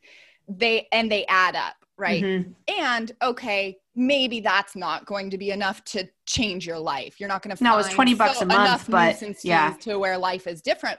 they 0.48 0.88
and 0.90 1.12
they 1.12 1.26
add 1.26 1.54
up, 1.54 1.76
right? 1.98 2.22
Mm-hmm. 2.22 2.52
And 2.80 3.12
okay, 3.22 3.76
maybe 3.94 4.40
that's 4.40 4.74
not 4.74 5.04
going 5.04 5.28
to 5.30 5.38
be 5.38 5.50
enough 5.50 5.84
to 5.84 6.08
change 6.24 6.66
your 6.66 6.78
life. 6.78 7.20
You're 7.20 7.28
not 7.28 7.42
going 7.42 7.54
to 7.54 7.62
no, 7.62 7.78
it's 7.78 7.92
twenty 7.92 8.14
bucks 8.14 8.38
so, 8.38 8.44
a 8.44 8.46
month, 8.46 8.90
but 8.90 9.22
yeah, 9.44 9.74
to 9.80 9.98
where 9.98 10.16
life 10.16 10.46
is 10.46 10.62
different. 10.62 10.98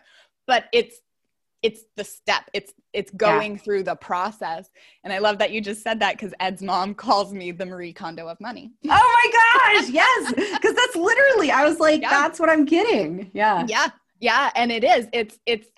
But 0.52 0.66
it's 0.74 0.99
it's 1.64 1.84
the 1.95 2.04
step. 2.04 2.49
It's 2.52 2.74
it's 2.91 3.10
going 3.12 3.54
yeah. 3.54 3.58
through 3.60 3.84
the 3.84 3.95
process. 3.95 4.70
And 5.06 5.14
i 5.14 5.20
love 5.20 5.38
that 5.38 5.52
you 5.52 5.62
just 5.62 5.82
said 5.82 6.02
that 6.02 6.18
because 6.18 6.34
ed's 6.41 6.62
mom 6.62 6.93
calls 7.06 7.34
me 7.34 7.54
the 7.54 7.66
marie 7.66 7.93
kondo 7.93 8.28
of 8.28 8.38
money. 8.41 8.74
Oh 8.84 8.89
my 8.89 9.80
gosh 9.80 9.89
yes. 9.89 10.34
Because 10.34 10.76
that's 10.76 10.97
literally 10.97 11.52
i 11.52 11.64
was 11.64 11.80
like 11.80 12.02
yeah. 12.02 12.10
that's 12.10 12.38
what 12.38 12.49
i'm 12.49 12.66
getting. 12.66 13.32
Yeah. 13.34 13.66
Yeah. 13.66 13.88
Yeah. 14.20 14.52
And 14.58 14.74
it 14.74 14.84
is. 14.84 15.08
It's 15.14 15.39
it's 15.45 15.70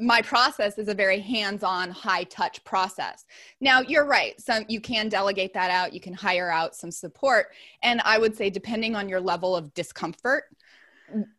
my 0.00 0.22
process 0.22 0.78
is 0.78 0.88
a 0.88 0.94
very 0.94 1.20
hands-on 1.20 1.90
high 1.90 2.24
touch 2.24 2.64
process. 2.64 3.26
Now 3.60 3.82
you're 3.82 4.06
right. 4.06 4.40
Some 4.40 4.64
you 4.66 4.80
can 4.80 5.10
delegate 5.10 5.52
that 5.52 5.70
out. 5.70 5.92
You 5.92 6.00
can 6.00 6.14
hire 6.14 6.50
out 6.50 6.74
some 6.74 6.90
support. 6.90 7.48
And 7.82 8.00
i 8.06 8.16
would 8.16 8.34
say 8.34 8.48
depending 8.48 8.96
on 8.96 9.10
your 9.10 9.20
level 9.20 9.54
of 9.54 9.74
discomfort 9.74 10.44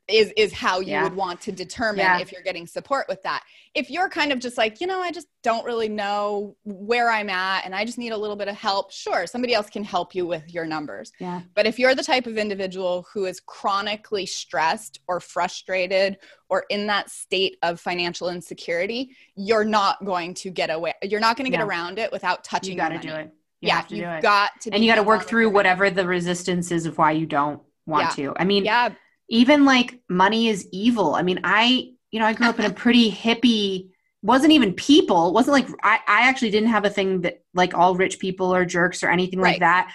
is 0.08 0.32
is 0.38 0.54
how 0.54 0.80
you 0.80 0.92
yeah. 0.92 1.04
would 1.04 1.16
want 1.16 1.42
to 1.42 1.52
determine 1.52 2.00
yeah. 2.00 2.20
if 2.20 2.32
you're 2.32 2.42
getting 2.42 2.66
support 2.66 3.08
with 3.10 3.22
that. 3.24 3.44
If 3.74 3.90
you're 3.90 4.10
kind 4.10 4.32
of 4.32 4.40
just 4.40 4.58
like, 4.58 4.80
you 4.80 4.88
know, 4.88 5.02
I 5.02 5.12
just 5.12 5.28
don't 5.44 5.66
really 5.66 5.90
know 5.90 6.56
where 6.64 7.10
I'm 7.10 7.30
at 7.30 7.66
and 7.66 7.76
I 7.76 7.84
just 7.84 7.98
need 7.98 8.12
a 8.12 8.18
little 8.18 8.36
bit 8.36 8.48
of 8.48 8.56
help, 8.56 8.92
sure, 8.92 9.28
somebody 9.28 9.54
else 9.54 9.70
can 9.70 9.84
help 9.84 10.16
you 10.16 10.26
with 10.26 10.54
your 10.54 10.66
numbers. 10.66 11.12
Yeah. 11.20 11.42
But 11.56 11.66
if 11.66 11.78
you're 11.78 11.94
the 11.94 12.04
type 12.04 12.26
of 12.26 12.38
individual 12.38 13.06
who 13.14 13.26
is 13.26 13.42
chronically 13.42 14.26
stressed 14.26 15.02
or 15.08 15.20
frustrated 15.20 16.18
or 16.50 16.66
in 16.70 16.88
that 16.88 17.10
state 17.10 17.58
of 17.62 17.80
financial 17.80 18.30
insecurity, 18.30 19.16
you're 19.36 19.66
not 19.66 20.04
going 20.06 20.34
to 20.36 20.50
get 20.50 20.70
away. 20.70 20.94
You're 21.04 21.20
not 21.20 21.36
going 21.36 21.46
to 21.46 21.52
get 21.52 21.60
yeah. 21.60 21.68
around 21.68 22.00
it 22.00 22.12
without 22.12 22.44
touching. 22.44 22.74
You 22.74 22.78
got 22.78 22.90
to 22.90 23.00
do 23.00 23.14
it. 23.14 23.32
You 23.60 23.70
yeah, 23.70 23.84
you've 23.90 24.22
got 24.22 24.52
to, 24.62 24.72
and 24.72 24.86
you 24.86 24.92
got 24.92 24.98
to 24.98 25.04
work 25.04 25.24
through 25.24 25.50
whatever 25.50 25.90
the 25.90 26.06
resistance 26.06 26.72
is 26.72 26.86
of 26.86 27.00
why 27.00 27.12
you 27.12 27.26
don't 27.26 27.60
want 27.88 28.12
to. 28.12 28.34
I 28.38 28.46
mean, 28.46 28.66
yeah 28.66 28.94
even 29.30 29.66
like 29.66 30.00
money 30.10 30.48
is 30.48 30.68
evil. 30.72 31.16
I 31.16 31.22
mean, 31.22 31.40
I, 31.44 31.92
you 32.12 32.20
know, 32.20 32.26
I 32.26 32.34
grew 32.34 32.48
up 32.48 32.60
in 32.60 32.66
a 32.66 32.74
pretty 32.74 33.12
hippie, 33.12 33.90
wasn't 34.22 34.54
even 34.54 34.74
people, 34.74 35.34
wasn't 35.34 35.54
like, 35.54 35.68
I, 35.84 36.00
I 36.08 36.30
actually 36.30 36.52
didn't 36.52 36.70
have 36.70 36.86
a 36.86 36.90
thing 36.90 37.22
that 37.22 37.44
like 37.54 37.74
all 37.74 37.96
rich 37.96 38.20
people 38.20 38.54
are 38.54 38.66
jerks 38.66 39.04
or 39.04 39.10
anything 39.10 39.40
right. 39.40 39.52
like 39.52 39.60
that. 39.60 39.94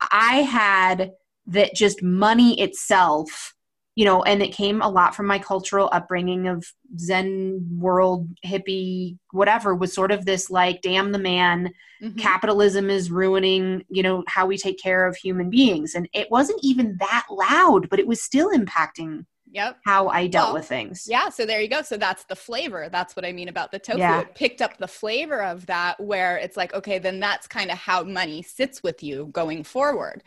I 0.00 0.42
had 0.42 1.12
that 1.46 1.74
just 1.74 2.02
money 2.02 2.60
itself 2.60 3.54
you 3.96 4.04
know, 4.04 4.22
and 4.24 4.42
it 4.42 4.52
came 4.52 4.82
a 4.82 4.88
lot 4.88 5.14
from 5.14 5.26
my 5.26 5.38
cultural 5.38 5.88
upbringing 5.92 6.48
of 6.48 6.66
Zen 6.98 7.64
world, 7.78 8.28
hippie, 8.44 9.18
whatever, 9.30 9.74
was 9.74 9.92
sort 9.92 10.10
of 10.10 10.24
this 10.24 10.50
like, 10.50 10.82
damn 10.82 11.12
the 11.12 11.18
man, 11.18 11.72
mm-hmm. 12.02 12.18
capitalism 12.18 12.90
is 12.90 13.10
ruining, 13.10 13.84
you 13.88 14.02
know, 14.02 14.24
how 14.26 14.46
we 14.46 14.58
take 14.58 14.80
care 14.80 15.06
of 15.06 15.16
human 15.16 15.48
beings. 15.48 15.94
And 15.94 16.08
it 16.12 16.28
wasn't 16.30 16.60
even 16.62 16.96
that 16.98 17.26
loud, 17.30 17.88
but 17.88 18.00
it 18.00 18.06
was 18.06 18.20
still 18.20 18.50
impacting 18.50 19.26
yep. 19.54 19.78
how 19.84 20.08
I 20.08 20.26
dealt 20.26 20.48
well, 20.48 20.54
with 20.54 20.66
things. 20.66 21.06
Yeah. 21.08 21.28
So 21.28 21.46
there 21.46 21.60
you 21.60 21.68
go. 21.68 21.82
So 21.82 21.96
that's 21.96 22.24
the 22.24 22.36
flavor. 22.36 22.88
That's 22.90 23.14
what 23.14 23.24
I 23.24 23.30
mean 23.30 23.48
about 23.48 23.70
the 23.70 23.78
tofu. 23.78 24.00
Yeah. 24.00 24.22
It 24.22 24.34
picked 24.34 24.60
up 24.60 24.76
the 24.76 24.88
flavor 24.88 25.40
of 25.40 25.66
that 25.66 26.00
where 26.00 26.36
it's 26.36 26.56
like, 26.56 26.74
okay, 26.74 26.98
then 26.98 27.20
that's 27.20 27.46
kind 27.46 27.70
of 27.70 27.78
how 27.78 28.02
money 28.02 28.42
sits 28.42 28.82
with 28.82 29.04
you 29.04 29.28
going 29.32 29.62
forward 29.62 30.24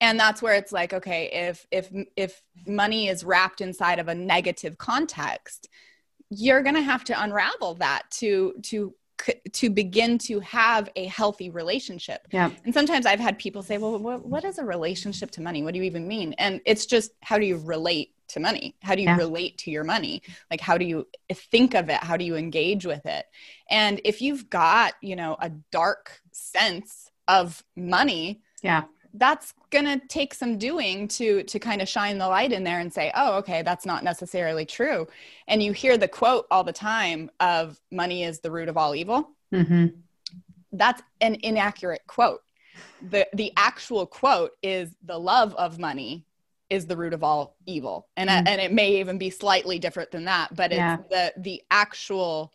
and 0.00 0.18
that's 0.18 0.42
where 0.42 0.54
it's 0.54 0.72
like 0.72 0.92
okay 0.92 1.30
if 1.32 1.66
if 1.70 1.90
if 2.16 2.42
money 2.66 3.08
is 3.08 3.24
wrapped 3.24 3.60
inside 3.60 3.98
of 3.98 4.08
a 4.08 4.14
negative 4.14 4.78
context 4.78 5.68
you're 6.30 6.62
going 6.62 6.74
to 6.74 6.82
have 6.82 7.04
to 7.04 7.22
unravel 7.22 7.74
that 7.74 8.02
to 8.10 8.54
to 8.62 8.94
to 9.52 9.70
begin 9.70 10.18
to 10.18 10.40
have 10.40 10.90
a 10.96 11.06
healthy 11.06 11.48
relationship. 11.50 12.26
Yeah. 12.32 12.50
And 12.64 12.74
sometimes 12.74 13.06
I've 13.06 13.20
had 13.20 13.38
people 13.38 13.62
say, 13.62 13.78
"Well, 13.78 13.98
what, 13.98 14.24
what 14.24 14.44
is 14.44 14.58
a 14.58 14.64
relationship 14.64 15.30
to 15.32 15.40
money? 15.40 15.62
What 15.62 15.72
do 15.72 15.78
you 15.78 15.84
even 15.84 16.06
mean?" 16.06 16.34
And 16.34 16.60
it's 16.66 16.86
just 16.86 17.12
how 17.22 17.38
do 17.38 17.46
you 17.46 17.56
relate 17.56 18.12
to 18.28 18.40
money? 18.40 18.76
How 18.82 18.94
do 18.94 19.02
you 19.02 19.08
yeah. 19.08 19.16
relate 19.16 19.56
to 19.58 19.70
your 19.70 19.84
money? 19.84 20.22
Like 20.50 20.60
how 20.60 20.76
do 20.76 20.84
you 20.84 21.06
think 21.32 21.74
of 21.74 21.88
it? 21.88 22.02
How 22.02 22.16
do 22.16 22.24
you 22.24 22.36
engage 22.36 22.84
with 22.84 23.06
it? 23.06 23.24
And 23.70 24.00
if 24.04 24.20
you've 24.20 24.50
got, 24.50 24.94
you 25.00 25.16
know, 25.16 25.36
a 25.40 25.50
dark 25.70 26.20
sense 26.32 27.10
of 27.28 27.62
money, 27.76 28.42
yeah 28.62 28.84
that's 29.18 29.54
going 29.70 29.84
to 29.84 30.06
take 30.08 30.34
some 30.34 30.58
doing 30.58 31.08
to 31.08 31.42
to 31.44 31.58
kind 31.58 31.82
of 31.82 31.88
shine 31.88 32.18
the 32.18 32.28
light 32.28 32.52
in 32.52 32.64
there 32.64 32.80
and 32.80 32.92
say 32.92 33.10
oh 33.14 33.34
okay 33.34 33.62
that's 33.62 33.86
not 33.86 34.04
necessarily 34.04 34.64
true 34.64 35.06
and 35.48 35.62
you 35.62 35.72
hear 35.72 35.96
the 35.96 36.08
quote 36.08 36.46
all 36.50 36.64
the 36.64 36.72
time 36.72 37.30
of 37.40 37.80
money 37.90 38.24
is 38.24 38.40
the 38.40 38.50
root 38.50 38.68
of 38.68 38.76
all 38.76 38.94
evil 38.94 39.30
mm-hmm. 39.52 39.86
that's 40.72 41.02
an 41.20 41.36
inaccurate 41.42 42.02
quote 42.06 42.42
the 43.10 43.26
the 43.34 43.52
actual 43.56 44.06
quote 44.06 44.52
is 44.62 44.94
the 45.04 45.18
love 45.18 45.54
of 45.54 45.78
money 45.78 46.24
is 46.68 46.86
the 46.86 46.96
root 46.96 47.14
of 47.14 47.22
all 47.22 47.56
evil 47.66 48.08
and 48.16 48.28
mm-hmm. 48.28 48.46
and 48.46 48.60
it 48.60 48.72
may 48.72 49.00
even 49.00 49.18
be 49.18 49.30
slightly 49.30 49.78
different 49.78 50.10
than 50.10 50.24
that 50.24 50.54
but 50.54 50.72
it's 50.72 50.78
yeah. 50.78 50.96
the 51.10 51.32
the 51.38 51.62
actual 51.70 52.52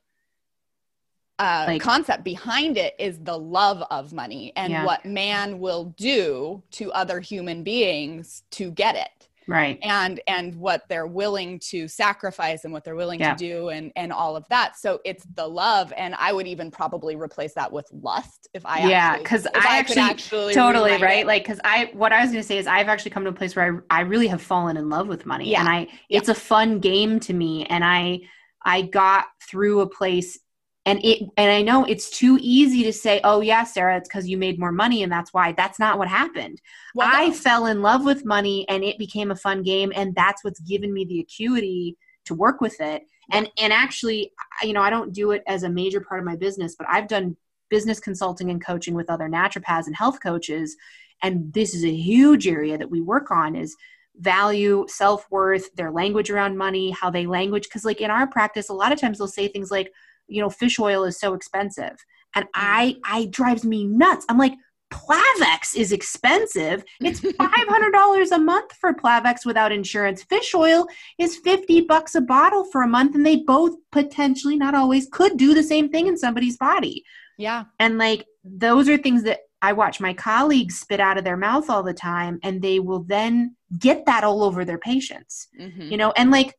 uh, 1.41 1.65
like, 1.67 1.81
concept 1.81 2.23
behind 2.23 2.77
it 2.77 2.93
is 2.99 3.17
the 3.23 3.37
love 3.37 3.83
of 3.89 4.13
money 4.13 4.53
and 4.55 4.71
yeah. 4.71 4.85
what 4.85 5.03
man 5.05 5.59
will 5.59 5.85
do 5.97 6.61
to 6.69 6.91
other 6.91 7.19
human 7.19 7.63
beings 7.63 8.43
to 8.51 8.69
get 8.71 8.95
it 8.95 9.27
right 9.47 9.79
and 9.81 10.21
and 10.27 10.55
what 10.55 10.83
they're 10.87 11.07
willing 11.07 11.57
to 11.57 11.87
sacrifice 11.87 12.63
and 12.63 12.71
what 12.71 12.83
they're 12.83 12.95
willing 12.95 13.19
yeah. 13.19 13.33
to 13.33 13.37
do 13.37 13.69
and 13.69 13.91
and 13.95 14.13
all 14.13 14.35
of 14.35 14.47
that 14.49 14.77
so 14.77 14.99
it's 15.03 15.25
the 15.33 15.45
love 15.45 15.91
and 15.97 16.13
i 16.19 16.31
would 16.31 16.45
even 16.45 16.69
probably 16.69 17.15
replace 17.15 17.55
that 17.55 17.71
with 17.71 17.87
lust 17.91 18.47
if 18.53 18.63
i 18.67 18.87
yeah 18.87 19.17
because 19.17 19.47
I, 19.47 19.49
I, 19.55 19.77
actually, 19.79 20.01
actually 20.01 20.53
totally 20.53 20.91
right 21.01 21.21
it. 21.21 21.27
like 21.27 21.43
because 21.43 21.59
i 21.63 21.89
what 21.93 22.13
i 22.13 22.21
was 22.21 22.31
going 22.31 22.43
to 22.43 22.47
say 22.47 22.59
is 22.59 22.67
i've 22.67 22.87
actually 22.87 23.11
come 23.11 23.23
to 23.23 23.31
a 23.31 23.33
place 23.33 23.55
where 23.55 23.83
i, 23.89 23.97
I 23.97 24.01
really 24.01 24.27
have 24.27 24.43
fallen 24.43 24.77
in 24.77 24.89
love 24.89 25.07
with 25.07 25.25
money 25.25 25.49
yeah. 25.49 25.61
and 25.61 25.69
i 25.69 25.87
it's 26.07 26.27
yeah. 26.27 26.33
a 26.33 26.35
fun 26.35 26.77
game 26.79 27.19
to 27.21 27.33
me 27.33 27.65
and 27.65 27.83
i 27.83 28.19
i 28.63 28.83
got 28.83 29.25
through 29.49 29.79
a 29.79 29.87
place 29.87 30.37
and 30.85 30.99
it 31.03 31.21
and 31.37 31.51
i 31.51 31.61
know 31.61 31.85
it's 31.85 32.09
too 32.09 32.37
easy 32.41 32.83
to 32.83 32.91
say 32.91 33.21
oh 33.23 33.41
yeah 33.41 33.63
sarah 33.63 33.97
it's 33.97 34.09
because 34.09 34.27
you 34.27 34.37
made 34.37 34.59
more 34.59 34.71
money 34.71 35.03
and 35.03 35.11
that's 35.11 35.33
why. 35.33 35.51
That's 35.51 35.79
not 35.79 35.97
what 35.97 36.07
happened. 36.07 36.61
Well, 36.95 37.09
i 37.11 37.27
no. 37.27 37.33
fell 37.33 37.65
in 37.67 37.81
love 37.81 38.05
with 38.05 38.25
money 38.25 38.67
and 38.69 38.83
it 38.83 38.97
became 38.97 39.31
a 39.31 39.35
fun 39.35 39.63
game 39.63 39.91
and 39.95 40.15
that's 40.15 40.43
what's 40.43 40.59
given 40.61 40.93
me 40.93 41.05
the 41.05 41.19
acuity 41.19 41.97
to 42.25 42.33
work 42.33 42.61
with 42.61 42.79
it. 42.79 43.03
And 43.31 43.49
and 43.57 43.71
actually 43.71 44.31
you 44.63 44.73
know 44.73 44.81
i 44.81 44.89
don't 44.89 45.13
do 45.13 45.31
it 45.31 45.43
as 45.47 45.63
a 45.63 45.69
major 45.69 46.01
part 46.01 46.19
of 46.19 46.25
my 46.25 46.35
business 46.35 46.75
but 46.75 46.87
i've 46.89 47.07
done 47.07 47.35
business 47.71 47.99
consulting 47.99 48.51
and 48.51 48.63
coaching 48.63 48.93
with 48.93 49.09
other 49.09 49.27
naturopaths 49.27 49.87
and 49.87 49.95
health 49.95 50.19
coaches. 50.21 50.75
And 51.23 51.51
this 51.51 51.73
is 51.73 51.83
a 51.83 51.91
huge 51.91 52.47
area 52.47 52.77
that 52.77 52.91
we 52.91 53.01
work 53.01 53.31
on 53.31 53.55
is 53.55 53.75
value 54.17 54.85
self-worth 54.89 55.73
their 55.75 55.89
language 55.89 56.29
around 56.29 56.57
money 56.57 56.91
how 56.91 57.09
they 57.09 57.25
language 57.25 57.63
because 57.63 57.85
like 57.85 58.01
in 58.01 58.11
our 58.11 58.27
practice 58.27 58.67
a 58.67 58.73
lot 58.73 58.91
of 58.91 58.99
times 58.99 59.17
they'll 59.17 59.27
say 59.27 59.47
things 59.47 59.71
like 59.71 59.89
you 60.31 60.41
know 60.41 60.49
fish 60.49 60.79
oil 60.79 61.03
is 61.03 61.19
so 61.19 61.33
expensive 61.33 61.97
and 62.35 62.45
mm. 62.45 62.49
i 62.55 62.95
i 63.05 63.25
drives 63.27 63.63
me 63.65 63.85
nuts 63.85 64.25
i'm 64.29 64.37
like 64.37 64.53
Plavix 64.91 65.75
is 65.75 65.91
expensive. 65.91 66.83
It's 66.99 67.21
$500 67.21 68.31
a 68.31 68.39
month 68.39 68.73
for 68.73 68.93
Plavix 68.93 69.45
without 69.45 69.71
insurance. 69.71 70.23
Fish 70.23 70.53
oil 70.53 70.85
is 71.17 71.37
50 71.37 71.81
bucks 71.81 72.13
a 72.13 72.21
bottle 72.21 72.65
for 72.65 72.83
a 72.83 72.87
month 72.87 73.15
and 73.15 73.25
they 73.25 73.37
both 73.37 73.75
potentially 73.91 74.57
not 74.57 74.75
always 74.75 75.07
could 75.11 75.37
do 75.37 75.53
the 75.53 75.63
same 75.63 75.89
thing 75.89 76.07
in 76.07 76.17
somebody's 76.17 76.57
body. 76.57 77.03
Yeah. 77.37 77.63
And 77.79 77.97
like 77.97 78.25
those 78.43 78.89
are 78.89 78.97
things 78.97 79.23
that 79.23 79.39
I 79.61 79.73
watch 79.73 79.99
my 79.99 80.13
colleagues 80.13 80.79
spit 80.79 80.99
out 80.99 81.17
of 81.17 81.23
their 81.23 81.37
mouth 81.37 81.69
all 81.69 81.83
the 81.83 81.93
time 81.93 82.39
and 82.43 82.61
they 82.61 82.79
will 82.79 83.03
then 83.03 83.55
get 83.77 84.05
that 84.07 84.23
all 84.23 84.43
over 84.43 84.65
their 84.65 84.79
patients. 84.79 85.47
Mm-hmm. 85.59 85.83
You 85.83 85.97
know, 85.97 86.11
and 86.11 86.31
like 86.31 86.55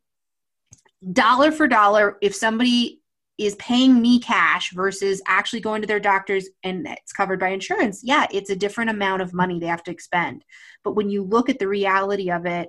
dollar 1.13 1.51
for 1.51 1.67
dollar 1.67 2.17
if 2.23 2.35
somebody 2.35 3.02
is 3.45 3.55
paying 3.57 4.01
me 4.01 4.21
cash 4.21 4.73
versus 4.73 5.23
actually 5.27 5.61
going 5.61 5.81
to 5.83 5.87
their 5.87 6.01
doctors 6.01 6.49
and 6.63 6.87
it's 6.87 7.13
covered 7.13 7.41
by 7.41 7.49
insurance, 7.49 8.01
yeah, 8.03 8.27
it's 8.33 8.51
a 8.51 8.57
different 8.57 8.91
amount 8.91 9.23
of 9.23 9.35
money 9.35 9.59
they 9.59 9.67
have 9.67 9.83
to 9.85 9.91
expend. 9.91 10.45
But 10.85 10.93
when 10.93 11.11
you 11.11 11.23
look 11.23 11.49
at 11.49 11.59
the 11.59 11.69
reality 11.69 12.31
of 12.31 12.47
it, 12.47 12.69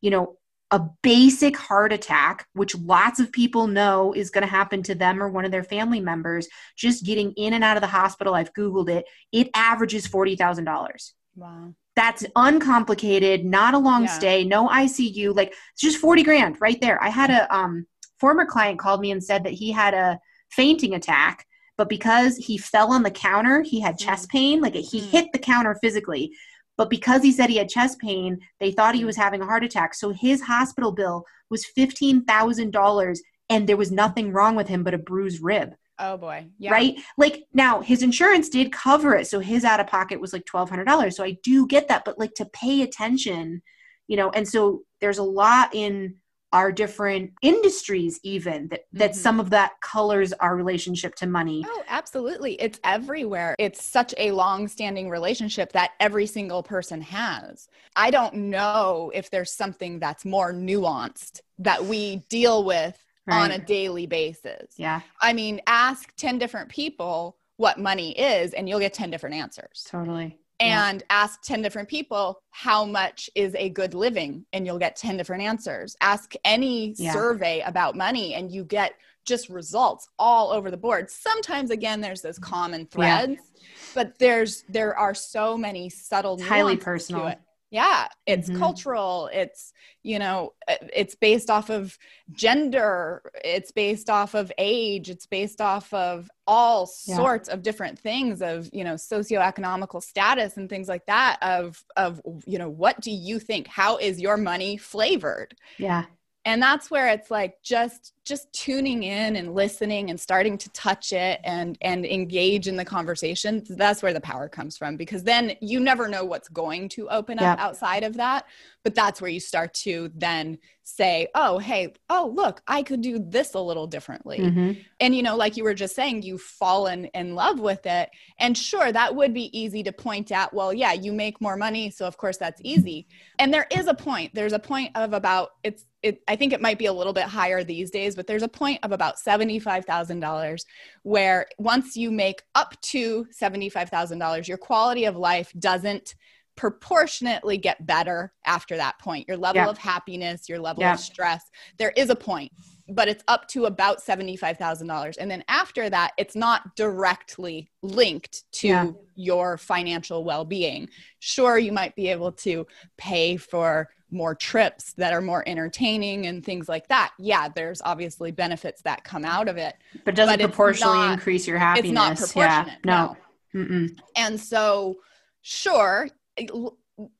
you 0.00 0.10
know, 0.10 0.36
a 0.70 0.80
basic 1.02 1.56
heart 1.56 1.92
attack, 1.92 2.46
which 2.52 2.74
lots 2.74 3.20
of 3.20 3.30
people 3.30 3.66
know 3.66 4.12
is 4.12 4.30
going 4.30 4.42
to 4.42 4.50
happen 4.50 4.82
to 4.82 4.94
them 4.94 5.22
or 5.22 5.28
one 5.28 5.44
of 5.44 5.52
their 5.52 5.62
family 5.62 6.00
members, 6.00 6.48
just 6.76 7.04
getting 7.04 7.32
in 7.32 7.54
and 7.54 7.62
out 7.62 7.76
of 7.76 7.82
the 7.82 7.86
hospital, 7.86 8.34
I've 8.34 8.52
Googled 8.52 8.88
it, 8.88 9.06
it 9.30 9.48
averages 9.54 10.08
$40,000. 10.08 11.12
Wow. 11.36 11.74
That's 11.94 12.26
uncomplicated, 12.34 13.44
not 13.44 13.74
a 13.74 13.78
long 13.78 14.04
yeah. 14.04 14.10
stay, 14.10 14.44
no 14.44 14.68
ICU, 14.68 15.34
like 15.34 15.54
it's 15.72 15.82
just 15.82 15.98
40 15.98 16.24
grand 16.24 16.56
right 16.60 16.80
there. 16.80 17.02
I 17.02 17.08
had 17.08 17.30
a, 17.30 17.54
um, 17.54 17.86
former 18.18 18.44
client 18.44 18.78
called 18.78 19.00
me 19.00 19.10
and 19.10 19.22
said 19.22 19.44
that 19.44 19.52
he 19.52 19.72
had 19.72 19.94
a 19.94 20.18
fainting 20.50 20.94
attack 20.94 21.46
but 21.76 21.88
because 21.88 22.36
he 22.36 22.56
fell 22.56 22.92
on 22.92 23.02
the 23.02 23.10
counter 23.10 23.62
he 23.62 23.80
had 23.80 23.98
chest 23.98 24.28
mm. 24.28 24.32
pain 24.32 24.60
like 24.60 24.74
he 24.74 25.00
mm. 25.00 25.10
hit 25.10 25.26
the 25.32 25.38
counter 25.38 25.76
physically. 25.80 26.32
But 26.78 26.90
because 26.90 27.22
he 27.22 27.32
said 27.32 27.48
he 27.48 27.56
had 27.56 27.68
chest 27.68 27.98
pain 27.98 28.38
they 28.60 28.72
thought 28.72 28.94
he 28.94 29.04
was 29.04 29.16
having 29.16 29.40
a 29.40 29.46
heart 29.46 29.64
attack. 29.64 29.94
So 29.94 30.10
his 30.10 30.42
hospital 30.42 30.92
bill 30.92 31.24
was 31.50 31.64
$15000 31.76 33.18
and 33.48 33.66
there 33.66 33.76
was 33.76 33.92
nothing 33.92 34.32
wrong 34.32 34.56
with 34.56 34.68
him 34.68 34.82
but 34.82 34.94
a 34.94 34.98
bruised 34.98 35.42
rib. 35.42 35.74
Oh 35.98 36.18
boy. 36.18 36.46
Yeah. 36.58 36.72
right? 36.72 36.94
Like 37.16 37.44
now 37.54 37.80
his 37.80 38.02
insurance 38.02 38.48
did 38.48 38.72
cover 38.72 39.14
it 39.14 39.26
so 39.26 39.40
his 39.40 39.64
out 39.64 39.80
of 39.80 39.86
pocket 39.86 40.20
was 40.20 40.32
like 40.32 40.44
$1200 40.44 41.12
so 41.12 41.24
i 41.24 41.36
do 41.42 41.66
get 41.66 41.88
that 41.88 42.04
but 42.04 42.18
like 42.18 42.34
to 42.34 42.46
pay 42.46 42.82
attention 42.82 43.62
you 44.08 44.16
know 44.16 44.30
and 44.30 44.46
so 44.46 44.82
there's 45.00 45.18
a 45.18 45.22
lot 45.22 45.74
in 45.74 46.16
our 46.52 46.70
different 46.72 47.32
industries 47.42 48.20
even 48.22 48.68
that, 48.68 48.82
that 48.92 49.10
mm-hmm. 49.10 49.20
some 49.20 49.40
of 49.40 49.50
that 49.50 49.72
colors 49.80 50.32
our 50.34 50.56
relationship 50.56 51.14
to 51.16 51.26
money. 51.26 51.64
Oh 51.66 51.82
absolutely. 51.88 52.54
It's 52.54 52.78
everywhere. 52.84 53.54
It's 53.58 53.84
such 53.84 54.14
a 54.18 54.30
long-standing 54.30 55.10
relationship 55.10 55.72
that 55.72 55.92
every 56.00 56.26
single 56.26 56.62
person 56.62 57.00
has. 57.02 57.68
I 57.96 58.10
don't 58.10 58.34
know 58.34 59.10
if 59.14 59.30
there's 59.30 59.52
something 59.52 59.98
that's 59.98 60.24
more 60.24 60.52
nuanced 60.52 61.40
that 61.58 61.84
we 61.84 62.16
deal 62.28 62.64
with 62.64 62.96
right. 63.26 63.42
on 63.42 63.50
a 63.50 63.58
daily 63.58 64.06
basis. 64.06 64.74
Yeah. 64.76 65.00
I 65.20 65.32
mean 65.32 65.60
ask 65.66 66.14
10 66.16 66.38
different 66.38 66.68
people 66.68 67.36
what 67.56 67.78
money 67.78 68.12
is 68.12 68.52
and 68.52 68.68
you'll 68.68 68.80
get 68.80 68.94
10 68.94 69.10
different 69.10 69.34
answers. 69.34 69.86
Totally 69.88 70.38
and 70.60 71.00
yeah. 71.00 71.06
ask 71.22 71.42
10 71.42 71.62
different 71.62 71.88
people 71.88 72.40
how 72.50 72.84
much 72.84 73.28
is 73.34 73.54
a 73.56 73.68
good 73.70 73.94
living 73.94 74.44
and 74.52 74.66
you'll 74.66 74.78
get 74.78 74.96
10 74.96 75.16
different 75.16 75.42
answers 75.42 75.96
ask 76.00 76.32
any 76.44 76.94
yeah. 76.96 77.12
survey 77.12 77.60
about 77.66 77.94
money 77.94 78.34
and 78.34 78.50
you 78.50 78.64
get 78.64 78.92
just 79.26 79.48
results 79.48 80.08
all 80.18 80.52
over 80.52 80.70
the 80.70 80.76
board 80.76 81.10
sometimes 81.10 81.70
again 81.70 82.00
there's 82.00 82.22
those 82.22 82.38
mm. 82.38 82.42
common 82.42 82.86
threads 82.86 83.32
yeah. 83.32 83.60
but 83.94 84.18
there's 84.18 84.64
there 84.68 84.96
are 84.96 85.14
so 85.14 85.58
many 85.58 85.90
subtle 85.90 86.40
highly 86.40 86.76
personal 86.76 87.34
yeah 87.70 88.06
it's 88.26 88.48
mm-hmm. 88.48 88.58
cultural 88.58 89.28
it's 89.32 89.72
you 90.02 90.18
know 90.18 90.52
it's 90.94 91.14
based 91.16 91.50
off 91.50 91.68
of 91.68 91.98
gender 92.32 93.22
it's 93.44 93.72
based 93.72 94.08
off 94.08 94.34
of 94.34 94.52
age 94.56 95.10
it's 95.10 95.26
based 95.26 95.60
off 95.60 95.92
of 95.92 96.30
all 96.46 96.88
yeah. 97.06 97.16
sorts 97.16 97.48
of 97.48 97.62
different 97.62 97.98
things 97.98 98.40
of 98.40 98.70
you 98.72 98.84
know 98.84 98.94
socioeconomical 98.94 100.02
status 100.02 100.56
and 100.56 100.68
things 100.68 100.88
like 100.88 101.04
that 101.06 101.38
of 101.42 101.82
of 101.96 102.20
you 102.46 102.58
know 102.58 102.70
what 102.70 103.00
do 103.00 103.10
you 103.10 103.38
think 103.40 103.66
how 103.66 103.96
is 103.96 104.20
your 104.20 104.36
money 104.36 104.76
flavored 104.76 105.54
yeah 105.78 106.04
and 106.46 106.62
that's 106.62 106.92
where 106.92 107.08
it's 107.08 107.30
like 107.30 107.60
just 107.62 108.14
just 108.24 108.52
tuning 108.52 109.02
in 109.02 109.36
and 109.36 109.54
listening 109.54 110.10
and 110.10 110.18
starting 110.18 110.56
to 110.56 110.68
touch 110.70 111.12
it 111.12 111.40
and 111.44 111.76
and 111.80 112.06
engage 112.06 112.68
in 112.68 112.76
the 112.76 112.84
conversation 112.84 113.62
that's 113.70 114.02
where 114.02 114.12
the 114.12 114.20
power 114.20 114.48
comes 114.48 114.78
from 114.78 114.96
because 114.96 115.22
then 115.24 115.52
you 115.60 115.80
never 115.80 116.08
know 116.08 116.24
what's 116.24 116.48
going 116.48 116.88
to 116.88 117.08
open 117.08 117.38
up 117.38 117.58
outside 117.58 118.02
of 118.04 118.16
that. 118.16 118.46
But 118.82 118.94
that's 118.94 119.20
where 119.20 119.30
you 119.30 119.40
start 119.40 119.74
to 119.74 120.12
then 120.14 120.58
say 120.84 121.26
oh 121.34 121.58
hey 121.58 121.92
oh 122.10 122.32
look 122.32 122.62
i 122.68 122.80
could 122.80 123.00
do 123.00 123.18
this 123.18 123.54
a 123.54 123.60
little 123.60 123.88
differently. 123.88 124.38
Mm-hmm. 124.38 124.72
and 125.00 125.14
you 125.16 125.22
know 125.22 125.36
like 125.36 125.56
you 125.56 125.64
were 125.64 125.74
just 125.74 125.96
saying 125.96 126.22
you've 126.22 126.42
fallen 126.42 127.06
in 127.06 127.34
love 127.34 127.58
with 127.58 127.86
it. 127.86 128.10
And 128.38 128.56
sure 128.56 128.92
that 128.92 129.14
would 129.14 129.34
be 129.34 129.56
easy 129.58 129.82
to 129.82 129.92
point 129.92 130.30
at 130.30 130.54
well 130.54 130.72
yeah 130.72 130.92
you 130.92 131.12
make 131.12 131.40
more 131.40 131.56
money 131.56 131.90
so 131.90 132.06
of 132.06 132.16
course 132.16 132.36
that's 132.36 132.60
easy. 132.64 133.08
And 133.40 133.52
there 133.52 133.66
is 133.70 133.88
a 133.88 133.94
point 133.94 134.32
there's 134.34 134.52
a 134.52 134.60
point 134.60 134.92
of 134.94 135.12
about 135.12 135.50
it's 135.64 135.84
it, 136.06 136.22
I 136.28 136.36
think 136.36 136.52
it 136.52 136.60
might 136.60 136.78
be 136.78 136.86
a 136.86 136.92
little 136.92 137.12
bit 137.12 137.24
higher 137.24 137.64
these 137.64 137.90
days, 137.90 138.14
but 138.14 138.26
there's 138.26 138.42
a 138.42 138.48
point 138.48 138.78
of 138.82 138.92
about 138.92 139.16
$75,000 139.16 140.64
where 141.02 141.46
once 141.58 141.96
you 141.96 142.10
make 142.10 142.42
up 142.54 142.80
to 142.82 143.26
$75,000, 143.38 144.48
your 144.48 144.58
quality 144.58 145.04
of 145.04 145.16
life 145.16 145.52
doesn't 145.58 146.14
proportionately 146.56 147.58
get 147.58 147.86
better 147.86 148.32
after 148.46 148.76
that 148.76 148.98
point. 148.98 149.28
Your 149.28 149.36
level 149.36 149.62
yeah. 149.62 149.68
of 149.68 149.78
happiness, 149.78 150.48
your 150.48 150.58
level 150.58 150.82
yeah. 150.82 150.94
of 150.94 151.00
stress, 151.00 151.50
there 151.76 151.92
is 151.96 152.08
a 152.08 152.16
point, 152.16 152.50
but 152.88 153.08
it's 153.08 153.22
up 153.28 153.46
to 153.48 153.66
about 153.66 154.02
$75,000. 154.02 155.16
And 155.18 155.30
then 155.30 155.44
after 155.48 155.90
that, 155.90 156.12
it's 156.16 156.34
not 156.34 156.74
directly 156.76 157.70
linked 157.82 158.50
to 158.52 158.68
yeah. 158.68 158.90
your 159.16 159.58
financial 159.58 160.24
well 160.24 160.44
being. 160.44 160.88
Sure, 161.18 161.58
you 161.58 161.72
might 161.72 161.94
be 161.94 162.08
able 162.08 162.32
to 162.32 162.66
pay 162.96 163.36
for 163.36 163.88
more 164.10 164.34
trips 164.34 164.92
that 164.94 165.12
are 165.12 165.20
more 165.20 165.42
entertaining 165.46 166.26
and 166.26 166.44
things 166.44 166.68
like 166.68 166.88
that. 166.88 167.12
Yeah, 167.18 167.48
there's 167.48 167.82
obviously 167.82 168.30
benefits 168.30 168.82
that 168.82 169.04
come 169.04 169.24
out 169.24 169.48
of 169.48 169.56
it. 169.56 169.74
But 170.04 170.14
doesn't 170.14 170.38
but 170.38 170.50
proportionally 170.50 170.98
not, 170.98 171.14
increase 171.14 171.46
your 171.46 171.58
happiness. 171.58 171.88
It's 171.88 171.94
not 171.94 172.16
proportionate. 172.16 172.78
Yeah, 172.84 173.14
no. 173.54 173.62
no. 173.62 173.88
And 174.16 174.38
so, 174.38 174.96
sure, 175.42 176.08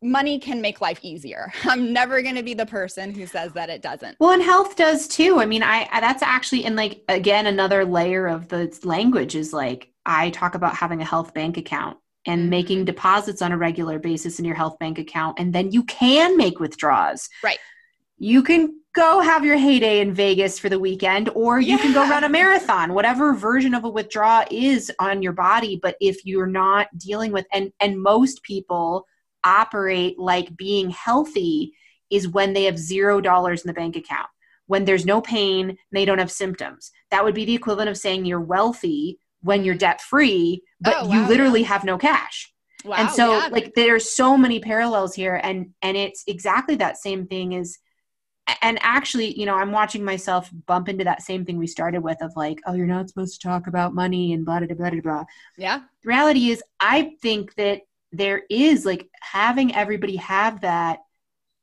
money 0.03 0.39
can 0.39 0.61
make 0.61 0.81
life 0.81 1.01
easier. 1.03 1.53
I'm 1.65 1.93
never 1.93 2.23
going 2.23 2.37
to 2.37 2.43
be 2.43 2.55
the 2.55 2.67
person 2.67 3.15
who 3.15 3.27
says 3.27 3.53
that 3.53 3.71
it 3.71 3.83
doesn't. 3.83 4.17
Well, 4.21 4.33
and 4.33 4.43
health 4.43 4.77
does 4.77 5.09
too. 5.09 5.39
I 5.41 5.47
mean, 5.47 5.63
I, 5.63 5.89
I 5.91 6.01
that's 6.01 6.23
actually 6.23 6.65
and 6.65 6.77
like 6.77 7.03
again 7.09 7.47
another 7.47 7.85
layer 7.85 8.27
of 8.27 8.49
the 8.49 8.77
language 8.85 9.35
is 9.35 9.53
like 9.53 9.91
I 10.05 10.31
talk 10.31 10.55
about 10.55 10.77
having 10.77 11.01
a 11.03 11.05
health 11.05 11.35
bank 11.35 11.57
account 11.57 11.99
and 12.27 12.51
making 12.51 12.85
deposits 12.85 13.41
on 13.43 13.53
a 13.53 13.59
regular 13.59 13.99
basis 13.99 14.39
in 14.39 14.45
your 14.45 14.55
health 14.57 14.79
bank 14.79 14.99
account 14.99 15.39
and 15.39 15.53
then 15.55 15.71
you 15.73 15.85
can 15.85 16.37
make 16.37 16.61
withdrawals. 16.61 17.29
Right. 17.43 17.59
you 18.19 18.43
can 18.43 18.75
go 18.95 19.21
have 19.21 19.45
your 19.45 19.59
heyday 19.59 20.01
in 20.01 20.15
Vegas 20.15 20.59
for 20.59 20.71
the 20.71 20.81
weekend, 20.81 21.29
or 21.35 21.61
you 21.61 21.77
yeah. 21.77 21.83
can 21.83 21.93
go 21.93 22.09
run 22.09 22.25
a 22.25 22.29
marathon, 22.31 22.95
whatever 22.95 23.35
version 23.35 23.75
of 23.75 23.85
a 23.85 23.91
withdrawal 23.91 24.47
is 24.51 24.91
on 24.99 25.23
your 25.23 25.35
body. 25.35 25.79
But 25.81 25.97
if 26.01 26.25
you're 26.25 26.47
not 26.47 26.89
dealing 26.97 27.31
with, 27.31 27.47
and, 27.53 27.73
and 27.79 28.03
most 28.03 28.43
people 28.43 29.07
operate 29.45 30.19
like 30.19 30.57
being 30.57 30.89
healthy 30.91 31.75
is 32.11 32.27
when 32.27 32.55
they 32.55 32.65
have 32.65 32.79
zero 32.79 33.21
dollars 33.21 33.63
in 33.63 33.69
the 33.69 33.75
bank 33.75 33.97
account, 33.97 34.29
when 34.67 34.87
there's 34.87 35.05
no 35.05 35.21
pain, 35.21 35.77
they 35.93 36.07
don't 36.07 36.19
have 36.19 36.33
symptoms. 36.33 36.91
That 37.11 37.23
would 37.23 37.35
be 37.35 37.45
the 37.45 37.55
equivalent 37.55 37.91
of 37.91 37.99
saying 37.99 38.25
you're 38.25 38.41
wealthy 38.41 39.19
when 39.43 39.65
you're 39.65 39.75
debt 39.75 40.01
free, 40.01 40.63
but 40.81 40.95
oh, 40.99 41.09
wow, 41.09 41.15
you 41.15 41.29
literally 41.29 41.63
have 41.63 41.85
no 41.85 41.99
cash. 41.99 42.53
Wow, 42.85 42.97
and 42.97 43.11
so 43.11 43.33
yeah. 43.33 43.49
like 43.51 43.75
there's 43.75 44.11
so 44.11 44.37
many 44.37 44.61
parallels 44.61 45.15
here 45.15 45.41
and 45.43 45.73
and 45.83 45.97
it's 45.97 46.23
exactly 46.29 46.77
that 46.77 46.97
same 46.99 47.27
thing 47.27 47.53
is 47.53 47.79
and 48.63 48.79
actually, 48.81 49.39
you 49.39 49.45
know, 49.45 49.57
I'm 49.57 49.73
watching 49.73 50.05
myself 50.05 50.51
bump 50.67 50.89
into 50.89 51.05
that 51.05 51.23
same 51.23 51.45
thing 51.45 51.59
we 51.59 51.67
started 51.67 52.03
with 52.03 52.23
of 52.23 52.37
like, 52.37 52.61
oh, 52.67 52.75
you're 52.75 52.87
not 52.87 53.09
supposed 53.09 53.41
to 53.41 53.49
talk 53.49 53.67
about 53.67 53.95
money 53.95 54.33
and 54.33 54.45
blah, 54.45 54.61
blah, 54.61 54.75
blah, 54.75 54.91
blah, 54.91 55.01
blah. 55.01 55.25
Yeah. 55.57 55.81
The 56.03 56.09
reality 56.09 56.51
is, 56.51 56.63
I 56.79 57.17
think 57.21 57.55
that 57.57 57.83
there 58.13 58.43
is 58.49 58.87
like 58.87 59.09
having 59.21 59.75
everybody 59.75 60.17
have 60.17 60.61
that 60.61 61.01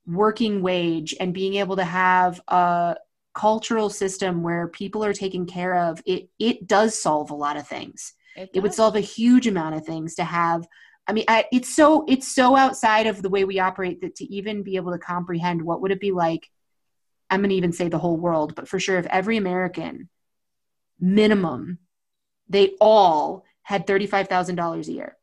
working 0.06 0.62
wage 0.62 1.16
and 1.20 1.34
being 1.34 1.56
able 1.56 1.78
to 1.78 1.86
have 1.86 2.42
a 2.50 2.98
cultural 3.34 3.90
system 3.90 4.44
where 4.44 4.68
people 4.68 5.04
are 5.04 5.14
taken 5.14 5.46
care 5.46 5.76
of, 5.76 6.02
it, 6.06 6.30
it 6.40 6.68
does 6.68 7.00
solve 7.02 7.32
a 7.32 7.36
lot 7.36 7.58
of 7.58 7.68
things. 7.68 8.14
It, 8.36 8.52
it 8.54 8.60
would 8.62 8.74
solve 8.74 8.96
a 8.96 9.02
huge 9.02 9.48
amount 9.48 9.76
of 9.76 9.86
things 9.86 10.16
to 10.16 10.24
have 10.24 10.68
I 11.06 11.12
mean, 11.12 11.26
I, 11.28 11.46
it's 11.52 11.76
so 11.76 12.06
it's 12.08 12.34
so 12.34 12.56
outside 12.56 13.08
of 13.08 13.22
the 13.22 13.30
way 13.30 13.44
we 13.44 13.60
operate 13.60 14.02
that 14.02 14.16
to 14.16 14.26
even 14.34 14.64
be 14.64 14.78
able 14.78 14.94
to 14.94 14.98
comprehend 14.98 15.62
what 15.62 15.82
would 15.82 15.92
it 15.92 16.00
be 16.00 16.12
like 16.12 16.50
I'm 17.30 17.42
going 17.42 17.50
to 17.50 17.56
even 17.56 17.74
say 17.74 17.90
the 17.90 17.98
whole 17.98 18.18
world, 18.18 18.54
but 18.56 18.68
for 18.68 18.80
sure, 18.80 19.00
if 19.00 19.08
every 19.08 19.38
American 19.38 20.08
minimum, 21.00 21.80
they 22.48 22.76
all 22.80 23.44
had 23.64 23.88
$35,000 23.88 24.88
a 24.88 24.92
year. 24.92 25.18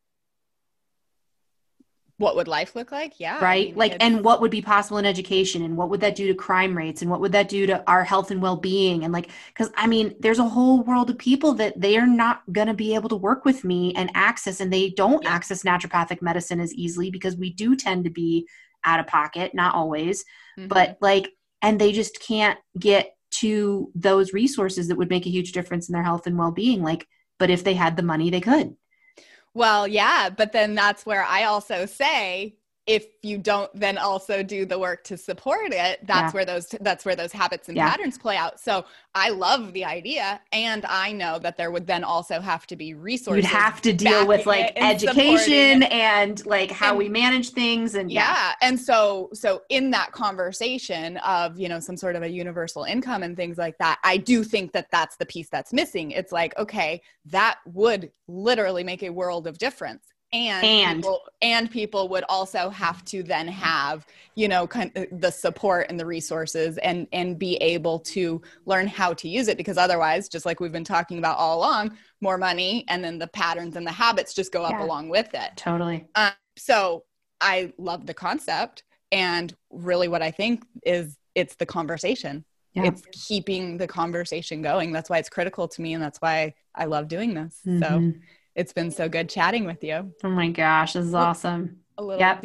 What 2.21 2.35
would 2.35 2.47
life 2.47 2.75
look 2.75 2.91
like? 2.91 3.19
Yeah. 3.19 3.43
Right. 3.43 3.67
I 3.67 3.69
mean, 3.69 3.75
like, 3.75 3.97
and 3.99 4.23
what 4.23 4.39
would 4.41 4.51
be 4.51 4.61
possible 4.61 4.97
in 4.97 5.05
education 5.05 5.63
and 5.63 5.75
what 5.75 5.89
would 5.89 6.01
that 6.01 6.15
do 6.15 6.27
to 6.27 6.33
crime 6.33 6.77
rates 6.77 7.01
and 7.01 7.11
what 7.11 7.19
would 7.21 7.31
that 7.33 7.49
do 7.49 7.65
to 7.67 7.83
our 7.89 8.03
health 8.03 8.31
and 8.31 8.41
well 8.41 8.57
being? 8.57 9.03
And 9.03 9.11
like, 9.11 9.29
because 9.47 9.71
I 9.75 9.87
mean, 9.87 10.15
there's 10.19 10.39
a 10.39 10.47
whole 10.47 10.83
world 10.83 11.09
of 11.09 11.17
people 11.17 11.53
that 11.55 11.79
they 11.79 11.97
are 11.97 12.07
not 12.07 12.41
going 12.51 12.67
to 12.67 12.73
be 12.73 12.95
able 12.95 13.09
to 13.09 13.15
work 13.15 13.43
with 13.43 13.63
me 13.63 13.93
and 13.95 14.09
access, 14.13 14.61
and 14.61 14.71
they 14.71 14.91
don't 14.91 15.23
yeah. 15.23 15.29
access 15.31 15.63
naturopathic 15.63 16.21
medicine 16.21 16.59
as 16.59 16.73
easily 16.73 17.11
because 17.11 17.35
we 17.35 17.51
do 17.51 17.75
tend 17.75 18.05
to 18.05 18.09
be 18.09 18.47
out 18.85 18.99
of 18.99 19.07
pocket, 19.07 19.53
not 19.53 19.75
always. 19.75 20.23
Mm-hmm. 20.57 20.67
But 20.67 20.97
like, 21.01 21.31
and 21.61 21.79
they 21.79 21.91
just 21.91 22.19
can't 22.19 22.59
get 22.79 23.15
to 23.31 23.91
those 23.95 24.33
resources 24.33 24.87
that 24.87 24.97
would 24.97 25.09
make 25.09 25.25
a 25.25 25.31
huge 25.31 25.51
difference 25.51 25.89
in 25.89 25.93
their 25.93 26.03
health 26.03 26.27
and 26.27 26.37
well-being 26.37 26.83
like 26.83 27.07
but 27.39 27.49
if 27.49 27.63
they 27.63 27.73
had 27.73 27.95
the 27.95 28.03
money 28.03 28.29
they 28.29 28.41
could 28.41 28.75
well 29.53 29.87
yeah 29.87 30.29
but 30.29 30.51
then 30.51 30.75
that's 30.75 31.05
where 31.05 31.23
i 31.23 31.43
also 31.43 31.85
say 31.85 32.55
if 32.87 33.05
you 33.21 33.37
don't 33.37 33.69
then 33.79 33.97
also 33.97 34.41
do 34.41 34.65
the 34.65 34.77
work 34.77 35.03
to 35.03 35.15
support 35.15 35.71
it 35.71 35.99
that's 36.07 36.09
yeah. 36.09 36.31
where 36.31 36.45
those 36.45 36.67
that's 36.81 37.05
where 37.05 37.15
those 37.15 37.31
habits 37.31 37.67
and 37.67 37.77
yeah. 37.77 37.87
patterns 37.87 38.17
play 38.17 38.35
out 38.35 38.59
so 38.59 38.83
i 39.13 39.29
love 39.29 39.71
the 39.73 39.85
idea 39.85 40.41
and 40.51 40.83
i 40.87 41.11
know 41.11 41.37
that 41.37 41.57
there 41.57 41.69
would 41.69 41.85
then 41.85 42.03
also 42.03 42.39
have 42.39 42.65
to 42.65 42.75
be 42.75 42.95
resources 42.95 43.43
you'd 43.43 43.45
have 43.45 43.81
to 43.81 43.93
deal 43.93 44.25
with 44.25 44.47
like 44.47 44.73
education 44.77 45.83
and 45.83 46.43
like 46.47 46.71
how 46.71 46.89
and, 46.89 46.97
we 46.97 47.07
manage 47.07 47.51
things 47.51 47.93
and 47.93 48.11
yeah. 48.11 48.33
yeah 48.33 48.53
and 48.67 48.79
so 48.79 49.29
so 49.31 49.61
in 49.69 49.91
that 49.91 50.11
conversation 50.11 51.17
of 51.17 51.59
you 51.59 51.69
know 51.69 51.79
some 51.79 51.95
sort 51.95 52.15
of 52.15 52.23
a 52.23 52.29
universal 52.29 52.83
income 52.83 53.21
and 53.21 53.37
things 53.37 53.59
like 53.59 53.77
that 53.77 53.99
i 54.03 54.17
do 54.17 54.43
think 54.43 54.71
that 54.71 54.89
that's 54.91 55.17
the 55.17 55.25
piece 55.25 55.49
that's 55.49 55.71
missing 55.71 56.09
it's 56.11 56.31
like 56.31 56.57
okay 56.57 56.99
that 57.25 57.59
would 57.65 58.11
literally 58.27 58.83
make 58.83 59.03
a 59.03 59.09
world 59.09 59.45
of 59.45 59.59
difference 59.59 60.07
and 60.33 60.65
and 60.65 61.01
people, 61.01 61.21
and 61.41 61.71
people 61.71 62.07
would 62.09 62.23
also 62.29 62.69
have 62.69 63.03
to 63.05 63.23
then 63.23 63.47
have 63.47 64.05
you 64.35 64.47
know 64.47 64.65
kind 64.65 64.91
of 64.95 65.07
the 65.19 65.31
support 65.31 65.87
and 65.89 65.99
the 65.99 66.05
resources 66.05 66.77
and 66.79 67.07
and 67.11 67.37
be 67.37 67.55
able 67.57 67.99
to 67.99 68.41
learn 68.65 68.87
how 68.87 69.13
to 69.13 69.27
use 69.27 69.47
it 69.47 69.57
because 69.57 69.77
otherwise 69.77 70.29
just 70.29 70.45
like 70.45 70.59
we've 70.59 70.71
been 70.71 70.83
talking 70.83 71.17
about 71.17 71.37
all 71.37 71.57
along 71.57 71.97
more 72.21 72.37
money 72.37 72.85
and 72.87 73.03
then 73.03 73.17
the 73.17 73.27
patterns 73.27 73.75
and 73.75 73.85
the 73.85 73.91
habits 73.91 74.33
just 74.33 74.51
go 74.51 74.63
up 74.63 74.71
yeah, 74.71 74.83
along 74.83 75.09
with 75.09 75.33
it. 75.33 75.51
Totally. 75.55 76.05
Um, 76.15 76.31
so 76.57 77.03
i 77.39 77.73
love 77.77 78.05
the 78.05 78.13
concept 78.13 78.83
and 79.11 79.55
really 79.71 80.07
what 80.07 80.21
i 80.21 80.29
think 80.31 80.63
is 80.85 81.17
it's 81.35 81.55
the 81.55 81.65
conversation. 81.65 82.45
Yeah. 82.73 82.85
it's 82.85 83.03
keeping 83.11 83.75
the 83.75 83.87
conversation 83.87 84.61
going. 84.61 84.93
That's 84.93 85.09
why 85.09 85.17
it's 85.17 85.27
critical 85.27 85.67
to 85.67 85.81
me 85.81 85.93
and 85.93 86.01
that's 86.01 86.19
why 86.19 86.53
i 86.75 86.85
love 86.85 87.07
doing 87.07 87.33
this. 87.33 87.59
Mm-hmm. 87.65 87.81
so 87.81 88.13
it's 88.55 88.73
been 88.73 88.91
so 88.91 89.07
good 89.07 89.29
chatting 89.29 89.65
with 89.65 89.83
you. 89.83 90.13
Oh 90.23 90.29
my 90.29 90.49
gosh, 90.49 90.93
this 90.93 91.05
is 91.05 91.13
awesome. 91.13 91.79
A 91.97 92.03
little 92.03 92.19
yep. 92.19 92.43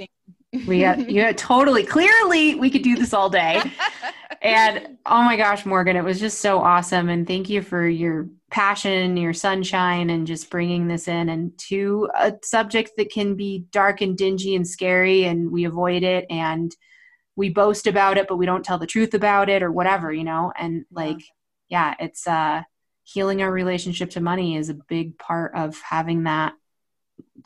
we 0.67 0.81
got 0.81 1.11
you 1.11 1.33
totally 1.33 1.85
clearly 1.85 2.55
we 2.55 2.71
could 2.71 2.83
do 2.83 2.97
this 2.97 3.13
all 3.13 3.31
day. 3.31 3.63
and 4.43 4.99
oh 5.07 5.23
my 5.23 5.37
gosh, 5.37 5.67
Morgan, 5.67 5.97
it 5.97 6.05
was 6.05 6.21
just 6.21 6.41
so 6.41 6.61
awesome 6.61 7.09
and 7.09 7.27
thank 7.27 7.49
you 7.49 7.63
for 7.63 7.87
your 7.87 8.29
passion, 8.51 9.17
your 9.17 9.33
sunshine 9.33 10.11
and 10.11 10.27
just 10.27 10.51
bringing 10.51 10.87
this 10.87 11.09
in 11.09 11.29
and 11.29 11.57
to 11.59 12.09
a 12.19 12.33
subject 12.43 12.93
that 12.97 13.11
can 13.11 13.35
be 13.35 13.67
dark 13.71 14.01
and 14.01 14.17
dingy 14.17 14.55
and 14.55 14.67
scary 14.67 15.25
and 15.25 15.51
we 15.51 15.65
avoid 15.65 16.03
it 16.03 16.27
and 16.31 16.77
we 17.35 17.51
boast 17.51 17.87
about 17.87 18.17
it 18.17 18.29
but 18.29 18.37
we 18.37 18.47
don't 18.47 18.65
tell 18.65 18.79
the 18.79 18.87
truth 18.87 19.15
about 19.15 19.49
it 19.49 19.63
or 19.63 19.73
whatever, 19.73 20.13
you 20.13 20.25
know? 20.25 20.53
And 20.57 20.85
like 20.93 21.21
yeah, 21.69 21.95
it's 21.99 22.27
uh 22.27 22.63
healing 23.07 23.41
our 23.41 23.53
relationship 23.53 24.11
to 24.11 24.21
money 24.21 24.57
is 24.57 24.69
a 24.69 24.75
big 24.75 25.17
part 25.17 25.55
of 25.55 25.81
having 25.81 26.25
that 26.25 26.55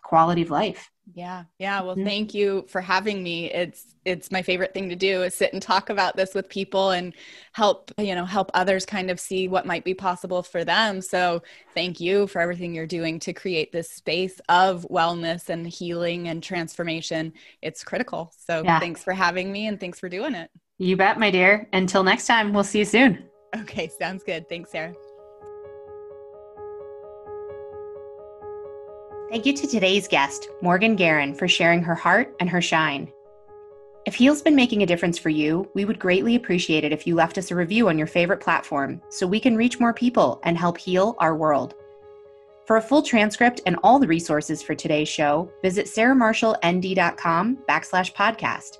quality 0.02 0.40
of 0.42 0.50
life. 0.50 0.90
Yeah. 1.12 1.44
Yeah. 1.58 1.82
Well, 1.82 1.96
mm-hmm. 1.96 2.06
thank 2.06 2.34
you 2.34 2.64
for 2.68 2.80
having 2.80 3.22
me. 3.22 3.50
It's 3.52 3.94
it's 4.04 4.30
my 4.30 4.42
favorite 4.42 4.72
thing 4.72 4.88
to 4.88 4.96
do 4.96 5.22
is 5.22 5.34
sit 5.34 5.52
and 5.52 5.60
talk 5.60 5.90
about 5.90 6.16
this 6.16 6.34
with 6.34 6.48
people 6.48 6.90
and 6.90 7.12
help, 7.52 7.90
you 7.98 8.14
know, 8.14 8.24
help 8.24 8.50
others 8.54 8.86
kind 8.86 9.10
of 9.10 9.20
see 9.20 9.48
what 9.48 9.66
might 9.66 9.84
be 9.84 9.92
possible 9.92 10.42
for 10.42 10.64
them. 10.64 11.02
So, 11.02 11.42
thank 11.74 12.00
you 12.00 12.26
for 12.26 12.40
everything 12.40 12.74
you're 12.74 12.86
doing 12.86 13.18
to 13.20 13.32
create 13.32 13.72
this 13.72 13.90
space 13.90 14.40
of 14.48 14.86
wellness 14.90 15.48
and 15.48 15.66
healing 15.66 16.28
and 16.28 16.42
transformation. 16.42 17.32
It's 17.60 17.84
critical. 17.84 18.32
So, 18.46 18.62
yeah. 18.64 18.78
thanks 18.78 19.04
for 19.04 19.12
having 19.12 19.52
me 19.52 19.66
and 19.66 19.78
thanks 19.78 19.98
for 19.98 20.08
doing 20.08 20.34
it. 20.34 20.50
You 20.78 20.96
bet, 20.96 21.18
my 21.18 21.30
dear. 21.30 21.68
Until 21.72 22.04
next 22.04 22.26
time, 22.26 22.52
we'll 22.52 22.64
see 22.64 22.78
you 22.78 22.84
soon. 22.86 23.24
Okay, 23.54 23.90
sounds 23.98 24.22
good. 24.22 24.48
Thanks, 24.48 24.70
Sarah. 24.70 24.94
Thank 29.30 29.46
you 29.46 29.52
to 29.52 29.66
today's 29.68 30.08
guest, 30.08 30.48
Morgan 30.60 30.96
Guerin, 30.96 31.34
for 31.34 31.46
sharing 31.46 31.84
her 31.84 31.94
heart 31.94 32.34
and 32.40 32.50
her 32.50 32.60
shine. 32.60 33.12
If 34.04 34.16
Heal's 34.16 34.42
been 34.42 34.56
making 34.56 34.82
a 34.82 34.86
difference 34.86 35.18
for 35.18 35.28
you, 35.28 35.70
we 35.72 35.84
would 35.84 36.00
greatly 36.00 36.34
appreciate 36.34 36.82
it 36.82 36.92
if 36.92 37.06
you 37.06 37.14
left 37.14 37.38
us 37.38 37.52
a 37.52 37.54
review 37.54 37.88
on 37.88 37.96
your 37.96 38.08
favorite 38.08 38.40
platform 38.40 39.00
so 39.08 39.28
we 39.28 39.38
can 39.38 39.56
reach 39.56 39.78
more 39.78 39.94
people 39.94 40.40
and 40.42 40.58
help 40.58 40.76
heal 40.76 41.14
our 41.20 41.36
world. 41.36 41.76
For 42.66 42.78
a 42.78 42.82
full 42.82 43.02
transcript 43.02 43.60
and 43.66 43.76
all 43.84 44.00
the 44.00 44.08
resources 44.08 44.64
for 44.64 44.74
today's 44.74 45.08
show, 45.08 45.48
visit 45.62 45.86
sarahmarshallnd.com 45.86 47.58
backslash 47.68 48.12
podcast. 48.12 48.78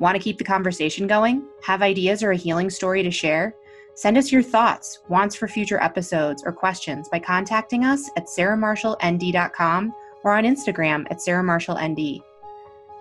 Want 0.00 0.16
to 0.16 0.22
keep 0.22 0.38
the 0.38 0.44
conversation 0.44 1.06
going? 1.06 1.44
Have 1.62 1.82
ideas 1.82 2.24
or 2.24 2.32
a 2.32 2.36
healing 2.36 2.70
story 2.70 3.04
to 3.04 3.10
share? 3.12 3.54
Send 3.96 4.18
us 4.18 4.30
your 4.30 4.42
thoughts, 4.42 5.00
wants 5.08 5.34
for 5.34 5.48
future 5.48 5.82
episodes, 5.82 6.42
or 6.44 6.52
questions 6.52 7.08
by 7.08 7.18
contacting 7.18 7.84
us 7.84 8.10
at 8.16 8.26
sarahmarshallnd.com 8.26 9.94
or 10.22 10.32
on 10.32 10.44
Instagram 10.44 11.06
at 11.10 11.18
sarahmarshallnd. 11.18 12.20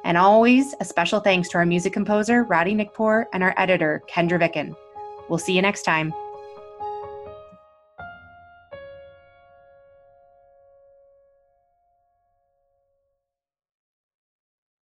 And 0.06 0.18
always 0.18 0.74
a 0.80 0.86
special 0.86 1.20
thanks 1.20 1.50
to 1.50 1.58
our 1.58 1.66
music 1.66 1.92
composer, 1.92 2.44
Roddy 2.44 2.74
Nickpour, 2.74 3.26
and 3.34 3.44
our 3.44 3.54
editor, 3.58 4.04
Kendra 4.10 4.40
Vicken. 4.40 4.74
We'll 5.28 5.40
see 5.40 5.54
you 5.54 5.62
next 5.62 5.84
time. 5.84 6.14